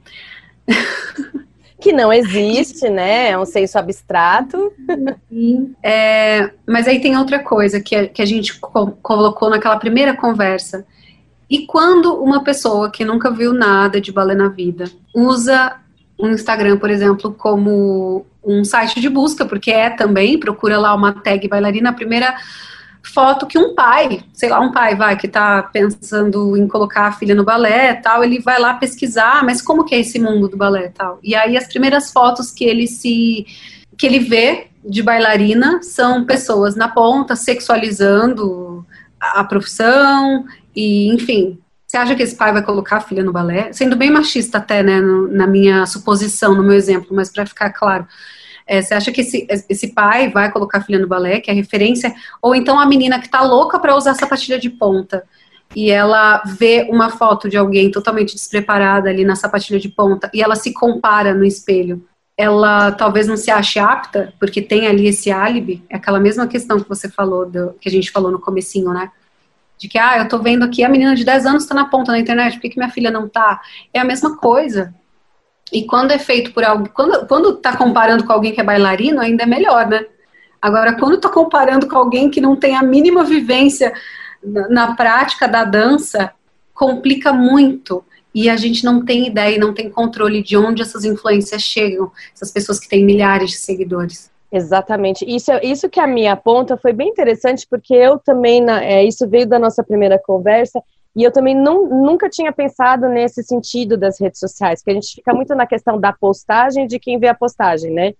Que 1.78 1.91
não 1.91 2.14
existe, 2.14 2.90
né? 2.90 3.32
É 3.32 3.38
um 3.38 3.44
senso 3.44 3.78
abstrato. 3.78 4.72
Sim. 5.28 5.76
É, 5.84 6.49
mas 6.65 6.88
aí 6.88 7.02
tem 7.02 7.18
outra 7.18 7.40
coisa 7.40 7.82
que 7.82 7.94
a, 7.94 8.07
que 8.07 8.22
a 8.22 8.26
gente 8.26 8.57
co 8.57 8.91
colocou 9.02 9.49
naquela 9.49 9.76
primeira 9.78 10.15
conversa, 10.15 10.86
e 11.49 11.65
quando 11.65 12.15
uma 12.24 12.41
pessoa 12.41 12.90
que 12.90 13.03
nunca 13.03 13.30
viu 13.30 13.53
nada 13.53 13.99
de 13.99 14.14
balé 14.14 14.34
na 14.34 14.48
vida 14.48 14.86
usa 15.14 15.76
um 16.23 16.31
Instagram, 16.31 16.77
por 16.77 16.89
exemplo, 16.89 17.33
como 17.33 18.25
um 18.43 18.63
site 18.63 19.01
de 19.01 19.09
busca, 19.09 19.45
porque 19.45 19.71
é 19.71 19.89
também, 19.89 20.39
procura 20.39 20.77
lá 20.77 20.95
uma 20.95 21.11
tag 21.11 21.47
bailarina, 21.47 21.89
a 21.89 21.93
primeira 21.93 22.33
foto 23.03 23.45
que 23.45 23.57
um 23.57 23.75
pai, 23.75 24.23
sei 24.33 24.47
lá, 24.47 24.61
um 24.61 24.71
pai 24.71 24.95
vai 24.95 25.17
que 25.17 25.27
tá 25.27 25.61
pensando 25.63 26.55
em 26.55 26.65
colocar 26.65 27.07
a 27.07 27.11
filha 27.11 27.35
no 27.35 27.43
balé, 27.43 27.93
tal, 27.95 28.23
ele 28.23 28.39
vai 28.39 28.57
lá 28.57 28.73
pesquisar, 28.75 29.43
mas 29.43 29.61
como 29.61 29.83
que 29.83 29.93
é 29.93 29.99
esse 29.99 30.17
mundo 30.17 30.47
do 30.47 30.55
balé, 30.55 30.87
tal. 30.87 31.19
E 31.21 31.35
aí 31.35 31.57
as 31.57 31.67
primeiras 31.67 32.11
fotos 32.11 32.49
que 32.51 32.63
ele 32.63 32.87
se 32.87 33.45
que 33.97 34.07
ele 34.07 34.19
vê 34.19 34.67
de 34.83 35.03
bailarina 35.03 35.83
são 35.83 36.25
pessoas 36.25 36.75
na 36.75 36.87
ponta 36.87 37.35
sexualizando 37.35 38.85
a 39.19 39.43
profissão 39.43 40.45
e, 40.75 41.13
enfim, 41.13 41.59
você 41.94 41.98
acha 41.98 42.15
que 42.15 42.24
esse 42.24 42.36
pai 42.36 42.52
vai 42.52 42.64
colocar 42.64 42.98
a 42.98 43.02
filha 43.02 43.24
no 43.24 43.32
balé? 43.32 43.72
Sendo 43.72 43.95
bem 43.95 44.10
machista 44.10 44.57
até, 44.57 44.82
né, 44.82 44.99
na 44.99 45.45
minha 45.45 45.86
suposição, 45.86 46.56
no 46.56 46.64
meu 46.64 46.74
exemplo, 46.74 47.10
mas 47.11 47.30
para 47.30 47.45
ficar 47.45 47.70
claro. 47.70 48.07
É, 48.65 48.82
você 48.82 48.95
acha 48.95 49.11
que 49.11 49.22
esse, 49.22 49.45
esse 49.70 49.94
pai 49.94 50.28
vai 50.28 50.52
colocar 50.52 50.80
a 50.80 50.82
filha 50.82 50.98
no 50.98 51.07
balé, 51.07 51.40
que 51.40 51.52
é 51.52 51.53
referência? 51.53 52.11
Ou 52.41 52.56
então 52.56 52.80
a 52.80 52.88
menina 52.88 53.20
que 53.20 53.30
tá 53.30 53.44
louca 53.44 53.78
para 53.78 53.95
usar 53.95 54.15
sapatilha 54.15 54.57
de 54.57 54.72
ponta 54.72 55.24
e 55.76 55.91
ela 55.91 56.41
vê 56.57 56.88
uma 56.90 57.11
foto 57.11 57.48
de 57.48 57.57
alguém 57.57 57.91
totalmente 57.91 58.34
despreparada 58.34 59.11
ali 59.11 59.24
na 59.24 59.36
sapatilha 59.36 59.80
de 59.80 59.90
ponta 59.90 60.32
e 60.34 60.41
ela 60.41 60.56
se 60.56 60.74
compara 60.74 61.32
no 61.36 61.45
espelho. 61.45 62.03
Ela 62.36 62.91
talvez 62.91 63.28
não 63.28 63.38
se 63.38 63.52
ache 63.52 63.78
apta, 63.78 64.34
porque 64.40 64.64
tem 64.64 64.88
ali 64.88 65.10
esse 65.10 65.30
álibi, 65.30 65.84
é 65.88 65.98
aquela 65.98 66.20
mesma 66.20 66.48
questão 66.48 66.80
que 66.80 66.90
você 66.90 67.07
falou, 67.07 67.45
do, 67.45 67.76
que 67.80 67.88
a 67.88 67.91
gente 67.91 68.10
falou 68.10 68.32
no 68.32 68.40
comecinho, 68.40 68.91
né? 68.91 69.11
De 69.77 69.87
que, 69.87 69.97
ah, 69.97 70.19
eu 70.19 70.27
tô 70.27 70.39
vendo 70.39 70.63
aqui 70.63 70.83
a 70.83 70.89
menina 70.89 71.15
de 71.15 71.25
10 71.25 71.45
anos 71.45 71.63
está 71.63 71.75
na 71.75 71.85
ponta 71.85 72.11
na 72.11 72.19
internet, 72.19 72.53
por 72.53 72.61
que, 72.61 72.69
que 72.69 72.77
minha 72.77 72.91
filha 72.91 73.11
não 73.11 73.27
tá? 73.27 73.61
É 73.93 73.99
a 73.99 74.03
mesma 74.03 74.37
coisa. 74.37 74.93
E 75.71 75.85
quando 75.85 76.11
é 76.11 76.19
feito 76.19 76.53
por 76.53 76.63
alguém, 76.63 76.91
quando, 76.93 77.27
quando 77.27 77.57
tá 77.57 77.75
comparando 77.75 78.25
com 78.25 78.31
alguém 78.31 78.53
que 78.53 78.61
é 78.61 78.63
bailarino, 78.63 79.19
ainda 79.19 79.43
é 79.43 79.47
melhor, 79.47 79.87
né? 79.87 80.05
Agora, 80.61 80.93
quando 80.93 81.19
tá 81.19 81.29
comparando 81.29 81.87
com 81.87 81.97
alguém 81.97 82.29
que 82.29 82.39
não 82.39 82.55
tem 82.55 82.75
a 82.75 82.83
mínima 82.83 83.23
vivência 83.23 83.93
na, 84.43 84.69
na 84.69 84.95
prática 84.95 85.47
da 85.47 85.63
dança, 85.65 86.31
complica 86.73 87.33
muito 87.33 88.03
e 88.33 88.49
a 88.49 88.57
gente 88.57 88.83
não 88.83 89.03
tem 89.03 89.27
ideia 89.27 89.55
e 89.55 89.59
não 89.59 89.73
tem 89.73 89.89
controle 89.89 90.41
de 90.41 90.57
onde 90.57 90.81
essas 90.81 91.05
influências 91.05 91.61
chegam, 91.61 92.11
essas 92.33 92.51
pessoas 92.51 92.79
que 92.79 92.89
têm 92.89 93.05
milhares 93.05 93.51
de 93.51 93.57
seguidores. 93.57 94.31
Exatamente. 94.55 95.25
Isso, 95.27 95.51
isso 95.63 95.89
que 95.89 95.99
a 95.99 96.05
minha 96.05 96.34
aponta 96.34 96.77
foi 96.77 96.93
bem 96.93 97.09
interessante, 97.09 97.65
porque 97.67 97.95
eu 97.95 98.19
também, 98.19 98.63
é, 98.69 99.03
isso 99.03 99.27
veio 99.27 99.47
da 99.47 99.57
nossa 99.57 99.84
primeira 99.84 100.19
conversa, 100.19 100.80
e 101.15 101.23
eu 101.23 101.31
também 101.31 101.55
não, 101.55 101.88
nunca 101.89 102.30
tinha 102.30 102.51
pensado 102.51 103.09
nesse 103.09 103.41
sentido 103.43 103.97
das 103.97 104.21
redes 104.21 104.39
sociais, 104.39 104.84
que 104.84 104.91
a 104.91 104.93
gente 104.93 105.15
fica 105.15 105.34
muito 105.34 105.55
na 105.55 105.65
questão 105.65 105.99
da 105.99 106.13
postagem 106.13 106.85
de 106.85 106.99
quem 106.99 107.17
vê 107.17 107.30
a 107.30 107.34
postagem, 107.34 107.91
né? 107.91 108.13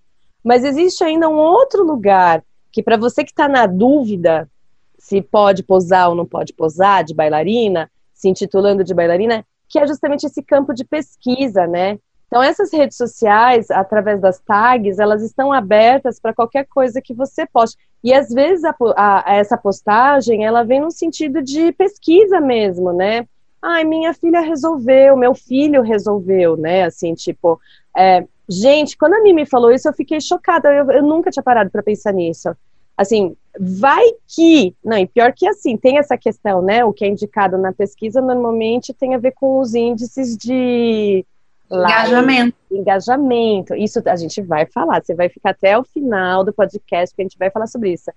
Mas 0.44 0.64
existe 0.64 1.04
ainda 1.04 1.30
um 1.30 1.38
outro 1.38 1.84
lugar 1.84 2.44
que, 2.72 2.82
para 2.82 2.98
você 2.98 3.24
que 3.24 3.30
está 3.30 3.48
na 3.48 3.68
dúvida 3.68 4.50
se 4.98 5.22
pode 5.22 5.62
posar 5.62 6.10
ou 6.10 6.16
não 6.16 6.26
pode 6.26 6.52
posar 6.54 7.04
de 7.04 7.14
bailarina, 7.14 7.92
se 8.12 8.28
intitulando 8.28 8.84
de 8.84 8.94
bailarina, 8.94 9.46
que 9.70 9.78
é 9.78 9.86
justamente 9.86 10.26
esse 10.26 10.42
campo 10.42 10.74
de 10.74 10.84
pesquisa, 10.84 11.68
né? 11.68 12.00
Então, 12.34 12.42
essas 12.42 12.74
redes 12.74 12.98
sociais, 12.98 13.70
através 13.70 14.20
das 14.20 14.40
tags, 14.40 14.98
elas 14.98 15.22
estão 15.22 15.54
abertas 15.54 16.20
para 16.20 16.34
qualquer 16.34 16.66
coisa 16.66 17.00
que 17.00 17.14
você 17.14 17.46
poste. 17.46 17.78
E 18.04 18.12
às 18.12 18.30
vezes 18.30 18.66
a, 18.66 18.76
a, 18.98 19.36
essa 19.36 19.56
postagem, 19.56 20.44
ela 20.44 20.64
vem 20.64 20.82
no 20.82 20.90
sentido 20.90 21.44
de 21.44 21.72
pesquisa 21.74 22.42
mesmo, 22.42 22.92
né? 22.92 23.28
Ai, 23.62 23.84
minha 23.84 24.16
filha 24.16 24.40
resolveu, 24.40 25.16
meu 25.16 25.36
filho 25.36 25.84
resolveu, 25.84 26.58
né? 26.58 26.86
Assim, 26.86 27.14
tipo, 27.14 27.62
é, 27.96 28.26
gente, 28.50 28.98
quando 28.98 29.14
a 29.14 29.22
Mimi 29.22 29.46
falou 29.46 29.72
isso, 29.72 29.88
eu 29.88 29.94
fiquei 29.94 30.20
chocada. 30.20 30.74
Eu, 30.74 30.90
eu 30.90 31.04
nunca 31.04 31.30
tinha 31.30 31.44
parado 31.44 31.70
para 31.70 31.84
pensar 31.84 32.14
nisso 32.14 32.50
assim, 32.96 33.36
vai 33.60 34.04
que, 34.28 34.76
não, 34.84 34.98
e 34.98 35.08
pior 35.08 35.34
que 35.36 35.48
assim, 35.48 35.76
tem 35.76 35.98
essa 35.98 36.16
questão, 36.16 36.62
né, 36.62 36.86
o 36.86 36.94
que 36.94 37.04
é 37.04 37.08
indicado 37.08 37.58
na 37.58 37.74
pesquisa 37.74 38.22
normalmente 38.22 38.94
tem 38.94 39.16
a 39.16 39.18
ver 39.18 39.32
com 39.32 39.60
os 39.60 39.74
índices 39.74 40.38
de 40.38 41.26
engajamento. 41.72 42.58
engajamento, 42.72 43.76
isso 43.76 44.02
a 44.06 44.16
gente 44.16 44.42
vai 44.42 44.66
falar, 44.66 45.04
você 45.04 45.16
vai 45.16 45.30
ficar 45.30 45.52
até 45.52 45.78
o 45.78 45.84
final 45.84 46.44
do 46.44 46.54
podcast 46.54 47.16
que 47.16 47.22
a 47.22 47.26
gente 47.26 47.38
vai 47.38 47.50
falar 47.50 47.68
sobre 47.68 47.94
isso. 47.94 48.12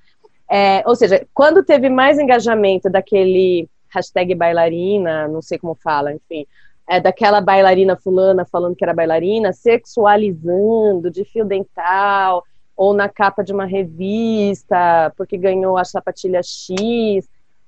É, 0.48 0.82
ou 0.86 0.94
seja, 0.94 1.26
quando 1.34 1.64
teve 1.64 1.88
mais 1.88 2.18
engajamento 2.18 2.88
daquele 2.88 3.68
hashtag 3.88 4.34
bailarina, 4.34 5.26
não 5.28 5.42
sei 5.42 5.58
como 5.58 5.74
fala, 5.74 6.12
enfim, 6.12 6.46
é, 6.88 7.00
daquela 7.00 7.40
bailarina 7.40 7.96
fulana 7.96 8.44
falando 8.44 8.76
que 8.76 8.84
era 8.84 8.94
bailarina, 8.94 9.52
sexualizando, 9.52 11.10
de 11.10 11.24
fio 11.24 11.44
dental, 11.44 12.44
ou 12.76 12.92
na 12.92 13.08
capa 13.08 13.42
de 13.42 13.52
uma 13.52 13.64
revista, 13.64 15.12
porque 15.16 15.36
ganhou 15.36 15.76
a 15.76 15.84
sapatilha 15.84 16.42
X, 16.42 17.26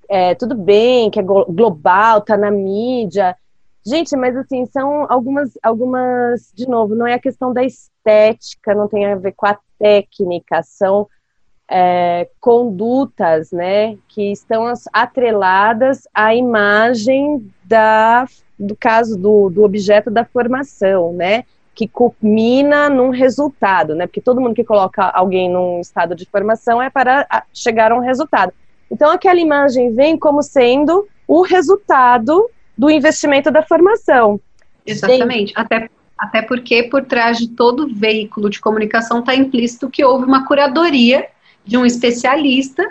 é, 0.08 0.34
tudo 0.34 0.54
bem, 0.54 1.10
que 1.10 1.18
é 1.18 1.22
global, 1.22 2.20
tá 2.20 2.36
na 2.36 2.50
mídia. 2.50 3.36
Gente, 3.86 4.16
mas 4.16 4.36
assim, 4.36 4.66
são 4.66 5.06
algumas, 5.08 5.56
algumas, 5.62 6.52
de 6.54 6.68
novo, 6.68 6.94
não 6.94 7.06
é 7.06 7.14
a 7.14 7.18
questão 7.18 7.52
da 7.52 7.62
estética, 7.62 8.74
não 8.74 8.88
tem 8.88 9.06
a 9.06 9.16
ver 9.16 9.32
com 9.32 9.46
a 9.46 9.58
técnica, 9.78 10.62
são 10.62 11.08
é, 11.70 12.28
condutas, 12.40 13.50
né, 13.52 13.96
que 14.08 14.32
estão 14.32 14.72
atreladas 14.92 16.08
à 16.14 16.34
imagem 16.34 17.50
da, 17.64 18.26
do 18.58 18.74
caso 18.74 19.16
do, 19.16 19.50
do 19.50 19.62
objeto 19.62 20.10
da 20.10 20.24
formação, 20.24 21.12
né, 21.12 21.44
que 21.74 21.86
culmina 21.86 22.88
num 22.88 23.10
resultado, 23.10 23.94
né? 23.94 24.04
Porque 24.04 24.20
todo 24.20 24.40
mundo 24.40 24.52
que 24.52 24.64
coloca 24.64 25.04
alguém 25.04 25.48
num 25.48 25.78
estado 25.78 26.12
de 26.12 26.26
formação 26.26 26.82
é 26.82 26.90
para 26.90 27.24
chegar 27.54 27.92
a 27.92 27.96
um 27.96 28.00
resultado. 28.00 28.52
Então 28.90 29.12
aquela 29.12 29.38
imagem 29.38 29.94
vem 29.94 30.18
como 30.18 30.42
sendo 30.42 31.06
o 31.28 31.42
resultado 31.42 32.50
do 32.78 32.88
investimento 32.88 33.50
da 33.50 33.62
formação. 33.62 34.40
Exatamente. 34.86 35.52
Até, 35.56 35.90
até 36.16 36.42
porque 36.42 36.84
por 36.84 37.04
trás 37.04 37.36
de 37.36 37.48
todo 37.48 37.92
veículo 37.92 38.48
de 38.48 38.60
comunicação 38.60 39.18
está 39.18 39.34
implícito 39.34 39.90
que 39.90 40.04
houve 40.04 40.24
uma 40.24 40.46
curadoria 40.46 41.26
de 41.66 41.76
um 41.76 41.84
especialista 41.84 42.88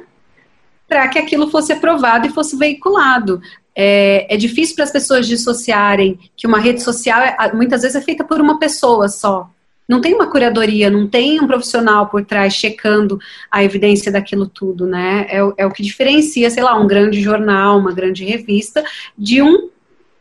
para 0.88 1.08
que 1.08 1.18
aquilo 1.18 1.50
fosse 1.50 1.72
aprovado 1.72 2.28
e 2.28 2.32
fosse 2.32 2.58
veiculado. 2.58 3.42
É, 3.76 4.34
é 4.34 4.38
difícil 4.38 4.76
para 4.76 4.86
as 4.86 4.92
pessoas 4.92 5.28
dissociarem 5.28 6.20
que 6.36 6.48
uma 6.48 6.60
rede 6.60 6.82
social 6.82 7.22
é, 7.22 7.54
muitas 7.54 7.82
vezes 7.82 7.96
é 7.96 8.02
feita 8.02 8.24
por 8.24 8.42
uma 8.42 8.60
pessoa 8.60 9.08
só. 9.08 9.50
Não 9.88 10.02
tem 10.02 10.14
uma 10.14 10.30
curadoria, 10.30 10.90
não 10.90 11.08
tem 11.08 11.40
um 11.40 11.48
profissional 11.48 12.08
por 12.08 12.26
trás 12.26 12.54
checando 12.54 13.18
a 13.50 13.64
evidência 13.64 14.12
daquilo 14.12 14.46
tudo, 14.46 14.86
né? 14.86 15.28
É, 15.30 15.38
é 15.58 15.66
o 15.66 15.72
que 15.72 15.82
diferencia, 15.82 16.50
sei 16.50 16.62
lá, 16.62 16.78
um 16.78 16.88
grande 16.88 17.22
jornal, 17.22 17.80
uma 17.80 17.94
grande 17.94 18.26
revista, 18.26 18.84
de 19.18 19.42
um 19.42 19.70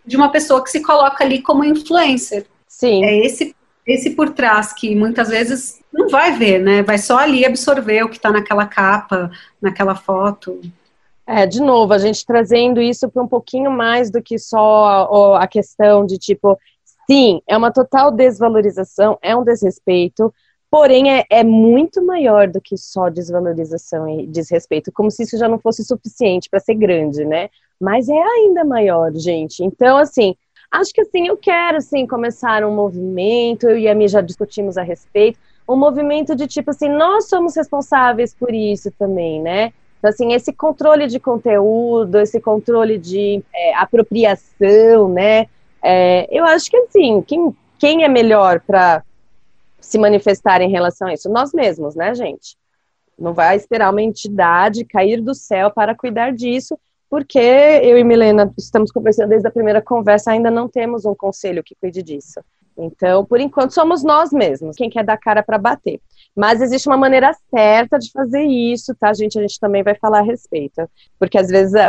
de 0.06 0.16
uma 0.16 0.30
pessoa 0.30 0.62
que 0.62 0.70
se 0.70 0.80
coloca 0.80 1.24
ali 1.24 1.42
como 1.42 1.64
influencer. 1.64 2.46
Sim. 2.68 3.04
É 3.04 3.26
esse 3.26 3.54
esse 3.86 4.10
por 4.10 4.30
trás 4.30 4.72
que 4.72 4.94
muitas 4.96 5.28
vezes 5.28 5.80
não 5.92 6.08
vai 6.08 6.32
ver, 6.32 6.58
né? 6.58 6.82
Vai 6.82 6.98
só 6.98 7.18
ali 7.18 7.44
absorver 7.44 8.02
o 8.02 8.08
que 8.08 8.16
está 8.16 8.32
naquela 8.32 8.66
capa, 8.66 9.30
naquela 9.62 9.94
foto. 9.94 10.60
É, 11.26 11.46
de 11.46 11.60
novo, 11.60 11.92
a 11.92 11.98
gente 11.98 12.26
trazendo 12.26 12.80
isso 12.80 13.08
para 13.08 13.22
um 13.22 13.28
pouquinho 13.28 13.70
mais 13.70 14.10
do 14.10 14.20
que 14.20 14.38
só 14.38 15.38
a, 15.38 15.44
a 15.44 15.46
questão 15.46 16.04
de 16.04 16.18
tipo, 16.18 16.58
sim, 17.08 17.40
é 17.46 17.56
uma 17.56 17.72
total 17.72 18.10
desvalorização, 18.10 19.18
é 19.22 19.36
um 19.36 19.44
desrespeito, 19.44 20.32
porém 20.70 21.12
é, 21.12 21.24
é, 21.30 21.44
muito 21.44 22.04
maior 22.04 22.48
do 22.48 22.60
que 22.60 22.76
só 22.76 23.08
desvalorização 23.08 24.08
e 24.08 24.26
desrespeito, 24.26 24.92
como 24.92 25.10
se 25.10 25.22
isso 25.22 25.38
já 25.38 25.48
não 25.48 25.58
fosse 25.58 25.84
suficiente 25.84 26.50
para 26.50 26.60
ser 26.60 26.74
grande, 26.74 27.24
né? 27.24 27.50
Mas 27.80 28.08
é 28.08 28.22
ainda 28.22 28.64
maior, 28.64 29.12
gente. 29.14 29.62
Então, 29.62 29.98
assim, 29.98 30.34
acho 30.70 30.92
que 30.92 31.00
assim, 31.00 31.26
eu 31.28 31.36
quero 31.36 31.78
assim 31.78 32.06
começar 32.06 32.64
um 32.64 32.74
movimento, 32.74 33.68
eu 33.68 33.78
e 33.78 33.88
a 33.88 33.94
Mi 33.94 34.08
já 34.08 34.20
discutimos 34.20 34.76
a 34.76 34.82
respeito, 34.82 35.38
um 35.68 35.76
movimento 35.76 36.34
de 36.34 36.46
tipo 36.46 36.70
assim, 36.70 36.88
nós 36.88 37.28
somos 37.28 37.56
responsáveis 37.56 38.34
por 38.34 38.54
isso 38.54 38.90
também, 38.92 39.42
né? 39.42 39.72
Então, 39.98 40.10
assim, 40.10 40.32
esse 40.32 40.52
controle 40.52 41.06
de 41.06 41.18
conteúdo, 41.18 42.18
esse 42.20 42.40
controle 42.40 42.98
de 42.98 43.42
é, 43.54 43.74
apropriação, 43.74 45.08
né? 45.08 45.46
É, 45.82 46.26
eu 46.30 46.44
acho 46.44 46.70
que, 46.70 46.76
assim, 46.76 47.22
quem, 47.22 47.56
quem 47.78 48.04
é 48.04 48.08
melhor 48.08 48.60
para 48.60 49.02
se 49.80 49.98
manifestar 49.98 50.60
em 50.60 50.70
relação 50.70 51.08
a 51.08 51.14
isso? 51.14 51.28
Nós 51.28 51.52
mesmos, 51.52 51.94
né, 51.94 52.14
gente? 52.14 52.56
Não 53.18 53.32
vai 53.32 53.56
esperar 53.56 53.90
uma 53.90 54.02
entidade 54.02 54.84
cair 54.84 55.20
do 55.20 55.34
céu 55.34 55.70
para 55.70 55.94
cuidar 55.94 56.32
disso, 56.32 56.78
porque 57.08 57.38
eu 57.38 57.98
e 57.98 58.04
Milena 58.04 58.52
estamos 58.58 58.90
conversando 58.90 59.28
desde 59.28 59.46
a 59.48 59.50
primeira 59.50 59.80
conversa, 59.80 60.32
ainda 60.32 60.50
não 60.50 60.68
temos 60.68 61.04
um 61.04 61.14
conselho 61.14 61.62
que 61.62 61.74
cuide 61.80 62.02
disso. 62.02 62.40
Então, 62.78 63.24
por 63.24 63.40
enquanto, 63.40 63.72
somos 63.72 64.02
nós 64.02 64.32
mesmos, 64.32 64.76
quem 64.76 64.90
quer 64.90 65.04
dar 65.04 65.16
cara 65.16 65.42
para 65.42 65.56
bater. 65.56 66.00
Mas 66.36 66.60
existe 66.60 66.86
uma 66.86 66.98
maneira 66.98 67.34
certa 67.50 67.98
de 67.98 68.10
fazer 68.12 68.42
isso, 68.42 68.94
tá, 68.94 69.14
gente? 69.14 69.38
A 69.38 69.42
gente 69.42 69.58
também 69.58 69.82
vai 69.82 69.94
falar 69.94 70.18
a 70.18 70.22
respeito. 70.22 70.88
Porque 71.18 71.38
às 71.38 71.48
vezes, 71.48 71.72
é 71.74 71.88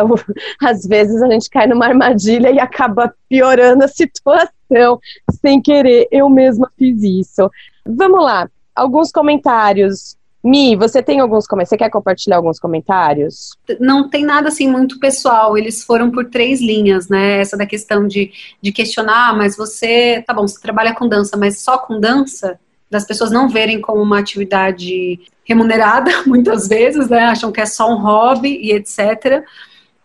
às 0.62 0.86
vezes 0.86 1.22
a 1.22 1.30
gente 1.30 1.50
cai 1.50 1.68
numa 1.68 1.86
armadilha 1.86 2.50
e 2.50 2.60
acaba 2.60 3.14
piorando 3.28 3.84
a 3.84 3.88
situação 3.90 5.00
sem 5.42 5.62
querer. 5.62 6.08
Eu 6.10 6.30
mesma 6.30 6.72
fiz 6.78 7.04
isso. 7.04 7.52
Vamos 7.86 8.24
lá, 8.24 8.50
alguns 8.74 9.12
comentários. 9.12 10.17
Mi, 10.44 10.76
você 10.76 11.02
tem 11.04 11.20
alguns 11.20 11.46
comentários? 11.46 11.70
Você 11.70 11.78
quer 11.78 11.90
compartilhar 11.90 12.38
alguns 12.38 12.60
comentários? 12.60 13.58
Não 13.80 14.10
tem 14.10 14.24
nada 14.24 14.48
assim 14.48 14.70
muito 14.70 15.00
pessoal. 15.00 15.58
Eles 15.58 15.84
foram 15.84 16.12
por 16.12 16.30
três 16.30 16.62
linhas, 16.62 17.10
né? 17.10 17.40
Essa 17.40 17.58
da 17.58 17.66
questão 17.66 18.08
de, 18.08 18.32
de 18.62 18.72
questionar, 18.72 19.30
ah, 19.30 19.34
mas 19.34 19.58
você, 19.58 20.24
tá 20.26 20.34
bom, 20.34 20.48
você 20.48 20.62
trabalha 20.62 20.94
com 20.94 21.08
dança, 21.08 21.36
mas 21.36 21.60
só 21.60 21.78
com 21.78 22.00
dança? 22.00 22.60
das 22.90 23.06
pessoas 23.06 23.32
não 23.32 23.50
verem 23.50 23.82
como 23.82 24.02
uma 24.02 24.20
atividade 24.20 25.20
remunerada, 25.44 26.10
muitas 26.26 26.68
vezes, 26.68 27.10
né? 27.10 27.26
Acham 27.26 27.52
que 27.52 27.62
é 27.62 27.66
só 27.66 27.92
um 27.92 28.02
hobby 28.02 28.60
e 28.62 28.72
etc. 28.72 29.44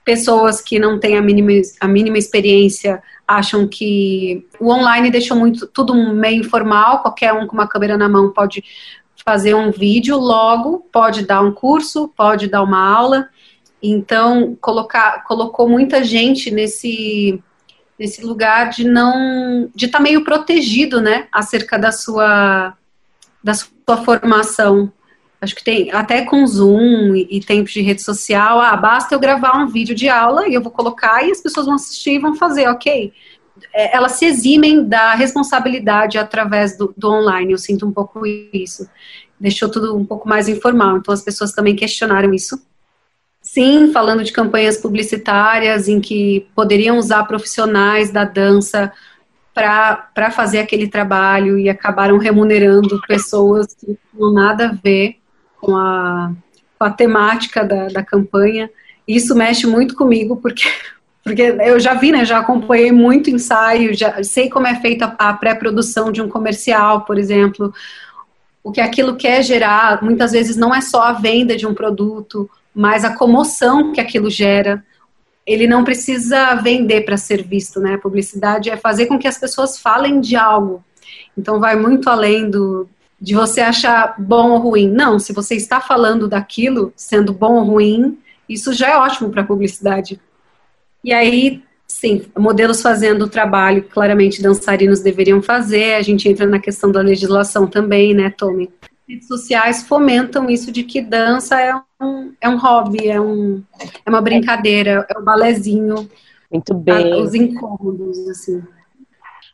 Pessoas 0.04 0.60
que 0.60 0.78
não 0.78 0.98
têm 0.98 1.16
a 1.16 1.22
mínima, 1.22 1.52
a 1.80 1.86
mínima 1.86 2.18
experiência 2.18 3.02
acham 3.26 3.66
que 3.68 4.44
o 4.60 4.68
online 4.70 5.10
deixou 5.10 5.36
muito 5.36 5.66
tudo 5.66 5.94
meio 6.12 6.40
informal, 6.40 7.00
qualquer 7.02 7.32
um 7.32 7.46
com 7.46 7.54
uma 7.54 7.68
câmera 7.68 7.96
na 7.96 8.08
mão 8.08 8.30
pode 8.30 8.64
fazer 9.24 9.54
um 9.54 9.70
vídeo, 9.70 10.16
logo 10.18 10.86
pode 10.92 11.24
dar 11.24 11.40
um 11.40 11.52
curso, 11.52 12.08
pode 12.16 12.48
dar 12.48 12.62
uma 12.62 12.78
aula. 12.78 13.28
Então, 13.82 14.56
colocar, 14.60 15.24
colocou 15.24 15.68
muita 15.68 16.04
gente 16.04 16.50
nesse 16.50 17.42
nesse 17.98 18.24
lugar 18.24 18.70
de 18.70 18.84
não 18.84 19.70
de 19.74 19.86
estar 19.86 19.98
tá 19.98 20.02
meio 20.02 20.24
protegido, 20.24 21.00
né, 21.00 21.28
acerca 21.30 21.78
da 21.78 21.92
sua 21.92 22.74
da 23.42 23.54
sua 23.54 23.96
formação. 24.04 24.92
Acho 25.40 25.54
que 25.56 25.64
tem 25.64 25.90
até 25.90 26.24
com 26.24 26.46
Zoom 26.46 27.14
e, 27.16 27.28
e 27.30 27.40
tempos 27.40 27.72
de 27.72 27.80
rede 27.80 28.02
social, 28.02 28.60
ah, 28.60 28.76
basta 28.76 29.14
eu 29.14 29.20
gravar 29.20 29.56
um 29.56 29.66
vídeo 29.66 29.94
de 29.94 30.08
aula 30.08 30.48
e 30.48 30.54
eu 30.54 30.62
vou 30.62 30.70
colocar 30.70 31.26
e 31.26 31.32
as 31.32 31.40
pessoas 31.40 31.66
vão 31.66 31.74
assistir 31.74 32.12
e 32.12 32.18
vão 32.18 32.34
fazer, 32.34 32.68
ok. 32.68 33.12
É, 33.72 33.96
elas 33.96 34.12
se 34.12 34.24
eximem 34.24 34.84
da 34.84 35.14
responsabilidade 35.14 36.18
através 36.18 36.76
do, 36.76 36.92
do 36.96 37.10
online, 37.10 37.52
eu 37.52 37.58
sinto 37.58 37.86
um 37.86 37.92
pouco 37.92 38.26
isso. 38.26 38.88
Deixou 39.38 39.68
tudo 39.68 39.96
um 39.96 40.04
pouco 40.04 40.28
mais 40.28 40.48
informal, 40.48 40.98
então 40.98 41.12
as 41.12 41.22
pessoas 41.22 41.52
também 41.52 41.74
questionaram 41.74 42.32
isso. 42.32 42.60
Sim, 43.40 43.92
falando 43.92 44.22
de 44.22 44.32
campanhas 44.32 44.78
publicitárias 44.78 45.88
em 45.88 46.00
que 46.00 46.46
poderiam 46.54 46.96
usar 46.96 47.24
profissionais 47.24 48.10
da 48.10 48.24
dança 48.24 48.92
para 49.52 50.30
fazer 50.30 50.60
aquele 50.60 50.88
trabalho 50.88 51.58
e 51.58 51.68
acabaram 51.68 52.16
remunerando 52.18 53.00
pessoas 53.06 53.74
que 53.74 53.98
não 54.14 54.32
nada 54.32 54.68
a 54.68 54.72
ver 54.72 55.16
com 55.60 55.76
a, 55.76 56.32
com 56.78 56.84
a 56.84 56.90
temática 56.90 57.64
da, 57.64 57.88
da 57.88 58.02
campanha. 58.02 58.70
Isso 59.06 59.34
mexe 59.34 59.66
muito 59.66 59.94
comigo, 59.94 60.36
porque, 60.36 60.68
porque 61.22 61.42
eu 61.42 61.78
já 61.78 61.94
vi, 61.94 62.10
né, 62.10 62.24
já 62.24 62.38
acompanhei 62.38 62.90
muito 62.90 63.30
ensaio, 63.30 63.94
já 63.94 64.22
sei 64.24 64.50
como 64.50 64.66
é 64.66 64.80
feita 64.80 65.14
a 65.18 65.32
pré-produção 65.32 66.10
de 66.10 66.20
um 66.20 66.28
comercial, 66.28 67.02
por 67.02 67.18
exemplo, 67.18 67.72
o 68.62 68.72
que 68.72 68.80
aquilo 68.80 69.16
quer 69.16 69.42
gerar, 69.42 70.02
muitas 70.02 70.32
vezes 70.32 70.56
não 70.56 70.74
é 70.74 70.80
só 70.80 71.02
a 71.02 71.12
venda 71.12 71.56
de 71.56 71.66
um 71.66 71.74
produto, 71.74 72.50
mas 72.74 73.04
a 73.04 73.14
comoção 73.14 73.92
que 73.92 74.00
aquilo 74.00 74.30
gera, 74.30 74.84
ele 75.46 75.66
não 75.66 75.84
precisa 75.84 76.54
vender 76.56 77.02
para 77.02 77.16
ser 77.16 77.42
visto, 77.42 77.80
né? 77.80 77.94
A 77.94 77.98
publicidade 77.98 78.70
é 78.70 78.76
fazer 78.76 79.06
com 79.06 79.18
que 79.18 79.26
as 79.26 79.38
pessoas 79.38 79.78
falem 79.78 80.20
de 80.20 80.36
algo. 80.36 80.84
Então 81.36 81.58
vai 81.58 81.74
muito 81.74 82.08
além 82.08 82.48
do 82.48 82.88
de 83.20 83.34
você 83.34 83.60
achar 83.60 84.16
bom 84.18 84.50
ou 84.50 84.58
ruim. 84.58 84.88
Não, 84.88 85.16
se 85.16 85.32
você 85.32 85.54
está 85.54 85.80
falando 85.80 86.26
daquilo, 86.26 86.92
sendo 86.96 87.32
bom 87.32 87.54
ou 87.54 87.64
ruim, 87.64 88.18
isso 88.48 88.72
já 88.72 88.90
é 88.90 88.96
ótimo 88.96 89.30
para 89.30 89.42
a 89.42 89.46
publicidade. 89.46 90.20
E 91.04 91.12
aí, 91.12 91.62
sim, 91.86 92.22
modelos 92.38 92.80
fazendo 92.80 93.26
o 93.26 93.28
trabalho 93.28 93.82
que 93.82 93.90
claramente 93.90 94.42
dançarinos 94.42 95.00
deveriam 95.00 95.42
fazer, 95.42 95.94
a 95.94 96.02
gente 96.02 96.28
entra 96.28 96.46
na 96.46 96.58
questão 96.58 96.90
da 96.90 97.00
legislação 97.00 97.66
também, 97.66 98.14
né, 98.14 98.30
Tommy? 98.30 98.70
redes 99.12 99.28
sociais 99.28 99.82
fomentam 99.82 100.48
isso 100.48 100.72
de 100.72 100.82
que 100.84 101.00
dança 101.00 101.60
é 101.60 101.74
um, 102.00 102.32
é 102.40 102.48
um 102.48 102.56
hobby, 102.56 103.08
é, 103.08 103.20
um, 103.20 103.62
é 104.04 104.10
uma 104.10 104.20
brincadeira, 104.20 105.06
é 105.08 105.18
um 105.18 105.22
balezinho. 105.22 106.08
Muito 106.50 106.74
bem. 106.74 107.22
Os 107.22 107.34
incômodos, 107.34 108.28
assim. 108.28 108.62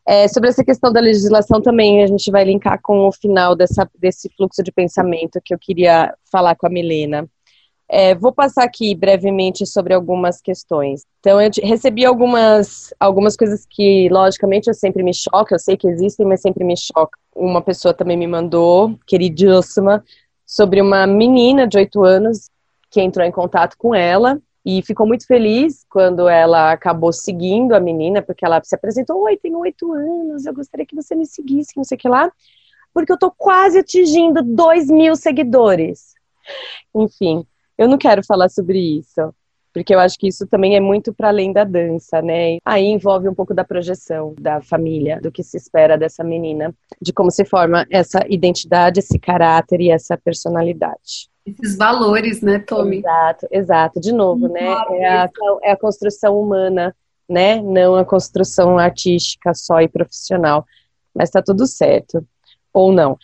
É, 0.07 0.27
sobre 0.27 0.49
essa 0.49 0.65
questão 0.65 0.93
da 0.93 1.01
legislação 1.01 1.61
também, 1.61 2.03
a 2.03 2.07
gente 2.07 2.31
vai 2.31 2.45
linkar 2.45 2.81
com 2.81 3.07
o 3.07 3.13
final 3.13 3.55
dessa, 3.55 3.89
desse 3.99 4.31
fluxo 4.37 4.63
de 4.63 4.73
pensamento 4.73 5.41
que 5.45 5.53
eu 5.53 5.59
queria 5.59 6.15
falar 6.31 6.55
com 6.55 6.67
a 6.67 6.71
Milena. 6.71 7.29
É, 7.91 8.15
vou 8.15 8.33
passar 8.33 8.65
aqui 8.65 8.95
brevemente 8.95 9.65
sobre 9.65 9.95
algumas 9.95 10.43
questões. 10.43 11.07
Então, 11.21 11.41
eu 11.41 11.51
recebi 11.63 12.05
algumas, 12.05 12.93
algumas 13.01 13.35
coisas 13.35 13.67
que, 13.69 14.09
logicamente, 14.11 14.69
eu 14.69 14.75
sempre 14.75 15.03
me 15.03 15.15
choco, 15.15 15.55
eu 15.55 15.59
sei 15.59 15.77
que 15.77 15.89
existem, 15.89 16.27
mas 16.27 16.43
sempre 16.43 16.65
me 16.65 16.77
choca. 16.77 17.19
Uma 17.35 17.63
pessoa 17.63 17.95
também 17.95 18.17
me 18.17 18.27
mandou, 18.27 18.99
queridíssima, 19.07 20.05
sobre 20.45 20.83
uma 20.83 21.07
menina 21.07 21.67
de 21.67 21.79
8 21.79 22.05
anos 22.05 22.51
que 22.91 23.01
entrou 23.01 23.25
em 23.25 23.33
contato 23.33 23.77
com 23.79 23.95
ela 23.95 24.39
e 24.65 24.83
ficou 24.83 25.07
muito 25.07 25.27
feliz 25.27 25.87
quando 25.89 26.29
ela 26.29 26.73
acabou 26.73 27.11
seguindo 27.11 27.73
a 27.73 27.81
menina, 27.81 28.21
porque 28.21 28.45
ela 28.45 28.61
se 28.63 28.75
apresentou: 28.75 29.23
Oi, 29.23 29.37
tenho 29.39 29.59
8 29.59 29.93
anos, 29.95 30.45
eu 30.45 30.53
gostaria 30.53 30.85
que 30.85 30.95
você 30.95 31.15
me 31.15 31.25
seguisse, 31.25 31.77
não 31.77 31.85
sei 31.85 31.97
o 31.97 31.99
que 31.99 32.09
lá, 32.09 32.31
porque 32.93 33.11
eu 33.11 33.19
tô 33.19 33.31
quase 33.31 33.79
atingindo 33.79 34.43
2 34.43 34.89
mil 34.89 35.17
seguidores. 35.17 36.15
Enfim, 36.95 37.47
eu 37.79 37.89
não 37.89 37.97
quero 37.97 38.25
falar 38.25 38.49
sobre 38.49 38.79
isso, 38.99 39.33
porque 39.73 39.95
eu 39.95 40.01
acho 40.01 40.19
que 40.19 40.27
isso 40.27 40.47
também 40.47 40.77
é 40.77 40.81
muito 40.81 41.15
para 41.15 41.29
além 41.29 41.53
da 41.53 41.63
dança, 41.63 42.21
né? 42.21 42.59
Aí 42.65 42.85
envolve 42.85 43.29
um 43.29 43.35
pouco 43.35 43.55
da 43.55 43.65
projeção 43.65 44.35
da 44.41 44.61
família, 44.61 45.21
do 45.21 45.31
que 45.31 45.45
se 45.45 45.57
espera 45.57 45.97
dessa 45.97 46.25
menina, 46.25 46.75
de 47.01 47.13
como 47.13 47.31
se 47.31 47.45
forma 47.45 47.87
essa 47.89 48.25
identidade, 48.29 48.99
esse 48.99 49.19
caráter 49.19 49.81
e 49.81 49.91
essa 49.91 50.19
personalidade. 50.19 51.31
Esses 51.47 51.77
valores, 51.77 52.43
né, 52.43 52.59
Tommy? 52.59 52.99
Exato, 52.99 53.47
exato. 53.51 54.01
De 54.01 54.13
novo, 54.13 54.49
né? 54.49 54.67
É 54.91 55.09
a, 55.09 55.31
é 55.63 55.71
a 55.71 55.77
construção 55.77 56.39
humana, 56.39 56.95
né? 57.29 57.63
Não 57.63 57.95
a 57.95 58.05
construção 58.05 58.79
artística 58.79 59.55
só 59.55 59.81
e 59.81 59.89
profissional. 59.89 60.67
Mas 61.15 61.31
tá 61.31 61.41
tudo 61.41 61.67
certo. 61.67 62.27
Ou 62.73 62.93
não. 62.93 63.17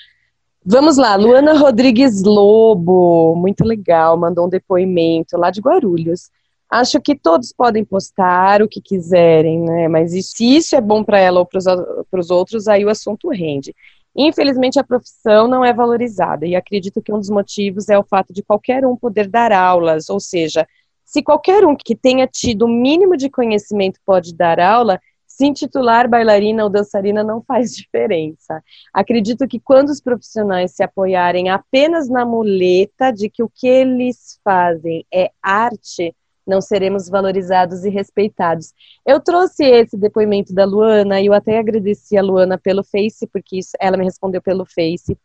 Vamos 0.66 0.96
lá, 0.96 1.14
Luana 1.14 1.58
Rodrigues 1.58 2.22
Lobo, 2.22 3.36
muito 3.36 3.62
legal, 3.64 4.16
mandou 4.16 4.46
um 4.46 4.48
depoimento 4.48 5.36
lá 5.36 5.50
de 5.50 5.60
Guarulhos. 5.60 6.30
Acho 6.70 6.98
que 7.02 7.14
todos 7.14 7.52
podem 7.52 7.84
postar 7.84 8.62
o 8.62 8.68
que 8.68 8.80
quiserem, 8.80 9.60
né? 9.60 9.88
Mas 9.88 10.12
se 10.30 10.56
isso 10.56 10.74
é 10.74 10.80
bom 10.80 11.04
para 11.04 11.20
ela 11.20 11.40
ou 11.40 11.46
para 11.46 12.18
os 12.18 12.30
outros, 12.30 12.66
aí 12.66 12.82
o 12.82 12.88
assunto 12.88 13.28
rende. 13.28 13.74
Infelizmente, 14.16 14.78
a 14.78 14.84
profissão 14.84 15.46
não 15.46 15.62
é 15.62 15.70
valorizada 15.70 16.46
e 16.46 16.56
acredito 16.56 17.02
que 17.02 17.12
um 17.12 17.18
dos 17.18 17.28
motivos 17.28 17.90
é 17.90 17.98
o 17.98 18.04
fato 18.04 18.32
de 18.32 18.42
qualquer 18.42 18.86
um 18.86 18.96
poder 18.96 19.28
dar 19.28 19.52
aulas, 19.52 20.08
ou 20.08 20.18
seja, 20.18 20.66
se 21.04 21.22
qualquer 21.22 21.66
um 21.66 21.76
que 21.76 21.94
tenha 21.94 22.26
tido 22.26 22.64
o 22.64 22.68
mínimo 22.68 23.18
de 23.18 23.28
conhecimento 23.28 24.00
pode 24.06 24.34
dar 24.34 24.58
aula, 24.58 24.98
se 25.36 25.46
intitular 25.46 26.08
bailarina 26.08 26.62
ou 26.62 26.70
dançarina 26.70 27.24
não 27.24 27.42
faz 27.42 27.74
diferença. 27.74 28.62
Acredito 28.92 29.48
que 29.48 29.58
quando 29.58 29.88
os 29.88 30.00
profissionais 30.00 30.70
se 30.70 30.82
apoiarem 30.84 31.48
apenas 31.48 32.08
na 32.08 32.24
muleta 32.24 33.10
de 33.10 33.28
que 33.28 33.42
o 33.42 33.50
que 33.52 33.66
eles 33.66 34.38
fazem 34.44 35.04
é 35.12 35.32
arte, 35.42 36.14
não 36.46 36.60
seremos 36.60 37.08
valorizados 37.08 37.84
e 37.84 37.90
respeitados. 37.90 38.72
Eu 39.04 39.18
trouxe 39.18 39.64
esse 39.64 39.96
depoimento 39.96 40.54
da 40.54 40.64
Luana 40.64 41.20
e 41.20 41.26
eu 41.26 41.32
até 41.32 41.58
agradeci 41.58 42.16
a 42.16 42.22
Luana 42.22 42.56
pelo 42.56 42.84
Face, 42.84 43.26
porque 43.26 43.58
isso, 43.58 43.72
ela 43.80 43.96
me 43.96 44.04
respondeu 44.04 44.40
pelo 44.40 44.64
Face, 44.64 45.18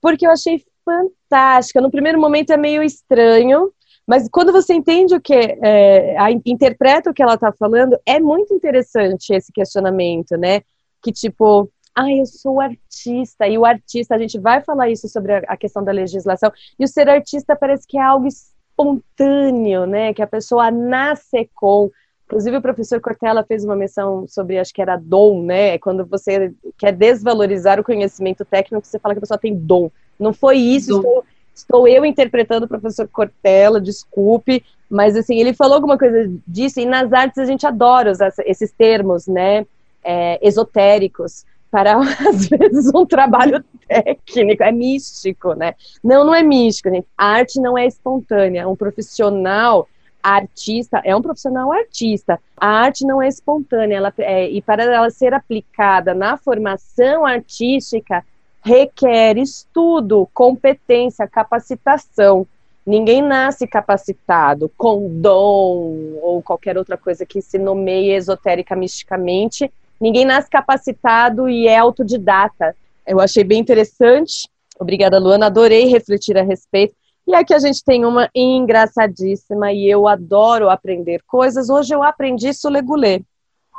porque 0.00 0.26
eu 0.26 0.32
achei 0.32 0.60
fantástica. 0.84 1.80
No 1.80 1.90
primeiro 1.90 2.20
momento 2.20 2.50
é 2.50 2.56
meio 2.56 2.82
estranho, 2.82 3.72
mas 4.12 4.28
quando 4.28 4.52
você 4.52 4.74
entende 4.74 5.14
o 5.14 5.20
que, 5.22 5.32
é, 5.32 6.18
a, 6.18 6.30
interpreta 6.30 7.08
o 7.08 7.14
que 7.14 7.22
ela 7.22 7.32
está 7.32 7.50
falando, 7.50 7.98
é 8.04 8.20
muito 8.20 8.52
interessante 8.52 9.32
esse 9.32 9.50
questionamento, 9.50 10.36
né? 10.36 10.60
Que 11.02 11.10
tipo, 11.10 11.72
ah, 11.94 12.12
eu 12.12 12.26
sou 12.26 12.60
artista, 12.60 13.48
e 13.48 13.56
o 13.56 13.64
artista, 13.64 14.14
a 14.14 14.18
gente 14.18 14.38
vai 14.38 14.60
falar 14.60 14.90
isso 14.90 15.08
sobre 15.08 15.32
a, 15.32 15.38
a 15.48 15.56
questão 15.56 15.82
da 15.82 15.92
legislação, 15.92 16.52
e 16.78 16.84
o 16.84 16.88
ser 16.88 17.08
artista 17.08 17.56
parece 17.56 17.86
que 17.88 17.96
é 17.96 18.02
algo 18.02 18.26
espontâneo, 18.28 19.86
né? 19.86 20.12
Que 20.12 20.20
a 20.20 20.26
pessoa 20.26 20.70
nasce 20.70 21.48
com. 21.54 21.90
Inclusive, 22.26 22.58
o 22.58 22.62
professor 22.62 23.00
Cortella 23.00 23.42
fez 23.42 23.64
uma 23.64 23.76
menção 23.76 24.26
sobre, 24.28 24.58
acho 24.58 24.74
que 24.74 24.82
era 24.82 24.98
dom, 24.98 25.42
né? 25.42 25.78
Quando 25.78 26.04
você 26.04 26.52
quer 26.76 26.92
desvalorizar 26.92 27.80
o 27.80 27.84
conhecimento 27.84 28.44
técnico, 28.44 28.86
você 28.86 28.98
fala 28.98 29.14
que 29.14 29.20
a 29.20 29.22
pessoa 29.22 29.38
tem 29.38 29.54
dom. 29.54 29.90
Não 30.20 30.34
foi 30.34 30.58
isso, 30.58 30.96
estou, 30.96 31.24
estou, 31.54 31.86
eu 31.86 32.04
interpretando 32.04 32.64
o 32.64 32.68
professor 32.68 33.08
Cortella, 33.08 33.80
desculpe, 33.80 34.64
mas 34.90 35.16
assim, 35.16 35.38
ele 35.38 35.54
falou 35.54 35.74
alguma 35.74 35.98
coisa 35.98 36.30
disso, 36.46 36.80
e 36.80 36.86
nas 36.86 37.12
artes 37.12 37.38
a 37.38 37.44
gente 37.44 37.66
adora 37.66 38.10
usar 38.10 38.32
esses 38.44 38.70
termos, 38.72 39.26
né? 39.26 39.66
É, 40.04 40.38
esotéricos 40.46 41.44
para, 41.70 41.96
às 42.28 42.48
vezes, 42.48 42.92
um 42.94 43.06
trabalho 43.06 43.64
técnico, 43.88 44.62
é 44.62 44.70
místico, 44.70 45.54
né? 45.54 45.74
Não, 46.04 46.24
não 46.24 46.34
é 46.34 46.42
místico, 46.42 46.90
gente. 46.90 47.06
A 47.16 47.26
arte 47.26 47.58
não 47.58 47.78
é 47.78 47.86
espontânea. 47.86 48.68
Um 48.68 48.76
profissional 48.76 49.88
artista 50.22 51.00
é 51.04 51.16
um 51.16 51.22
profissional 51.22 51.72
artista. 51.72 52.38
A 52.56 52.68
arte 52.68 53.06
não 53.06 53.20
é 53.20 53.26
espontânea, 53.26 53.96
ela, 53.96 54.12
é, 54.18 54.48
e 54.48 54.60
para 54.60 54.84
ela 54.84 55.10
ser 55.10 55.32
aplicada 55.32 56.14
na 56.14 56.36
formação 56.36 57.24
artística, 57.24 58.22
requer 58.64 59.36
estudo, 59.38 60.28
competência, 60.32 61.26
capacitação. 61.26 62.46
Ninguém 62.86 63.22
nasce 63.22 63.66
capacitado 63.66 64.70
com 64.76 65.08
dom 65.20 66.18
ou 66.20 66.42
qualquer 66.42 66.76
outra 66.76 66.96
coisa 66.96 67.24
que 67.24 67.40
se 67.40 67.58
nomeie 67.58 68.12
esotérica 68.12 68.74
misticamente 68.74 69.70
ninguém 70.02 70.24
nasce 70.24 70.50
capacitado 70.50 71.48
e 71.48 71.68
é 71.68 71.78
autodidata. 71.78 72.74
Eu 73.06 73.20
achei 73.20 73.44
bem 73.44 73.60
interessante. 73.60 74.48
Obrigada, 74.80 75.16
Luana. 75.20 75.46
Adorei 75.46 75.84
refletir 75.86 76.36
a 76.36 76.42
respeito. 76.42 76.92
E 77.24 77.36
aqui 77.36 77.54
a 77.54 77.58
gente 77.60 77.84
tem 77.84 78.04
uma 78.04 78.28
engraçadíssima 78.34 79.72
e 79.72 79.88
eu 79.88 80.08
adoro 80.08 80.68
aprender 80.68 81.22
coisas. 81.24 81.70
Hoje 81.70 81.94
eu 81.94 82.02
aprendi 82.02 82.52
sulegulê. 82.52 83.22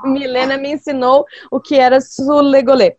Milena 0.05 0.57
me 0.57 0.71
ensinou 0.71 1.25
o 1.51 1.59
que 1.59 1.75
era 1.75 1.99
sulegulê. 1.99 2.95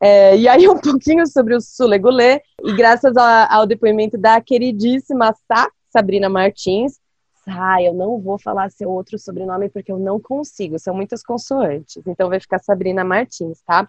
É, 0.00 0.36
e 0.36 0.48
aí 0.48 0.68
um 0.68 0.78
pouquinho 0.78 1.26
sobre 1.26 1.54
o 1.54 1.60
sulegulê. 1.60 2.40
E 2.62 2.74
graças 2.74 3.14
ao 3.16 3.66
depoimento 3.66 4.16
da 4.16 4.40
queridíssima 4.40 5.34
Sá, 5.46 5.70
Sabrina 5.90 6.28
Martins, 6.28 6.98
ah, 7.46 7.82
eu 7.82 7.94
não 7.94 8.20
vou 8.20 8.38
falar 8.38 8.70
seu 8.70 8.90
outro 8.90 9.18
sobrenome 9.18 9.70
porque 9.70 9.90
eu 9.90 9.98
não 9.98 10.20
consigo, 10.20 10.78
são 10.78 10.94
muitas 10.94 11.22
consoantes. 11.22 12.02
Então 12.06 12.28
vai 12.28 12.38
ficar 12.40 12.58
Sabrina 12.58 13.02
Martins, 13.02 13.62
tá? 13.66 13.88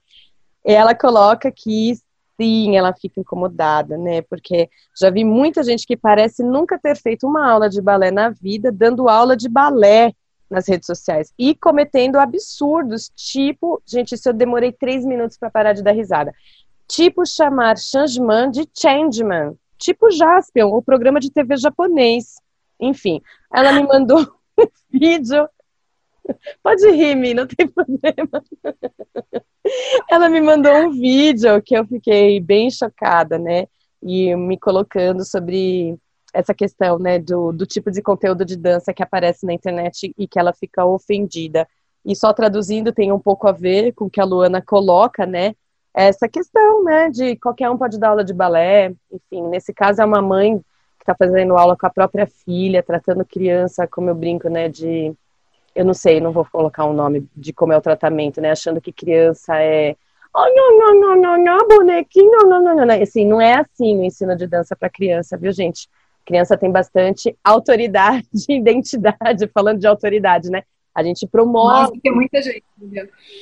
Ela 0.64 0.95
coloca 0.95 1.52
que 1.52 1.95
sim, 2.40 2.77
ela 2.77 2.94
fica 2.94 3.19
incomodada, 3.19 3.98
né? 3.98 4.22
Porque 4.22 4.69
já 4.99 5.10
vi 5.10 5.26
muita 5.26 5.61
gente 5.61 5.86
que 5.86 5.98
parece 5.98 6.41
nunca 6.41 6.80
ter 6.80 6.95
feito 6.95 7.27
uma 7.27 7.45
aula 7.45 7.69
de 7.69 7.81
balé 7.81 8.11
na 8.11 8.30
vida, 8.30 8.72
dando 8.72 9.10
aula 9.10 9.36
de 9.36 9.49
balé 9.49 10.14
nas 10.49 10.67
redes 10.67 10.88
sociais 10.88 11.34
e 11.38 11.53
cometendo 11.53 12.17
absurdos, 12.17 13.11
tipo, 13.15 13.81
gente, 13.85 14.15
isso 14.15 14.30
eu 14.30 14.34
demorei 14.34 14.71
três 14.71 15.05
minutos 15.05 15.38
para 15.38 15.49
parar 15.49 15.73
de 15.73 15.84
dar 15.84 15.91
risada. 15.91 16.34
Tipo 16.88 17.26
chamar 17.26 17.77
Changeman 17.77 18.49
de 18.49 18.67
Changeman, 18.73 19.55
tipo 19.77 20.09
Jaspion, 20.09 20.69
o 20.69 20.81
programa 20.81 21.19
de 21.19 21.31
TV 21.31 21.55
japonês. 21.57 22.35
Enfim, 22.80 23.21
ela 23.53 23.71
me 23.73 23.84
mandou 23.84 24.19
um 24.57 24.67
vídeo. 24.91 25.47
Pode 26.63 26.89
rir, 26.91 27.15
Mi, 27.15 27.34
não 27.34 27.47
tem 27.47 27.65
problema. 27.69 28.43
Ela 30.09 30.30
me 30.30 30.41
mandou 30.41 30.73
um 30.73 30.91
vídeo 30.91 31.61
que 31.61 31.76
eu 31.76 31.85
fiquei 31.85 32.39
bem 32.39 32.69
chocada, 32.71 33.38
né? 33.38 33.67
E 34.01 34.35
me 34.35 34.57
colocando 34.57 35.26
sobre 35.26 35.97
essa 36.34 36.53
questão, 36.53 36.99
né, 36.99 37.19
do, 37.19 37.51
do 37.51 37.65
tipo 37.65 37.91
de 37.91 38.01
conteúdo 38.01 38.45
de 38.45 38.56
dança 38.56 38.93
que 38.93 39.03
aparece 39.03 39.45
na 39.45 39.53
internet 39.53 40.14
e 40.18 40.27
que 40.27 40.39
ela 40.39 40.53
fica 40.53 40.85
ofendida. 40.85 41.68
E 42.06 42.15
só 42.15 42.31
traduzindo 42.34 42.93
tem 42.93 43.11
um 43.11 43.19
pouco 43.19 43.47
a 43.47 43.51
ver 43.51 43.93
com 43.93 44.06
o 44.06 44.10
que 44.10 44.22
a 44.22 44.26
Luana 44.26 44.61
coloca, 44.61 45.26
né? 45.26 45.56
Essa 45.93 46.27
questão, 46.30 46.84
né, 46.84 47.10
de 47.10 47.35
qualquer 47.38 47.69
um 47.69 47.77
pode 47.77 47.99
dar 47.99 48.10
aula 48.10 48.23
de 48.23 48.34
balé, 48.34 48.93
enfim, 49.11 49.47
nesse 49.49 49.73
caso 49.73 50.01
é 50.01 50.06
uma 50.06 50.22
mãe 50.22 50.57
que 50.57 51.03
está 51.03 51.15
fazendo 51.15 51.57
aula 51.57 51.76
com 51.76 51.88
a 51.88 51.89
própria 51.89 52.27
filha, 52.27 52.84
tratando 52.84 53.26
criança, 53.26 53.88
como 53.88 54.10
eu 54.10 54.15
brinco, 54.15 54.49
né, 54.49 54.69
de 54.69 55.14
eu 55.76 55.85
não 55.85 55.93
sei, 55.93 56.19
não 56.22 56.31
vou 56.31 56.45
colocar 56.51 56.85
um 56.85 56.93
nome 56.93 57.27
de 57.35 57.53
como 57.53 57.73
é 57.73 57.77
o 57.77 57.81
tratamento, 57.81 58.41
né? 58.41 58.51
Achando 58.51 58.81
que 58.81 58.91
criança 58.91 59.56
é 59.61 59.95
oh, 60.34 60.53
não, 60.53 60.77
não, 60.77 60.99
não, 60.99 61.15
não, 61.15 61.43
não, 61.43 61.68
bonequinho, 61.68 62.31
não, 62.31 62.61
não, 62.61 62.76
não, 62.76 62.85
não. 62.85 63.01
Assim, 63.01 63.26
não 63.26 63.41
é 63.41 63.56
assim 63.56 63.99
o 63.99 64.03
ensino 64.03 64.35
de 64.35 64.47
dança 64.47 64.76
para 64.76 64.89
criança, 64.89 65.38
viu, 65.38 65.51
gente? 65.51 65.88
Criança 66.26 66.58
tem 66.58 66.72
bastante 66.72 67.36
autoridade, 67.44 68.28
identidade, 68.50 69.48
falando 69.54 69.80
de 69.80 69.88
autoridade, 69.88 70.50
né? 70.50 70.64
A 70.94 71.04
gente 71.04 71.28
promove. 71.28 71.82
Nossa, 71.82 71.94
tem 72.04 72.14
muita 72.14 72.41
gente. 72.41 72.64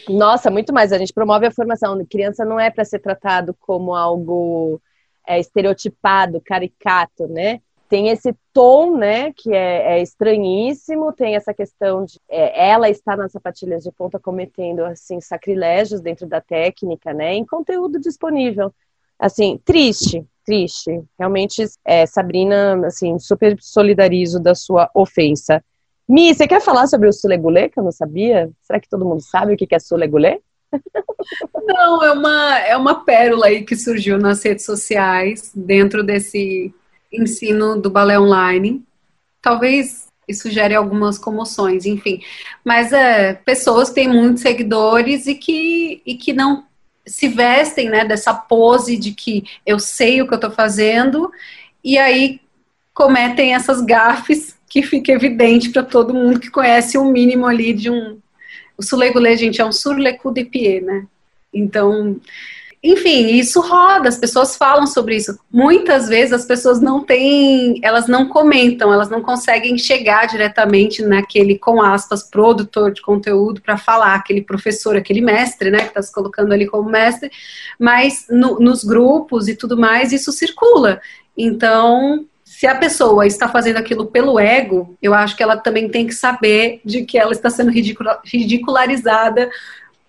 Nossa, 0.09 0.51
muito 0.51 0.73
mais. 0.73 0.91
A 0.91 0.97
gente 0.97 1.13
promove 1.13 1.45
a 1.45 1.51
formação. 1.51 2.05
Criança 2.05 2.45
não 2.45 2.59
é 2.59 2.69
para 2.69 2.85
ser 2.85 2.99
tratado 2.99 3.55
como 3.59 3.95
algo 3.95 4.81
é, 5.27 5.39
estereotipado, 5.39 6.41
caricato, 6.41 7.27
né? 7.27 7.59
Tem 7.89 8.09
esse 8.09 8.35
tom, 8.51 8.97
né, 8.97 9.31
que 9.31 9.53
é, 9.53 9.97
é 9.97 10.01
estranhíssimo. 10.01 11.13
Tem 11.13 11.35
essa 11.35 11.53
questão 11.53 12.03
de 12.03 12.19
é, 12.29 12.69
ela 12.69 12.89
está 12.89 13.15
nas 13.15 13.31
sapatilhas 13.31 13.83
de 13.83 13.91
ponta 13.91 14.19
cometendo 14.19 14.83
assim 14.83 15.21
sacrilégios 15.21 16.01
dentro 16.01 16.27
da 16.27 16.41
técnica, 16.41 17.13
né? 17.13 17.33
Em 17.33 17.45
conteúdo 17.45 17.99
disponível. 17.99 18.73
Assim, 19.17 19.59
triste, 19.63 20.23
triste. 20.47 21.03
Realmente, 21.19 21.65
é, 21.85 22.05
Sabrina, 22.05 22.87
assim, 22.87 23.19
super 23.19 23.57
solidarizo 23.59 24.39
da 24.39 24.55
sua 24.55 24.89
ofensa. 24.95 25.61
Mi, 26.07 26.33
você 26.33 26.47
quer 26.47 26.61
falar 26.61 26.87
sobre 26.87 27.09
o 27.09 27.13
sulegulê, 27.13 27.67
que 27.67 27.77
eu 27.77 27.83
não 27.83 27.91
sabia? 27.91 28.49
Será 28.61 28.79
que 28.79 28.87
todo 28.87 29.05
mundo 29.05 29.21
sabe 29.21 29.53
o 29.53 29.57
que 29.57 29.75
é 29.75 29.79
sulegulê? 29.79 30.39
Não, 31.65 32.03
é 32.03 32.11
uma, 32.11 32.59
é 32.59 32.77
uma 32.77 33.03
pérola 33.03 33.47
aí 33.47 33.63
que 33.63 33.75
surgiu 33.75 34.17
nas 34.17 34.41
redes 34.43 34.63
sociais, 34.65 35.51
dentro 35.53 36.01
desse 36.01 36.73
ensino 37.11 37.79
do 37.79 37.89
balé 37.89 38.17
online. 38.17 38.83
Talvez 39.41 40.07
isso 40.27 40.49
gere 40.49 40.75
algumas 40.75 41.17
comoções, 41.17 41.85
enfim. 41.85 42.21
Mas 42.63 42.93
é, 42.93 43.33
pessoas 43.33 43.89
têm 43.89 44.07
muitos 44.07 44.41
seguidores 44.41 45.27
e 45.27 45.35
que, 45.35 46.01
e 46.05 46.15
que 46.15 46.31
não 46.31 46.65
se 47.07 47.27
vestem 47.27 47.89
né, 47.89 48.05
dessa 48.05 48.33
pose 48.33 48.97
de 48.97 49.11
que 49.13 49.43
eu 49.65 49.79
sei 49.79 50.21
o 50.21 50.27
que 50.27 50.33
eu 50.33 50.37
estou 50.37 50.51
fazendo, 50.51 51.31
e 51.83 51.97
aí 51.97 52.39
cometem 52.93 53.55
essas 53.55 53.81
gafes 53.81 54.57
que 54.69 54.83
fica 54.83 55.11
evidente 55.11 55.69
para 55.69 55.83
todo 55.83 56.13
mundo 56.13 56.39
que 56.39 56.51
conhece 56.51 56.97
o 56.97 57.03
um 57.03 57.11
mínimo 57.11 57.45
ali 57.45 57.73
de 57.73 57.89
um. 57.89 58.19
O 58.77 58.83
sulegulé, 58.83 59.35
gente, 59.35 59.61
é 59.61 59.65
um 59.65 59.71
surlecu 59.71 60.31
de 60.31 60.43
pied, 60.45 60.83
né? 60.83 61.07
Então, 61.53 62.19
enfim, 62.83 63.31
isso 63.31 63.59
roda, 63.59 64.07
as 64.07 64.17
pessoas 64.17 64.55
falam 64.55 64.85
sobre 64.85 65.15
isso. 65.15 65.37
Muitas 65.51 66.07
vezes 66.07 66.31
as 66.31 66.45
pessoas 66.45 66.79
não 66.79 67.03
têm, 67.03 67.79
elas 67.83 68.07
não 68.07 68.27
comentam, 68.27 68.93
elas 68.93 69.09
não 69.09 69.21
conseguem 69.21 69.77
chegar 69.77 70.27
diretamente 70.27 71.01
naquele, 71.01 71.57
com 71.57 71.81
aspas, 71.81 72.29
produtor 72.29 72.91
de 72.93 73.01
conteúdo 73.01 73.61
para 73.61 73.77
falar, 73.77 74.13
aquele 74.13 74.41
professor, 74.41 74.95
aquele 74.95 75.21
mestre, 75.21 75.71
né, 75.71 75.79
que 75.79 75.87
está 75.87 76.01
se 76.01 76.13
colocando 76.13 76.53
ali 76.53 76.67
como 76.67 76.89
mestre, 76.89 77.31
mas 77.79 78.25
no, 78.29 78.59
nos 78.59 78.83
grupos 78.83 79.47
e 79.47 79.55
tudo 79.55 79.75
mais, 79.75 80.13
isso 80.13 80.31
circula. 80.31 81.01
Então, 81.35 82.25
se 82.43 82.67
a 82.67 82.75
pessoa 82.75 83.25
está 83.25 83.49
fazendo 83.49 83.77
aquilo 83.77 84.05
pelo 84.05 84.39
ego, 84.39 84.95
eu 85.01 85.13
acho 85.13 85.35
que 85.35 85.43
ela 85.43 85.57
também 85.57 85.89
tem 85.89 86.07
que 86.07 86.13
saber 86.13 86.79
de 86.85 87.03
que 87.05 87.17
ela 87.17 87.31
está 87.31 87.49
sendo 87.49 87.71
ridicularizada 87.71 89.49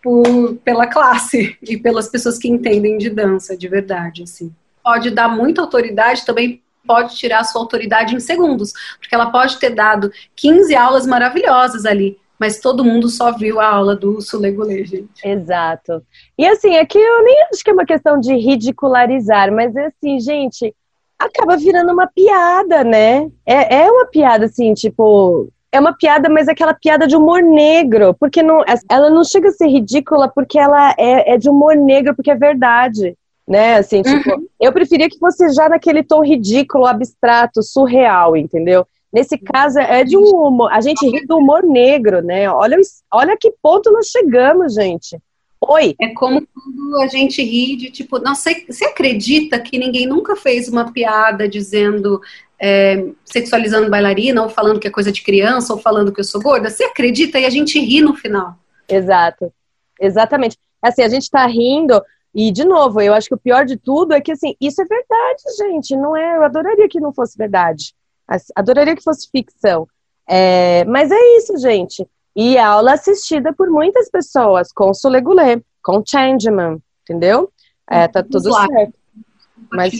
por, 0.02 0.56
pela 0.64 0.86
classe 0.86 1.56
e 1.62 1.76
pelas 1.76 2.08
pessoas 2.08 2.38
que 2.38 2.48
entendem 2.48 2.98
de 2.98 3.10
dança 3.10 3.56
de 3.56 3.68
verdade, 3.68 4.22
assim. 4.22 4.54
Pode 4.82 5.10
dar 5.10 5.28
muita 5.28 5.60
autoridade, 5.60 6.24
também 6.24 6.62
pode 6.86 7.16
tirar 7.16 7.40
a 7.40 7.44
sua 7.44 7.60
autoridade 7.60 8.14
em 8.14 8.20
segundos, 8.20 8.72
porque 8.98 9.14
ela 9.14 9.30
pode 9.30 9.58
ter 9.58 9.70
dado 9.70 10.10
15 10.34 10.74
aulas 10.74 11.06
maravilhosas 11.06 11.84
ali, 11.84 12.18
mas 12.38 12.60
todo 12.60 12.84
mundo 12.84 13.08
só 13.08 13.36
viu 13.36 13.60
a 13.60 13.68
aula 13.68 13.94
do 13.94 14.22
Sulegulê, 14.22 14.84
gente. 14.84 15.26
Exato. 15.26 16.02
E 16.38 16.46
assim, 16.46 16.76
aqui 16.76 16.98
eu 16.98 17.24
nem 17.24 17.42
acho 17.52 17.62
que 17.62 17.70
é 17.70 17.74
uma 17.74 17.84
questão 17.84 18.18
de 18.18 18.34
ridicularizar, 18.34 19.52
mas 19.52 19.76
é 19.76 19.86
assim, 19.86 20.18
gente, 20.20 20.74
acaba 21.18 21.56
virando 21.56 21.92
uma 21.92 22.06
piada, 22.06 22.84
né? 22.84 23.28
É, 23.44 23.82
é 23.82 23.90
uma 23.90 24.06
piada, 24.06 24.46
assim, 24.46 24.72
tipo, 24.72 25.50
é 25.70 25.78
uma 25.78 25.92
piada, 25.92 26.28
mas 26.28 26.48
é 26.48 26.52
aquela 26.52 26.74
piada 26.74 27.06
de 27.06 27.16
humor 27.16 27.42
negro, 27.42 28.14
porque 28.18 28.42
não, 28.42 28.62
ela 28.90 29.10
não 29.10 29.22
chega 29.22 29.48
a 29.48 29.52
ser 29.52 29.68
ridícula 29.68 30.28
porque 30.28 30.58
ela 30.58 30.94
é, 30.98 31.34
é 31.34 31.38
de 31.38 31.48
humor 31.48 31.76
negro, 31.76 32.14
porque 32.14 32.30
é 32.30 32.34
verdade, 32.34 33.14
né? 33.46 33.76
Assim, 33.76 34.02
tipo, 34.02 34.30
uhum. 34.30 34.46
eu 34.60 34.72
preferia 34.72 35.08
que 35.08 35.18
fosse 35.18 35.50
já 35.50 35.68
naquele 35.68 36.02
tom 36.02 36.22
ridículo, 36.22 36.86
abstrato, 36.86 37.62
surreal, 37.62 38.36
entendeu? 38.36 38.86
Nesse 39.12 39.38
caso 39.38 39.78
é 39.78 40.04
de 40.04 40.16
um 40.16 40.22
humor, 40.22 40.70
a 40.72 40.80
gente 40.80 41.06
ri 41.06 41.26
do 41.26 41.38
humor 41.38 41.62
negro, 41.62 42.22
né? 42.22 42.50
Olha, 42.50 42.76
olha 43.12 43.36
que 43.38 43.52
ponto 43.62 43.90
nós 43.90 44.06
chegamos, 44.06 44.74
gente. 44.74 45.18
Oi. 45.60 45.94
É 46.00 46.08
como 46.14 46.46
quando 46.46 47.00
a 47.02 47.06
gente 47.08 47.42
ri 47.42 47.76
de 47.76 47.90
tipo, 47.90 48.18
não 48.18 48.34
sei, 48.34 48.64
você 48.68 48.84
acredita 48.84 49.58
que 49.58 49.78
ninguém 49.78 50.06
nunca 50.06 50.36
fez 50.36 50.68
uma 50.68 50.92
piada 50.92 51.48
dizendo 51.48 52.20
é, 52.60 53.04
sexualizando 53.24 53.90
bailarina, 53.90 54.42
ou 54.42 54.48
falando 54.48 54.80
que 54.80 54.88
é 54.88 54.90
coisa 54.90 55.12
de 55.12 55.22
criança, 55.22 55.72
ou 55.72 55.78
falando 55.78 56.12
que 56.12 56.20
eu 56.20 56.24
sou 56.24 56.40
gorda, 56.40 56.70
você 56.70 56.84
acredita 56.84 57.38
e 57.38 57.46
a 57.46 57.50
gente 57.50 57.78
ri 57.78 58.00
no 58.00 58.14
final. 58.14 58.56
Exato, 58.88 59.52
exatamente. 60.00 60.56
Assim, 60.82 61.02
a 61.02 61.08
gente 61.08 61.30
tá 61.30 61.46
rindo, 61.46 62.02
e 62.34 62.50
de 62.50 62.64
novo, 62.64 63.00
eu 63.00 63.14
acho 63.14 63.28
que 63.28 63.34
o 63.34 63.38
pior 63.38 63.64
de 63.64 63.76
tudo 63.76 64.12
é 64.12 64.20
que 64.20 64.32
assim, 64.32 64.54
isso 64.60 64.80
é 64.80 64.84
verdade, 64.84 65.42
gente, 65.58 65.96
não 65.96 66.16
é, 66.16 66.36
eu 66.36 66.44
adoraria 66.44 66.88
que 66.88 67.00
não 67.00 67.12
fosse 67.12 67.36
verdade, 67.36 67.94
adoraria 68.54 68.94
que 68.96 69.02
fosse 69.02 69.28
ficção, 69.30 69.86
é, 70.28 70.84
mas 70.84 71.10
é 71.10 71.36
isso, 71.36 71.56
gente. 71.58 72.06
E 72.36 72.56
aula 72.58 72.92
assistida 72.92 73.52
por 73.52 73.68
muitas 73.68 74.08
pessoas, 74.08 74.70
com 74.70 74.94
Sulegulé, 74.94 75.60
com 75.82 76.04
Changeman, 76.06 76.80
entendeu? 77.02 77.50
É, 77.90 78.06
tá 78.06 78.22
tudo 78.22 78.52
certo. 78.52 78.94
Mas, 79.72 79.94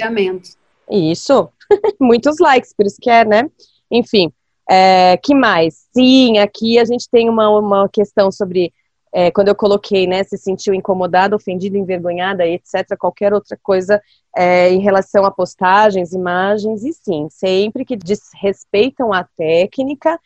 isso, 0.91 1.49
muitos 2.01 2.39
likes, 2.39 2.73
por 2.73 2.87
isso 2.87 2.99
que 3.01 3.11
é, 3.11 3.25
né? 3.25 3.51
Enfim, 3.91 4.33
é, 4.69 5.17
que 5.17 5.35
mais? 5.35 5.87
Sim, 5.95 6.39
aqui 6.39 6.79
a 6.79 6.85
gente 6.85 7.09
tem 7.11 7.29
uma, 7.29 7.49
uma 7.51 7.89
questão 7.89 8.31
sobre 8.31 8.73
é, 9.13 9.31
quando 9.31 9.49
eu 9.49 9.55
coloquei, 9.55 10.07
né, 10.07 10.23
se 10.23 10.37
sentiu 10.37 10.75
incomodada, 10.75 11.35
ofendida, 11.35 11.79
envergonhada, 11.79 12.47
etc., 12.47 12.97
qualquer 12.99 13.33
outra 13.33 13.59
coisa 13.63 14.03
é, 14.37 14.71
em 14.71 14.81
relação 14.81 15.25
a 15.25 15.31
postagens, 15.31 16.13
imagens, 16.13 16.85
e 16.85 16.93
sim, 16.93 17.27
sempre 17.31 17.85
que 17.85 17.97
desrespeitam 17.97 19.13
a 19.13 19.25
técnica, 19.25 20.19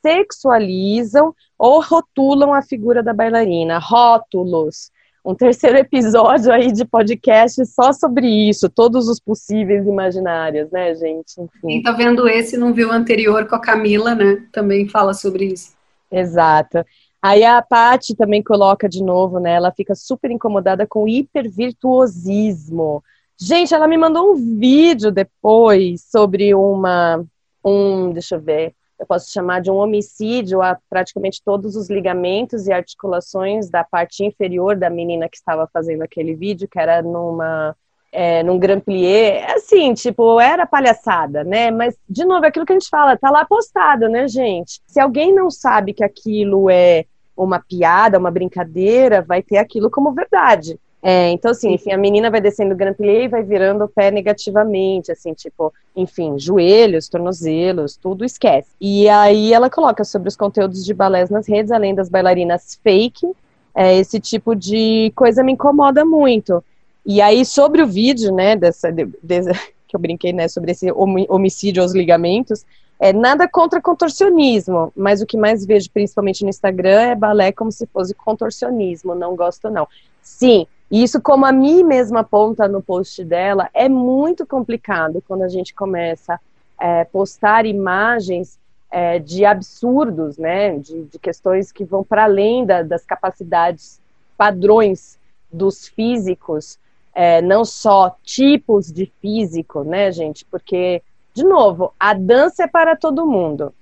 sexualizam 0.00 1.34
ou 1.58 1.82
rotulam 1.82 2.54
a 2.54 2.62
figura 2.62 3.02
da 3.02 3.12
bailarina, 3.12 3.78
rótulos, 3.78 4.90
um 5.24 5.34
terceiro 5.34 5.76
episódio 5.76 6.52
aí 6.52 6.72
de 6.72 6.84
podcast 6.84 7.64
só 7.66 7.92
sobre 7.92 8.26
isso, 8.26 8.70
todos 8.70 9.08
os 9.08 9.20
possíveis 9.20 9.86
imaginários, 9.86 10.70
né, 10.70 10.94
gente? 10.94 11.40
Enfim. 11.40 11.68
Quem 11.68 11.82
tá 11.82 11.92
vendo 11.92 12.28
esse 12.28 12.56
não 12.56 12.72
viu 12.72 12.88
o 12.88 12.92
anterior 12.92 13.46
com 13.46 13.54
a 13.54 13.60
Camila, 13.60 14.14
né? 14.14 14.42
Também 14.50 14.88
fala 14.88 15.12
sobre 15.12 15.46
isso. 15.46 15.74
Exato. 16.10 16.84
Aí 17.22 17.44
a 17.44 17.60
Paty 17.60 18.16
também 18.16 18.42
coloca 18.42 18.88
de 18.88 19.02
novo, 19.02 19.38
né? 19.38 19.52
Ela 19.52 19.70
fica 19.70 19.94
super 19.94 20.30
incomodada 20.30 20.86
com 20.86 21.06
hipervirtuosismo. 21.06 23.04
Gente, 23.38 23.74
ela 23.74 23.86
me 23.86 23.98
mandou 23.98 24.32
um 24.32 24.58
vídeo 24.58 25.10
depois 25.10 26.02
sobre 26.10 26.54
uma. 26.54 27.22
Um, 27.62 28.12
deixa 28.12 28.36
eu 28.36 28.40
ver 28.40 28.74
eu 29.00 29.06
posso 29.06 29.32
chamar 29.32 29.62
de 29.62 29.70
um 29.70 29.76
homicídio 29.76 30.60
a 30.60 30.78
praticamente 30.90 31.42
todos 31.42 31.74
os 31.74 31.88
ligamentos 31.88 32.66
e 32.66 32.72
articulações 32.72 33.70
da 33.70 33.82
parte 33.82 34.22
inferior 34.22 34.76
da 34.76 34.90
menina 34.90 35.26
que 35.26 35.38
estava 35.38 35.66
fazendo 35.72 36.02
aquele 36.02 36.34
vídeo, 36.34 36.68
que 36.70 36.78
era 36.78 37.00
numa 37.00 37.74
é, 38.12 38.42
num 38.42 38.58
Grand 38.58 38.80
Plié, 38.80 39.52
assim, 39.52 39.94
tipo, 39.94 40.40
era 40.40 40.66
palhaçada, 40.66 41.44
né? 41.44 41.70
Mas, 41.70 41.96
de 42.08 42.24
novo, 42.24 42.44
é 42.44 42.48
aquilo 42.48 42.66
que 42.66 42.72
a 42.72 42.78
gente 42.78 42.88
fala, 42.88 43.16
tá 43.16 43.30
lá 43.30 43.44
postado, 43.44 44.08
né, 44.08 44.26
gente? 44.26 44.80
Se 44.86 45.00
alguém 45.00 45.32
não 45.32 45.48
sabe 45.48 45.94
que 45.94 46.02
aquilo 46.02 46.68
é 46.68 47.04
uma 47.36 47.60
piada, 47.60 48.18
uma 48.18 48.30
brincadeira, 48.30 49.22
vai 49.22 49.42
ter 49.42 49.58
aquilo 49.58 49.90
como 49.90 50.12
verdade. 50.12 50.78
É, 51.02 51.30
então, 51.30 51.50
assim, 51.50 51.72
enfim, 51.72 51.92
a 51.92 51.96
menina 51.96 52.30
vai 52.30 52.40
descendo 52.40 52.74
o 52.74 52.76
Grand 52.76 52.92
Plié 52.92 53.24
e 53.24 53.28
vai 53.28 53.42
virando 53.42 53.84
o 53.84 53.88
pé 53.88 54.10
negativamente, 54.10 55.10
assim, 55.10 55.32
tipo, 55.32 55.72
enfim, 55.96 56.38
joelhos, 56.38 57.08
tornozelos, 57.08 57.96
tudo 57.96 58.24
esquece. 58.24 58.68
E 58.78 59.08
aí 59.08 59.52
ela 59.52 59.70
coloca 59.70 60.04
sobre 60.04 60.28
os 60.28 60.36
conteúdos 60.36 60.84
de 60.84 60.92
balés 60.92 61.30
nas 61.30 61.48
redes, 61.48 61.72
além 61.72 61.94
das 61.94 62.10
bailarinas 62.10 62.78
fake, 62.82 63.26
é, 63.74 63.96
esse 63.96 64.20
tipo 64.20 64.54
de 64.54 65.10
coisa 65.14 65.42
me 65.42 65.52
incomoda 65.52 66.04
muito. 66.04 66.62
E 67.06 67.22
aí, 67.22 67.46
sobre 67.46 67.82
o 67.82 67.86
vídeo, 67.86 68.34
né, 68.34 68.54
dessa, 68.54 68.92
de, 68.92 69.06
de, 69.22 69.40
que 69.88 69.96
eu 69.96 70.00
brinquei, 70.00 70.34
né, 70.34 70.48
sobre 70.48 70.72
esse 70.72 70.92
homicídio 70.92 71.82
aos 71.82 71.94
ligamentos, 71.94 72.64
é 72.98 73.14
nada 73.14 73.48
contra 73.48 73.80
contorcionismo, 73.80 74.92
mas 74.94 75.22
o 75.22 75.26
que 75.26 75.38
mais 75.38 75.64
vejo, 75.64 75.90
principalmente 75.90 76.44
no 76.44 76.50
Instagram, 76.50 77.00
é 77.00 77.14
balé 77.14 77.50
como 77.50 77.72
se 77.72 77.86
fosse 77.86 78.14
contorcionismo, 78.14 79.14
não 79.14 79.34
gosto 79.34 79.70
não. 79.70 79.88
Sim, 80.20 80.66
isso 80.90 81.20
como 81.20 81.46
a 81.46 81.52
mim 81.52 81.84
mesma 81.84 82.20
aponta 82.20 82.66
no 82.66 82.82
post 82.82 83.24
dela, 83.24 83.68
é 83.72 83.88
muito 83.88 84.44
complicado 84.46 85.22
quando 85.26 85.42
a 85.42 85.48
gente 85.48 85.72
começa 85.72 86.40
a 86.78 86.84
é, 86.84 87.04
postar 87.04 87.64
imagens 87.64 88.58
é, 88.90 89.18
de 89.18 89.44
absurdos, 89.44 90.36
né, 90.36 90.76
de, 90.78 91.04
de 91.04 91.18
questões 91.18 91.70
que 91.70 91.84
vão 91.84 92.02
para 92.02 92.24
além 92.24 92.66
da, 92.66 92.82
das 92.82 93.04
capacidades 93.04 94.00
padrões 94.36 95.18
dos 95.52 95.86
físicos, 95.86 96.78
é, 97.14 97.42
não 97.42 97.64
só 97.64 98.16
tipos 98.22 98.90
de 98.90 99.12
físico, 99.20 99.84
né, 99.84 100.10
gente? 100.10 100.44
Porque, 100.44 101.02
de 101.34 101.44
novo, 101.44 101.92
a 101.98 102.14
dança 102.14 102.64
é 102.64 102.66
para 102.66 102.96
todo 102.96 103.26
mundo. 103.26 103.74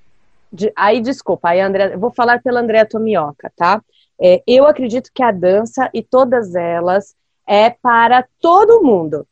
De, 0.53 0.73
aí, 0.75 1.01
desculpa, 1.01 1.51
aí, 1.51 1.61
André, 1.61 1.97
vou 1.97 2.11
falar 2.11 2.43
pela 2.43 2.61
Andréa 2.61 2.87
Tomioka, 2.87 3.53
tá? 3.55 3.83
É, 4.21 4.43
eu 4.47 4.67
acredito 4.67 5.11
que 5.15 5.23
a 5.23 5.31
dança 5.31 5.89
e 5.95 6.03
todas 6.03 6.55
elas 6.55 7.15
é 7.47 7.71
para 7.71 8.27
todo 8.41 8.83
mundo. 8.83 9.27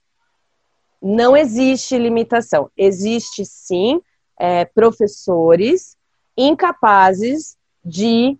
Não 1.02 1.36
existe 1.36 1.98
limitação. 1.98 2.70
Existe 2.76 3.44
sim 3.44 4.00
é, 4.38 4.64
professores 4.64 5.96
incapazes 6.36 7.56
de 7.84 8.38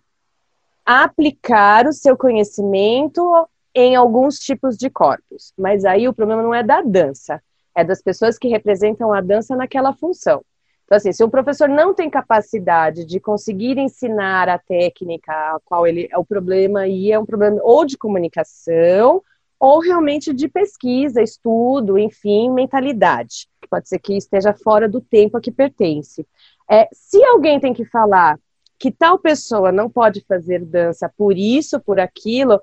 aplicar 0.85 1.85
o 1.85 1.93
seu 1.93 2.15
conhecimento 2.15 3.47
em 3.75 3.95
alguns 3.95 4.39
tipos 4.39 4.77
de 4.77 4.89
corpos. 4.89 5.53
Mas 5.57 5.85
aí 5.85 6.07
o 6.07 6.13
problema 6.13 6.41
não 6.41 6.53
é 6.53 6.63
da 6.63 6.81
dança, 6.81 7.41
é 7.75 7.83
das 7.83 8.01
pessoas 8.01 8.37
que 8.37 8.47
representam 8.47 9.13
a 9.13 9.21
dança 9.21 9.55
naquela 9.55 9.93
função. 9.93 10.43
Então, 10.87 10.95
assim, 10.95 11.11
se 11.11 11.21
o 11.21 11.29
professor 11.29 11.67
não 11.67 11.93
tem 11.93 12.09
capacidade 12.09 13.03
de 13.03 13.19
conseguir 13.19 13.77
ensinar 13.77 14.47
a 14.47 14.57
técnica 14.57 15.33
a 15.33 15.59
qual 15.65 15.85
ele 15.85 16.07
é 16.09 16.17
o 16.17 16.23
problema 16.23 16.81
aí 16.81 17.11
é 17.11 17.19
um 17.19 17.25
problema 17.25 17.59
ou 17.61 17.83
de 17.83 17.97
comunicação 17.97 19.21
ou 19.59 19.81
realmente 19.81 20.33
de 20.33 20.47
pesquisa, 20.47 21.21
estudo, 21.21 21.97
enfim, 21.97 22.49
mentalidade. 22.49 23.49
Pode 23.69 23.89
ser 23.89 23.99
que 23.99 24.15
esteja 24.15 24.53
fora 24.53 24.87
do 24.87 25.01
tempo 25.01 25.35
a 25.35 25.41
que 25.41 25.51
pertence. 25.51 26.25
É, 26.69 26.87
se 26.93 27.21
alguém 27.21 27.59
tem 27.59 27.73
que 27.73 27.83
falar 27.83 28.39
que 28.79 28.89
tal 28.89 29.19
pessoa 29.19 29.73
não 29.73 29.89
pode 29.89 30.23
fazer 30.25 30.63
dança 30.63 31.11
por 31.17 31.37
isso, 31.37 31.81
por 31.81 31.99
aquilo, 31.99 32.61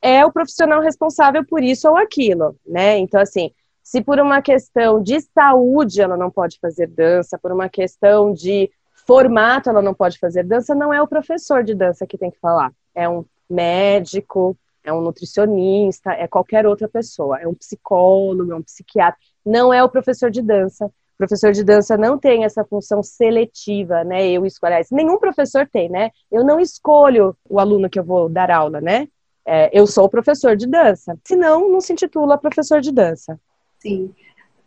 é 0.00 0.24
o 0.24 0.30
profissional 0.30 0.80
responsável 0.80 1.44
por 1.44 1.60
isso 1.60 1.88
ou 1.88 1.96
aquilo, 1.96 2.54
né? 2.64 2.98
Então, 2.98 3.20
assim, 3.20 3.50
se 3.84 4.02
por 4.02 4.18
uma 4.18 4.42
questão 4.42 5.00
de 5.00 5.20
saúde 5.20 6.00
ela 6.00 6.16
não 6.16 6.30
pode 6.30 6.58
fazer 6.58 6.88
dança, 6.88 7.38
por 7.38 7.52
uma 7.52 7.68
questão 7.68 8.32
de 8.32 8.70
formato 9.06 9.68
ela 9.68 9.82
não 9.82 9.94
pode 9.94 10.18
fazer 10.18 10.42
dança, 10.42 10.74
não 10.74 10.92
é 10.92 11.00
o 11.00 11.06
professor 11.06 11.62
de 11.62 11.74
dança 11.74 12.06
que 12.06 12.18
tem 12.18 12.30
que 12.30 12.40
falar. 12.40 12.72
É 12.94 13.08
um 13.08 13.24
médico, 13.48 14.56
é 14.82 14.92
um 14.92 15.02
nutricionista, 15.02 16.10
é 16.12 16.26
qualquer 16.26 16.66
outra 16.66 16.88
pessoa, 16.88 17.38
é 17.38 17.46
um 17.46 17.54
psicólogo, 17.54 18.50
é 18.50 18.56
um 18.56 18.62
psiquiatra, 18.62 19.20
não 19.44 19.72
é 19.72 19.84
o 19.84 19.88
professor 19.88 20.30
de 20.30 20.42
dança. 20.42 20.86
O 20.86 21.16
professor 21.16 21.52
de 21.52 21.62
dança 21.62 21.96
não 21.96 22.18
tem 22.18 22.44
essa 22.44 22.64
função 22.64 23.00
seletiva, 23.00 24.02
né? 24.02 24.28
Eu 24.28 24.44
escolho. 24.44 24.74
Nenhum 24.90 25.16
professor 25.16 25.68
tem, 25.70 25.88
né? 25.88 26.10
Eu 26.32 26.42
não 26.42 26.58
escolho 26.58 27.36
o 27.48 27.60
aluno 27.60 27.88
que 27.88 28.00
eu 28.00 28.04
vou 28.04 28.28
dar 28.28 28.50
aula, 28.50 28.80
né? 28.80 29.06
é, 29.46 29.70
eu 29.78 29.86
sou 29.86 30.08
professor 30.08 30.56
de 30.56 30.66
dança. 30.66 31.18
Senão, 31.24 31.70
não 31.70 31.80
se 31.80 31.92
intitula 31.92 32.38
professor 32.38 32.80
de 32.80 32.90
dança. 32.90 33.38
Sim. 33.84 34.14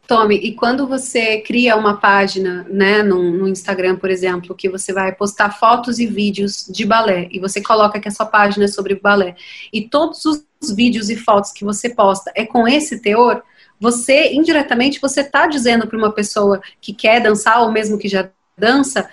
Tome, 0.07 0.35
e 0.35 0.53
quando 0.53 0.88
você 0.88 1.41
cria 1.41 1.76
uma 1.76 1.98
página, 1.98 2.65
né, 2.69 3.02
no, 3.02 3.31
no, 3.31 3.48
Instagram, 3.48 3.98
por 3.98 4.10
exemplo, 4.10 4.56
que 4.56 4.69
você 4.69 4.94
vai 4.94 5.14
postar 5.14 5.60
fotos 5.60 5.99
e 5.99 6.06
vídeos 6.06 6.65
de 6.69 6.85
balé, 6.85 7.27
e 7.30 7.39
você 7.39 7.61
coloca 7.61 7.99
que 7.99 8.07
a 8.07 8.11
sua 8.11 8.26
página 8.26 8.65
é 8.65 8.68
sobre 8.69 8.95
balé, 8.95 9.35
e 9.73 9.81
todos 9.81 10.23
os 10.23 10.45
vídeos 10.73 11.10
e 11.10 11.18
fotos 11.18 11.52
que 11.52 11.65
você 11.65 11.89
posta 11.89 12.31
é 12.35 12.45
com 12.45 12.65
esse 12.65 13.02
teor, 13.02 13.44
você, 13.80 14.31
indiretamente, 14.31 15.02
você 15.02 15.22
está 15.22 15.45
dizendo 15.45 15.88
para 15.88 15.98
uma 15.98 16.11
pessoa 16.11 16.61
que 16.80 16.94
quer 16.94 17.19
dançar, 17.19 17.61
ou 17.61 17.72
mesmo 17.72 17.98
que 17.98 18.07
já 18.07 18.30
dança, 18.57 19.10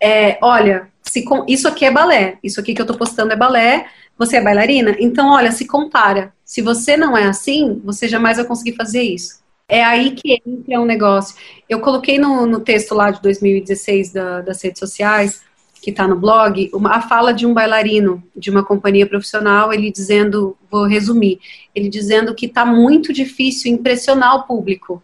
é, 0.00 0.38
olha, 0.40 0.88
se 1.02 1.24
com, 1.24 1.44
isso 1.48 1.66
aqui 1.66 1.84
é 1.84 1.90
balé, 1.90 2.38
isso 2.44 2.60
aqui 2.60 2.74
que 2.74 2.80
eu 2.80 2.84
estou 2.84 2.96
postando 2.96 3.32
é 3.32 3.36
balé, 3.36 3.88
você 4.18 4.38
é 4.38 4.42
bailarina? 4.42 4.96
Então, 4.98 5.30
olha, 5.30 5.52
se 5.52 5.66
compara. 5.66 6.32
Se 6.44 6.60
você 6.60 6.96
não 6.96 7.16
é 7.16 7.24
assim, 7.24 7.80
você 7.84 8.08
jamais 8.08 8.36
vai 8.36 8.46
conseguir 8.46 8.74
fazer 8.74 9.02
isso. 9.02 9.38
É 9.68 9.84
aí 9.84 10.12
que 10.12 10.42
entra 10.46 10.80
um 10.80 10.84
negócio. 10.84 11.36
Eu 11.68 11.80
coloquei 11.80 12.18
no, 12.18 12.46
no 12.46 12.60
texto 12.60 12.94
lá 12.94 13.10
de 13.10 13.20
2016 13.22 14.12
da, 14.12 14.40
das 14.40 14.62
redes 14.62 14.78
sociais, 14.78 15.42
que 15.80 15.90
está 15.90 16.08
no 16.08 16.16
blog, 16.16 16.70
uma, 16.72 16.96
a 16.96 17.00
fala 17.00 17.32
de 17.32 17.46
um 17.46 17.54
bailarino 17.54 18.22
de 18.34 18.50
uma 18.50 18.64
companhia 18.64 19.06
profissional, 19.06 19.72
ele 19.72 19.92
dizendo, 19.92 20.56
vou 20.70 20.86
resumir, 20.86 21.38
ele 21.74 21.88
dizendo 21.88 22.34
que 22.34 22.46
está 22.46 22.64
muito 22.64 23.12
difícil 23.12 23.72
impressionar 23.72 24.36
o 24.36 24.42
público, 24.42 25.02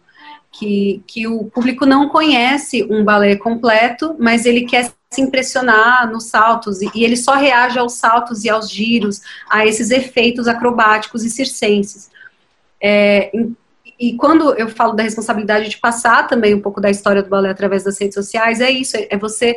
que, 0.51 1.01
que 1.07 1.27
o 1.27 1.45
público 1.45 1.85
não 1.85 2.09
conhece 2.09 2.83
um 2.89 3.03
balé 3.03 3.35
completo, 3.35 4.15
mas 4.19 4.45
ele 4.45 4.65
quer 4.65 4.91
se 5.15 5.21
impressionar 5.21 6.11
nos 6.11 6.25
saltos 6.25 6.81
e, 6.81 6.89
ele 6.95 7.17
só 7.17 7.33
reage 7.33 7.79
aos 7.79 7.93
saltos 7.93 8.43
e 8.43 8.49
aos 8.49 8.69
giros, 8.69 9.21
a 9.49 9.65
esses 9.65 9.89
efeitos 9.91 10.47
acrobáticos 10.47 11.23
e 11.23 11.29
circenses. 11.29 12.09
É, 12.81 13.31
e 13.99 14.15
quando 14.17 14.53
eu 14.55 14.67
falo 14.69 14.93
da 14.93 15.03
responsabilidade 15.03 15.69
de 15.69 15.77
passar 15.77 16.27
também 16.27 16.53
um 16.53 16.61
pouco 16.61 16.81
da 16.81 16.89
história 16.89 17.23
do 17.23 17.29
balé 17.29 17.49
através 17.49 17.83
das 17.83 17.99
redes 17.99 18.15
sociais, 18.15 18.59
é 18.59 18.69
isso, 18.69 18.97
é 18.97 19.17
você 19.17 19.55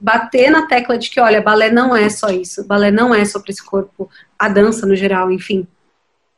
bater 0.00 0.50
na 0.50 0.66
tecla 0.66 0.96
de 0.96 1.10
que, 1.10 1.20
olha, 1.20 1.42
balé 1.42 1.70
não 1.70 1.94
é 1.94 2.08
só 2.08 2.30
isso, 2.30 2.66
balé 2.66 2.90
não 2.90 3.14
é 3.14 3.24
só 3.24 3.38
para 3.40 3.50
esse 3.50 3.64
corpo, 3.64 4.08
a 4.38 4.48
dança 4.48 4.86
no 4.86 4.96
geral, 4.96 5.30
enfim 5.30 5.66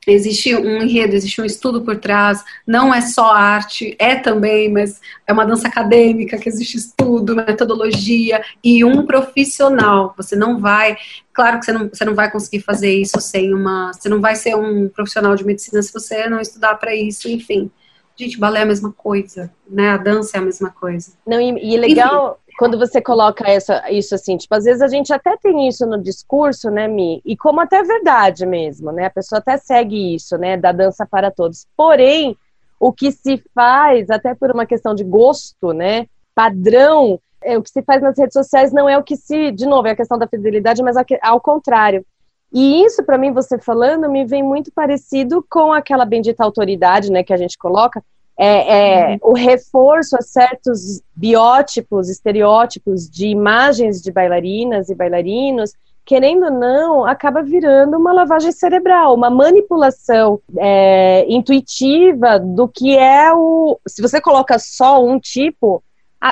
existe 0.06 0.54
um 0.56 0.82
enredo, 0.82 1.14
existe 1.14 1.40
um 1.40 1.44
estudo 1.44 1.82
por 1.82 1.96
trás, 1.96 2.42
não 2.66 2.92
é 2.92 3.00
só 3.00 3.32
arte, 3.32 3.94
é 3.98 4.16
também, 4.16 4.70
mas 4.70 5.00
é 5.26 5.32
uma 5.32 5.46
dança 5.46 5.68
acadêmica 5.68 6.38
que 6.38 6.48
existe 6.48 6.76
estudo, 6.76 7.36
metodologia 7.36 8.42
e 8.62 8.84
um 8.84 9.06
profissional. 9.06 10.12
Você 10.16 10.34
não 10.34 10.58
vai, 10.58 10.96
claro 11.32 11.58
que 11.58 11.66
você 11.66 11.72
não, 11.72 11.88
você 11.88 12.04
não 12.04 12.14
vai 12.14 12.30
conseguir 12.30 12.60
fazer 12.60 12.92
isso 12.92 13.20
sem 13.20 13.54
uma, 13.54 13.92
você 13.92 14.08
não 14.08 14.20
vai 14.20 14.34
ser 14.34 14.56
um 14.56 14.88
profissional 14.88 15.36
de 15.36 15.44
medicina 15.44 15.82
se 15.82 15.92
você 15.92 16.28
não 16.28 16.40
estudar 16.40 16.74
para 16.76 16.94
isso, 16.94 17.28
enfim. 17.28 17.70
Gente, 18.16 18.38
balé 18.38 18.60
é 18.60 18.62
a 18.62 18.66
mesma 18.66 18.92
coisa, 18.92 19.50
né? 19.68 19.90
A 19.90 19.96
dança 19.96 20.36
é 20.36 20.40
a 20.40 20.44
mesma 20.44 20.70
coisa. 20.70 21.12
Não, 21.26 21.40
e, 21.40 21.74
e 21.74 21.76
legal, 21.78 22.38
Enfim 22.38 22.41
quando 22.58 22.78
você 22.78 23.00
coloca 23.00 23.48
essa, 23.48 23.90
isso 23.90 24.14
assim, 24.14 24.36
tipo, 24.36 24.54
às 24.54 24.64
vezes 24.64 24.82
a 24.82 24.88
gente 24.88 25.12
até 25.12 25.36
tem 25.36 25.68
isso 25.68 25.86
no 25.86 26.00
discurso, 26.00 26.70
né, 26.70 26.86
Mi? 26.86 27.20
E 27.24 27.36
como 27.36 27.60
até 27.60 27.78
é 27.78 27.82
verdade 27.82 28.46
mesmo, 28.46 28.92
né? 28.92 29.06
A 29.06 29.10
pessoa 29.10 29.38
até 29.38 29.56
segue 29.56 30.14
isso, 30.14 30.36
né, 30.36 30.56
da 30.56 30.72
dança 30.72 31.06
para 31.06 31.30
todos. 31.30 31.66
Porém, 31.76 32.36
o 32.78 32.92
que 32.92 33.12
se 33.12 33.42
faz, 33.54 34.10
até 34.10 34.34
por 34.34 34.50
uma 34.50 34.66
questão 34.66 34.94
de 34.94 35.04
gosto, 35.04 35.72
né, 35.72 36.06
padrão, 36.34 37.18
é, 37.42 37.58
o 37.58 37.62
que 37.62 37.70
se 37.70 37.82
faz 37.82 38.02
nas 38.02 38.16
redes 38.16 38.34
sociais 38.34 38.72
não 38.72 38.88
é 38.88 38.96
o 38.96 39.02
que 39.02 39.16
se, 39.16 39.50
de 39.52 39.66
novo, 39.66 39.88
é 39.88 39.92
a 39.92 39.96
questão 39.96 40.18
da 40.18 40.26
fidelidade, 40.26 40.82
mas 40.82 40.96
ao 41.22 41.40
contrário. 41.40 42.04
E 42.52 42.84
isso, 42.84 43.02
para 43.02 43.16
mim, 43.16 43.32
você 43.32 43.58
falando, 43.58 44.10
me 44.10 44.26
vem 44.26 44.42
muito 44.42 44.70
parecido 44.72 45.44
com 45.48 45.72
aquela 45.72 46.04
bendita 46.04 46.44
autoridade, 46.44 47.10
né, 47.10 47.22
que 47.22 47.32
a 47.32 47.36
gente 47.36 47.56
coloca, 47.56 48.02
é, 48.44 49.12
é, 49.12 49.18
o 49.22 49.34
reforço 49.34 50.16
a 50.16 50.20
certos 50.20 51.00
biótipos, 51.14 52.10
estereótipos 52.10 53.08
de 53.08 53.28
imagens 53.28 54.02
de 54.02 54.10
bailarinas 54.10 54.88
e 54.88 54.96
bailarinos, 54.96 55.72
querendo 56.04 56.46
ou 56.46 56.50
não, 56.50 57.06
acaba 57.06 57.40
virando 57.40 57.96
uma 57.96 58.12
lavagem 58.12 58.50
cerebral, 58.50 59.14
uma 59.14 59.30
manipulação 59.30 60.40
é, 60.58 61.24
intuitiva 61.28 62.40
do 62.40 62.66
que 62.66 62.98
é 62.98 63.32
o. 63.32 63.78
Se 63.86 64.02
você 64.02 64.20
coloca 64.20 64.58
só 64.58 65.04
um 65.04 65.20
tipo, 65.20 65.80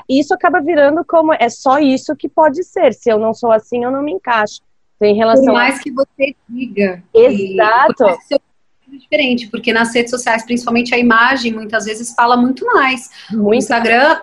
isso 0.09 0.35
acaba 0.35 0.61
virando 0.61 1.05
como 1.05 1.33
é 1.33 1.49
só 1.49 1.79
isso 1.79 2.17
que 2.17 2.29
pode 2.29 2.65
ser. 2.65 2.93
Se 2.93 3.09
eu 3.09 3.21
não 3.21 3.33
sou 3.33 3.53
assim, 3.53 3.85
eu 3.85 3.91
não 3.93 4.03
me 4.03 4.11
encaixo. 4.11 4.61
Então, 4.97 5.09
em 5.09 5.15
relação 5.15 5.45
Por 5.45 5.55
mais 5.55 5.79
a... 5.79 5.83
que 5.83 5.93
você 5.93 6.35
diga. 6.49 7.05
Exato. 7.15 8.05
Que, 8.29 8.41
diferente, 8.99 9.49
porque 9.49 9.73
nas 9.73 9.95
redes 9.95 10.11
sociais, 10.11 10.45
principalmente 10.45 10.95
a 10.95 10.99
imagem, 10.99 11.53
muitas 11.53 11.85
vezes 11.85 12.15
fala 12.15 12.37
muito 12.37 12.65
mais. 12.67 13.11
Muito. 13.31 13.49
O 13.49 13.55
Instagram, 13.55 14.21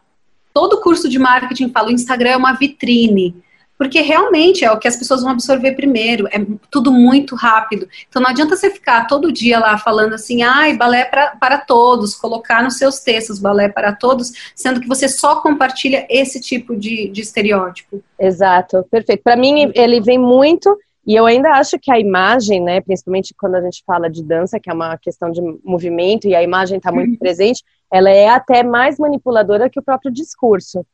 todo 0.53 0.81
curso 0.81 1.07
de 1.09 1.19
marketing 1.19 1.69
fala, 1.69 1.89
o 1.89 1.91
Instagram 1.91 2.29
é 2.31 2.37
uma 2.37 2.53
vitrine 2.53 3.35
porque 3.77 4.01
realmente 4.01 4.65
é 4.65 4.71
o 4.71 4.79
que 4.79 4.87
as 4.87 4.97
pessoas 4.97 5.21
vão 5.21 5.31
absorver 5.31 5.73
primeiro, 5.73 6.27
é 6.27 6.43
tudo 6.71 6.91
muito 6.91 7.35
rápido. 7.35 7.87
Então 8.09 8.21
não 8.21 8.29
adianta 8.29 8.55
você 8.55 8.71
ficar 8.71 9.05
todo 9.05 9.31
dia 9.31 9.59
lá 9.59 9.77
falando 9.77 10.13
assim, 10.13 10.41
ai, 10.41 10.75
balé 10.75 11.05
pra, 11.05 11.35
para 11.39 11.59
todos, 11.59 12.15
colocar 12.15 12.63
nos 12.63 12.77
seus 12.77 12.99
textos 12.99 13.39
balé 13.39 13.69
para 13.69 13.93
todos, 13.93 14.51
sendo 14.55 14.81
que 14.81 14.87
você 14.87 15.07
só 15.07 15.41
compartilha 15.41 16.07
esse 16.09 16.41
tipo 16.41 16.75
de, 16.75 17.07
de 17.09 17.21
estereótipo. 17.21 18.03
Exato, 18.19 18.83
perfeito. 18.89 19.21
Para 19.23 19.35
mim, 19.35 19.71
ele 19.75 20.01
vem 20.01 20.17
muito, 20.17 20.75
e 21.07 21.15
eu 21.15 21.25
ainda 21.25 21.51
acho 21.51 21.79
que 21.79 21.89
a 21.89 21.97
imagem, 21.97 22.61
né, 22.61 22.81
principalmente 22.81 23.33
quando 23.33 23.55
a 23.55 23.61
gente 23.61 23.81
fala 23.85 24.09
de 24.09 24.21
dança, 24.21 24.59
que 24.59 24.69
é 24.69 24.73
uma 24.73 24.97
questão 24.97 25.31
de 25.31 25.41
movimento, 25.63 26.27
e 26.27 26.35
a 26.35 26.43
imagem 26.43 26.77
está 26.77 26.91
muito 26.91 27.11
uhum. 27.11 27.17
presente, 27.17 27.63
ela 27.89 28.09
é 28.09 28.27
até 28.27 28.61
mais 28.61 28.99
manipuladora 28.99 29.69
que 29.69 29.79
o 29.79 29.83
próprio 29.83 30.11
discurso. 30.11 30.85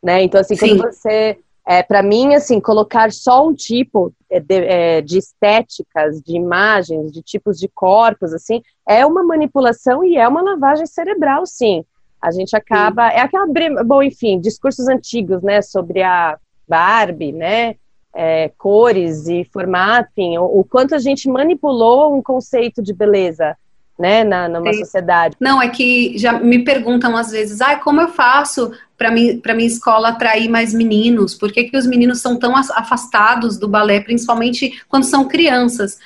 Né? 0.00 0.22
Então, 0.22 0.40
assim, 0.40 0.54
Sim. 0.54 0.78
quando 0.78 0.92
você 0.92 1.36
é, 1.66 1.82
para 1.82 2.02
mim, 2.02 2.34
assim, 2.34 2.60
colocar 2.60 3.12
só 3.12 3.46
um 3.46 3.52
tipo 3.52 4.10
é, 4.30 4.40
de, 4.40 4.54
é, 4.54 5.00
de, 5.02 5.18
estéticas, 5.18 6.22
de 6.22 6.34
imagens, 6.34 7.12
de 7.12 7.20
tipos 7.20 7.58
de 7.58 7.68
corpos, 7.68 8.32
assim, 8.32 8.62
é 8.88 9.04
uma 9.04 9.22
manipulação 9.22 10.02
e 10.02 10.16
é 10.16 10.26
uma 10.26 10.40
lavagem 10.40 10.86
cerebral, 10.86 11.44
sim. 11.44 11.84
A 12.22 12.30
gente 12.30 12.56
acaba. 12.56 13.10
Sim. 13.10 13.16
É 13.16 13.20
aquela. 13.20 13.84
Bom, 13.84 14.02
enfim, 14.02 14.40
discursos 14.40 14.88
antigos, 14.88 15.42
né, 15.42 15.60
sobre 15.60 16.02
a 16.02 16.38
Barbie, 16.66 17.32
né? 17.32 17.74
É, 18.20 18.50
cores 18.58 19.28
e 19.28 19.44
formato, 19.44 20.08
enfim, 20.10 20.38
o, 20.38 20.44
o, 20.44 20.64
quanto 20.64 20.92
a 20.92 20.98
gente 20.98 21.28
manipulou 21.28 22.16
um 22.16 22.20
conceito 22.20 22.82
de 22.82 22.92
beleza 22.92 23.56
né, 23.98 24.24
na, 24.24 24.48
numa 24.48 24.72
Sim. 24.72 24.80
sociedade. 24.80 25.36
Não, 25.38 25.62
é 25.62 25.68
que 25.68 26.18
já 26.18 26.32
me 26.32 26.64
perguntam 26.64 27.16
às 27.16 27.30
vezes, 27.30 27.60
ah, 27.60 27.76
como 27.76 28.00
eu 28.00 28.08
faço 28.08 28.72
para 28.96 29.10
mim, 29.10 29.38
para 29.38 29.54
minha 29.54 29.68
escola 29.68 30.08
atrair 30.08 30.48
mais 30.48 30.74
meninos? 30.74 31.34
Por 31.34 31.52
que, 31.52 31.64
que 31.64 31.76
os 31.76 31.86
meninos 31.86 32.20
são 32.20 32.36
tão 32.36 32.56
afastados 32.56 33.56
do 33.56 33.68
balé, 33.68 34.00
principalmente 34.00 34.82
quando 34.88 35.04
são 35.04 35.26
crianças? 35.26 35.98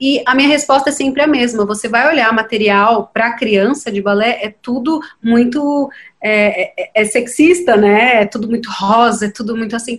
E 0.00 0.22
a 0.26 0.34
minha 0.34 0.48
resposta 0.48 0.88
é 0.88 0.92
sempre 0.92 1.22
a 1.22 1.26
mesma. 1.26 1.66
Você 1.66 1.86
vai 1.86 2.08
olhar 2.08 2.32
material 2.32 3.10
para 3.12 3.36
criança 3.36 3.92
de 3.92 4.00
balé, 4.00 4.38
é 4.42 4.54
tudo 4.62 5.00
muito 5.22 5.90
é, 6.22 6.72
é, 6.82 6.90
é, 6.94 7.04
sexista, 7.04 7.76
né? 7.76 8.22
É 8.22 8.26
tudo 8.26 8.48
muito 8.48 8.70
rosa, 8.70 9.26
é 9.26 9.30
tudo 9.30 9.54
muito 9.56 9.76
assim. 9.76 9.98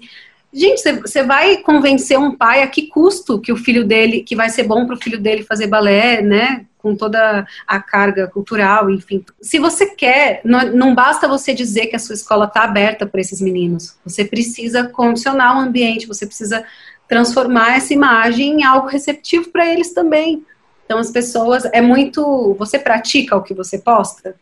Gente, 0.54 0.82
você 1.00 1.24
vai 1.24 1.58
convencer 1.58 2.20
um 2.20 2.36
pai 2.36 2.62
a 2.62 2.68
que 2.68 2.88
custo 2.88 3.40
que 3.40 3.54
o 3.54 3.58
filho 3.58 3.86
dele, 3.86 4.22
que 4.22 4.36
vai 4.36 4.50
ser 4.50 4.64
bom 4.64 4.86
para 4.86 4.96
o 4.96 5.02
filho 5.02 5.18
dele 5.18 5.44
fazer 5.44 5.68
balé, 5.68 6.22
né? 6.22 6.66
Com 6.78 6.94
toda 6.94 7.48
a 7.66 7.82
carga 7.82 8.28
cultural, 8.28 8.90
enfim. 8.90 9.24
Se 9.42 9.60
você 9.60 9.86
quer, 9.86 10.42
não, 10.44 10.66
não 10.74 10.96
basta 10.96 11.28
você 11.28 11.54
dizer 11.54 11.88
que 11.88 11.96
a 11.96 12.00
sua 12.00 12.16
escola 12.16 12.46
está 12.46 12.64
aberta 12.64 13.06
para 13.06 13.22
esses 13.22 13.40
meninos. 13.40 13.96
Você 14.04 14.26
precisa 14.26 14.84
condicionar 14.90 15.56
o 15.56 15.62
ambiente, 15.62 16.08
você 16.08 16.26
precisa 16.26 16.66
transformar 17.08 17.78
essa 17.78 17.94
imagem 17.94 18.60
em 18.60 18.64
algo 18.64 18.88
receptivo 18.88 19.50
para 19.52 19.72
eles 19.72 19.94
também. 19.94 20.46
Então, 20.86 21.00
as 21.00 21.12
pessoas, 21.12 21.64
é 21.72 21.80
muito. 21.80 22.56
Você 22.60 22.78
pratica 22.78 23.38
o 23.38 23.44
que 23.44 23.54
você 23.54 23.78
posta? 23.78 24.36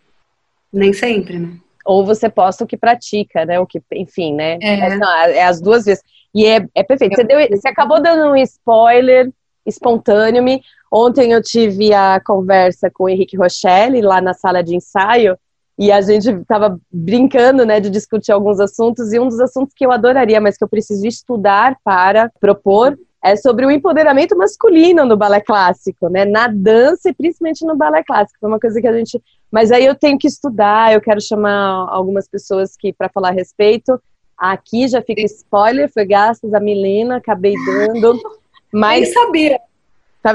Nem 0.73 0.91
sempre, 0.91 1.37
né? 1.37 1.51
Ou 1.85 2.05
você 2.05 2.29
posta 2.29 2.63
o 2.63 2.67
que 2.67 2.77
pratica, 2.77 3.45
né? 3.45 3.59
O 3.59 3.65
que, 3.65 3.81
enfim, 3.93 4.33
né? 4.33 4.57
É, 4.61 4.79
é, 4.79 4.97
não, 4.97 5.11
é 5.11 5.43
as 5.43 5.61
duas 5.61 5.85
vezes. 5.85 6.03
E 6.33 6.45
é, 6.45 6.65
é 6.75 6.83
perfeito. 6.83 7.15
Você, 7.15 7.23
deu, 7.23 7.39
você 7.49 7.67
acabou 7.67 8.01
dando 8.01 8.31
um 8.31 8.35
spoiler 8.37 9.31
espontâneo. 9.65 10.43
-me. 10.43 10.61
Ontem 10.91 11.31
eu 11.31 11.41
tive 11.41 11.93
a 11.93 12.19
conversa 12.19 12.89
com 12.91 13.03
o 13.03 13.09
Henrique 13.09 13.37
Rochelle 13.37 14.01
lá 14.01 14.19
na 14.21 14.33
sala 14.33 14.63
de 14.63 14.75
ensaio 14.75 15.37
e 15.77 15.93
a 15.93 16.01
gente 16.01 16.29
estava 16.29 16.77
brincando, 16.91 17.65
né, 17.65 17.79
de 17.79 17.89
discutir 17.89 18.33
alguns 18.33 18.59
assuntos 18.59 19.13
e 19.13 19.19
um 19.19 19.29
dos 19.29 19.39
assuntos 19.39 19.73
que 19.73 19.85
eu 19.85 19.93
adoraria, 19.93 20.41
mas 20.41 20.57
que 20.57 20.63
eu 20.63 20.67
preciso 20.67 21.07
estudar 21.07 21.77
para 21.83 22.29
propor 22.37 22.99
é 23.23 23.35
sobre 23.35 23.65
o 23.65 23.71
empoderamento 23.71 24.37
masculino 24.37 25.05
no 25.05 25.17
balé 25.17 25.41
clássico, 25.41 26.09
né? 26.09 26.25
Na 26.25 26.47
dança 26.47 27.09
e 27.09 27.13
principalmente 27.13 27.65
no 27.65 27.75
balé 27.75 28.03
clássico. 28.03 28.39
Foi 28.39 28.49
uma 28.49 28.59
coisa 28.59 28.79
que 28.79 28.87
a 28.87 28.93
gente. 28.93 29.21
Mas 29.51 29.71
aí 29.71 29.85
eu 29.85 29.95
tenho 29.95 30.17
que 30.17 30.27
estudar, 30.27 30.93
eu 30.93 31.01
quero 31.01 31.19
chamar 31.19 31.87
algumas 31.89 32.27
pessoas 32.27 32.75
que 32.77 32.93
para 32.93 33.09
falar 33.09 33.29
a 33.29 33.33
respeito. 33.33 34.01
Aqui 34.37 34.87
já 34.87 35.01
fica 35.01 35.21
spoiler, 35.21 35.91
foi 35.91 36.05
gastos 36.05 36.53
a 36.53 36.59
Milena, 36.59 37.17
acabei 37.17 37.53
dando. 37.65 38.17
Mas. 38.71 39.01
Nem 39.01 39.13
sabia. 39.13 39.59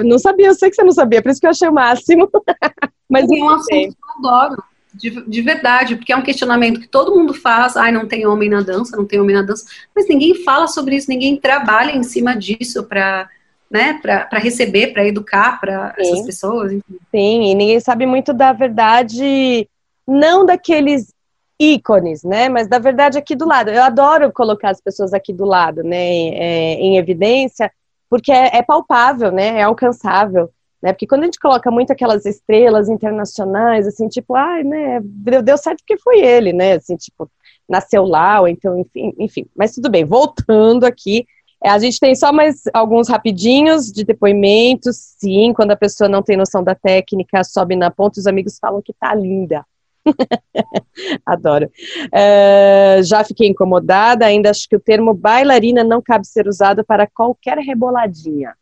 Não 0.04 0.18
sabia, 0.18 0.46
eu 0.48 0.54
sei 0.54 0.70
que 0.70 0.76
você 0.76 0.82
não 0.82 0.92
sabia, 0.92 1.22
por 1.22 1.30
isso 1.30 1.40
que 1.40 1.46
eu 1.46 1.50
achei 1.50 1.68
o 1.68 1.72
máximo. 1.72 2.28
mas 3.08 3.30
é 3.30 3.34
um 3.34 3.50
assunto 3.50 3.68
que 3.68 3.86
eu 3.86 4.30
adoro. 4.30 4.62
De, 4.94 5.10
de, 5.28 5.42
verdade, 5.42 5.96
porque 5.96 6.12
é 6.12 6.16
um 6.16 6.22
questionamento 6.22 6.80
que 6.80 6.86
todo 6.86 7.14
mundo 7.14 7.34
faz, 7.34 7.76
ai, 7.76 7.90
não 7.90 8.06
tem 8.06 8.26
homem 8.26 8.48
na 8.48 8.60
dança, 8.60 8.96
não 8.96 9.04
tem 9.04 9.20
homem 9.20 9.34
na 9.34 9.42
dança, 9.42 9.66
mas 9.94 10.08
ninguém 10.08 10.44
fala 10.44 10.68
sobre 10.68 10.94
isso, 10.94 11.10
ninguém 11.10 11.36
trabalha 11.36 11.90
em 11.90 12.04
cima 12.04 12.36
disso 12.36 12.84
para 12.84 13.28
né, 13.70 13.98
para 14.00 14.38
receber, 14.38 14.92
para 14.92 15.04
educar 15.04 15.58
para 15.58 15.94
essas 15.98 16.22
pessoas. 16.24 16.70
Enfim. 16.72 16.98
Sim, 17.10 17.50
e 17.50 17.54
ninguém 17.56 17.80
sabe 17.80 18.06
muito 18.06 18.32
da 18.32 18.52
verdade, 18.52 19.68
não 20.06 20.46
daqueles 20.46 21.12
ícones, 21.58 22.22
né, 22.22 22.48
mas 22.48 22.68
da 22.68 22.78
verdade 22.78 23.18
aqui 23.18 23.34
do 23.34 23.48
lado. 23.48 23.70
Eu 23.70 23.82
adoro 23.82 24.32
colocar 24.32 24.70
as 24.70 24.80
pessoas 24.80 25.12
aqui 25.12 25.32
do 25.32 25.44
lado, 25.44 25.82
né, 25.82 25.96
é, 25.96 26.74
em 26.74 26.98
evidência, 26.98 27.68
porque 28.08 28.30
é, 28.30 28.58
é 28.58 28.62
palpável, 28.62 29.32
né, 29.32 29.58
é 29.58 29.62
alcançável 29.62 30.50
né? 30.84 30.92
Porque 30.92 31.06
quando 31.06 31.22
a 31.22 31.24
gente 31.24 31.40
coloca 31.40 31.70
muito 31.70 31.90
aquelas 31.90 32.26
estrelas 32.26 32.90
internacionais, 32.90 33.86
assim, 33.86 34.06
tipo, 34.06 34.34
ai, 34.34 34.62
né, 34.62 35.00
deu 35.42 35.56
certo 35.56 35.78
porque 35.78 35.96
foi 35.96 36.20
ele, 36.20 36.52
né? 36.52 36.74
Assim, 36.74 36.94
tipo, 36.94 37.30
nasceu 37.66 38.04
lá, 38.04 38.42
ou 38.42 38.48
então, 38.48 38.78
enfim, 38.78 39.14
enfim. 39.18 39.46
Mas 39.56 39.72
tudo 39.72 39.88
bem, 39.90 40.04
voltando 40.04 40.84
aqui, 40.84 41.26
é, 41.64 41.70
a 41.70 41.78
gente 41.78 41.98
tem 41.98 42.14
só 42.14 42.30
mais 42.30 42.64
alguns 42.74 43.08
rapidinhos 43.08 43.90
de 43.90 44.04
depoimentos. 44.04 44.96
Sim, 45.18 45.54
quando 45.54 45.70
a 45.70 45.76
pessoa 45.76 46.06
não 46.06 46.22
tem 46.22 46.36
noção 46.36 46.62
da 46.62 46.74
técnica, 46.74 47.42
sobe 47.44 47.76
na 47.76 47.90
ponta, 47.90 48.20
os 48.20 48.26
amigos 48.26 48.58
falam 48.58 48.82
que 48.82 48.92
tá 48.92 49.14
linda. 49.14 49.64
Adoro. 51.24 51.70
Uh, 52.12 53.02
já 53.02 53.24
fiquei 53.24 53.48
incomodada, 53.48 54.26
ainda 54.26 54.50
acho 54.50 54.68
que 54.68 54.76
o 54.76 54.80
termo 54.80 55.14
bailarina 55.14 55.82
não 55.82 56.02
cabe 56.02 56.26
ser 56.26 56.46
usado 56.46 56.84
para 56.84 57.06
qualquer 57.06 57.56
reboladinha. 57.56 58.54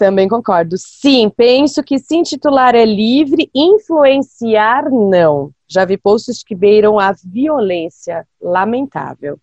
Também 0.00 0.26
concordo. 0.26 0.76
Sim, 0.78 1.28
penso 1.28 1.82
que 1.82 1.98
se 1.98 2.16
intitular 2.16 2.74
é 2.74 2.86
livre, 2.86 3.50
influenciar 3.54 4.88
não. 4.88 5.50
Já 5.68 5.84
vi 5.84 5.98
posts 5.98 6.42
que 6.42 6.54
beiram 6.54 6.98
a 6.98 7.12
violência. 7.22 8.26
Lamentável. 8.40 9.38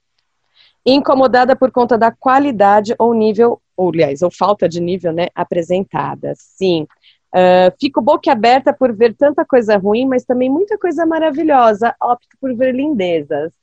Incomodada 0.84 1.55
por 1.55 1.69
conta 1.69 1.95
da 1.95 2.11
qualidade 2.11 2.95
ou 2.97 3.13
nível, 3.13 3.61
ou 3.75 3.89
aliás, 3.89 4.23
ou 4.23 4.31
falta 4.31 4.67
de 4.67 4.81
nível, 4.81 5.13
né, 5.13 5.27
apresentada. 5.35 6.34
Sim. 6.35 6.88
Uh, 7.35 7.69
fico 7.79 8.01
boquiaberta 8.01 8.73
por 8.73 8.91
ver 8.95 9.13
tanta 9.13 9.45
coisa 9.45 9.77
ruim, 9.77 10.07
mas 10.07 10.25
também 10.25 10.49
muita 10.49 10.75
coisa 10.75 11.05
maravilhosa. 11.05 11.95
Opto 12.01 12.35
por 12.41 12.51
ver 12.55 12.73
lindezas. 12.73 13.53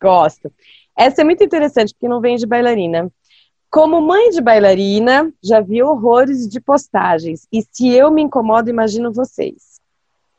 Gosto. 0.00 0.52
Essa 0.96 1.22
é 1.22 1.24
muito 1.24 1.42
interessante, 1.42 1.92
porque 1.92 2.06
não 2.06 2.20
vem 2.20 2.36
de 2.36 2.46
bailarina. 2.46 3.10
Como 3.70 4.00
mãe 4.00 4.30
de 4.30 4.40
bailarina, 4.40 5.32
já 5.42 5.60
vi 5.60 5.82
horrores 5.82 6.48
de 6.48 6.60
postagens. 6.60 7.46
E 7.52 7.62
se 7.70 7.88
eu 7.88 8.10
me 8.10 8.22
incomodo, 8.22 8.70
imagino 8.70 9.12
vocês. 9.12 9.80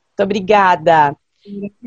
Muito 0.10 0.24
obrigada. 0.24 1.16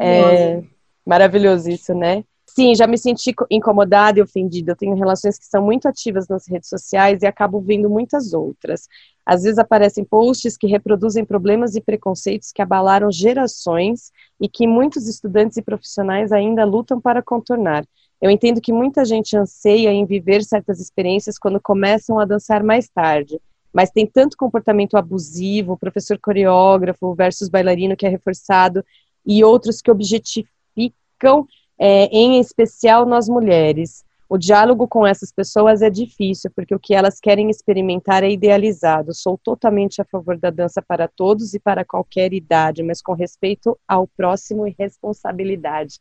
É, 0.01 0.63
maravilhoso 1.05 1.69
isso, 1.71 1.95
né? 1.95 2.25
Sim, 2.47 2.75
já 2.75 2.87
me 2.87 2.99
senti 2.99 3.33
incomodada 3.49 4.19
e 4.19 4.23
ofendida. 4.23 4.73
Eu 4.73 4.77
tenho 4.77 4.95
relações 4.97 5.39
que 5.39 5.47
são 5.47 5.63
muito 5.63 5.87
ativas 5.87 6.27
nas 6.29 6.49
redes 6.49 6.69
sociais 6.69 7.23
e 7.23 7.27
acabo 7.27 7.61
vendo 7.61 7.89
muitas 7.89 8.33
outras. 8.33 8.89
Às 9.25 9.45
vezes 9.45 9.59
aparecem 9.59 10.05
posts 10.05 10.57
que 10.57 10.67
reproduzem 10.67 11.25
problemas 11.25 11.77
e 11.77 11.81
preconceitos 11.81 12.51
que 12.51 12.61
abalaram 12.61 13.11
gerações 13.13 14.11
e 14.41 14.49
que 14.49 14.67
muitos 14.67 15.07
estudantes 15.07 15.57
e 15.59 15.63
profissionais 15.63 16.33
ainda 16.33 16.65
lutam 16.65 17.01
para 17.01 17.23
contornar. 17.23 17.85
Eu 18.21 18.31
entendo 18.31 18.61
que 18.61 18.73
muita 18.73 19.05
gente 19.05 19.37
anseia 19.37 19.91
em 19.91 20.05
viver 20.05 20.43
certas 20.45 20.79
experiências 20.79 21.39
quando 21.39 21.61
começam 21.61 22.19
a 22.19 22.25
dançar 22.25 22.63
mais 22.63 22.89
tarde, 22.89 23.41
mas 23.73 23.91
tem 23.91 24.07
tanto 24.07 24.37
comportamento 24.37 24.97
abusivo, 24.97 25.79
professor 25.79 26.19
coreógrafo 26.19 27.15
versus 27.15 27.49
bailarino 27.49 27.97
que 27.97 28.05
é 28.05 28.09
reforçado, 28.09 28.85
e 29.25 29.43
outros 29.45 29.81
que 29.81 29.91
objetificam, 29.91 31.47
é, 31.79 32.07
em 32.07 32.39
especial 32.41 33.07
nós 33.07 33.29
mulheres. 33.29 34.05
O 34.29 34.39
diálogo 34.39 34.87
com 34.87 35.05
essas 35.05 35.33
pessoas 35.33 35.83
é 35.83 35.91
difícil, 35.91 36.53
porque 36.55 36.75
o 36.75 36.79
que 36.79 36.95
elas 36.95 37.19
querem 37.19 37.51
experimentar 37.51 38.23
é 38.23 38.31
idealizado. 38.31 39.13
Sou 39.13 39.37
totalmente 39.37 40.01
a 40.01 40.05
favor 40.05 40.39
da 40.39 40.51
dança 40.51 40.81
para 40.81 41.09
todos 41.09 41.53
e 41.53 41.59
para 41.59 41.85
qualquer 41.85 42.33
idade, 42.33 42.83
mas 42.83 43.03
com 43.03 43.13
respeito 43.13 43.77
ao 43.89 44.07
próximo 44.07 44.69
e 44.69 44.75
responsabilidade. 44.79 45.99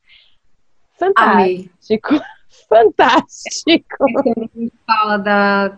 Fantástico. 0.99 2.15
Amei. 2.15 2.21
Fantástico. 2.69 3.95
É 4.07 4.29
a 4.29 4.33
gente 4.33 4.73
fala 4.85 5.17
da, 5.17 5.77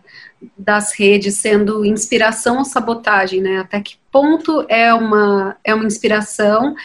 das 0.58 0.94
redes 0.94 1.36
sendo 1.36 1.86
inspiração 1.86 2.58
ou 2.58 2.66
sabotagem, 2.66 3.42
né? 3.42 3.60
Até 3.60 3.80
que 3.80 3.96
ponto 4.12 4.66
é 4.68 4.94
uma, 4.94 5.56
é 5.64 5.74
uma 5.74 5.86
inspiração? 5.86 6.76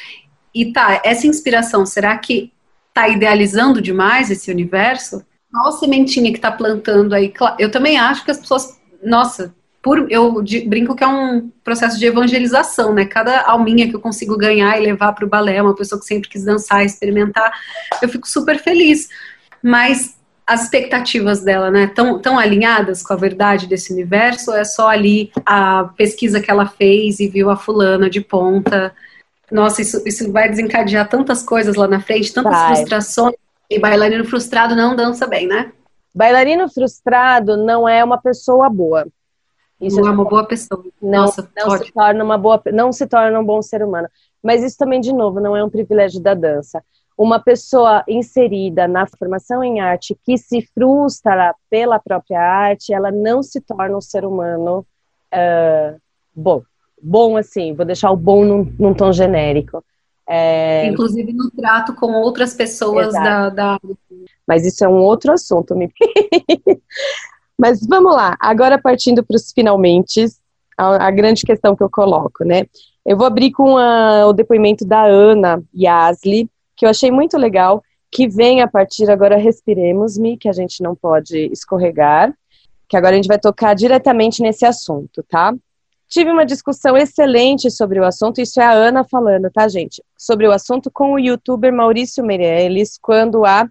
E 0.55 0.73
tá, 0.73 1.01
essa 1.05 1.27
inspiração, 1.27 1.85
será 1.85 2.17
que 2.17 2.53
tá 2.95 3.09
idealizando 3.09 3.83
demais 3.83 4.31
esse 4.31 4.51
universo? 4.51 5.25
Qual 5.51 5.73
sementinha 5.73 6.33
que 6.33 6.41
tá 6.41 6.53
plantando 6.53 7.15
aí? 7.15 7.33
Eu 7.59 7.71
também 7.71 7.99
acho 7.99 8.25
que 8.25 8.31
as 8.31 8.39
pessoas, 8.39 8.81
nossa, 9.03 9.55
por, 9.87 10.11
eu 10.11 10.43
brinco 10.67 10.97
que 10.97 11.05
é 11.05 11.07
um 11.07 11.49
processo 11.63 11.97
de 11.97 12.07
evangelização, 12.07 12.93
né? 12.93 13.05
Cada 13.05 13.43
alminha 13.43 13.89
que 13.89 13.95
eu 13.95 14.01
consigo 14.01 14.37
ganhar 14.37 14.77
e 14.77 14.85
levar 14.85 15.13
para 15.13 15.25
o 15.25 15.29
balé, 15.29 15.63
uma 15.63 15.77
pessoa 15.77 16.01
que 16.01 16.05
sempre 16.05 16.29
quis 16.29 16.43
dançar, 16.43 16.85
experimentar, 16.85 17.53
eu 18.03 18.09
fico 18.09 18.29
super 18.29 18.59
feliz. 18.59 19.09
Mas 19.63 20.17
as 20.45 20.65
expectativas 20.65 21.41
dela, 21.45 21.71
né, 21.71 21.87
tão, 21.87 22.19
tão 22.19 22.37
alinhadas 22.37 23.01
com 23.01 23.13
a 23.13 23.17
verdade 23.17 23.69
desse 23.69 23.93
universo, 23.93 24.51
ou 24.51 24.57
é 24.57 24.65
só 24.65 24.89
ali 24.89 25.31
a 25.47 25.85
pesquisa 25.97 26.41
que 26.41 26.51
ela 26.51 26.67
fez 26.67 27.21
e 27.21 27.29
viu 27.29 27.49
a 27.49 27.57
fulana 27.57 28.11
de 28.11 28.21
ponta? 28.21 28.93
Nossa, 29.53 29.83
isso, 29.83 30.03
isso 30.05 30.33
vai 30.33 30.49
desencadear 30.49 31.09
tantas 31.09 31.45
coisas 31.45 31.77
lá 31.77 31.87
na 31.87 32.01
frente, 32.01 32.35
tantas 32.35 32.53
vai. 32.53 32.75
frustrações. 32.75 33.37
E 33.71 33.79
bailarino 33.79 34.25
frustrado 34.25 34.75
não 34.75 34.97
dança 34.97 35.29
bem, 35.29 35.47
né? 35.47 35.71
Bailarino 36.13 36.69
frustrado 36.69 37.57
não 37.57 37.89
é 37.89 38.03
uma 38.03 38.19
pessoa 38.19 38.69
boa. 38.69 39.07
Isso 39.81 40.01
não 40.01 40.09
é 40.09 40.11
uma 40.11 40.25
boa 40.25 40.45
pessoa. 40.45 40.83
Não, 41.03 41.23
Nossa, 41.23 41.49
não 41.57 41.71
se 41.79 41.93
torna 41.93 42.25
uma 42.25 42.39
boa, 42.39 42.63
não 42.73 42.93
se 42.93 43.07
torna 43.07 43.39
um 43.39 43.45
bom 43.45 43.61
ser 43.61 43.83
humano. 43.83 44.09
Mas 44.43 44.63
isso 44.63 44.77
também, 44.79 45.01
de 45.01 45.13
novo, 45.13 45.41
não 45.41 45.57
é 45.57 45.63
um 45.63 45.71
privilégio 45.71 46.21
da 46.21 46.35
dança 46.35 46.83
uma 47.17 47.41
pessoa 47.41 48.05
inserida 48.07 48.87
na 48.87 49.07
formação 49.07 49.65
em 49.65 49.81
arte 49.81 50.17
que 50.23 50.37
se 50.37 50.61
frustra 50.75 51.55
pela 51.71 51.99
própria 51.99 52.41
arte, 52.41 52.93
ela 52.93 53.11
não 53.11 53.43
se 53.43 53.61
torna 53.61 53.97
um 53.97 54.01
ser 54.01 54.25
humano 54.25 54.87
uh, 55.33 55.99
bom. 56.35 56.63
Bom, 57.03 57.37
assim, 57.37 57.73
vou 57.73 57.87
deixar 57.87 58.11
o 58.11 58.17
bom 58.17 58.45
num, 58.45 58.75
num 58.79 58.95
tom 58.95 59.13
genérico. 59.13 59.83
É... 60.29 60.87
Inclusive 60.87 61.33
no 61.33 61.51
trato 61.51 61.95
com 61.95 62.13
outras 62.13 62.53
pessoas 62.53 63.13
da, 63.13 63.49
da, 63.49 63.81
Mas 64.47 64.67
isso 64.67 64.85
é 64.85 64.89
um 64.89 64.99
outro 64.99 65.33
assunto. 65.33 65.75
Me... 65.75 65.91
Mas 67.59 67.81
vamos 67.87 68.15
lá, 68.15 68.37
agora 68.39 68.79
partindo 68.79 69.25
para 69.25 69.37
os 69.37 69.51
finalmente, 69.51 70.27
a, 70.77 71.07
a, 71.07 71.11
grande 71.11 71.43
questão 71.43 71.75
que 71.75 71.83
eu 71.83 71.91
coloco, 71.91 72.45
né? 72.45 72.67
Eu 73.05 73.17
vou 73.17 73.27
abrir 73.27 73.51
com 73.51 73.79
a, 73.79 74.27
o 74.27 74.33
depoimento 74.33 74.85
da 74.85 75.05
Ana 75.05 75.63
Yasli, 75.75 76.51
que 76.77 76.85
eu 76.85 76.91
achei 76.91 77.11
muito 77.11 77.39
legal, 77.39 77.83
que 78.11 78.29
vem 78.29 78.61
a 78.61 78.69
partir 78.69 79.11
agora 79.11 79.37
Respiremos-me, 79.37 80.37
que 80.37 80.49
a 80.49 80.53
gente 80.53 80.83
não 80.83 80.95
pode 80.95 81.51
escorregar, 81.51 82.35
que 82.89 82.97
agora 82.97 83.15
a 83.15 83.17
gente 83.17 83.29
vai 83.29 83.39
tocar 83.39 83.75
diretamente 83.75 84.43
nesse 84.43 84.67
assunto, 84.67 85.23
tá? 85.23 85.55
Tive 86.09 86.31
uma 86.31 86.47
discussão 86.47 86.97
excelente 86.97 87.71
sobre 87.71 87.99
o 87.99 88.05
assunto, 88.05 88.41
isso 88.41 88.61
é 88.61 88.65
a 88.65 88.73
Ana 88.73 89.03
falando, 89.03 89.51
tá, 89.51 89.67
gente? 89.67 90.03
Sobre 90.17 90.47
o 90.47 90.53
assunto 90.53 90.91
com 90.91 91.13
o 91.13 91.19
youtuber 91.19 91.73
Maurício 91.73 92.25
Meirelles, 92.25 92.97
quando 93.01 93.45
a 93.45 93.69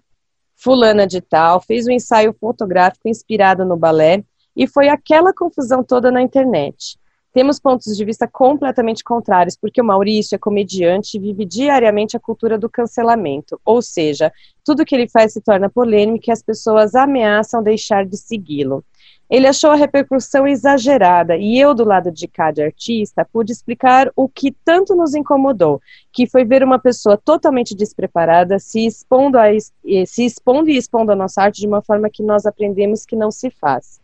fulana 0.56 1.06
de 1.06 1.20
tal 1.20 1.60
fez 1.60 1.86
um 1.86 1.92
ensaio 1.92 2.34
fotográfico 2.40 3.08
inspirado 3.08 3.64
no 3.64 3.76
balé, 3.76 4.24
e 4.56 4.66
foi 4.66 4.88
aquela 4.88 5.32
confusão 5.34 5.84
toda 5.84 6.10
na 6.10 6.22
internet. 6.22 6.98
Temos 7.36 7.60
pontos 7.60 7.94
de 7.94 8.02
vista 8.02 8.26
completamente 8.26 9.04
contrários, 9.04 9.58
porque 9.60 9.78
o 9.78 9.84
Maurício 9.84 10.34
é 10.34 10.38
comediante 10.38 11.18
e 11.18 11.20
vive 11.20 11.44
diariamente 11.44 12.16
a 12.16 12.20
cultura 12.20 12.56
do 12.56 12.70
cancelamento, 12.70 13.60
ou 13.62 13.82
seja, 13.82 14.32
tudo 14.64 14.86
que 14.86 14.94
ele 14.94 15.06
faz 15.06 15.34
se 15.34 15.42
torna 15.42 15.68
polêmico 15.68 16.24
e 16.28 16.32
as 16.32 16.42
pessoas 16.42 16.94
ameaçam 16.94 17.62
deixar 17.62 18.06
de 18.06 18.16
segui-lo. 18.16 18.82
Ele 19.28 19.48
achou 19.48 19.70
a 19.70 19.74
repercussão 19.74 20.46
exagerada 20.46 21.36
e 21.36 21.58
eu, 21.58 21.74
do 21.74 21.84
lado 21.84 22.12
de 22.12 22.28
cá 22.28 22.52
de 22.52 22.62
artista, 22.62 23.26
pude 23.30 23.52
explicar 23.52 24.10
o 24.14 24.28
que 24.28 24.54
tanto 24.64 24.94
nos 24.94 25.14
incomodou, 25.14 25.80
que 26.12 26.28
foi 26.28 26.44
ver 26.44 26.62
uma 26.62 26.78
pessoa 26.78 27.16
totalmente 27.16 27.74
despreparada 27.74 28.58
se 28.60 28.86
expondo, 28.86 29.36
a, 29.36 29.46
se 30.06 30.24
expondo 30.24 30.70
e 30.70 30.76
expondo 30.76 31.10
a 31.10 31.16
nossa 31.16 31.42
arte 31.42 31.60
de 31.60 31.66
uma 31.66 31.82
forma 31.82 32.08
que 32.08 32.22
nós 32.22 32.46
aprendemos 32.46 33.04
que 33.04 33.16
não 33.16 33.30
se 33.32 33.50
faz. 33.50 34.00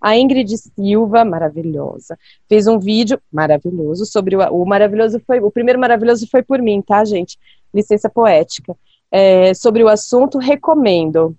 A 0.00 0.16
Ingrid 0.16 0.56
Silva, 0.56 1.24
maravilhosa, 1.24 2.18
fez 2.48 2.66
um 2.66 2.78
vídeo 2.78 3.20
maravilhoso 3.30 4.04
sobre 4.04 4.34
o, 4.34 4.40
o 4.40 4.66
maravilhoso 4.66 5.20
foi 5.24 5.38
o 5.38 5.50
primeiro 5.50 5.78
maravilhoso 5.78 6.26
foi 6.28 6.42
por 6.42 6.60
mim, 6.60 6.82
tá, 6.82 7.04
gente? 7.04 7.38
Licença 7.72 8.10
poética. 8.10 8.76
É, 9.10 9.52
sobre 9.54 9.84
o 9.84 9.88
assunto, 9.88 10.38
recomendo. 10.38 11.36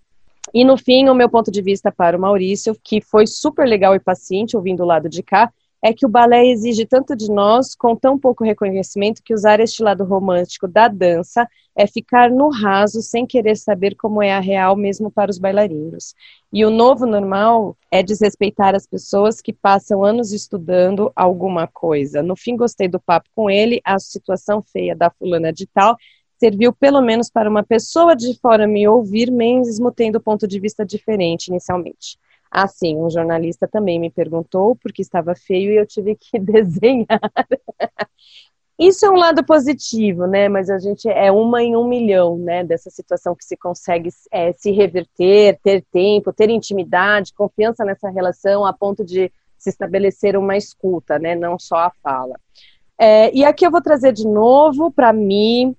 E 0.52 0.64
no 0.64 0.78
fim, 0.78 1.10
o 1.10 1.16
meu 1.16 1.30
ponto 1.30 1.52
de 1.52 1.62
vista 1.62 1.92
para 1.92 2.18
o 2.18 2.20
Maurício, 2.20 2.76
que 2.84 3.02
foi 3.02 3.28
super 3.28 3.68
legal 3.68 3.96
e 3.96 4.00
paciente 4.00 4.58
ouvindo 4.58 4.84
o 4.84 4.86
lado 4.86 5.08
de 5.08 5.22
cá, 5.22 5.52
é 5.84 5.92
que 5.92 6.06
o 6.06 6.10
balé 6.10 6.46
exige 6.46 6.86
tanto 6.86 7.14
de 7.14 7.30
nós, 7.30 7.76
com 7.76 7.94
tão 7.94 8.18
pouco 8.18 8.44
reconhecimento, 8.44 9.22
que 9.22 9.34
usar 9.34 9.60
este 9.60 9.84
lado 9.84 10.06
romântico 10.06 10.66
da 10.66 10.88
dança 10.88 11.46
é 11.76 11.86
ficar 11.86 12.30
no 12.30 12.50
raso 12.50 13.02
sem 13.02 13.26
querer 13.26 13.58
saber 13.58 13.96
como 13.96 14.24
é 14.24 14.32
a 14.32 14.40
real 14.40 14.78
mesmo 14.78 15.12
para 15.12 15.30
os 15.30 15.38
bailarinos. 15.38 16.16
E 16.54 16.64
o 16.64 16.70
novo 16.70 17.06
normal 17.06 17.76
é 17.92 18.02
desrespeitar 18.02 18.74
as 18.76 18.88
pessoas 18.88 19.42
que 19.42 19.52
passam 19.52 20.06
anos 20.06 20.32
estudando 20.32 21.12
alguma 21.14 21.68
coisa. 21.68 22.24
No 22.24 22.38
fim, 22.38 22.56
gostei 22.56 22.88
do 22.88 23.00
papo 23.00 23.28
com 23.36 23.50
ele, 23.50 23.82
a 23.84 24.00
situação 24.00 24.64
feia 24.64 24.96
da 24.96 25.10
fulana 25.10 25.52
de 25.52 25.68
tal 25.68 25.98
serviu 26.44 26.74
pelo 26.74 27.02
menos 27.02 27.30
para 27.30 27.50
uma 27.50 27.64
pessoa 27.64 28.18
de 28.18 28.38
fora 28.38 28.68
me 28.68 28.86
ouvir, 28.86 29.32
mesmo 29.32 29.90
tendo 29.90 30.20
ponto 30.20 30.46
de 30.46 30.60
vista 30.60 30.86
diferente 30.86 31.48
inicialmente. 31.48 32.20
Assim, 32.52 32.98
um 32.98 33.10
jornalista 33.10 33.66
também 33.66 33.98
me 33.98 34.12
perguntou 34.12 34.76
porque 34.76 35.02
estava 35.02 35.34
feio 35.36 35.72
e 35.72 35.78
eu 35.78 35.86
tive 35.86 36.18
que 36.18 36.38
desenhar. 36.38 37.08
Isso 38.78 39.06
é 39.06 39.10
um 39.10 39.16
lado 39.16 39.46
positivo, 39.46 40.28
né? 40.28 40.50
Mas 40.50 40.70
a 40.70 40.78
gente 40.80 41.08
é 41.08 41.32
uma 41.32 41.64
em 41.64 41.78
um 41.78 41.88
milhão, 41.88 42.38
né? 42.38 42.62
Dessa 42.62 42.90
situação 42.90 43.34
que 43.34 43.46
se 43.46 43.56
consegue 43.56 44.10
é, 44.30 44.52
se 44.52 44.70
reverter, 44.72 45.58
ter 45.64 45.86
tempo, 45.94 46.34
ter 46.34 46.50
intimidade, 46.50 47.34
confiança 47.34 47.86
nessa 47.86 48.10
relação 48.10 48.66
a 48.66 48.74
ponto 48.74 49.06
de 49.06 49.32
se 49.58 49.70
estabelecer 49.70 50.36
uma 50.36 50.58
escuta, 50.58 51.18
né? 51.18 51.36
Não 51.36 51.58
só 51.58 51.78
a 51.78 51.92
fala. 52.04 52.36
É, 53.00 53.34
e 53.34 53.46
aqui 53.46 53.66
eu 53.66 53.72
vou 53.72 53.82
trazer 53.82 54.12
de 54.12 54.28
novo 54.28 54.92
para 54.92 55.14
mim 55.14 55.74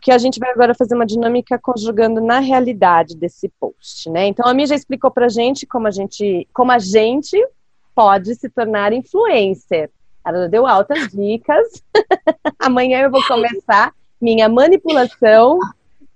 que 0.00 0.10
a 0.10 0.18
gente 0.18 0.38
vai 0.38 0.50
agora 0.50 0.74
fazer 0.74 0.94
uma 0.94 1.06
dinâmica 1.06 1.58
conjugando 1.58 2.20
na 2.20 2.38
realidade 2.38 3.16
desse 3.16 3.48
post, 3.60 4.08
né? 4.10 4.26
Então 4.26 4.46
a 4.46 4.54
Mia 4.54 4.66
já 4.66 4.74
explicou 4.74 5.10
pra 5.10 5.28
gente 5.28 5.66
como 5.66 5.86
a 5.86 5.90
gente, 5.90 6.48
como 6.52 6.72
a 6.72 6.78
gente 6.78 7.36
pode 7.94 8.34
se 8.34 8.48
tornar 8.48 8.92
influencer. 8.92 9.90
Ela 10.24 10.48
deu 10.48 10.66
altas 10.66 11.08
dicas. 11.08 11.82
Amanhã 12.58 13.00
eu 13.00 13.10
vou 13.10 13.22
começar 13.26 13.92
minha 14.20 14.48
manipulação 14.48 15.58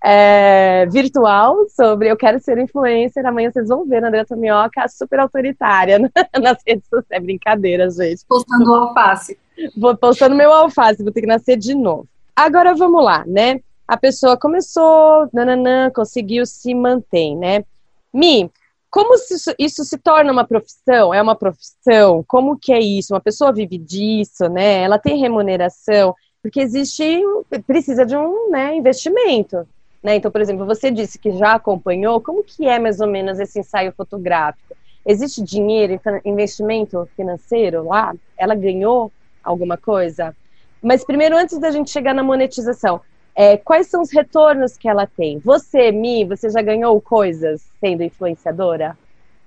é, 0.02 0.86
virtual 0.90 1.66
sobre 1.70 2.10
eu 2.10 2.16
quero 2.16 2.38
ser 2.38 2.58
influencer. 2.58 3.24
Amanhã 3.24 3.50
vocês 3.50 3.68
vão 3.68 3.86
ver 3.86 4.02
na 4.02 4.08
André 4.08 4.24
Tomioca 4.24 4.86
super 4.88 5.20
autoritária 5.20 5.98
nas 6.40 6.58
redes 6.66 6.86
sociais. 6.88 7.06
É 7.10 7.20
brincadeira, 7.20 7.88
gente. 7.90 8.24
Postando 8.28 8.70
o 8.70 8.74
alface. 8.74 9.38
Vou 9.76 9.96
postando 9.96 10.34
meu 10.34 10.52
alface, 10.52 11.02
vou 11.02 11.12
ter 11.12 11.22
que 11.22 11.26
nascer 11.26 11.56
de 11.56 11.74
novo. 11.74 12.06
Agora 12.36 12.74
vamos 12.74 13.02
lá, 13.02 13.24
né? 13.26 13.60
A 13.86 13.96
pessoa 13.96 14.36
começou, 14.36 15.28
nananã, 15.32 15.90
conseguiu 15.90 16.46
se 16.46 16.74
manter, 16.74 17.34
né? 17.34 17.64
Mi, 18.12 18.50
como 18.90 19.14
isso, 19.14 19.52
isso, 19.58 19.84
se 19.84 19.98
torna 19.98 20.30
uma 20.30 20.44
profissão? 20.46 21.12
É 21.12 21.20
uma 21.20 21.34
profissão? 21.34 22.24
Como 22.28 22.56
que 22.56 22.72
é 22.72 22.78
isso? 22.78 23.12
Uma 23.12 23.20
pessoa 23.20 23.52
vive 23.52 23.76
disso, 23.76 24.48
né? 24.48 24.82
Ela 24.82 24.98
tem 24.98 25.18
remuneração? 25.18 26.14
Porque 26.40 26.60
existe, 26.60 27.20
precisa 27.66 28.06
de 28.06 28.16
um 28.16 28.50
né, 28.50 28.76
investimento. 28.76 29.66
Né? 30.02 30.16
Então, 30.16 30.30
por 30.30 30.40
exemplo, 30.40 30.64
você 30.64 30.90
disse 30.90 31.18
que 31.18 31.32
já 31.32 31.54
acompanhou, 31.54 32.20
como 32.20 32.44
que 32.44 32.68
é 32.68 32.78
mais 32.78 33.00
ou 33.00 33.08
menos 33.08 33.40
esse 33.40 33.58
ensaio 33.58 33.92
fotográfico? 33.96 34.76
Existe 35.04 35.42
dinheiro, 35.42 35.98
investimento 36.24 37.08
financeiro 37.16 37.88
lá? 37.88 38.14
Ela 38.38 38.54
ganhou 38.54 39.10
alguma 39.42 39.76
coisa? 39.76 40.36
Mas 40.80 41.04
primeiro, 41.04 41.36
antes 41.36 41.58
da 41.58 41.70
gente 41.70 41.90
chegar 41.90 42.14
na 42.14 42.22
monetização, 42.22 43.00
é, 43.34 43.56
quais 43.56 43.88
são 43.88 44.00
os 44.00 44.12
retornos 44.12 44.76
que 44.76 44.88
ela 44.88 45.06
tem? 45.06 45.38
Você, 45.40 45.90
Mi, 45.90 46.24
você 46.24 46.48
já 46.48 46.62
ganhou 46.62 47.00
coisas 47.00 47.62
sendo 47.80 48.02
influenciadora? 48.02 48.96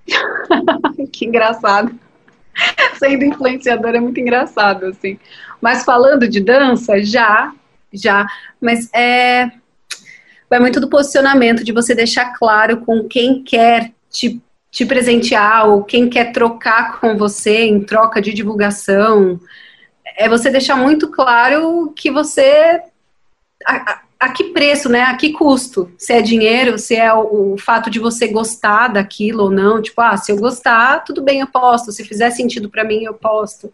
que 1.11 1.26
engraçado. 1.26 1.97
Sendo 2.97 3.23
influenciadora 3.23 3.97
é 3.97 4.01
muito 4.01 4.19
engraçado, 4.19 4.88
assim. 4.88 5.18
Mas 5.61 5.85
falando 5.85 6.27
de 6.27 6.41
dança, 6.41 7.01
já, 7.01 7.53
já. 7.93 8.27
Mas 8.59 8.91
é. 8.93 9.51
Vai 10.49 10.59
muito 10.59 10.80
do 10.80 10.89
posicionamento, 10.89 11.64
de 11.64 11.73
você 11.73 11.93
deixar 11.93 12.34
claro 12.34 12.77
com 12.77 13.03
quem 13.03 13.43
quer 13.43 13.91
te, 14.09 14.41
te 14.72 14.85
presentear 14.85 15.68
ou 15.68 15.84
quem 15.84 16.09
quer 16.09 16.31
trocar 16.31 16.99
com 16.99 17.18
você 17.18 17.65
em 17.65 17.84
troca 17.84 18.22
de 18.22 18.34
divulgação. 18.34 19.39
É 20.18 20.30
você 20.30 20.49
deixar 20.49 20.77
muito 20.77 21.09
claro 21.09 21.93
que 21.95 22.09
você 22.09 22.81
a, 23.68 24.02
a 24.19 24.30
que 24.30 24.45
preço, 24.45 24.89
né? 24.89 25.02
A 25.02 25.15
que 25.15 25.34
custo? 25.34 25.91
Se 25.98 26.14
é 26.14 26.22
dinheiro, 26.22 26.80
se 26.80 26.95
é 26.95 27.14
o, 27.14 27.53
o, 27.53 27.57
fato 27.57 27.89
de 27.89 27.99
você 27.99 28.27
gostar 28.27 28.88
daquilo 28.88 29.44
ou 29.44 29.49
não. 29.52 29.81
Tipo, 29.81 30.02
ah, 30.02 30.15
se 30.15 30.31
eu 30.31 30.38
gostar, 30.38 31.03
tudo 31.03 31.22
bem, 31.22 31.41
eu 31.41 31.48
posto. 31.48 31.91
Se 31.91 32.03
fizer 32.03 32.31
sentido 32.31 32.69
para 32.69 32.84
mim, 32.84 33.03
eu 33.03 33.14
posto. 33.14 33.72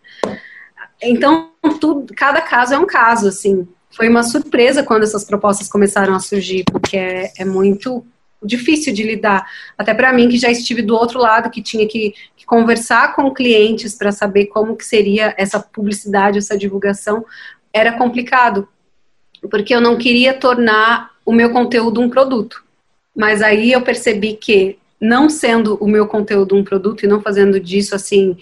Então, 1.01 1.51
tudo, 1.79 2.13
cada 2.15 2.41
caso 2.41 2.73
é 2.73 2.79
um 2.79 2.85
caso, 2.85 3.27
assim. 3.27 3.67
Foi 3.91 4.09
uma 4.09 4.23
surpresa 4.23 4.83
quando 4.83 5.03
essas 5.03 5.23
propostas 5.23 5.69
começaram 5.69 6.15
a 6.15 6.19
surgir, 6.19 6.63
porque 6.71 6.97
é, 6.97 7.31
é 7.37 7.45
muito 7.45 8.03
difícil 8.43 8.93
de 8.93 9.03
lidar. 9.03 9.47
Até 9.77 9.93
para 9.93 10.11
mim, 10.11 10.27
que 10.27 10.37
já 10.37 10.49
estive 10.49 10.81
do 10.81 10.95
outro 10.95 11.19
lado, 11.19 11.49
que 11.49 11.61
tinha 11.61 11.87
que, 11.87 12.13
que 12.35 12.45
conversar 12.45 13.15
com 13.15 13.31
clientes 13.31 13.95
para 13.95 14.11
saber 14.11 14.47
como 14.47 14.75
que 14.75 14.85
seria 14.85 15.33
essa 15.37 15.59
publicidade, 15.59 16.39
essa 16.39 16.57
divulgação, 16.57 17.23
era 17.71 17.93
complicado, 17.93 18.67
porque 19.49 19.73
eu 19.73 19.81
não 19.81 19.97
queria 19.97 20.33
tornar 20.33 21.11
o 21.25 21.31
meu 21.31 21.51
conteúdo 21.51 22.01
um 22.01 22.09
produto. 22.09 22.63
Mas 23.15 23.41
aí 23.41 23.71
eu 23.71 23.81
percebi 23.81 24.33
que, 24.33 24.77
não 24.99 25.29
sendo 25.29 25.75
o 25.75 25.87
meu 25.87 26.07
conteúdo 26.07 26.55
um 26.55 26.63
produto 26.63 27.03
e 27.03 27.07
não 27.07 27.21
fazendo 27.21 27.59
disso 27.59 27.93
assim 27.93 28.37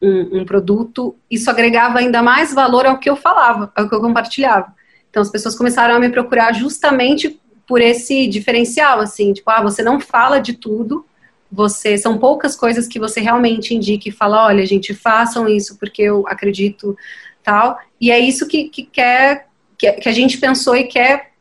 um, 0.00 0.40
um, 0.40 0.44
produto, 0.44 1.16
isso 1.30 1.50
agregava 1.50 1.98
ainda 1.98 2.22
mais 2.22 2.52
valor 2.52 2.86
ao 2.86 2.98
que 2.98 3.08
eu 3.08 3.16
falava, 3.16 3.72
ao 3.74 3.88
que 3.88 3.94
eu 3.94 4.00
compartilhava. 4.00 4.74
Então 5.10 5.22
as 5.22 5.30
pessoas 5.30 5.56
começaram 5.56 5.94
a 5.94 5.98
me 5.98 6.10
procurar 6.10 6.52
justamente 6.52 7.40
por 7.66 7.80
esse 7.80 8.26
diferencial, 8.28 9.00
assim, 9.00 9.32
tipo, 9.32 9.50
ah, 9.50 9.62
você 9.62 9.82
não 9.82 9.98
fala 9.98 10.38
de 10.38 10.52
tudo, 10.52 11.04
você 11.50 11.96
são 11.96 12.18
poucas 12.18 12.54
coisas 12.54 12.86
que 12.86 12.98
você 12.98 13.20
realmente 13.20 13.74
indica 13.74 14.08
e 14.08 14.12
fala, 14.12 14.46
olha, 14.46 14.64
gente, 14.66 14.94
façam 14.94 15.48
isso 15.48 15.76
porque 15.78 16.02
eu 16.02 16.26
acredito 16.28 16.96
tal. 17.42 17.78
E 18.00 18.10
é 18.10 18.18
isso 18.18 18.46
que, 18.46 18.68
que 18.68 18.84
quer 18.84 19.45
que, 19.78 19.92
que 19.92 20.08
a 20.08 20.12
gente 20.12 20.38
pensou 20.38 20.76
e 20.76 20.84
quer 20.84 21.32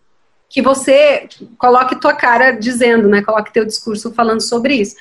que 0.50 0.62
você 0.62 1.28
coloque 1.58 2.00
tua 2.00 2.14
cara 2.14 2.52
dizendo, 2.52 3.08
né? 3.08 3.22
Coloque 3.22 3.52
teu 3.52 3.66
discurso 3.66 4.14
falando 4.14 4.42
sobre 4.42 4.76
isso. 4.76 4.96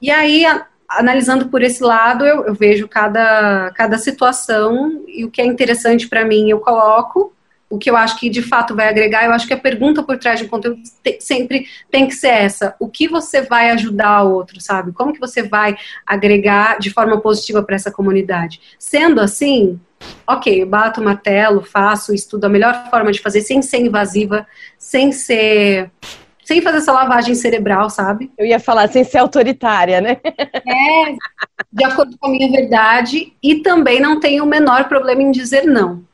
E 0.00 0.10
aí, 0.10 0.44
a, 0.44 0.66
analisando 0.88 1.48
por 1.48 1.62
esse 1.62 1.82
lado, 1.82 2.24
eu, 2.24 2.44
eu, 2.44 2.54
vejo 2.54 2.86
cada, 2.86 3.72
cada 3.74 3.98
situação 3.98 5.04
e 5.08 5.24
o 5.24 5.30
que 5.30 5.40
é 5.40 5.46
interessante 5.46 6.08
para 6.08 6.24
mim 6.24 6.50
eu 6.50 6.60
coloco, 6.60 7.32
o 7.68 7.78
que 7.78 7.90
eu 7.90 7.96
acho 7.96 8.18
que 8.20 8.28
de 8.28 8.42
fato 8.42 8.74
vai 8.74 8.88
agregar, 8.88 9.24
eu 9.24 9.32
acho 9.32 9.46
que 9.46 9.54
a 9.54 9.58
pergunta 9.58 10.02
por 10.02 10.18
trás 10.18 10.38
de 10.38 10.44
um 10.44 10.48
conteúdo 10.48 10.80
te, 11.02 11.18
sempre 11.20 11.66
tem 11.90 12.06
que 12.06 12.14
ser 12.14 12.28
essa: 12.28 12.76
o 12.78 12.88
que 12.88 13.08
você 13.08 13.42
vai 13.42 13.70
ajudar 13.70 14.22
o 14.22 14.32
outro, 14.32 14.60
sabe? 14.60 14.92
Como 14.92 15.12
que 15.12 15.20
você 15.20 15.42
vai 15.42 15.76
agregar 16.06 16.78
de 16.78 16.90
forma 16.90 17.20
positiva 17.20 17.62
para 17.62 17.74
essa 17.74 17.90
comunidade? 17.90 18.60
Sendo 18.78 19.20
assim, 19.20 19.80
ok, 20.26 20.62
eu 20.62 20.66
bato 20.66 21.00
o 21.00 21.04
martelo, 21.04 21.62
faço, 21.62 22.14
estudo 22.14 22.44
a 22.44 22.48
melhor 22.48 22.88
forma 22.90 23.12
de 23.12 23.20
fazer 23.20 23.40
sem 23.40 23.62
ser 23.62 23.78
invasiva, 23.78 24.46
sem 24.78 25.12
ser 25.12 25.90
sem 26.44 26.60
fazer 26.60 26.76
essa 26.76 26.92
lavagem 26.92 27.34
cerebral, 27.34 27.88
sabe? 27.88 28.30
Eu 28.36 28.44
ia 28.44 28.60
falar 28.60 28.86
sem 28.88 29.02
ser 29.02 29.18
autoritária, 29.18 30.00
né? 30.00 30.18
É, 30.66 31.16
de 31.72 31.84
acordo 31.84 32.16
com 32.18 32.26
a 32.26 32.30
minha 32.30 32.50
verdade, 32.50 33.32
e 33.42 33.56
também 33.56 34.00
não 34.00 34.20
tenho 34.20 34.44
o 34.44 34.46
menor 34.46 34.88
problema 34.88 35.22
em 35.22 35.30
dizer 35.30 35.64
não. 35.64 36.04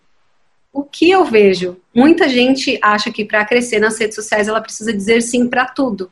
O 0.73 0.83
que 0.83 1.11
eu 1.11 1.25
vejo? 1.25 1.77
Muita 1.95 2.29
gente 2.29 2.79
acha 2.83 3.11
que 3.11 3.25
para 3.25 3.45
crescer 3.45 3.81
nas 3.81 3.99
redes 3.99 4.15
sociais 4.15 4.49
ela 4.49 4.61
precisa 4.61 4.93
dizer 4.93 5.21
sim 5.21 5.49
para 5.49 5.67
tudo. 5.67 6.11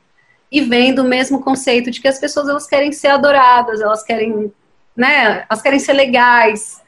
E 0.51 0.61
vem 0.61 0.95
do 0.95 1.05
mesmo 1.05 1.41
conceito 1.41 1.91
de 1.91 2.01
que 2.01 2.09
as 2.09 2.19
pessoas 2.19 2.49
elas 2.49 2.67
querem 2.67 2.91
ser 2.93 3.09
adoradas, 3.09 3.81
elas 3.81 4.03
querem, 4.03 4.53
né, 4.97 5.45
elas 5.49 5.63
querem 5.63 5.79
ser 5.79 5.93
legais, 5.93 6.81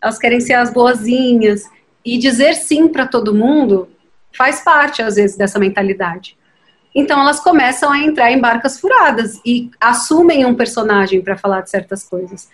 elas 0.00 0.18
querem 0.18 0.40
ser 0.40 0.54
as 0.54 0.72
boazinhas. 0.72 1.64
E 2.04 2.18
dizer 2.18 2.54
sim 2.54 2.88
para 2.88 3.06
todo 3.06 3.34
mundo 3.34 3.88
faz 4.32 4.60
parte, 4.60 5.02
às 5.02 5.16
vezes, 5.16 5.36
dessa 5.36 5.58
mentalidade. 5.58 6.36
Então 6.94 7.20
elas 7.20 7.40
começam 7.40 7.92
a 7.92 7.98
entrar 7.98 8.30
em 8.32 8.40
barcas 8.40 8.80
furadas 8.80 9.38
e 9.44 9.70
assumem 9.80 10.46
um 10.46 10.54
personagem 10.54 11.20
para 11.20 11.36
falar 11.36 11.60
de 11.60 11.70
certas 11.70 12.02
coisas. 12.02 12.48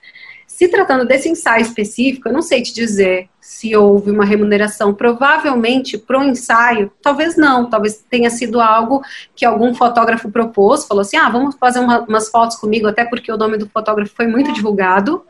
Se 0.49 0.69
tratando 0.69 1.07
desse 1.07 1.29
ensaio 1.29 1.63
específico, 1.63 2.29
eu 2.29 2.33
não 2.33 2.43
sei 2.43 2.61
te 2.61 2.75
dizer 2.75 3.29
se 3.41 3.75
houve 3.75 4.11
uma 4.11 4.25
remuneração. 4.25 4.93
Provavelmente, 4.93 5.97
para 5.97 6.21
o 6.21 6.25
ensaio, 6.25 6.91
talvez 7.01 7.37
não. 7.37 7.71
Talvez 7.71 8.05
tenha 8.09 8.31
sido 8.31 8.61
algo 8.61 9.03
que 9.35 9.45
algum 9.45 9.75
fotógrafo 9.75 10.31
propôs, 10.31 10.85
falou 10.85 11.03
assim: 11.03 11.17
ah, 11.17 11.29
vamos 11.31 11.55
fazer 11.55 11.79
uma, 11.79 12.01
umas 12.01 12.29
fotos 12.29 12.57
comigo, 12.57 12.87
até 12.87 13.05
porque 13.05 13.33
o 13.33 13.37
nome 13.37 13.57
do 13.57 13.69
fotógrafo 13.69 14.15
foi 14.15 14.27
muito 14.27 14.53
divulgado. 14.53 15.25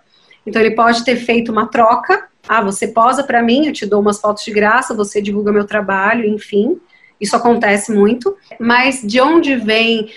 Então, 0.46 0.60
ele 0.60 0.74
pode 0.74 1.04
ter 1.04 1.16
feito 1.16 1.52
uma 1.52 1.66
troca. 1.68 2.28
Ah, 2.48 2.60
você 2.60 2.88
posa 2.88 3.22
para 3.22 3.42
mim, 3.42 3.66
eu 3.66 3.72
te 3.72 3.86
dou 3.86 4.00
umas 4.00 4.20
fotos 4.20 4.44
de 4.44 4.50
graça, 4.50 4.94
você 4.94 5.22
divulga 5.22 5.52
meu 5.52 5.64
trabalho, 5.64 6.26
enfim. 6.26 6.80
Isso 7.20 7.36
acontece 7.36 7.92
muito, 7.92 8.36
mas 8.58 9.00
de 9.00 9.20
onde 9.20 9.54
vem 9.54 10.10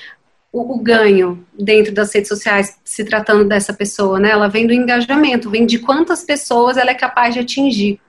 o, 0.52 0.76
o, 0.76 0.80
ganho 0.80 1.46
dentro 1.54 1.94
das 1.94 2.12
redes 2.12 2.30
sociais, 2.30 2.80
se 2.84 3.06
tratando 3.06 3.46
dessa 3.46 3.74
pessoa, 3.74 4.20
né? 4.20 4.32
Ela 4.32 4.48
vem 4.48 4.66
do 4.66 4.74
engajamento, 4.74 5.50
vem 5.50 5.68
de 5.68 5.78
quantas 5.78 6.24
pessoas 6.24 6.78
ela 6.78 6.90
é 6.90 6.96
capaz 6.96 7.36
de 7.36 7.42
atingir. 7.42 8.00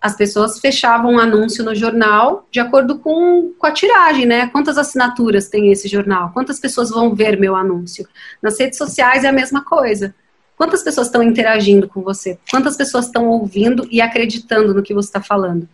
As 0.00 0.16
pessoas 0.16 0.58
fechavam 0.60 1.12
um 1.12 1.18
anúncio 1.18 1.62
no 1.62 1.74
jornal 1.74 2.48
de 2.50 2.58
acordo 2.58 2.98
com, 2.98 3.52
com 3.58 3.66
a 3.66 3.70
tiragem, 3.70 4.24
né? 4.24 4.46
Quantas 4.46 4.78
assinaturas 4.78 5.48
tem 5.48 5.70
esse 5.70 5.86
jornal? 5.88 6.30
Quantas 6.32 6.58
pessoas 6.58 6.88
vão 6.88 7.14
ver 7.14 7.38
meu 7.38 7.54
anúncio? 7.54 8.08
Nas 8.40 8.58
redes 8.58 8.78
sociais 8.78 9.24
é 9.24 9.28
a 9.28 9.32
mesma 9.32 9.62
coisa. 9.62 10.14
Quantas 10.62 10.82
pessoas 10.82 11.08
estão 11.08 11.22
interagindo 11.22 11.88
com 11.88 12.02
você? 12.02 12.38
Quantas 12.50 12.76
pessoas 12.76 13.06
estão 13.06 13.26
ouvindo 13.28 13.86
e 13.90 14.00
acreditando 14.00 14.72
no 14.72 14.82
que 14.82 14.94
você 14.94 15.08
está 15.08 15.20
falando? 15.20 15.68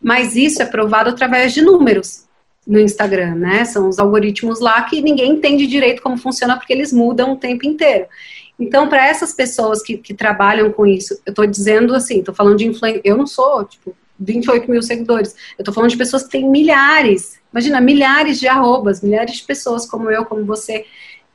mas 0.00 0.36
isso 0.36 0.62
é 0.62 0.64
provado 0.64 1.10
através 1.10 1.52
de 1.52 1.62
números 1.62 2.24
no 2.66 2.78
Instagram, 2.78 3.34
né? 3.34 3.64
São 3.64 3.88
os 3.88 3.98
algoritmos 3.98 4.60
lá 4.60 4.82
que 4.82 5.00
ninguém 5.00 5.32
entende 5.32 5.66
direito 5.66 6.02
como 6.02 6.18
funciona 6.18 6.56
porque 6.56 6.72
eles 6.72 6.92
mudam 6.92 7.32
o 7.32 7.36
tempo 7.36 7.66
inteiro. 7.66 8.06
Então, 8.58 8.88
para 8.88 9.06
essas 9.06 9.32
pessoas 9.32 9.82
que, 9.82 9.96
que, 9.96 10.12
trabalham 10.12 10.70
com 10.72 10.86
isso, 10.86 11.14
eu 11.24 11.30
estou 11.30 11.46
dizendo 11.46 11.94
assim, 11.94 12.18
estou 12.18 12.34
falando 12.34 12.58
de 12.58 12.66
influência, 12.66 13.00
eu 13.04 13.16
não 13.16 13.26
sou, 13.26 13.64
tipo, 13.64 13.96
28 14.18 14.70
mil 14.70 14.82
seguidores, 14.82 15.34
eu 15.56 15.62
estou 15.62 15.72
falando 15.72 15.90
de 15.90 15.96
pessoas 15.96 16.24
que 16.24 16.30
têm 16.30 16.48
milhares, 16.48 17.38
imagina, 17.52 17.80
milhares 17.80 18.38
de 18.40 18.48
arrobas, 18.48 19.00
milhares 19.00 19.36
de 19.36 19.44
pessoas 19.44 19.86
como 19.86 20.10
eu, 20.10 20.24
como 20.24 20.44
você, 20.44 20.84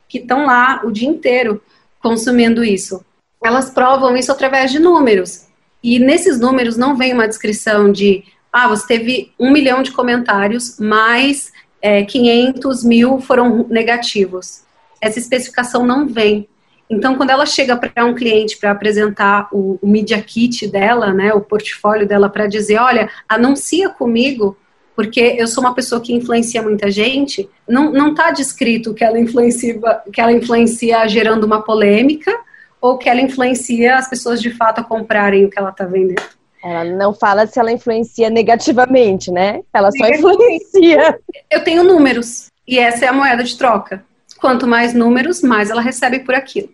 que 0.08 0.20
estão 0.20 0.46
lá 0.46 0.82
o 0.84 0.92
dia 0.92 1.08
inteiro 1.08 1.62
consumindo 2.04 2.64
isso. 2.64 3.04
Elas 3.44 3.70
provam 3.70 4.16
isso 4.16 4.32
através 4.32 4.72
de 4.72 4.78
números. 4.78 5.48
E 5.82 5.98
nesses 5.98 6.40
números 6.40 6.78
não 6.78 6.96
vem 6.96 7.14
uma 7.14 7.28
descrição 7.28 7.92
de 7.92 8.26
ah, 8.52 8.68
você 8.68 8.86
teve 8.86 9.32
um 9.40 9.52
milhão 9.52 9.82
de 9.82 9.92
comentários, 9.92 10.78
mais 10.78 11.52
é, 11.82 12.04
500 12.04 12.84
mil 12.84 13.20
foram 13.20 13.66
negativos. 13.70 14.64
Essa 15.02 15.18
especificação 15.18 15.86
não 15.86 16.08
vem. 16.08 16.48
Então, 16.90 17.16
quando 17.16 17.32
ela 17.32 17.46
chega 17.46 17.76
para 17.76 18.06
um 18.06 18.14
cliente 18.14 18.58
para 18.58 18.70
apresentar 18.70 19.48
o, 19.52 19.80
o 19.82 19.88
Media 19.88 20.22
Kit 20.22 20.68
dela, 20.68 21.12
né, 21.12 21.34
o 21.34 21.42
portfólio 21.42 22.08
dela, 22.08 22.30
para 22.30 22.46
dizer, 22.46 22.78
olha, 22.78 23.10
anuncia 23.28 23.90
comigo, 23.90 24.56
porque 24.96 25.36
eu 25.38 25.48
sou 25.48 25.64
uma 25.64 25.74
pessoa 25.74 26.02
que 26.02 26.14
influencia 26.14 26.62
muita 26.62 26.90
gente, 26.92 27.50
não 27.68 28.12
está 28.12 28.32
descrito 28.32 28.94
que 28.94 29.04
ela, 29.04 29.20
influencia, 29.20 29.80
que 30.12 30.22
ela 30.22 30.32
influencia 30.32 31.08
gerando 31.08 31.44
uma 31.46 31.62
polêmica 31.62 32.32
ou 32.80 32.98
que 32.98 33.10
ela 33.10 33.22
influencia 33.22 33.96
as 33.96 34.10
pessoas 34.10 34.42
de 34.42 34.52
fato 34.52 34.80
a 34.80 34.84
comprarem 34.84 35.46
o 35.46 35.50
que 35.50 35.58
ela 35.58 35.70
está 35.70 35.86
vendendo. 35.86 36.22
Ela 36.64 36.86
não 36.86 37.14
fala 37.14 37.46
se 37.48 37.60
ela 37.60 37.72
influencia 37.72 38.30
negativamente, 38.30 39.32
né? 39.32 39.62
Ela 39.74 39.92
só 39.92 40.06
influencia. 40.08 41.20
Eu 41.52 41.64
tenho 41.64 41.84
números 41.84 42.52
e 42.68 42.80
essa 42.80 43.06
é 43.06 43.08
a 43.08 43.14
moeda 43.14 43.44
de 43.44 43.58
troca. 43.58 44.06
Quanto 44.40 44.68
mais 44.68 44.94
números, 44.94 45.42
mais 45.42 45.70
ela 45.70 45.82
recebe 45.82 46.20
por 46.20 46.36
aquilo. 46.36 46.70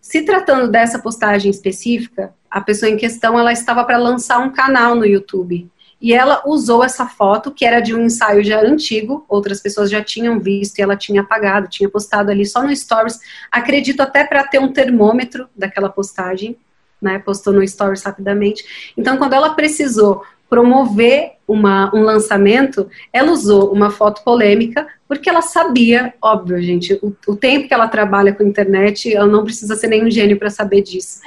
Se 0.00 0.22
tratando 0.22 0.70
dessa 0.70 0.98
postagem 0.98 1.50
específica, 1.50 2.32
a 2.50 2.60
pessoa 2.60 2.90
em 2.90 2.96
questão 2.96 3.38
ela 3.38 3.52
estava 3.52 3.84
para 3.84 3.98
lançar 3.98 4.38
um 4.38 4.50
canal 4.50 4.94
no 4.94 5.04
YouTube. 5.04 5.68
E 6.00 6.14
ela 6.14 6.42
usou 6.46 6.84
essa 6.84 7.06
foto, 7.06 7.50
que 7.50 7.64
era 7.64 7.80
de 7.80 7.94
um 7.94 8.04
ensaio 8.04 8.44
já 8.44 8.60
antigo, 8.60 9.24
outras 9.28 9.60
pessoas 9.60 9.90
já 9.90 10.02
tinham 10.02 10.38
visto 10.38 10.78
e 10.78 10.82
ela 10.82 10.96
tinha 10.96 11.22
apagado, 11.22 11.68
tinha 11.68 11.88
postado 11.88 12.30
ali 12.30 12.46
só 12.46 12.62
no 12.62 12.74
Stories, 12.74 13.18
acredito 13.50 14.00
até 14.00 14.24
para 14.24 14.44
ter 14.44 14.60
um 14.60 14.72
termômetro 14.72 15.48
daquela 15.56 15.88
postagem 15.88 16.56
né, 17.00 17.18
postou 17.18 17.52
no 17.52 17.66
Stories 17.66 18.02
rapidamente. 18.02 18.92
Então, 18.96 19.16
quando 19.16 19.32
ela 19.32 19.54
precisou 19.54 20.22
promover 20.48 21.32
uma, 21.46 21.94
um 21.94 22.02
lançamento, 22.02 22.88
ela 23.12 23.30
usou 23.30 23.72
uma 23.72 23.90
foto 23.90 24.22
polêmica, 24.24 24.86
porque 25.06 25.28
ela 25.28 25.42
sabia, 25.42 26.14
óbvio, 26.22 26.60
gente, 26.60 26.94
o, 27.02 27.14
o 27.26 27.36
tempo 27.36 27.68
que 27.68 27.74
ela 27.74 27.88
trabalha 27.88 28.32
com 28.32 28.42
internet, 28.42 29.14
ela 29.14 29.26
não 29.26 29.44
precisa 29.44 29.76
ser 29.76 29.88
nenhum 29.88 30.10
gênio 30.10 30.38
para 30.38 30.50
saber 30.50 30.82
disso. 30.82 31.20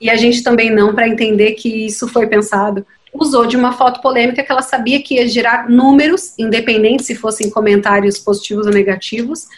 E 0.00 0.10
a 0.10 0.16
gente 0.16 0.42
também 0.42 0.70
não, 0.70 0.94
para 0.94 1.08
entender 1.08 1.52
que 1.52 1.86
isso 1.86 2.08
foi 2.08 2.26
pensado. 2.26 2.86
Usou 3.12 3.46
de 3.46 3.56
uma 3.56 3.72
foto 3.72 4.00
polêmica 4.00 4.42
que 4.42 4.50
ela 4.50 4.62
sabia 4.62 5.02
que 5.02 5.16
ia 5.16 5.28
gerar 5.28 5.68
números, 5.68 6.34
independente 6.38 7.04
se 7.04 7.14
fossem 7.14 7.50
comentários 7.50 8.18
positivos 8.18 8.66
ou 8.66 8.72
negativos, 8.72 9.48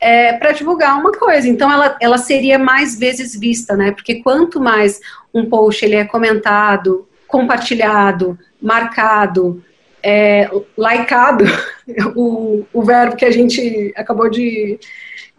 é, 0.00 0.32
para 0.32 0.52
divulgar 0.52 0.98
uma 0.98 1.12
coisa. 1.12 1.48
Então, 1.48 1.72
ela, 1.72 1.96
ela 2.00 2.18
seria 2.18 2.58
mais 2.58 2.98
vezes 2.98 3.38
vista, 3.38 3.76
né? 3.76 3.92
Porque 3.92 4.16
quanto 4.16 4.60
mais 4.60 5.00
um 5.32 5.48
post 5.48 5.84
ele 5.84 5.94
é 5.94 6.04
comentado, 6.04 7.08
compartilhado, 7.26 8.38
marcado, 8.60 9.64
é, 10.02 10.50
laicado, 10.76 11.44
o, 12.14 12.64
o 12.72 12.82
verbo 12.82 13.16
que 13.16 13.24
a 13.24 13.30
gente 13.30 13.92
acabou 13.96 14.28
de, 14.28 14.78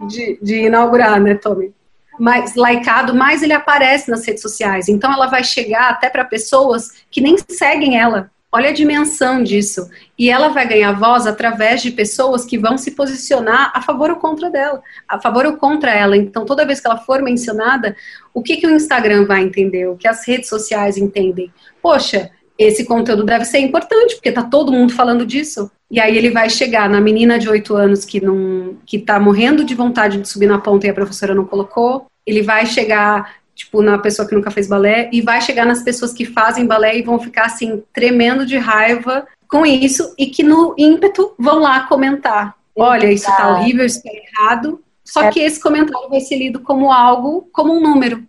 de, 0.07 0.39
de 0.41 0.55
inaugurar, 0.65 1.21
né, 1.21 1.35
Tommy? 1.35 1.71
Mais 2.19 2.55
laicado, 2.55 3.13
mais 3.13 3.43
ele 3.43 3.53
aparece 3.53 4.09
nas 4.09 4.25
redes 4.25 4.41
sociais. 4.41 4.87
Então 4.87 5.11
ela 5.11 5.27
vai 5.27 5.43
chegar 5.43 5.89
até 5.89 6.09
para 6.09 6.25
pessoas 6.25 7.03
que 7.09 7.21
nem 7.21 7.35
seguem 7.49 7.97
ela. 7.97 8.31
Olha 8.51 8.69
a 8.69 8.73
dimensão 8.73 9.43
disso. 9.43 9.89
E 10.17 10.29
ela 10.29 10.47
vai 10.47 10.65
ganhar 10.65 10.93
voz 10.93 11.27
através 11.27 11.81
de 11.81 11.91
pessoas 11.91 12.45
que 12.45 12.57
vão 12.57 12.77
se 12.77 12.91
posicionar 12.91 13.69
a 13.75 13.81
favor 13.81 14.09
ou 14.09 14.15
contra 14.15 14.49
dela, 14.49 14.81
a 15.09 15.19
favor 15.19 15.45
ou 15.45 15.57
contra 15.57 15.91
ela. 15.91 16.15
Então, 16.15 16.45
toda 16.45 16.65
vez 16.65 16.79
que 16.79 16.87
ela 16.87 16.97
for 16.97 17.21
mencionada, 17.21 17.97
o 18.33 18.41
que, 18.41 18.55
que 18.55 18.65
o 18.65 18.71
Instagram 18.71 19.25
vai 19.25 19.43
entender? 19.43 19.87
O 19.87 19.97
que 19.97 20.07
as 20.07 20.25
redes 20.25 20.47
sociais 20.47 20.95
entendem? 20.95 21.51
Poxa, 21.81 22.31
esse 22.57 22.85
conteúdo 22.85 23.23
deve 23.23 23.45
ser 23.45 23.59
importante, 23.59 24.15
porque 24.15 24.31
tá 24.31 24.43
todo 24.43 24.71
mundo 24.71 24.93
falando 24.93 25.25
disso. 25.25 25.69
E 25.91 25.99
aí 25.99 26.17
ele 26.17 26.29
vai 26.29 26.49
chegar 26.49 26.89
na 26.89 27.01
menina 27.01 27.37
de 27.37 27.49
8 27.49 27.75
anos 27.75 28.05
que 28.05 28.19
não 28.23 28.77
que 28.85 28.97
tá 28.97 29.19
morrendo 29.19 29.63
de 29.63 29.75
vontade 29.75 30.19
de 30.19 30.27
subir 30.27 30.47
na 30.47 30.59
ponta 30.59 30.87
e 30.87 30.89
a 30.89 30.93
professora 30.93 31.35
não 31.35 31.45
colocou. 31.45 32.05
Ele 32.25 32.41
vai 32.41 32.65
chegar 32.65 33.35
tipo 33.53 33.81
na 33.81 33.97
pessoa 33.97 34.27
que 34.27 34.35
nunca 34.35 34.51
fez 34.51 34.67
balé 34.67 35.09
e 35.13 35.21
vai 35.21 35.41
chegar 35.41 35.65
nas 35.65 35.83
pessoas 35.83 36.11
que 36.11 36.25
fazem 36.25 36.65
balé 36.65 36.97
e 36.97 37.01
vão 37.01 37.19
ficar 37.19 37.45
assim 37.45 37.83
tremendo 37.93 38.45
de 38.45 38.57
raiva 38.57 39.25
com 39.47 39.65
isso 39.65 40.13
e 40.17 40.27
que 40.27 40.43
no 40.43 40.75
ímpeto 40.77 41.33
vão 41.37 41.59
lá 41.59 41.81
comentar. 41.87 42.55
Olha, 42.75 43.11
isso 43.11 43.27
tá 43.27 43.49
horrível, 43.49 43.85
isso 43.85 44.03
tá 44.03 44.09
errado. 44.11 44.81
Só 45.03 45.23
é. 45.23 45.31
que 45.31 45.39
esse 45.39 45.61
comentário 45.61 46.09
vai 46.09 46.19
ser 46.19 46.37
lido 46.37 46.59
como 46.59 46.91
algo, 46.91 47.47
como 47.53 47.73
um 47.73 47.81
número. 47.81 48.23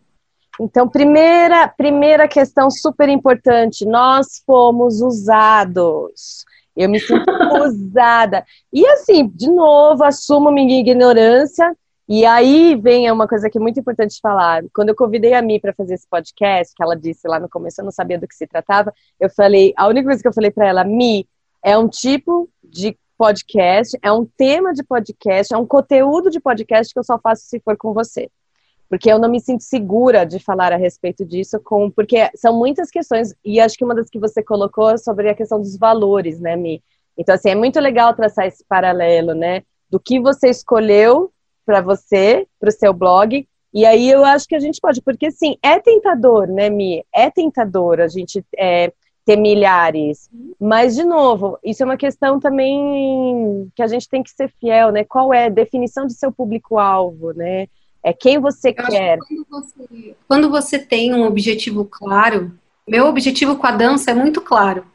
Então, 0.60 0.88
primeira, 0.88 1.68
primeira 1.68 2.26
questão 2.26 2.70
super 2.70 3.08
importante: 3.08 3.84
nós 3.84 4.42
fomos 4.46 5.00
usados. 5.00 6.44
Eu 6.74 6.88
me 6.88 7.00
sinto 7.00 7.30
usada. 7.64 8.44
E 8.72 8.86
assim, 8.88 9.28
de 9.28 9.50
novo, 9.50 10.04
assumo 10.04 10.50
minha 10.50 10.80
ignorância. 10.80 11.74
E 12.08 12.24
aí 12.24 12.76
vem 12.76 13.10
uma 13.10 13.26
coisa 13.26 13.50
que 13.50 13.58
é 13.58 13.60
muito 13.60 13.80
importante 13.80 14.20
falar. 14.22 14.62
Quando 14.72 14.90
eu 14.90 14.94
convidei 14.94 15.34
a 15.34 15.42
Mi 15.42 15.58
para 15.58 15.74
fazer 15.74 15.94
esse 15.94 16.06
podcast, 16.08 16.72
que 16.74 16.82
ela 16.82 16.94
disse 16.94 17.26
lá 17.26 17.40
no 17.40 17.48
começo, 17.48 17.80
eu 17.80 17.84
não 17.84 17.90
sabia 17.90 18.18
do 18.18 18.28
que 18.28 18.34
se 18.34 18.46
tratava, 18.46 18.94
eu 19.18 19.28
falei, 19.28 19.72
a 19.76 19.88
única 19.88 20.06
coisa 20.06 20.22
que 20.22 20.28
eu 20.28 20.32
falei 20.32 20.52
para 20.52 20.68
ela, 20.68 20.84
Mi, 20.84 21.26
é 21.64 21.76
um 21.76 21.88
tipo 21.88 22.48
de 22.62 22.96
podcast, 23.18 23.98
é 24.00 24.12
um 24.12 24.24
tema 24.24 24.72
de 24.72 24.84
podcast, 24.84 25.52
é 25.52 25.56
um 25.56 25.66
conteúdo 25.66 26.30
de 26.30 26.38
podcast 26.38 26.92
que 26.92 26.98
eu 27.00 27.02
só 27.02 27.18
faço 27.18 27.42
se 27.46 27.58
for 27.58 27.76
com 27.76 27.92
você 27.92 28.30
porque 28.88 29.10
eu 29.10 29.18
não 29.18 29.28
me 29.28 29.40
sinto 29.40 29.62
segura 29.62 30.24
de 30.24 30.38
falar 30.38 30.72
a 30.72 30.76
respeito 30.76 31.24
disso, 31.24 31.60
com, 31.62 31.90
porque 31.90 32.30
são 32.34 32.56
muitas 32.56 32.90
questões, 32.90 33.34
e 33.44 33.60
acho 33.60 33.76
que 33.76 33.84
uma 33.84 33.94
das 33.94 34.08
que 34.08 34.18
você 34.18 34.42
colocou 34.42 34.90
é 34.90 34.96
sobre 34.96 35.28
a 35.28 35.34
questão 35.34 35.60
dos 35.60 35.76
valores, 35.76 36.40
né, 36.40 36.56
Mi? 36.56 36.82
Então, 37.18 37.34
assim, 37.34 37.50
é 37.50 37.54
muito 37.54 37.80
legal 37.80 38.14
traçar 38.14 38.46
esse 38.46 38.64
paralelo, 38.68 39.34
né, 39.34 39.62
do 39.90 39.98
que 39.98 40.20
você 40.20 40.48
escolheu 40.48 41.32
para 41.64 41.80
você, 41.80 42.46
para 42.60 42.68
o 42.68 42.72
seu 42.72 42.92
blog, 42.92 43.46
e 43.74 43.84
aí 43.84 44.10
eu 44.10 44.24
acho 44.24 44.46
que 44.46 44.54
a 44.54 44.60
gente 44.60 44.80
pode, 44.80 45.02
porque, 45.02 45.26
assim, 45.26 45.56
é 45.62 45.78
tentador, 45.78 46.46
né, 46.46 46.70
Mi? 46.70 47.04
É 47.14 47.30
tentador 47.30 48.00
a 48.00 48.08
gente 48.08 48.42
é, 48.56 48.92
ter 49.24 49.36
milhares, 49.36 50.30
mas, 50.58 50.94
de 50.94 51.04
novo, 51.04 51.58
isso 51.62 51.82
é 51.82 51.86
uma 51.86 51.96
questão 51.96 52.38
também 52.38 53.68
que 53.74 53.82
a 53.82 53.86
gente 53.88 54.08
tem 54.08 54.22
que 54.22 54.30
ser 54.30 54.48
fiel, 54.60 54.92
né? 54.92 55.04
Qual 55.04 55.34
é 55.34 55.46
a 55.46 55.50
definição 55.50 56.06
de 56.06 56.14
seu 56.14 56.30
público-alvo, 56.30 57.32
né? 57.32 57.66
É 58.06 58.12
quem 58.12 58.38
você 58.38 58.68
Eu 58.68 58.74
quer. 58.86 59.18
Que 59.18 59.34
quando, 59.34 59.46
você, 59.48 60.16
quando 60.28 60.48
você 60.48 60.78
tem 60.78 61.12
um 61.12 61.24
objetivo 61.24 61.84
claro, 61.84 62.56
meu 62.86 63.06
objetivo 63.06 63.56
com 63.56 63.66
a 63.66 63.72
dança 63.72 64.12
é 64.12 64.14
muito 64.14 64.40
claro. 64.40 64.86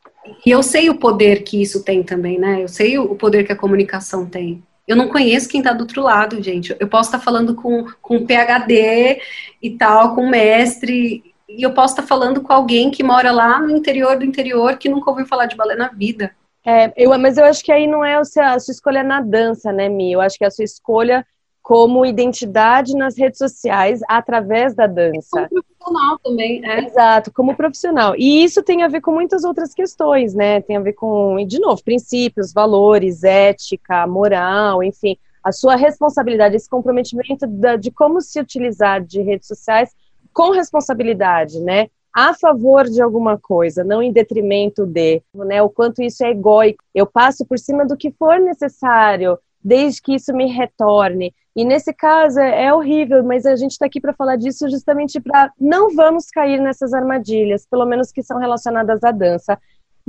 E 0.46 0.50
eu 0.50 0.64
sei 0.64 0.90
o 0.90 0.96
poder 0.96 1.44
que 1.44 1.62
isso 1.62 1.84
tem 1.84 2.04
também, 2.04 2.40
né? 2.40 2.64
Eu 2.64 2.70
sei 2.70 2.98
o 2.98 3.14
poder 3.14 3.46
que 3.46 3.52
a 3.52 3.56
comunicação 3.58 4.26
tem. 4.26 4.64
Eu 4.88 4.96
não 4.96 5.10
conheço 5.10 5.50
quem 5.50 5.60
está 5.60 5.74
do 5.74 5.82
outro 5.82 6.02
lado, 6.02 6.42
gente. 6.42 6.74
Eu 6.80 6.88
posso 6.88 7.10
estar 7.10 7.18
tá 7.18 7.24
falando 7.24 7.54
com, 7.54 7.86
com 8.02 8.26
PhD 8.26 9.20
e 9.62 9.72
tal, 9.72 10.16
com 10.16 10.30
mestre, 10.30 11.22
e 11.50 11.62
eu 11.62 11.74
posso 11.74 11.96
estar 11.96 12.04
tá 12.04 12.08
falando 12.08 12.40
com 12.40 12.54
alguém 12.54 12.90
que 12.90 13.04
mora 13.04 13.34
lá 13.34 13.60
no 13.60 13.76
interior 13.76 14.18
do 14.18 14.24
interior, 14.24 14.78
que 14.78 14.88
nunca 14.88 15.10
ouviu 15.10 15.26
falar 15.26 15.48
de 15.48 15.58
balé 15.58 15.76
na 15.76 15.90
vida. 15.90 16.32
É, 16.66 16.94
eu, 16.96 17.10
mas 17.20 17.38
eu 17.38 17.44
acho 17.44 17.62
que 17.62 17.74
aí 17.74 17.88
não 17.88 18.06
é 18.06 18.16
a 18.16 18.24
sua, 18.24 18.54
a 18.54 18.60
sua 18.60 18.72
escolha 18.72 19.04
na 19.04 19.20
dança, 19.20 19.70
né, 19.74 19.90
Mi? 19.90 20.14
Eu 20.14 20.22
acho 20.22 20.38
que 20.38 20.46
é 20.46 20.48
a 20.48 20.52
sua 20.52 20.64
escolha 20.64 21.26
como 21.62 22.06
identidade 22.06 22.96
nas 22.96 23.18
redes 23.18 23.38
sociais 23.38 24.02
através 24.08 24.74
da 24.74 24.88
dança. 24.88 25.48
Como 25.48 25.64
profissional 25.64 26.20
também, 26.20 26.66
é. 26.66 26.86
Exato, 26.86 27.32
como 27.34 27.56
profissional. 27.56 28.16
E 28.18 28.44
isso 28.44 28.64
tem 28.64 28.84
a 28.84 28.88
ver 28.88 29.02
com 29.02 29.12
muitas 29.12 29.44
outras 29.44 29.74
questões, 29.74 30.34
né? 30.34 30.62
Tem 30.62 30.78
a 30.78 30.82
ver 30.82 30.94
com, 30.94 31.38
de 31.46 31.60
novo, 31.60 31.84
princípios, 31.84 32.52
valores, 32.52 33.24
ética, 33.24 34.08
moral, 34.08 34.84
enfim, 34.84 35.18
a 35.44 35.52
sua 35.52 35.76
responsabilidade, 35.76 36.56
esse 36.56 36.70
comprometimento 36.70 37.46
de 37.80 37.92
como 37.92 38.22
se 38.22 38.40
utilizar 38.40 39.04
de 39.04 39.22
redes 39.22 39.48
sociais 39.48 39.92
com 40.34 40.52
responsabilidade, 40.52 41.60
né? 41.60 41.90
a 42.14 42.34
favor 42.34 42.90
de 42.90 43.02
alguma 43.02 43.38
coisa, 43.38 43.84
não 43.84 44.02
em 44.02 44.12
detrimento 44.12 44.86
de, 44.86 45.22
né? 45.34 45.62
O 45.62 45.70
quanto 45.70 46.02
isso 46.02 46.24
é 46.26 46.32
egóico. 46.32 46.84
Eu 46.94 47.06
passo 47.06 47.46
por 47.46 47.58
cima 47.58 47.86
do 47.86 47.96
que 47.96 48.12
for 48.12 48.40
necessário, 48.40 49.40
desde 49.64 50.02
que 50.02 50.16
isso 50.16 50.34
me 50.34 50.48
retorne. 50.48 51.34
E 51.56 51.66
nesse 51.66 51.94
caso 51.94 52.40
é, 52.40 52.66
é 52.66 52.74
horrível, 52.74 53.24
mas 53.24 53.46
a 53.46 53.56
gente 53.56 53.72
está 53.72 53.86
aqui 53.86 54.00
para 54.00 54.14
falar 54.14 54.38
disso 54.38 54.70
justamente 54.70 55.20
para 55.20 55.52
não 55.60 55.94
vamos 55.94 56.28
cair 56.28 56.62
nessas 56.62 56.94
armadilhas, 56.94 57.68
pelo 57.70 57.86
menos 57.86 58.12
que 58.12 58.24
são 58.24 58.38
relacionadas 58.40 59.04
à 59.04 59.12
dança. 59.12 59.60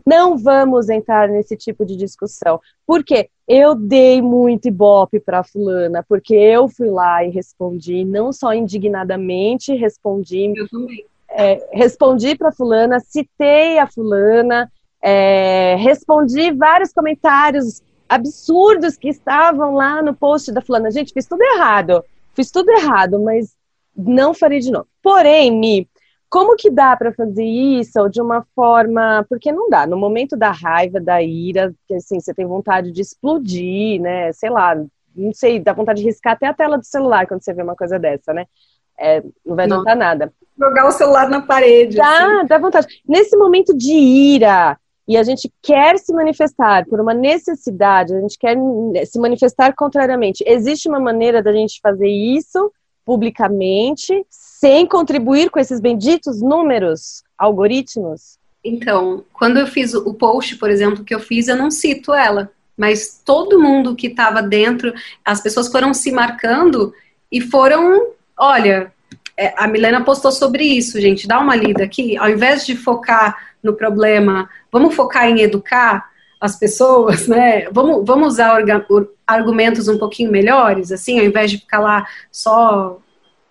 Não 0.07 0.39
vamos 0.39 0.89
entrar 0.89 1.29
nesse 1.29 1.57
tipo 1.57 1.85
de 1.85 1.97
discussão. 1.97 2.61
Por 2.87 3.05
quê? 3.05 3.29
Eu 3.47 3.75
dei 3.75 4.23
muito 4.23 4.69
ibope 4.69 5.21
para 5.21 5.45
fulana, 5.45 6.05
porque 6.09 6.35
eu 6.35 6.69
fui 6.69 6.89
lá 6.89 7.25
e 7.25 7.31
respondi, 7.31 8.05
não 8.05 8.33
só 8.33 8.55
indignadamente, 8.55 9.75
respondi. 9.75 10.53
Eu 10.57 10.69
também. 10.69 11.05
É, 11.29 11.67
respondi 11.73 12.37
para 12.37 12.53
fulana, 12.53 13.01
citei 13.01 13.79
a 13.79 13.87
fulana, 13.87 14.71
é, 15.03 15.77
respondi 15.79 16.53
vários 16.53 16.93
comentários 16.93 17.83
absurdos 18.15 18.97
que 18.97 19.09
estavam 19.09 19.75
lá 19.75 20.03
no 20.03 20.15
post 20.15 20.53
da 20.53 20.61
fulana. 20.61 20.91
Gente, 20.91 21.13
fiz 21.13 21.27
tudo 21.27 21.43
errado. 21.43 22.05
Fiz 22.35 22.51
tudo 22.51 22.71
errado, 22.71 23.21
mas 23.21 23.55
não 23.97 24.35
farei 24.35 24.61
de 24.61 24.71
novo. 24.71 24.87
Porém, 25.03 25.51
Mi, 25.51 25.89
como 26.29 26.57
que 26.57 26.71
dá 26.71 26.97
para 26.97 27.13
fazer 27.13 27.45
isso 27.45 28.09
de 28.09 28.21
uma 28.21 28.47
forma. 28.55 29.25
Porque 29.29 29.51
não 29.53 29.69
dá. 29.69 29.87
No 29.87 29.97
momento 29.97 30.37
da 30.37 30.51
raiva, 30.51 31.01
da 31.01 31.23
ira, 31.23 31.75
que 31.87 31.95
assim, 31.95 32.21
você 32.21 32.35
tem 32.35 32.47
vontade 32.47 32.91
de 32.91 33.01
explodir, 33.01 34.01
né? 34.01 34.33
Sei 34.33 34.51
lá, 34.51 34.75
não 35.15 35.33
sei, 35.33 35.59
dá 35.59 35.73
vontade 35.73 36.01
de 36.01 36.07
riscar 36.07 36.35
até 36.35 36.47
a 36.47 36.55
tela 36.55 36.79
do 36.79 36.85
celular 36.85 37.27
quando 37.27 37.43
você 37.43 37.53
vê 37.53 37.63
uma 37.63 37.77
coisa 37.77 37.99
dessa, 37.99 38.33
né? 38.33 38.47
É, 38.99 39.23
não 39.45 39.57
vai 39.57 39.65
adiantar 39.65 39.97
nada. 39.97 40.33
Jogar 40.59 40.87
o 40.87 40.93
celular 40.93 41.29
na 41.29 41.41
parede. 41.43 41.97
Dá, 41.97 42.39
assim. 42.39 42.47
dá 42.47 42.59
vontade. 42.59 42.87
Nesse 43.09 43.37
momento 43.37 43.77
de 43.77 43.93
ira, 43.93 44.79
e 45.07 45.17
a 45.17 45.23
gente 45.23 45.51
quer 45.61 45.99
se 45.99 46.13
manifestar 46.13 46.87
por 46.87 47.01
uma 47.01 47.13
necessidade, 47.13 48.15
a 48.15 48.21
gente 48.21 48.39
quer 48.39 48.57
se 49.05 49.19
manifestar 49.19 49.75
contrariamente. 49.75 50.45
Existe 50.47 50.89
uma 50.89 51.01
maneira 51.01 51.43
da 51.43 51.53
gente 51.53 51.81
fazer 51.83 52.09
isso 52.09 52.73
publicamente, 53.05 54.25
sem 54.31 54.87
contribuir 54.87 55.51
com 55.51 55.59
esses 55.59 55.81
benditos 55.81 56.41
números, 56.41 57.25
algoritmos? 57.37 58.39
Então, 58.65 59.25
quando 59.33 59.59
eu 59.59 59.67
fiz 59.67 59.93
o 59.93 60.15
post, 60.15 60.57
por 60.57 60.71
exemplo, 60.71 61.05
que 61.05 61.15
eu 61.15 61.19
fiz, 61.19 61.49
eu 61.49 61.57
não 61.57 61.69
cito 61.69 62.15
ela, 62.15 62.51
mas 62.77 63.21
todo 63.25 63.61
mundo 63.61 63.97
que 63.97 64.07
estava 64.07 64.41
dentro, 64.41 64.95
as 65.25 65.41
pessoas 65.41 65.69
foram 65.69 65.93
se 65.93 66.13
marcando 66.13 66.95
e 67.31 67.41
foram, 67.41 68.13
olha, 68.39 68.93
a 69.57 69.67
Milena 69.67 70.05
postou 70.05 70.31
sobre 70.31 70.65
isso, 70.65 71.01
gente, 71.01 71.27
dá 71.27 71.41
uma 71.41 71.57
lida 71.57 71.85
aqui, 71.85 72.17
ao 72.17 72.29
invés 72.29 72.67
de 72.67 72.77
focar 72.77 73.37
no 73.63 73.75
problema, 73.75 74.49
vamos 74.71 74.95
focar 74.95 75.29
em 75.29 75.41
educar 75.41 76.11
as 76.41 76.59
pessoas, 76.59 77.29
né? 77.29 77.69
Vamos, 77.71 78.05
vamos 78.05 78.35
usar 78.35 78.61
argumentos 79.27 79.89
um 79.89 79.97
pouquinho 79.97 80.31
melhores, 80.31 80.91
assim, 80.91 81.19
ao 81.21 81.25
invés 81.25 81.51
de 81.51 81.59
ficar 81.59 81.79
lá 81.79 82.07
só 82.31 82.99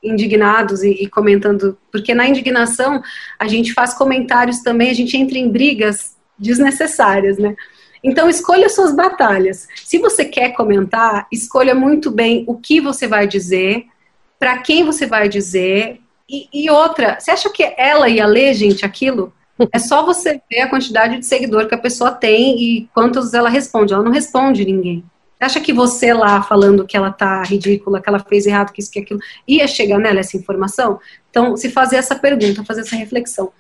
indignados 0.04 0.84
e, 0.84 0.90
e, 1.04 1.08
comentando, 1.08 1.78
porque 1.92 2.14
na 2.14 2.28
indignação 2.28 3.02
a 3.40 3.48
gente 3.48 3.72
faz 3.74 3.94
comentários 3.94 4.62
também, 4.62 4.90
a 4.90 4.96
gente 4.96 5.16
entra 5.16 5.38
em 5.38 5.50
brigas 5.50 6.18
desnecessárias, 6.38 7.38
né? 7.38 7.56
Então 8.04 8.28
escolha 8.28 8.68
suas 8.68 8.96
batalhas. 8.96 9.68
Se 9.86 10.00
você 10.00 10.26
quer 10.26 10.50
comentar, 10.54 11.28
escolha 11.32 11.76
muito 11.76 12.10
bem 12.10 12.44
o 12.48 12.56
que 12.56 12.82
você 12.82 13.08
vai 13.08 13.28
dizer, 13.28 13.86
para 14.42 14.58
quem 14.58 14.84
você 14.84 15.06
vai 15.06 15.30
dizer. 15.30 16.02
E, 16.28 16.50
e 16.52 16.68
outra, 16.72 17.20
você 17.20 17.30
acha 17.30 17.48
que 17.52 17.62
ela 17.78 18.10
ia 18.10 18.26
ler, 18.26 18.56
gente, 18.56 18.84
aquilo? 18.84 19.32
É 19.72 19.78
só 19.78 20.04
você 20.04 20.42
ver 20.50 20.62
a 20.62 20.68
quantidade 20.68 21.20
de 21.20 21.26
seguidor 21.28 21.68
que 21.68 21.76
a 21.76 21.78
pessoa 21.78 22.10
tem 22.10 22.60
e 22.60 22.90
quantos 22.92 23.36
ela 23.36 23.50
responde. 23.50 23.94
Ela 23.94 24.02
não 24.02 24.12
responde 24.12 24.66
ninguém. 24.66 25.06
Você 25.38 25.46
acha 25.46 25.60
que 25.60 25.72
você 25.72 26.12
lá 26.12 26.42
falando 26.42 26.88
que 26.88 26.98
ela 26.98 27.12
tá 27.12 27.44
ridícula, 27.44 28.02
que 28.02 28.10
ela 28.10 28.18
fez 28.18 28.48
errado, 28.48 28.72
que 28.72 28.82
isso, 28.82 28.90
que 28.90 28.98
aquilo, 28.98 29.20
ia 29.48 29.68
chegar 29.68 30.00
nela 30.00 30.22
essa 30.22 30.36
informação? 30.36 31.00
Então, 31.30 31.56
se 31.56 31.70
fazer 31.70 31.98
essa 31.98 32.16
pergunta, 32.16 32.66
fazer 32.66 32.82
essa 32.82 32.96
reflexão. 32.96 33.52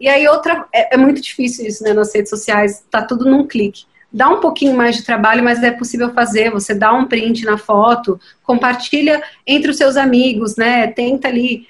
E 0.00 0.08
aí 0.08 0.26
outra, 0.26 0.64
é, 0.72 0.94
é 0.94 0.96
muito 0.96 1.20
difícil 1.20 1.66
isso, 1.66 1.84
né, 1.84 1.92
nas 1.92 2.14
redes 2.14 2.30
sociais, 2.30 2.82
tá 2.90 3.02
tudo 3.02 3.26
num 3.26 3.46
clique 3.46 3.84
dá 4.12 4.28
um 4.28 4.40
pouquinho 4.40 4.76
mais 4.76 4.96
de 4.96 5.04
trabalho, 5.04 5.42
mas 5.42 5.62
é 5.62 5.70
possível 5.70 6.12
fazer. 6.12 6.50
Você 6.50 6.74
dá 6.74 6.92
um 6.92 7.06
print 7.06 7.44
na 7.44 7.56
foto, 7.56 8.20
compartilha 8.42 9.22
entre 9.46 9.70
os 9.70 9.76
seus 9.76 9.96
amigos, 9.96 10.56
né? 10.56 10.86
Tenta 10.88 11.28
ali 11.28 11.66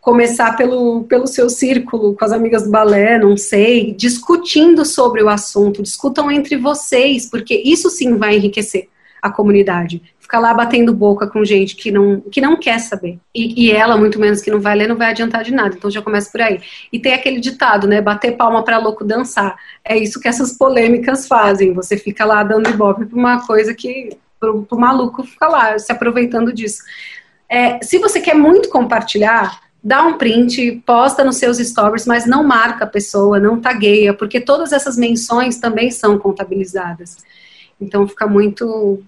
começar 0.00 0.56
pelo, 0.56 1.04
pelo 1.04 1.28
seu 1.28 1.48
círculo, 1.48 2.16
com 2.16 2.24
as 2.24 2.32
amigas 2.32 2.64
do 2.64 2.70
balé, 2.70 3.18
não 3.18 3.36
sei, 3.36 3.92
discutindo 3.92 4.84
sobre 4.84 5.22
o 5.22 5.28
assunto, 5.28 5.80
discutam 5.80 6.28
entre 6.28 6.56
vocês, 6.56 7.30
porque 7.30 7.54
isso 7.64 7.88
sim 7.88 8.16
vai 8.16 8.36
enriquecer 8.36 8.88
a 9.22 9.30
comunidade. 9.30 10.02
Ficar 10.22 10.38
lá 10.38 10.54
batendo 10.54 10.94
boca 10.94 11.26
com 11.26 11.44
gente 11.44 11.74
que 11.74 11.90
não, 11.90 12.20
que 12.20 12.40
não 12.40 12.56
quer 12.56 12.78
saber. 12.78 13.18
E, 13.34 13.66
e, 13.66 13.72
ela, 13.72 13.96
muito 13.96 14.20
menos 14.20 14.40
que 14.40 14.52
não 14.52 14.60
vai 14.60 14.76
ler, 14.76 14.88
não 14.88 14.96
vai 14.96 15.10
adiantar 15.10 15.42
de 15.42 15.52
nada. 15.52 15.74
Então 15.76 15.90
já 15.90 16.00
começa 16.00 16.30
por 16.30 16.40
aí. 16.40 16.60
E 16.92 16.98
tem 16.98 17.12
aquele 17.12 17.40
ditado, 17.40 17.88
né? 17.88 18.00
Bater 18.00 18.36
palma 18.36 18.64
para 18.64 18.78
louco 18.78 19.04
dançar. 19.04 19.56
É 19.84 19.98
isso 19.98 20.20
que 20.20 20.28
essas 20.28 20.56
polêmicas 20.56 21.26
fazem. 21.26 21.74
Você 21.74 21.96
fica 21.96 22.24
lá 22.24 22.42
dando 22.44 22.70
ibope 22.70 23.04
para 23.04 23.18
uma 23.18 23.46
coisa 23.46 23.74
que. 23.74 24.16
Pro, 24.38 24.62
pro 24.62 24.78
maluco 24.78 25.22
ficar 25.22 25.48
lá, 25.48 25.78
se 25.78 25.92
aproveitando 25.92 26.52
disso. 26.52 26.82
É, 27.48 27.78
se 27.82 27.98
você 27.98 28.20
quer 28.20 28.34
muito 28.34 28.68
compartilhar, 28.70 29.60
dá 29.82 30.04
um 30.04 30.16
print, 30.16 30.82
posta 30.86 31.24
nos 31.24 31.36
seus 31.36 31.58
stories, 31.58 32.06
mas 32.06 32.26
não 32.26 32.44
marca 32.44 32.84
a 32.84 32.88
pessoa, 32.88 33.40
não 33.40 33.60
tagueia, 33.60 34.14
porque 34.14 34.40
todas 34.40 34.72
essas 34.72 34.96
menções 34.96 35.58
também 35.58 35.90
são 35.90 36.18
contabilizadas. 36.18 37.18
Então 37.82 38.06
fica 38.06 38.26
muito. 38.26 39.02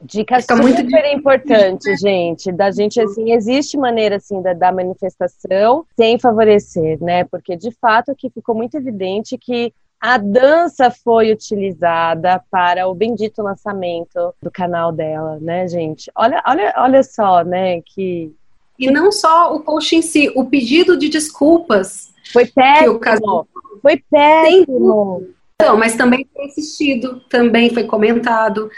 Dica 0.00 0.40
fica 0.40 0.56
super 0.56 0.62
muito 0.62 0.96
importante, 1.12 1.96
gente. 1.96 2.52
Da 2.52 2.70
gente, 2.70 3.00
assim, 3.00 3.32
existe 3.32 3.76
maneira, 3.76 4.16
assim, 4.16 4.40
da, 4.40 4.52
da 4.52 4.70
manifestação 4.70 5.84
sem 5.96 6.18
favorecer, 6.18 7.02
né? 7.02 7.24
Porque, 7.24 7.56
de 7.56 7.72
fato, 7.72 8.12
aqui 8.12 8.30
ficou 8.30 8.54
muito 8.54 8.76
evidente 8.76 9.36
que 9.36 9.72
a 10.00 10.16
dança 10.16 10.90
foi 10.90 11.32
utilizada 11.32 12.40
para 12.50 12.86
o 12.86 12.94
bendito 12.94 13.42
lançamento 13.42 14.32
do 14.40 14.50
canal 14.50 14.92
dela, 14.92 15.38
né, 15.40 15.66
gente? 15.66 16.10
Olha, 16.14 16.40
olha, 16.46 16.72
olha 16.76 17.02
só, 17.02 17.42
né, 17.42 17.80
que... 17.82 18.32
E 18.78 18.88
não 18.92 19.10
só 19.10 19.52
o 19.52 19.60
post 19.60 19.96
em 19.96 20.02
si, 20.02 20.32
o 20.36 20.44
pedido 20.44 20.96
de 20.96 21.08
desculpas. 21.08 22.12
Foi 22.32 22.46
péssimo. 22.46 23.48
Foi 23.82 24.00
péssimo. 24.08 25.26
Então, 25.60 25.76
mas 25.76 25.96
também 25.96 26.24
foi 26.32 26.44
assistido, 26.44 27.18
também 27.28 27.70
foi 27.70 27.82
comentado, 27.82 28.70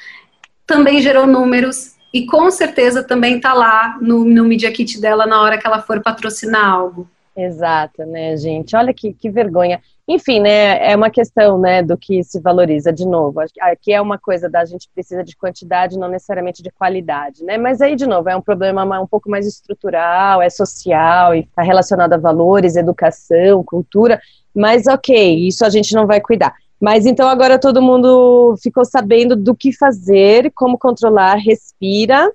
também 0.71 1.03
gerou 1.03 1.27
números 1.27 1.97
e 2.15 2.25
com 2.25 2.49
certeza 2.49 3.03
também 3.03 3.37
está 3.37 3.53
lá 3.53 3.99
no, 4.01 4.25
no 4.25 4.45
Media 4.45 4.71
Kit 4.71 5.01
dela 5.01 5.27
na 5.27 5.43
hora 5.43 5.59
que 5.59 5.67
ela 5.67 5.83
for 5.83 6.01
patrocinar 6.01 6.65
algo. 6.65 7.09
Exato, 7.37 8.05
né, 8.07 8.37
gente? 8.37 8.77
Olha 8.77 8.95
que, 8.95 9.13
que 9.13 9.29
vergonha. 9.29 9.81
Enfim, 10.07 10.39
né, 10.39 10.93
é 10.93 10.95
uma 10.95 11.11
questão, 11.11 11.59
né, 11.59 11.83
do 11.83 11.97
que 11.97 12.23
se 12.23 12.41
valoriza, 12.41 12.93
de 12.93 13.05
novo. 13.05 13.41
Aqui 13.61 13.93
é 13.93 14.01
uma 14.01 14.17
coisa 14.17 14.49
da 14.49 14.65
gente 14.65 14.89
precisa 14.95 15.25
de 15.25 15.37
quantidade, 15.37 15.99
não 15.99 16.09
necessariamente 16.09 16.63
de 16.63 16.71
qualidade, 16.71 17.45
né? 17.45 17.59
Mas 17.59 17.81
aí, 17.81 17.97
de 17.97 18.07
novo, 18.07 18.29
é 18.29 18.37
um 18.37 18.43
problema 18.43 19.01
um 19.01 19.07
pouco 19.07 19.29
mais 19.29 19.47
estrutural, 19.47 20.41
é 20.41 20.51
social, 20.51 21.35
e 21.35 21.41
está 21.41 21.63
relacionado 21.63 22.13
a 22.13 22.19
valores, 22.19 22.77
educação, 22.77 23.65
cultura. 23.65 24.21
Mas, 24.55 24.87
ok, 24.87 25.47
isso 25.47 25.65
a 25.65 25.71
gente 25.71 25.95
não 25.95 26.07
vai 26.07 26.21
cuidar. 26.21 26.55
Mas 26.81 27.05
então 27.05 27.29
agora 27.29 27.59
todo 27.59 27.83
mundo 27.83 28.57
ficou 28.63 28.87
sabendo 28.87 29.37
do 29.37 29.55
que 29.55 29.71
fazer, 29.71 30.51
como 30.55 30.79
controlar, 30.79 31.35
respira, 31.35 32.33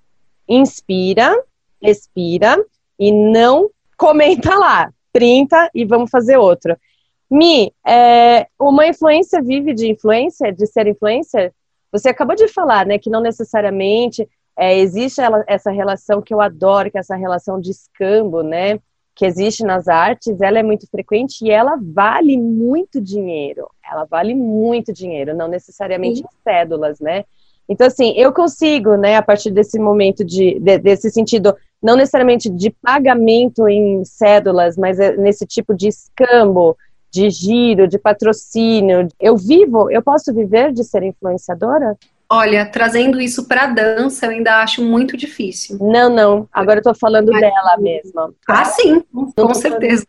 inspira, 0.47 1.35
respira 1.81 2.63
e 2.99 3.11
não 3.11 3.69
comenta 3.97 4.53
lá, 4.55 4.93
printa 5.11 5.69
e 5.73 5.83
vamos 5.83 6.11
fazer 6.11 6.37
outro. 6.37 6.77
Mi, 7.29 7.73
é, 7.85 8.47
uma 8.59 8.85
influência 8.85 9.41
vive 9.41 9.73
de 9.73 9.89
influência, 9.89 10.53
de 10.53 10.67
ser 10.67 10.85
influencer? 10.85 11.51
Você 11.91 12.09
acabou 12.09 12.35
de 12.35 12.47
falar, 12.47 12.85
né, 12.85 12.99
que 12.99 13.09
não 13.09 13.21
necessariamente 13.21 14.29
é, 14.55 14.77
existe 14.77 15.21
ela, 15.21 15.43
essa 15.47 15.71
relação 15.71 16.21
que 16.21 16.33
eu 16.33 16.39
adoro, 16.39 16.91
que 16.91 16.97
é 16.97 16.99
essa 16.99 17.15
relação 17.15 17.59
de 17.59 17.71
escambo, 17.71 18.43
né? 18.43 18.79
que 19.15 19.25
existe 19.25 19.63
nas 19.63 19.87
artes, 19.87 20.41
ela 20.41 20.59
é 20.59 20.63
muito 20.63 20.85
frequente 20.87 21.45
e 21.45 21.49
ela 21.49 21.79
vale 21.81 22.37
muito 22.37 22.99
dinheiro. 22.99 23.69
Ela 23.89 24.05
vale 24.05 24.33
muito 24.33 24.91
dinheiro, 24.91 25.35
não 25.35 25.47
necessariamente 25.47 26.21
em 26.21 26.43
cédulas, 26.43 26.99
né? 26.99 27.23
Então, 27.67 27.87
assim, 27.87 28.13
eu 28.15 28.31
consigo, 28.31 28.95
né, 28.95 29.15
a 29.15 29.21
partir 29.21 29.51
desse 29.51 29.79
momento 29.79 30.23
de, 30.23 30.59
de, 30.59 30.77
desse 30.77 31.09
sentido, 31.09 31.55
não 31.81 31.95
necessariamente 31.95 32.49
de 32.49 32.69
pagamento 32.69 33.67
em 33.67 34.03
cédulas, 34.05 34.77
mas 34.77 34.99
é 34.99 35.15
nesse 35.17 35.45
tipo 35.45 35.73
de 35.73 35.87
escambo, 35.87 36.77
de 37.11 37.29
giro, 37.29 37.87
de 37.87 37.97
patrocínio. 37.97 39.07
Eu 39.19 39.35
vivo, 39.37 39.89
eu 39.89 40.01
posso 40.01 40.33
viver 40.33 40.71
de 40.73 40.83
ser 40.83 41.03
influenciadora? 41.03 41.97
Olha, 42.29 42.65
trazendo 42.65 43.21
isso 43.21 43.47
para 43.47 43.67
dança, 43.67 44.25
eu 44.25 44.31
ainda 44.31 44.61
acho 44.61 44.83
muito 44.83 45.15
difícil. 45.15 45.77
Não, 45.79 46.09
não. 46.09 46.49
Agora 46.51 46.79
eu 46.79 46.83
tô 46.83 46.93
falando 46.93 47.31
Mas, 47.31 47.41
dela 47.41 47.77
mesma. 47.77 48.33
Ah, 48.47 48.65
sim, 48.65 49.03
com 49.35 49.53
certeza. 49.53 50.05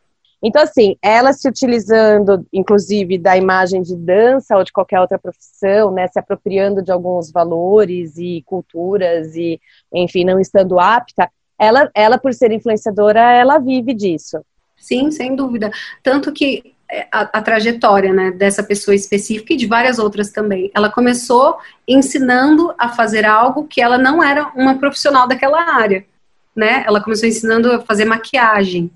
Então, 0.47 0.63
assim, 0.63 0.95
ela 1.03 1.33
se 1.33 1.49
utilizando, 1.49 2.47
inclusive, 2.53 3.19
da 3.19 3.37
imagem 3.37 3.83
de 3.83 3.97
dança 3.97 4.57
ou 4.57 4.63
de 4.63 4.71
qualquer 4.71 5.01
outra 5.01 5.19
profissão, 5.19 5.91
né, 5.91 6.07
se 6.07 6.21
apropriando 6.21 6.81
de 6.81 6.93
alguns 6.93 7.33
valores 7.33 8.17
e 8.17 8.45
culturas 8.47 9.35
e, 9.35 9.61
enfim, 9.93 10.25
não 10.25 10.39
estando 10.39 10.79
apta, 10.79 11.29
ela, 11.59 11.91
ela 11.93 12.17
por 12.17 12.33
ser 12.33 12.53
influenciadora, 12.53 13.21
ela 13.33 13.59
vive 13.59 13.93
disso. 13.93 14.39
Sim, 14.77 15.11
sem 15.11 15.35
dúvida. 15.35 15.69
Tanto 16.01 16.33
que 16.33 16.77
é, 16.89 17.09
a, 17.11 17.23
a, 17.23 17.43
trajetória 17.43 18.13
né, 18.13 18.31
dessa 18.31 18.63
pessoa 18.63 18.95
específica 18.95 19.53
e 19.53 19.57
de 19.57 19.67
várias 19.67 19.99
outras 19.99 20.31
também. 20.31 20.71
Ela 20.73 20.89
começou 20.89 21.57
ensinando 21.89 22.73
a 22.79 22.91
fazer 22.91 23.25
algo 23.25 23.67
que 23.67 23.83
ela 23.83 23.99
não 23.99 24.23
era 24.23 24.53
uma 24.55 24.79
profissional 24.79 25.27
daquela 25.27 25.61
área. 25.61 26.07
Né? 26.55 26.85
Ela 26.87 27.03
começou 27.03 27.29
ensinando 27.29 27.73
a 27.73 27.81
fazer 27.81 28.05
maquiagem. 28.05 28.93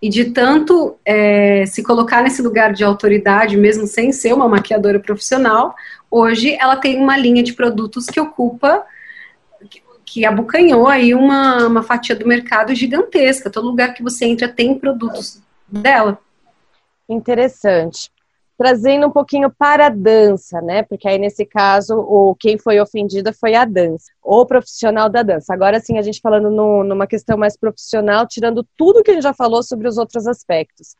E 0.00 0.08
de 0.08 0.26
tanto 0.26 0.96
é, 1.04 1.64
se 1.66 1.82
colocar 1.82 2.22
nesse 2.22 2.42
lugar 2.42 2.72
de 2.72 2.84
autoridade, 2.84 3.56
mesmo 3.56 3.86
sem 3.86 4.12
ser 4.12 4.34
uma 4.34 4.48
maquiadora 4.48 5.00
profissional, 5.00 5.74
hoje 6.10 6.54
ela 6.60 6.76
tem 6.76 7.00
uma 7.00 7.16
linha 7.16 7.42
de 7.42 7.54
produtos 7.54 8.06
que 8.06 8.20
ocupa, 8.20 8.84
que, 10.04 10.24
abocanhou 10.24 10.86
aí 10.86 11.14
uma, 11.14 11.66
uma 11.66 11.82
fatia 11.82 12.14
do 12.14 12.26
mercado 12.26 12.74
gigantesca. 12.74 13.50
Todo 13.50 13.68
lugar 13.68 13.94
que 13.94 14.02
você 14.02 14.26
entra 14.26 14.46
tem 14.46 14.78
produtos 14.78 15.42
dela. 15.66 16.18
Interessante. 17.08 18.10
Trazendo 18.56 19.06
um 19.06 19.10
pouquinho 19.10 19.50
para 19.50 19.86
a 19.86 19.90
dança, 19.90 20.60
né? 20.60 20.82
Porque 20.84 21.08
aí, 21.08 21.18
nesse 21.18 21.44
caso, 21.44 21.96
o 21.96 22.36
quem 22.36 22.56
foi 22.56 22.80
ofendida 22.80 23.32
foi 23.32 23.54
a 23.54 23.64
dança, 23.64 24.12
o 24.22 24.46
profissional 24.46 25.08
da 25.08 25.22
dança. 25.22 25.52
Agora 25.52 25.80
sim, 25.80 25.98
a 25.98 26.02
gente 26.02 26.20
falando 26.20 26.50
no, 26.50 26.84
numa 26.84 27.06
questão 27.06 27.36
mais 27.36 27.56
profissional, 27.56 28.26
tirando 28.28 28.64
tudo 28.76 29.02
que 29.02 29.10
a 29.10 29.14
gente 29.14 29.24
já 29.24 29.34
falou 29.34 29.62
sobre 29.62 29.88
os 29.88 29.98
outros 29.98 30.26
aspectos. 30.26 30.94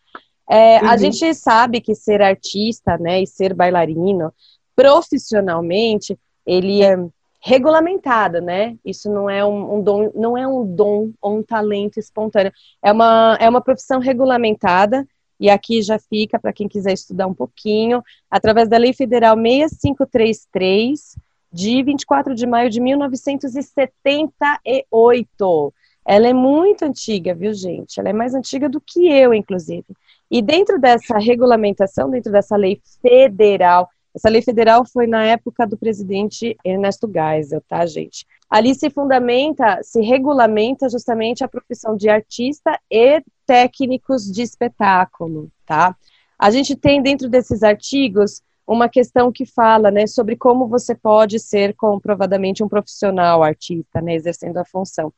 É, 0.50 0.80
uhum. 0.80 0.88
A 0.88 0.96
gente 0.96 1.32
sabe 1.34 1.80
que 1.80 1.94
ser 1.94 2.20
artista, 2.20 2.98
né, 2.98 3.22
e 3.22 3.26
ser 3.26 3.54
bailarino, 3.54 4.32
profissionalmente, 4.76 6.18
ele 6.44 6.82
é 6.82 6.96
regulamentado, 7.40 8.40
né? 8.40 8.74
Isso 8.82 9.10
não 9.10 9.28
é 9.28 9.44
um, 9.44 9.76
um, 9.76 9.82
dom, 9.82 10.10
não 10.14 10.36
é 10.36 10.48
um 10.48 10.64
dom 10.64 11.12
ou 11.20 11.38
um 11.38 11.42
talento 11.42 11.98
espontâneo. 11.98 12.50
É 12.82 12.90
uma, 12.90 13.36
é 13.38 13.46
uma 13.46 13.60
profissão 13.60 14.00
regulamentada 14.00 15.06
e 15.38 15.50
aqui 15.50 15.82
já 15.82 15.98
fica 15.98 16.38
para 16.38 16.52
quem 16.52 16.68
quiser 16.68 16.92
estudar 16.92 17.26
um 17.26 17.34
pouquinho, 17.34 18.00
através 18.30 18.68
da 18.68 18.76
Lei 18.76 18.92
Federal 18.92 19.36
6533, 19.36 21.16
de 21.52 21.82
24 21.82 22.32
de 22.34 22.46
maio 22.46 22.70
de 22.70 22.80
1978. 22.80 25.74
Ela 26.06 26.28
é 26.28 26.34
muito 26.34 26.84
antiga, 26.84 27.34
viu, 27.34 27.54
gente? 27.54 27.98
Ela 27.98 28.10
é 28.10 28.12
mais 28.12 28.34
antiga 28.34 28.68
do 28.68 28.78
que 28.80 29.08
eu, 29.08 29.32
inclusive. 29.32 29.86
E 30.30 30.42
dentro 30.42 30.78
dessa 30.78 31.18
regulamentação, 31.18 32.10
dentro 32.10 32.30
dessa 32.30 32.56
lei 32.56 32.78
federal, 33.00 33.88
essa 34.14 34.28
lei 34.28 34.42
federal 34.42 34.84
foi 34.86 35.06
na 35.06 35.24
época 35.24 35.66
do 35.66 35.76
presidente 35.76 36.56
Ernesto 36.64 37.10
Geisel, 37.12 37.60
tá, 37.68 37.84
gente? 37.84 38.24
Ali 38.48 38.74
se 38.74 38.88
fundamenta, 38.88 39.80
se 39.82 40.00
regulamenta 40.00 40.88
justamente 40.88 41.42
a 41.42 41.48
profissão 41.48 41.96
de 41.96 42.08
artista 42.08 42.78
e 42.88 43.22
técnicos 43.44 44.30
de 44.30 44.42
espetáculo, 44.42 45.50
tá? 45.66 45.96
A 46.38 46.50
gente 46.50 46.76
tem 46.76 47.02
dentro 47.02 47.28
desses 47.28 47.62
artigos 47.62 48.40
uma 48.66 48.88
questão 48.88 49.32
que 49.32 49.44
fala, 49.44 49.90
né, 49.90 50.06
sobre 50.06 50.36
como 50.36 50.68
você 50.68 50.94
pode 50.94 51.38
ser 51.38 51.74
comprovadamente 51.74 52.62
um 52.62 52.68
profissional 52.68 53.42
artista, 53.42 54.00
né, 54.00 54.14
exercendo 54.14 54.56
a 54.58 54.64
função. 54.64 55.12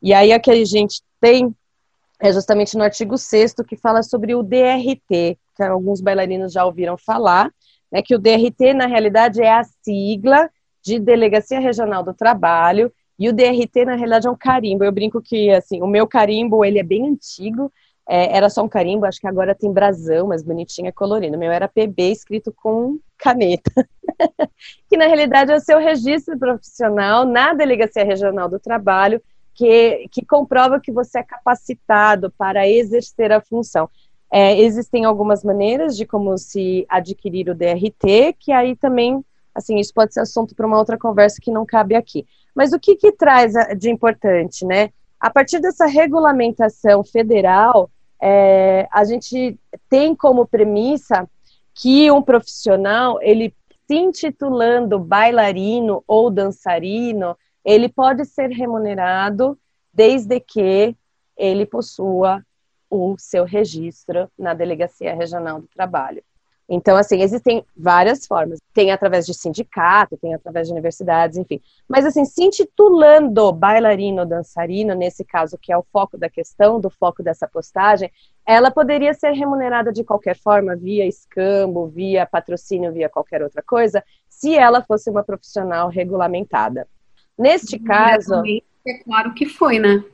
E 0.00 0.12
aí 0.12 0.32
a 0.32 0.38
que 0.38 0.50
a 0.50 0.64
gente 0.64 1.02
tem 1.20 1.54
é 2.20 2.32
justamente 2.32 2.76
no 2.76 2.82
artigo 2.82 3.16
6 3.16 3.54
que 3.66 3.76
fala 3.76 4.02
sobre 4.02 4.34
o 4.34 4.42
DRT, 4.42 5.38
que 5.56 5.62
alguns 5.62 6.00
bailarinos 6.00 6.52
já 6.52 6.64
ouviram 6.64 6.96
falar, 6.96 7.52
né, 7.90 8.02
que 8.02 8.14
o 8.14 8.18
DRT 8.18 8.74
na 8.74 8.86
realidade 8.86 9.42
é 9.42 9.52
a 9.52 9.64
sigla 9.64 10.50
de 10.82 10.98
Delegacia 10.98 11.60
Regional 11.60 12.02
do 12.02 12.14
Trabalho, 12.14 12.92
e 13.18 13.28
o 13.28 13.32
DRT, 13.32 13.84
na 13.84 13.96
realidade, 13.96 14.28
é 14.28 14.30
um 14.30 14.36
carimbo. 14.36 14.84
Eu 14.84 14.92
brinco 14.92 15.20
que, 15.20 15.50
assim, 15.50 15.82
o 15.82 15.88
meu 15.88 16.06
carimbo, 16.06 16.64
ele 16.64 16.78
é 16.78 16.84
bem 16.84 17.08
antigo, 17.08 17.72
é, 18.08 18.36
era 18.36 18.48
só 18.48 18.62
um 18.62 18.68
carimbo, 18.68 19.04
acho 19.04 19.20
que 19.20 19.26
agora 19.26 19.54
tem 19.54 19.72
brasão, 19.72 20.28
mas 20.28 20.42
bonitinho, 20.42 20.86
é 20.86 20.92
colorido. 20.92 21.36
O 21.36 21.38
meu 21.38 21.50
era 21.50 21.68
PB 21.68 22.12
escrito 22.12 22.52
com 22.52 22.98
caneta, 23.18 23.70
que 24.88 24.96
na 24.96 25.06
realidade 25.06 25.50
é 25.50 25.56
o 25.56 25.60
seu 25.60 25.78
registro 25.78 26.38
profissional 26.38 27.24
na 27.24 27.52
Delegacia 27.52 28.04
Regional 28.04 28.48
do 28.48 28.60
Trabalho, 28.60 29.20
que, 29.52 30.08
que 30.12 30.24
comprova 30.24 30.80
que 30.80 30.92
você 30.92 31.18
é 31.18 31.22
capacitado 31.24 32.32
para 32.38 32.68
exercer 32.68 33.32
a 33.32 33.40
função. 33.40 33.90
É, 34.30 34.58
existem 34.60 35.04
algumas 35.04 35.42
maneiras 35.42 35.96
de 35.96 36.04
como 36.04 36.36
se 36.36 36.86
adquirir 36.88 37.48
o 37.48 37.54
DRT, 37.54 38.34
que 38.38 38.52
aí 38.52 38.76
também, 38.76 39.24
assim, 39.54 39.78
isso 39.78 39.92
pode 39.94 40.12
ser 40.12 40.20
assunto 40.20 40.54
para 40.54 40.66
uma 40.66 40.78
outra 40.78 40.98
conversa 40.98 41.40
que 41.40 41.50
não 41.50 41.64
cabe 41.64 41.94
aqui. 41.94 42.26
Mas 42.54 42.72
o 42.72 42.78
que, 42.78 42.96
que 42.96 43.12
traz 43.12 43.54
de 43.78 43.90
importante, 43.90 44.64
né? 44.66 44.90
A 45.18 45.30
partir 45.30 45.60
dessa 45.60 45.86
regulamentação 45.86 47.02
federal, 47.02 47.90
é, 48.20 48.86
a 48.92 49.04
gente 49.04 49.58
tem 49.88 50.14
como 50.14 50.46
premissa 50.46 51.28
que 51.74 52.10
um 52.10 52.20
profissional, 52.20 53.18
ele 53.22 53.54
se 53.86 53.96
intitulando 53.96 54.98
bailarino 54.98 56.04
ou 56.06 56.30
dançarino, 56.30 57.36
ele 57.64 57.88
pode 57.88 58.24
ser 58.24 58.50
remunerado 58.50 59.58
desde 59.92 60.38
que 60.40 60.94
ele 61.36 61.64
possua 61.64 62.44
o 62.90 63.16
seu 63.18 63.44
registro 63.44 64.30
na 64.38 64.54
Delegacia 64.54 65.14
Regional 65.14 65.60
do 65.60 65.68
Trabalho. 65.68 66.22
Então, 66.68 66.98
assim, 66.98 67.22
existem 67.22 67.64
várias 67.74 68.26
formas. 68.26 68.60
Tem 68.74 68.90
através 68.92 69.24
de 69.24 69.32
sindicato, 69.32 70.18
tem 70.18 70.34
através 70.34 70.66
de 70.66 70.72
universidades, 70.72 71.38
enfim. 71.38 71.62
Mas, 71.88 72.04
assim, 72.04 72.26
se 72.26 72.44
intitulando 72.44 73.50
bailarino 73.52 74.20
ou 74.20 74.26
dançarino, 74.26 74.94
nesse 74.94 75.24
caso, 75.24 75.56
que 75.56 75.72
é 75.72 75.78
o 75.78 75.86
foco 75.90 76.18
da 76.18 76.28
questão, 76.28 76.78
do 76.78 76.90
foco 76.90 77.22
dessa 77.22 77.48
postagem, 77.48 78.12
ela 78.44 78.70
poderia 78.70 79.14
ser 79.14 79.30
remunerada 79.32 79.90
de 79.90 80.04
qualquer 80.04 80.36
forma, 80.36 80.76
via 80.76 81.06
escambo, 81.06 81.86
via 81.86 82.26
patrocínio, 82.26 82.92
via 82.92 83.08
qualquer 83.08 83.42
outra 83.42 83.62
coisa, 83.62 84.04
se 84.28 84.54
ela 84.54 84.82
fosse 84.82 85.08
uma 85.08 85.24
profissional 85.24 85.88
regulamentada. 85.88 86.86
Neste 87.38 87.78
caso. 87.78 88.42
É 88.86 89.02
claro 89.04 89.32
que 89.32 89.46
foi, 89.46 89.78
né? 89.78 90.04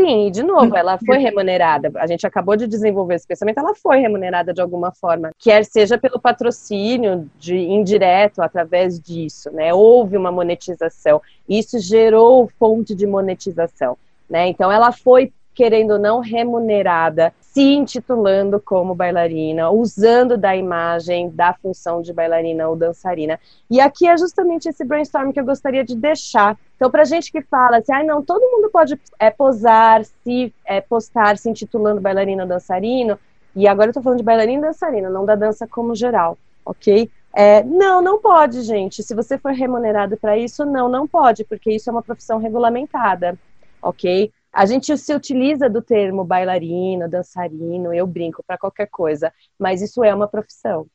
Sim, 0.00 0.30
de 0.30 0.44
novo, 0.44 0.76
ela 0.76 0.96
foi 0.96 1.18
remunerada. 1.18 1.90
A 1.96 2.06
gente 2.06 2.24
acabou 2.24 2.54
de 2.54 2.68
desenvolver 2.68 3.16
esse 3.16 3.26
pensamento, 3.26 3.58
ela 3.58 3.74
foi 3.74 3.98
remunerada 3.98 4.54
de 4.54 4.60
alguma 4.60 4.92
forma, 4.92 5.32
quer 5.36 5.64
seja 5.64 5.98
pelo 5.98 6.20
patrocínio 6.20 7.28
de 7.36 7.56
indireto 7.56 8.40
através 8.40 9.00
disso, 9.00 9.50
né? 9.50 9.74
Houve 9.74 10.16
uma 10.16 10.30
monetização. 10.30 11.20
Isso 11.48 11.80
gerou 11.80 12.48
fonte 12.60 12.94
de 12.94 13.08
monetização, 13.08 13.98
né? 14.30 14.46
Então 14.46 14.70
ela 14.70 14.92
foi 14.92 15.32
querendo 15.58 15.94
ou 15.94 15.98
não 15.98 16.20
remunerada, 16.20 17.34
se 17.40 17.60
intitulando 17.60 18.60
como 18.60 18.94
bailarina, 18.94 19.68
usando 19.72 20.38
da 20.38 20.54
imagem 20.54 21.30
da 21.30 21.52
função 21.52 22.00
de 22.00 22.12
bailarina 22.12 22.68
ou 22.68 22.76
dançarina. 22.76 23.40
E 23.68 23.80
aqui 23.80 24.06
é 24.06 24.16
justamente 24.16 24.68
esse 24.68 24.84
brainstorm 24.84 25.32
que 25.32 25.40
eu 25.40 25.44
gostaria 25.44 25.82
de 25.82 25.96
deixar. 25.96 26.56
Então, 26.76 26.88
para 26.88 27.04
gente 27.04 27.32
que 27.32 27.42
fala 27.42 27.78
assim, 27.78 27.92
ah, 27.92 28.04
não, 28.04 28.22
todo 28.22 28.48
mundo 28.48 28.70
pode 28.70 29.00
é, 29.18 29.30
posar, 29.30 30.04
se 30.04 30.54
é, 30.64 30.80
postar 30.80 31.36
se 31.36 31.50
intitulando 31.50 32.00
bailarina 32.00 32.44
ou 32.44 32.48
dançarino, 32.48 33.18
e 33.56 33.66
agora 33.66 33.90
eu 33.90 33.94
tô 33.94 34.00
falando 34.00 34.18
de 34.18 34.24
bailarina 34.24 34.62
e 34.62 34.66
dançarina, 34.68 35.10
não 35.10 35.26
da 35.26 35.34
dança 35.34 35.66
como 35.66 35.92
geral, 35.92 36.38
ok? 36.64 37.10
É, 37.34 37.64
não, 37.64 38.00
não 38.00 38.20
pode, 38.20 38.62
gente. 38.62 39.02
Se 39.02 39.12
você 39.12 39.36
for 39.36 39.50
remunerado 39.50 40.16
para 40.16 40.38
isso, 40.38 40.64
não, 40.64 40.88
não 40.88 41.08
pode, 41.08 41.42
porque 41.42 41.72
isso 41.72 41.90
é 41.90 41.92
uma 41.92 42.02
profissão 42.02 42.38
regulamentada, 42.38 43.36
ok? 43.82 44.32
A 44.52 44.66
gente 44.66 44.96
se 44.96 45.14
utiliza 45.14 45.68
do 45.68 45.82
termo 45.82 46.24
bailarino, 46.24 47.08
dançarino, 47.08 47.92
eu 47.92 48.06
brinco 48.06 48.42
para 48.46 48.58
qualquer 48.58 48.88
coisa, 48.90 49.32
mas 49.58 49.82
isso 49.82 50.02
é 50.02 50.14
uma 50.14 50.26
profissão, 50.26 50.86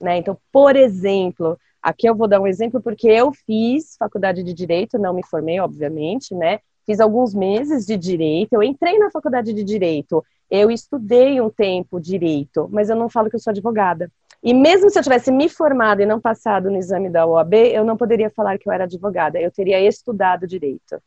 né? 0.00 0.18
Então, 0.18 0.36
por 0.52 0.76
exemplo, 0.76 1.58
aqui 1.82 2.08
eu 2.08 2.14
vou 2.14 2.28
dar 2.28 2.40
um 2.40 2.46
exemplo 2.46 2.80
porque 2.80 3.08
eu 3.08 3.32
fiz 3.32 3.96
faculdade 3.98 4.42
de 4.42 4.52
direito, 4.52 4.98
não 4.98 5.14
me 5.14 5.24
formei, 5.24 5.58
obviamente, 5.58 6.34
né? 6.34 6.60
Fiz 6.84 7.00
alguns 7.00 7.34
meses 7.34 7.86
de 7.86 7.96
direito, 7.96 8.52
eu 8.52 8.62
entrei 8.62 8.98
na 8.98 9.10
faculdade 9.10 9.52
de 9.52 9.64
direito, 9.64 10.24
eu 10.50 10.70
estudei 10.70 11.40
um 11.40 11.50
tempo 11.50 12.00
direito, 12.00 12.68
mas 12.72 12.88
eu 12.88 12.96
não 12.96 13.08
falo 13.08 13.28
que 13.28 13.36
eu 13.36 13.40
sou 13.40 13.50
advogada. 13.50 14.10
E 14.42 14.54
mesmo 14.54 14.88
se 14.88 14.98
eu 14.98 15.02
tivesse 15.02 15.30
me 15.32 15.48
formado 15.48 16.00
e 16.00 16.06
não 16.06 16.20
passado 16.20 16.70
no 16.70 16.76
exame 16.76 17.10
da 17.10 17.26
OAB, 17.26 17.54
eu 17.54 17.84
não 17.84 17.96
poderia 17.96 18.30
falar 18.30 18.56
que 18.58 18.68
eu 18.68 18.72
era 18.72 18.84
advogada, 18.84 19.40
eu 19.40 19.50
teria 19.50 19.80
estudado 19.80 20.46
direito, 20.46 21.02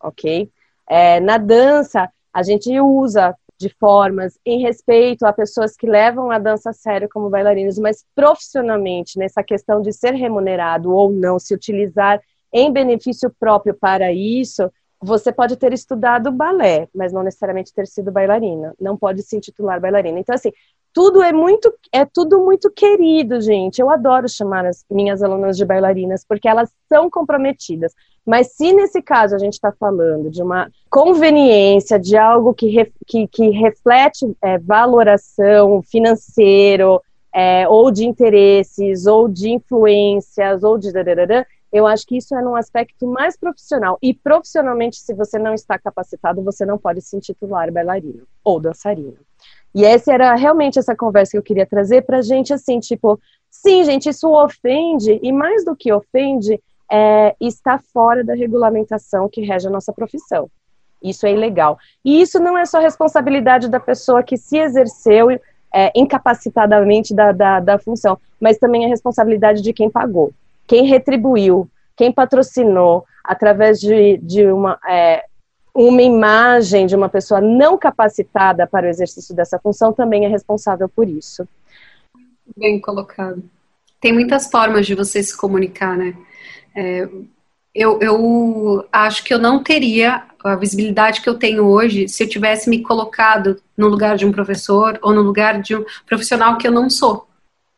ok? 0.00 0.50
É, 0.88 1.20
na 1.20 1.38
dança, 1.38 2.10
a 2.32 2.42
gente 2.42 2.78
usa 2.80 3.36
de 3.58 3.68
formas 3.78 4.38
em 4.44 4.60
respeito 4.60 5.24
a 5.24 5.32
pessoas 5.32 5.76
que 5.76 5.86
levam 5.86 6.30
a 6.30 6.38
dança 6.38 6.70
a 6.70 6.72
sério 6.72 7.08
como 7.08 7.30
bailarinos, 7.30 7.78
mas 7.78 8.04
profissionalmente, 8.14 9.18
nessa 9.18 9.42
questão 9.42 9.80
de 9.80 9.92
ser 9.92 10.14
remunerado 10.14 10.92
ou 10.92 11.12
não, 11.12 11.38
se 11.38 11.54
utilizar 11.54 12.20
em 12.52 12.72
benefício 12.72 13.32
próprio 13.38 13.74
para 13.74 14.12
isso, 14.12 14.70
você 15.00 15.32
pode 15.32 15.56
ter 15.56 15.72
estudado 15.72 16.30
balé, 16.30 16.88
mas 16.94 17.12
não 17.12 17.22
necessariamente 17.22 17.72
ter 17.72 17.86
sido 17.86 18.12
bailarina. 18.12 18.74
Não 18.80 18.96
pode 18.96 19.22
se 19.22 19.36
intitular 19.36 19.80
bailarina. 19.80 20.18
Então, 20.18 20.34
assim, 20.34 20.52
tudo 20.92 21.22
é 21.22 21.32
muito, 21.32 21.72
é 21.90 22.04
tudo 22.04 22.40
muito 22.40 22.70
querido, 22.70 23.40
gente. 23.40 23.80
Eu 23.80 23.90
adoro 23.90 24.28
chamar 24.28 24.66
as 24.66 24.84
minhas 24.90 25.22
alunas 25.22 25.56
de 25.56 25.64
bailarinas, 25.64 26.24
porque 26.26 26.48
elas 26.48 26.70
são 26.88 27.08
comprometidas. 27.08 27.92
Mas 28.26 28.54
se 28.54 28.72
nesse 28.72 29.02
caso 29.02 29.34
a 29.34 29.38
gente 29.38 29.54
está 29.54 29.72
falando 29.72 30.30
de 30.30 30.42
uma 30.42 30.70
conveniência, 30.90 31.98
de 31.98 32.16
algo 32.16 32.54
que, 32.54 32.68
re, 32.68 32.92
que, 33.06 33.26
que, 33.26 33.50
reflete 33.50 34.36
é, 34.40 34.58
valoração 34.58 35.82
financeiro, 35.82 37.00
é, 37.34 37.66
ou 37.68 37.90
de 37.90 38.06
interesses, 38.06 39.06
ou 39.06 39.28
de 39.28 39.50
influências, 39.50 40.62
ou 40.62 40.78
de. 40.78 40.92
Eu 41.72 41.86
acho 41.86 42.06
que 42.06 42.18
isso 42.18 42.36
é 42.36 42.42
num 42.42 42.54
aspecto 42.54 43.06
mais 43.06 43.34
profissional. 43.34 43.98
E 44.02 44.12
profissionalmente, 44.12 44.98
se 44.98 45.14
você 45.14 45.38
não 45.38 45.54
está 45.54 45.78
capacitado, 45.78 46.42
você 46.42 46.66
não 46.66 46.76
pode 46.76 47.00
se 47.00 47.16
intitular 47.16 47.72
bailarino 47.72 48.24
ou 48.44 48.60
dançarino. 48.60 49.16
E 49.74 49.84
essa 49.84 50.12
era 50.12 50.34
realmente 50.34 50.78
essa 50.78 50.94
conversa 50.94 51.32
que 51.32 51.38
eu 51.38 51.42
queria 51.42 51.66
trazer 51.66 52.02
para 52.02 52.20
gente, 52.20 52.52
assim, 52.52 52.78
tipo, 52.78 53.18
sim, 53.50 53.84
gente, 53.84 54.08
isso 54.08 54.28
ofende, 54.28 55.18
e 55.22 55.32
mais 55.32 55.64
do 55.64 55.74
que 55.74 55.92
ofende, 55.92 56.60
é, 56.90 57.34
está 57.40 57.78
fora 57.78 58.22
da 58.22 58.34
regulamentação 58.34 59.28
que 59.28 59.40
rege 59.40 59.66
a 59.66 59.70
nossa 59.70 59.92
profissão. 59.92 60.50
Isso 61.02 61.26
é 61.26 61.32
ilegal. 61.32 61.78
E 62.04 62.20
isso 62.20 62.38
não 62.38 62.56
é 62.56 62.64
só 62.64 62.78
responsabilidade 62.80 63.68
da 63.68 63.80
pessoa 63.80 64.22
que 64.22 64.36
se 64.36 64.58
exerceu 64.58 65.30
é, 65.74 65.90
incapacitadamente 65.96 67.14
da, 67.14 67.32
da, 67.32 67.60
da 67.60 67.78
função, 67.78 68.18
mas 68.38 68.58
também 68.58 68.84
é 68.84 68.88
responsabilidade 68.88 69.62
de 69.62 69.72
quem 69.72 69.90
pagou, 69.90 70.32
quem 70.66 70.84
retribuiu, 70.86 71.68
quem 71.96 72.12
patrocinou, 72.12 73.06
através 73.24 73.80
de, 73.80 74.18
de 74.18 74.46
uma, 74.46 74.78
é, 74.86 75.24
uma 75.74 76.02
imagem 76.02 76.86
de 76.86 76.94
uma 76.94 77.08
pessoa 77.08 77.40
não 77.40 77.78
capacitada 77.78 78.66
para 78.66 78.86
o 78.86 78.90
exercício 78.90 79.34
dessa 79.34 79.58
função 79.58 79.92
também 79.92 80.24
é 80.24 80.28
responsável 80.28 80.88
por 80.88 81.08
isso. 81.08 81.48
Bem 82.56 82.80
colocado. 82.80 83.42
Tem 84.00 84.12
muitas 84.12 84.50
formas 84.50 84.86
de 84.86 84.94
você 84.94 85.22
se 85.22 85.36
comunicar, 85.36 85.96
né? 85.96 86.14
É, 86.74 87.08
eu, 87.74 87.98
eu 88.00 88.86
acho 88.92 89.24
que 89.24 89.32
eu 89.32 89.38
não 89.38 89.62
teria 89.62 90.24
a 90.44 90.56
visibilidade 90.56 91.22
que 91.22 91.28
eu 91.28 91.38
tenho 91.38 91.64
hoje 91.64 92.08
se 92.08 92.22
eu 92.22 92.28
tivesse 92.28 92.68
me 92.68 92.82
colocado 92.82 93.62
no 93.76 93.88
lugar 93.88 94.16
de 94.16 94.26
um 94.26 94.32
professor 94.32 94.98
ou 95.02 95.12
no 95.12 95.22
lugar 95.22 95.62
de 95.62 95.76
um 95.76 95.84
profissional 96.06 96.58
que 96.58 96.66
eu 96.66 96.72
não 96.72 96.90
sou. 96.90 97.26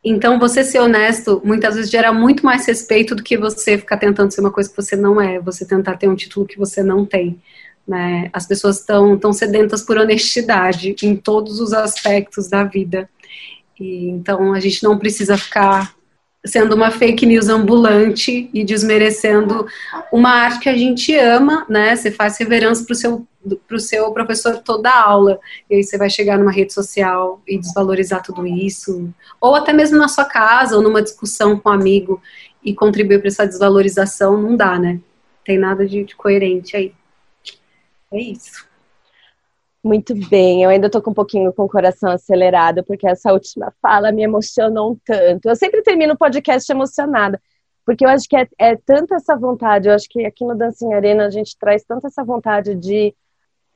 Então, 0.02 0.38
você 0.38 0.62
ser 0.62 0.80
honesto 0.80 1.40
muitas 1.44 1.76
vezes 1.76 1.90
gera 1.90 2.12
muito 2.12 2.44
mais 2.44 2.66
respeito 2.66 3.14
do 3.14 3.22
que 3.22 3.38
você 3.38 3.78
ficar 3.78 3.96
tentando 3.96 4.30
ser 4.30 4.40
uma 4.40 4.52
coisa 4.52 4.68
que 4.68 4.76
você 4.76 4.96
não 4.96 5.20
é, 5.20 5.38
você 5.38 5.64
tentar 5.64 5.96
ter 5.96 6.08
um 6.08 6.14
título 6.14 6.46
que 6.46 6.58
você 6.58 6.82
não 6.82 7.06
tem. 7.06 7.40
Né? 7.86 8.30
As 8.32 8.46
pessoas 8.46 8.80
estão 8.80 9.18
tão 9.18 9.32
sedentas 9.32 9.82
por 9.82 9.98
honestidade 9.98 10.96
em 11.02 11.16
todos 11.16 11.60
os 11.60 11.72
aspectos 11.72 12.48
da 12.48 12.64
vida. 12.64 13.08
E, 13.78 14.08
então, 14.08 14.52
a 14.52 14.60
gente 14.60 14.82
não 14.82 14.98
precisa 14.98 15.36
ficar 15.36 15.94
sendo 16.46 16.74
uma 16.74 16.90
fake 16.90 17.24
news 17.24 17.48
ambulante 17.48 18.50
e 18.52 18.64
desmerecendo 18.64 19.66
uma 20.12 20.30
arte 20.30 20.60
que 20.60 20.68
a 20.68 20.76
gente 20.76 21.14
ama, 21.16 21.64
né? 21.68 21.96
Você 21.96 22.10
faz 22.10 22.38
reverência 22.38 22.84
pro 22.84 22.94
seu 22.94 23.26
para 23.68 23.76
o 23.76 23.80
seu 23.80 24.10
professor 24.10 24.56
toda 24.58 24.88
a 24.88 25.02
aula, 25.02 25.38
e 25.68 25.74
aí 25.74 25.82
você 25.82 25.98
vai 25.98 26.08
chegar 26.08 26.38
numa 26.38 26.50
rede 26.50 26.72
social 26.72 27.42
e 27.46 27.58
desvalorizar 27.58 28.22
tudo 28.22 28.46
isso, 28.46 29.12
ou 29.38 29.54
até 29.54 29.70
mesmo 29.70 29.98
na 29.98 30.08
sua 30.08 30.24
casa, 30.24 30.76
ou 30.76 30.82
numa 30.82 31.02
discussão 31.02 31.58
com 31.58 31.68
um 31.68 31.72
amigo, 31.72 32.22
e 32.64 32.74
contribuir 32.74 33.18
para 33.18 33.28
essa 33.28 33.46
desvalorização, 33.46 34.40
não 34.40 34.56
dá, 34.56 34.78
né? 34.78 34.98
Tem 35.44 35.58
nada 35.58 35.86
de, 35.86 36.04
de 36.04 36.16
coerente 36.16 36.74
aí. 36.74 36.94
É 38.14 38.20
isso. 38.20 38.66
Muito 39.82 40.14
bem, 40.30 40.62
eu 40.62 40.70
ainda 40.70 40.88
tô 40.88 41.02
com 41.02 41.10
um 41.10 41.14
pouquinho 41.14 41.52
com 41.52 41.64
o 41.64 41.68
coração 41.68 42.10
acelerado, 42.10 42.82
porque 42.84 43.06
essa 43.06 43.32
última 43.32 43.70
fala 43.82 44.10
me 44.10 44.22
emocionou 44.22 44.92
um 44.92 44.96
tanto. 45.04 45.46
Eu 45.46 45.56
sempre 45.56 45.82
termino 45.82 46.14
o 46.14 46.18
podcast 46.18 46.70
emocionada, 46.72 47.38
porque 47.84 48.04
eu 48.04 48.08
acho 48.08 48.26
que 48.26 48.36
é, 48.36 48.48
é 48.58 48.76
tanta 48.76 49.16
essa 49.16 49.36
vontade, 49.36 49.88
eu 49.88 49.94
acho 49.94 50.08
que 50.08 50.24
aqui 50.24 50.42
no 50.42 50.56
Dancing 50.56 50.94
Arena 50.94 51.26
a 51.26 51.30
gente 51.30 51.58
traz 51.58 51.84
tanta 51.84 52.06
essa 52.06 52.24
vontade 52.24 52.74
de, 52.74 53.14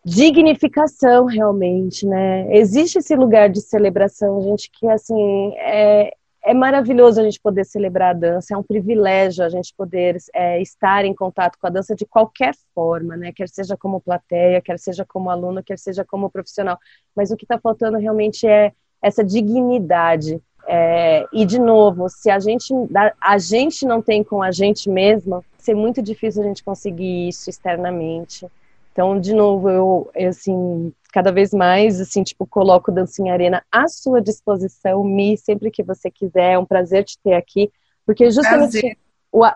dignificação 0.05 1.27
realmente, 1.27 2.06
né? 2.06 2.56
Existe 2.56 2.98
esse 2.98 3.15
lugar 3.15 3.51
de 3.51 3.60
celebração, 3.60 4.40
gente, 4.43 4.70
que 4.73 4.89
assim 4.89 5.52
é, 5.56 6.15
é 6.44 6.55
maravilhoso 6.55 7.20
a 7.20 7.24
gente 7.24 7.40
poder 7.40 7.65
celebrar 7.65 8.10
a 8.10 8.19
dança, 8.19 8.55
é 8.55 8.56
um 8.56 8.62
privilégio 8.62 9.44
a 9.44 9.48
gente 9.48 9.74
poder 9.77 10.16
é, 10.35 10.60
estar 10.60 11.05
em 11.05 11.15
contato 11.15 11.59
com 11.60 11.66
a 11.66 11.70
dança 11.70 11.94
de 11.94 12.06
qualquer 12.06 12.55
forma, 12.74 13.16
né? 13.16 13.32
Quer 13.32 13.48
seja 13.48 13.77
como 13.77 14.01
plateia, 14.01 14.60
quer 14.60 14.78
seja 14.78 15.05
como 15.05 15.31
aluno, 15.31 15.62
quer 15.62 15.78
seja 15.78 16.05
como 16.05 16.31
profissional. 16.31 16.78
Mas 17.15 17.31
o 17.31 17.36
que 17.36 17.44
está 17.44 17.59
faltando 17.59 17.98
realmente 17.98 18.47
é 18.47 18.73
essa 19.02 19.24
dignidade. 19.24 20.40
É, 20.66 21.24
e 21.32 21.47
de 21.47 21.59
novo, 21.59 22.09
se 22.09 22.31
a 22.31 22.39
gente 22.39 22.74
a 23.20 23.39
gente 23.39 23.86
não 23.86 24.02
tem 24.02 24.23
com 24.23 24.43
a 24.43 24.51
gente 24.51 24.90
mesma, 24.90 25.43
ser 25.56 25.74
muito 25.74 26.02
difícil 26.02 26.43
a 26.43 26.47
gente 26.47 26.62
conseguir 26.62 27.28
isso 27.28 27.48
externamente. 27.48 28.47
Então, 28.93 29.19
de 29.20 29.32
novo, 29.32 29.70
eu, 29.70 30.10
eu, 30.15 30.28
assim, 30.28 30.93
cada 31.12 31.32
vez 31.32 31.52
mais, 31.52 32.01
assim, 32.01 32.22
tipo, 32.22 32.47
coloco 32.47 32.93
o 32.93 33.30
Arena 33.30 33.62
à 33.72 33.89
sua 33.89 34.20
disposição, 34.20 35.02
Mi, 35.02 35.36
sempre 35.36 35.70
que 35.70 35.82
você 35.82 36.10
quiser, 36.10 36.52
é 36.52 36.59
um 36.59 36.66
prazer 36.66 37.05
te 37.05 37.18
ter 37.22 37.35
aqui, 37.35 37.70
porque 38.05 38.30
justamente 38.30 38.98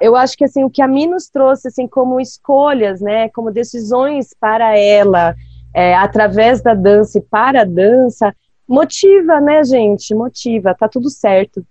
eu 0.01 0.15
acho 0.17 0.37
que, 0.37 0.45
assim, 0.45 0.65
o 0.65 0.71
que 0.71 0.83
a 0.83 0.89
Mi 0.89 1.07
nos 1.07 1.29
trouxe, 1.29 1.69
assim, 1.69 1.87
como 1.87 2.21
escolhas, 2.21 3.01
né, 3.01 3.29
como 3.31 3.51
decisões 3.51 4.35
para 4.39 4.79
ela, 4.79 5.35
é, 5.75 5.95
através 5.95 6.63
da 6.63 6.75
dança 6.75 7.19
e 7.19 7.23
para 7.23 7.63
a 7.63 7.65
dança, 7.65 8.35
motiva, 8.69 9.41
né, 9.41 9.65
gente, 9.65 10.15
motiva, 10.15 10.75
tá 10.75 10.89
tudo 10.89 11.09
certo. 11.11 11.65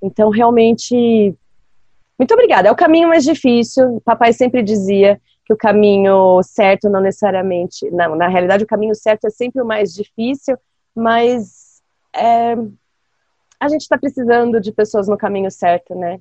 Então, 0.00 0.30
realmente, 0.30 1.34
muito 2.18 2.32
obrigada. 2.32 2.68
É 2.68 2.72
o 2.72 2.76
caminho 2.76 3.08
mais 3.08 3.24
difícil, 3.24 3.96
o 3.96 4.00
papai 4.00 4.32
sempre 4.32 4.62
dizia, 4.62 5.20
que 5.48 5.52
o 5.54 5.56
caminho 5.56 6.42
certo 6.42 6.90
não 6.90 7.00
necessariamente. 7.00 7.90
Não, 7.90 8.14
na 8.14 8.28
realidade, 8.28 8.64
o 8.64 8.66
caminho 8.66 8.94
certo 8.94 9.26
é 9.26 9.30
sempre 9.30 9.62
o 9.62 9.64
mais 9.64 9.94
difícil, 9.94 10.58
mas 10.94 11.80
é, 12.14 12.54
a 13.58 13.66
gente 13.66 13.80
está 13.80 13.96
precisando 13.96 14.60
de 14.60 14.70
pessoas 14.70 15.08
no 15.08 15.16
caminho 15.16 15.50
certo, 15.50 15.94
né? 15.94 16.20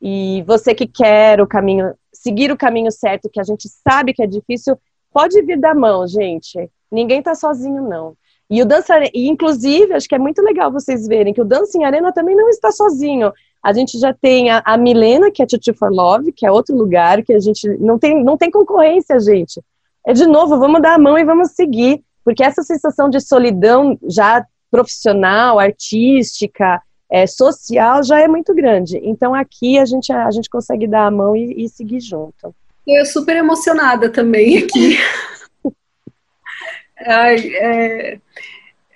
E 0.00 0.42
você 0.46 0.74
que 0.74 0.86
quer 0.86 1.38
o 1.38 1.46
caminho, 1.46 1.94
seguir 2.14 2.50
o 2.50 2.56
caminho 2.56 2.90
certo, 2.90 3.28
que 3.28 3.38
a 3.38 3.44
gente 3.44 3.68
sabe 3.68 4.14
que 4.14 4.22
é 4.22 4.26
difícil, 4.26 4.74
pode 5.12 5.42
vir 5.42 5.60
da 5.60 5.74
mão, 5.74 6.06
gente. 6.08 6.70
Ninguém 6.90 7.18
está 7.18 7.34
sozinho, 7.34 7.86
não. 7.86 8.16
E 8.48 8.62
o 8.62 8.66
Dança, 8.66 8.98
e 9.12 9.28
inclusive, 9.28 9.92
acho 9.92 10.08
que 10.08 10.14
é 10.14 10.18
muito 10.18 10.40
legal 10.40 10.72
vocês 10.72 11.06
verem 11.06 11.34
que 11.34 11.42
o 11.42 11.44
Dança 11.44 11.76
em 11.76 11.84
Arena 11.84 12.10
também 12.10 12.34
não 12.34 12.48
está 12.48 12.72
sozinho. 12.72 13.34
A 13.62 13.72
gente 13.72 13.98
já 13.98 14.12
tem 14.12 14.50
a, 14.50 14.62
a 14.64 14.76
Milena, 14.76 15.30
que 15.30 15.42
é 15.42 15.46
Tutu 15.46 15.72
for 15.74 15.92
Love, 15.92 16.32
que 16.32 16.44
é 16.44 16.50
outro 16.50 16.76
lugar 16.76 17.22
que 17.22 17.32
a 17.32 17.38
gente 17.38 17.68
não 17.78 17.98
tem, 17.98 18.24
não 18.24 18.36
tem 18.36 18.50
concorrência, 18.50 19.20
gente. 19.20 19.62
É 20.04 20.12
de 20.12 20.26
novo, 20.26 20.58
vamos 20.58 20.82
dar 20.82 20.94
a 20.94 20.98
mão 20.98 21.16
e 21.16 21.24
vamos 21.24 21.52
seguir, 21.52 22.02
porque 22.24 22.42
essa 22.42 22.62
sensação 22.62 23.08
de 23.08 23.20
solidão 23.20 23.96
já 24.08 24.44
profissional, 24.70 25.60
artística, 25.60 26.82
é, 27.10 27.26
social 27.26 28.02
já 28.02 28.18
é 28.18 28.26
muito 28.26 28.54
grande. 28.54 28.98
Então 29.02 29.34
aqui 29.34 29.78
a 29.78 29.84
gente, 29.84 30.10
a 30.12 30.30
gente 30.30 30.48
consegue 30.50 30.88
dar 30.88 31.06
a 31.06 31.10
mão 31.10 31.36
e, 31.36 31.64
e 31.64 31.68
seguir 31.68 32.00
junto. 32.00 32.54
Eu 32.86 33.06
super 33.06 33.36
emocionada 33.36 34.08
também 34.08 34.58
aqui. 34.58 34.98
Ai, 37.06 37.36
é, 37.54 38.18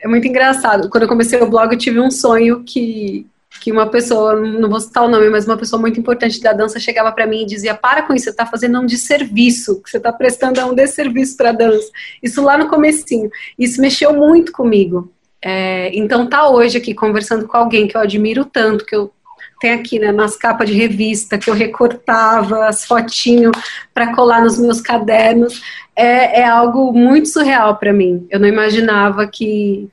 é 0.02 0.09
muito 0.09 0.26
engraçado. 0.26 0.88
Quando 0.88 1.05
eu 1.05 1.09
comecei 1.09 1.40
o 1.40 1.48
blog, 1.48 1.72
eu 1.72 1.78
tive 1.78 2.01
um 2.01 2.10
sonho 2.10 2.64
que 2.64 3.26
que 3.60 3.73
uma 3.73 3.86
pessoa, 3.89 4.35
não 4.36 4.68
vou 4.68 4.81
citar 4.81 5.05
o 5.05 5.09
nome, 5.09 5.28
mas 5.28 5.47
uma 5.47 5.56
pessoa 5.56 5.81
muito 5.81 5.98
importante 5.98 6.40
da 6.40 6.52
dança 6.52 6.78
chegava 6.78 7.10
para 7.12 7.27
mim 7.27 7.43
e 7.43 7.47
dizia: 7.47 7.74
Para 7.74 8.02
com 8.02 8.14
isso, 8.14 8.24
você 8.24 8.31
está 8.31 8.47
fazendo 8.47 8.81
um 8.81 8.86
desserviço, 8.86 9.82
que 9.82 9.90
você 9.90 9.97
está 9.97 10.12
prestando 10.12 10.64
um 10.66 10.74
desserviço 10.74 11.36
para 11.36 11.51
a 11.51 11.52
dança. 11.52 11.89
Isso 12.23 12.43
lá 12.43 12.59
no 12.59 12.68
comecinho. 12.68 13.31
Isso 13.59 13.81
mexeu 13.81 14.12
muito 14.12 14.52
comigo. 14.52 15.12
É, 15.43 15.90
então, 15.97 16.28
tá 16.28 16.48
hoje 16.48 16.78
aqui 16.78 16.94
conversando 16.94 17.47
com 17.47 17.56
alguém 17.56 17.86
que 17.86 17.97
eu 17.97 18.01
admiro 18.01 18.44
tanto, 18.44 18.85
que 18.85 18.94
eu 18.94 19.12
tenho 19.60 19.78
aqui 19.78 19.98
né, 19.98 20.12
nas 20.12 20.36
capas 20.36 20.68
de 20.68 20.74
revista, 20.74 21.39
que 21.39 21.48
eu 21.48 21.55
recortava 21.55 22.66
as 22.66 22.85
fotinhos 22.85 23.56
para 23.94 24.14
colar 24.14 24.43
nos 24.43 24.59
meus 24.59 24.81
cadernos, 24.81 25.62
é, 25.94 26.40
é 26.40 26.44
algo 26.44 26.93
muito 26.93 27.28
surreal 27.28 27.77
para 27.77 27.93
mim. 27.93 28.27
Eu 28.31 28.39
não 28.39 28.48
imaginava 28.48 29.27
que 29.27 29.89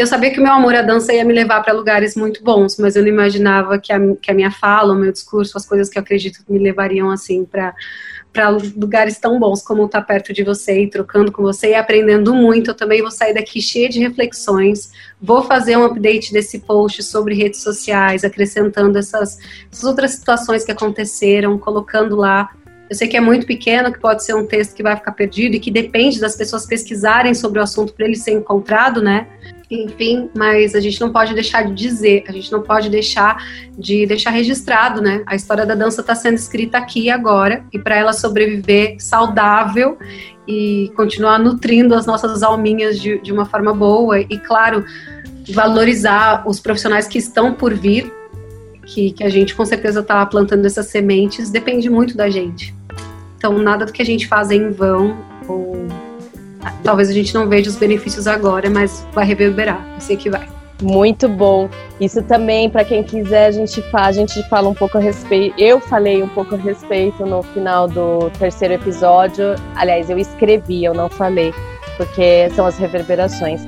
eu 0.00 0.06
sabia 0.06 0.30
que 0.30 0.40
o 0.40 0.42
meu 0.42 0.52
amor 0.52 0.74
à 0.74 0.80
dança 0.80 1.12
ia 1.12 1.22
me 1.24 1.34
levar 1.34 1.62
para 1.62 1.74
lugares 1.74 2.16
muito 2.16 2.42
bons, 2.42 2.78
mas 2.78 2.96
eu 2.96 3.02
não 3.02 3.10
imaginava 3.10 3.78
que 3.78 3.92
a, 3.92 3.98
que 4.16 4.30
a 4.30 4.34
minha 4.34 4.50
fala, 4.50 4.94
o 4.94 4.96
meu 4.96 5.12
discurso, 5.12 5.58
as 5.58 5.66
coisas 5.66 5.90
que 5.90 5.98
eu 5.98 6.02
acredito 6.02 6.42
me 6.48 6.58
levariam 6.58 7.10
assim 7.10 7.44
para 7.44 7.74
para 8.32 8.48
lugares 8.48 9.18
tão 9.18 9.40
bons 9.40 9.60
como 9.60 9.86
estar 9.86 10.02
tá 10.02 10.06
perto 10.06 10.32
de 10.32 10.44
você 10.44 10.84
e 10.84 10.88
trocando 10.88 11.32
com 11.32 11.42
você 11.42 11.70
e 11.70 11.74
aprendendo 11.74 12.32
muito. 12.32 12.70
Eu 12.70 12.76
também 12.76 13.02
vou 13.02 13.10
sair 13.10 13.34
daqui 13.34 13.60
cheia 13.60 13.88
de 13.88 13.98
reflexões. 13.98 14.92
Vou 15.20 15.42
fazer 15.42 15.76
um 15.76 15.84
update 15.84 16.32
desse 16.32 16.60
post 16.60 17.02
sobre 17.02 17.34
redes 17.34 17.60
sociais, 17.60 18.22
acrescentando 18.22 18.96
essas, 18.96 19.36
essas 19.70 19.82
outras 19.82 20.12
situações 20.12 20.64
que 20.64 20.70
aconteceram, 20.70 21.58
colocando 21.58 22.14
lá 22.14 22.50
eu 22.90 22.96
sei 22.96 23.06
que 23.06 23.16
é 23.16 23.20
muito 23.20 23.46
pequeno, 23.46 23.92
que 23.92 24.00
pode 24.00 24.24
ser 24.24 24.34
um 24.34 24.44
texto 24.44 24.74
que 24.74 24.82
vai 24.82 24.96
ficar 24.96 25.12
perdido 25.12 25.54
e 25.54 25.60
que 25.60 25.70
depende 25.70 26.20
das 26.20 26.34
pessoas 26.34 26.66
pesquisarem 26.66 27.32
sobre 27.32 27.60
o 27.60 27.62
assunto 27.62 27.94
para 27.94 28.04
ele 28.04 28.16
ser 28.16 28.32
encontrado, 28.32 29.00
né? 29.00 29.28
enfim, 29.70 30.28
mas 30.36 30.74
a 30.74 30.80
gente 30.80 31.00
não 31.00 31.12
pode 31.12 31.32
deixar 31.32 31.62
de 31.62 31.72
dizer, 31.72 32.24
a 32.26 32.32
gente 32.32 32.50
não 32.50 32.60
pode 32.60 32.90
deixar 32.90 33.36
de 33.78 34.04
deixar 34.04 34.30
registrado, 34.30 35.00
né? 35.00 35.22
A 35.26 35.36
história 35.36 35.64
da 35.64 35.76
dança 35.76 36.00
está 36.00 36.14
sendo 36.14 36.34
escrita 36.34 36.76
aqui 36.76 37.04
e 37.04 37.10
agora, 37.10 37.64
e 37.72 37.78
para 37.78 37.96
ela 37.96 38.12
sobreviver 38.12 38.96
saudável 38.98 39.96
e 40.46 40.90
continuar 40.96 41.38
nutrindo 41.38 41.94
as 41.94 42.04
nossas 42.04 42.42
alminhas 42.42 42.98
de, 42.98 43.20
de 43.20 43.32
uma 43.32 43.46
forma 43.46 43.72
boa, 43.72 44.18
e 44.18 44.38
claro, 44.38 44.84
valorizar 45.50 46.42
os 46.48 46.58
profissionais 46.58 47.06
que 47.06 47.18
estão 47.18 47.54
por 47.54 47.72
vir, 47.72 48.12
que, 48.84 49.12
que 49.12 49.22
a 49.22 49.28
gente 49.28 49.54
com 49.54 49.64
certeza 49.64 50.00
está 50.00 50.26
plantando 50.26 50.66
essas 50.66 50.86
sementes, 50.86 51.48
depende 51.48 51.88
muito 51.88 52.16
da 52.16 52.28
gente. 52.28 52.79
Então, 53.40 53.56
nada 53.56 53.86
do 53.86 53.92
que 53.92 54.02
a 54.02 54.04
gente 54.04 54.28
faz 54.28 54.50
é 54.50 54.54
em 54.54 54.70
vão 54.70 55.16
ou 55.48 55.86
talvez 56.84 57.08
a 57.08 57.12
gente 57.14 57.32
não 57.32 57.48
veja 57.48 57.70
os 57.70 57.76
benefícios 57.76 58.26
agora, 58.26 58.68
mas 58.68 59.06
vai 59.14 59.24
reverberar, 59.24 59.82
eu 59.94 60.00
sei 60.00 60.14
que 60.14 60.28
vai. 60.28 60.46
Muito 60.82 61.26
bom. 61.26 61.66
Isso 61.98 62.22
também, 62.22 62.68
para 62.68 62.84
quem 62.84 63.02
quiser, 63.02 63.46
a 63.46 63.50
gente 63.50 63.80
faz, 63.90 64.18
a 64.18 64.20
gente 64.20 64.46
fala 64.50 64.68
um 64.68 64.74
pouco 64.74 64.98
a 64.98 65.00
respeito. 65.00 65.54
Eu 65.58 65.80
falei 65.80 66.22
um 66.22 66.28
pouco 66.28 66.54
a 66.54 66.58
respeito 66.58 67.24
no 67.24 67.42
final 67.42 67.88
do 67.88 68.28
terceiro 68.38 68.74
episódio. 68.74 69.54
Aliás, 69.74 70.10
eu 70.10 70.18
escrevi, 70.18 70.84
eu 70.84 70.92
não 70.92 71.08
falei, 71.08 71.54
porque 71.96 72.50
são 72.54 72.66
as 72.66 72.76
reverberações. 72.76 73.62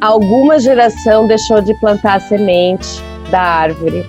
Alguma 0.00 0.60
geração 0.60 1.26
deixou 1.26 1.60
de 1.60 1.74
plantar 1.80 2.14
a 2.14 2.20
semente 2.20 3.02
da 3.28 3.42
árvore. 3.42 4.06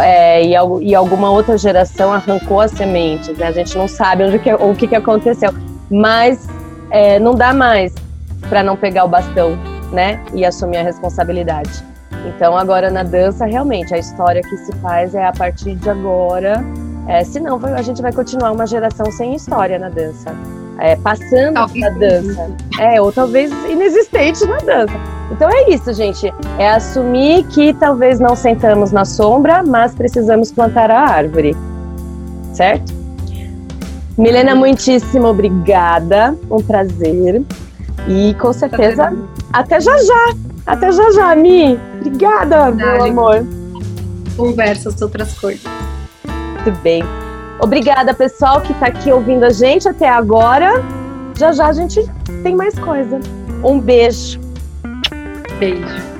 É, 0.00 0.44
e, 0.44 0.50
e, 0.82 0.94
alguma 0.94 1.30
outra 1.30 1.56
geração 1.56 2.12
arrancou 2.12 2.60
as 2.60 2.70
sementes. 2.72 3.36
Né? 3.36 3.46
A 3.46 3.52
gente 3.52 3.76
não 3.76 3.86
sabe 3.86 4.24
onde 4.24 4.38
que, 4.38 4.52
o 4.52 4.74
que, 4.74 4.88
que 4.88 4.96
aconteceu. 4.96 5.52
Mas 5.90 6.46
é, 6.90 7.18
não 7.18 7.34
dá 7.34 7.52
mais 7.52 7.94
para 8.48 8.62
não 8.62 8.76
pegar 8.76 9.04
o 9.04 9.08
bastão, 9.08 9.56
né? 9.92 10.20
E 10.34 10.44
assumir 10.44 10.78
a 10.78 10.82
responsabilidade. 10.82 11.84
Então, 12.26 12.56
agora 12.56 12.90
na 12.90 13.02
dança, 13.02 13.46
realmente, 13.46 13.94
a 13.94 13.98
história 13.98 14.42
que 14.42 14.56
se 14.56 14.72
faz 14.76 15.14
é 15.14 15.24
a 15.24 15.32
partir 15.32 15.76
de 15.76 15.88
agora. 15.88 16.64
É, 17.08 17.22
senão, 17.22 17.60
a 17.62 17.82
gente 17.82 18.02
vai 18.02 18.12
continuar 18.12 18.50
uma 18.50 18.66
geração 18.66 19.10
sem 19.12 19.34
história 19.34 19.78
na 19.78 19.88
dança. 19.88 20.34
É, 20.78 20.96
passando 20.96 21.54
talvez 21.54 21.84
da 21.84 21.90
dança. 21.90 22.50
É, 22.78 23.00
ou 23.00 23.10
talvez 23.10 23.50
inexistente 23.68 24.44
na 24.46 24.58
dança. 24.58 24.94
Então 25.30 25.48
é 25.50 25.70
isso, 25.70 25.92
gente. 25.92 26.32
É 26.58 26.70
assumir 26.70 27.44
que 27.48 27.72
talvez 27.74 28.20
não 28.20 28.36
sentamos 28.36 28.92
na 28.92 29.04
sombra, 29.04 29.62
mas 29.62 29.94
precisamos 29.94 30.52
plantar 30.52 30.90
a 30.90 31.00
árvore. 31.00 31.56
Certo? 32.52 32.94
Milena, 34.16 34.54
muitíssimo 34.54 35.28
obrigada. 35.28 36.36
Um 36.50 36.62
prazer. 36.62 37.42
E 38.08 38.34
com 38.34 38.52
certeza, 38.52 39.12
até 39.52 39.80
já 39.80 39.96
já. 39.98 40.34
Até 40.66 40.90
já 40.92 41.10
já, 41.12 41.36
Mi. 41.36 41.78
Obrigada, 42.00 42.70
meu 42.70 43.04
amor. 43.04 43.46
Conversa 44.36 44.90
sobre 44.90 45.04
outras 45.04 45.38
coisas. 45.38 45.64
Muito 46.26 46.72
bem. 46.82 47.25
Obrigada, 47.60 48.12
pessoal, 48.12 48.60
que 48.60 48.72
está 48.72 48.86
aqui 48.86 49.10
ouvindo 49.10 49.44
a 49.44 49.50
gente 49.50 49.88
até 49.88 50.08
agora. 50.08 50.74
Já 51.38 51.52
já 51.52 51.66
a 51.66 51.72
gente 51.72 52.00
tem 52.42 52.54
mais 52.54 52.78
coisa. 52.78 53.20
Um 53.64 53.80
beijo. 53.80 54.38
Beijo. 55.58 56.15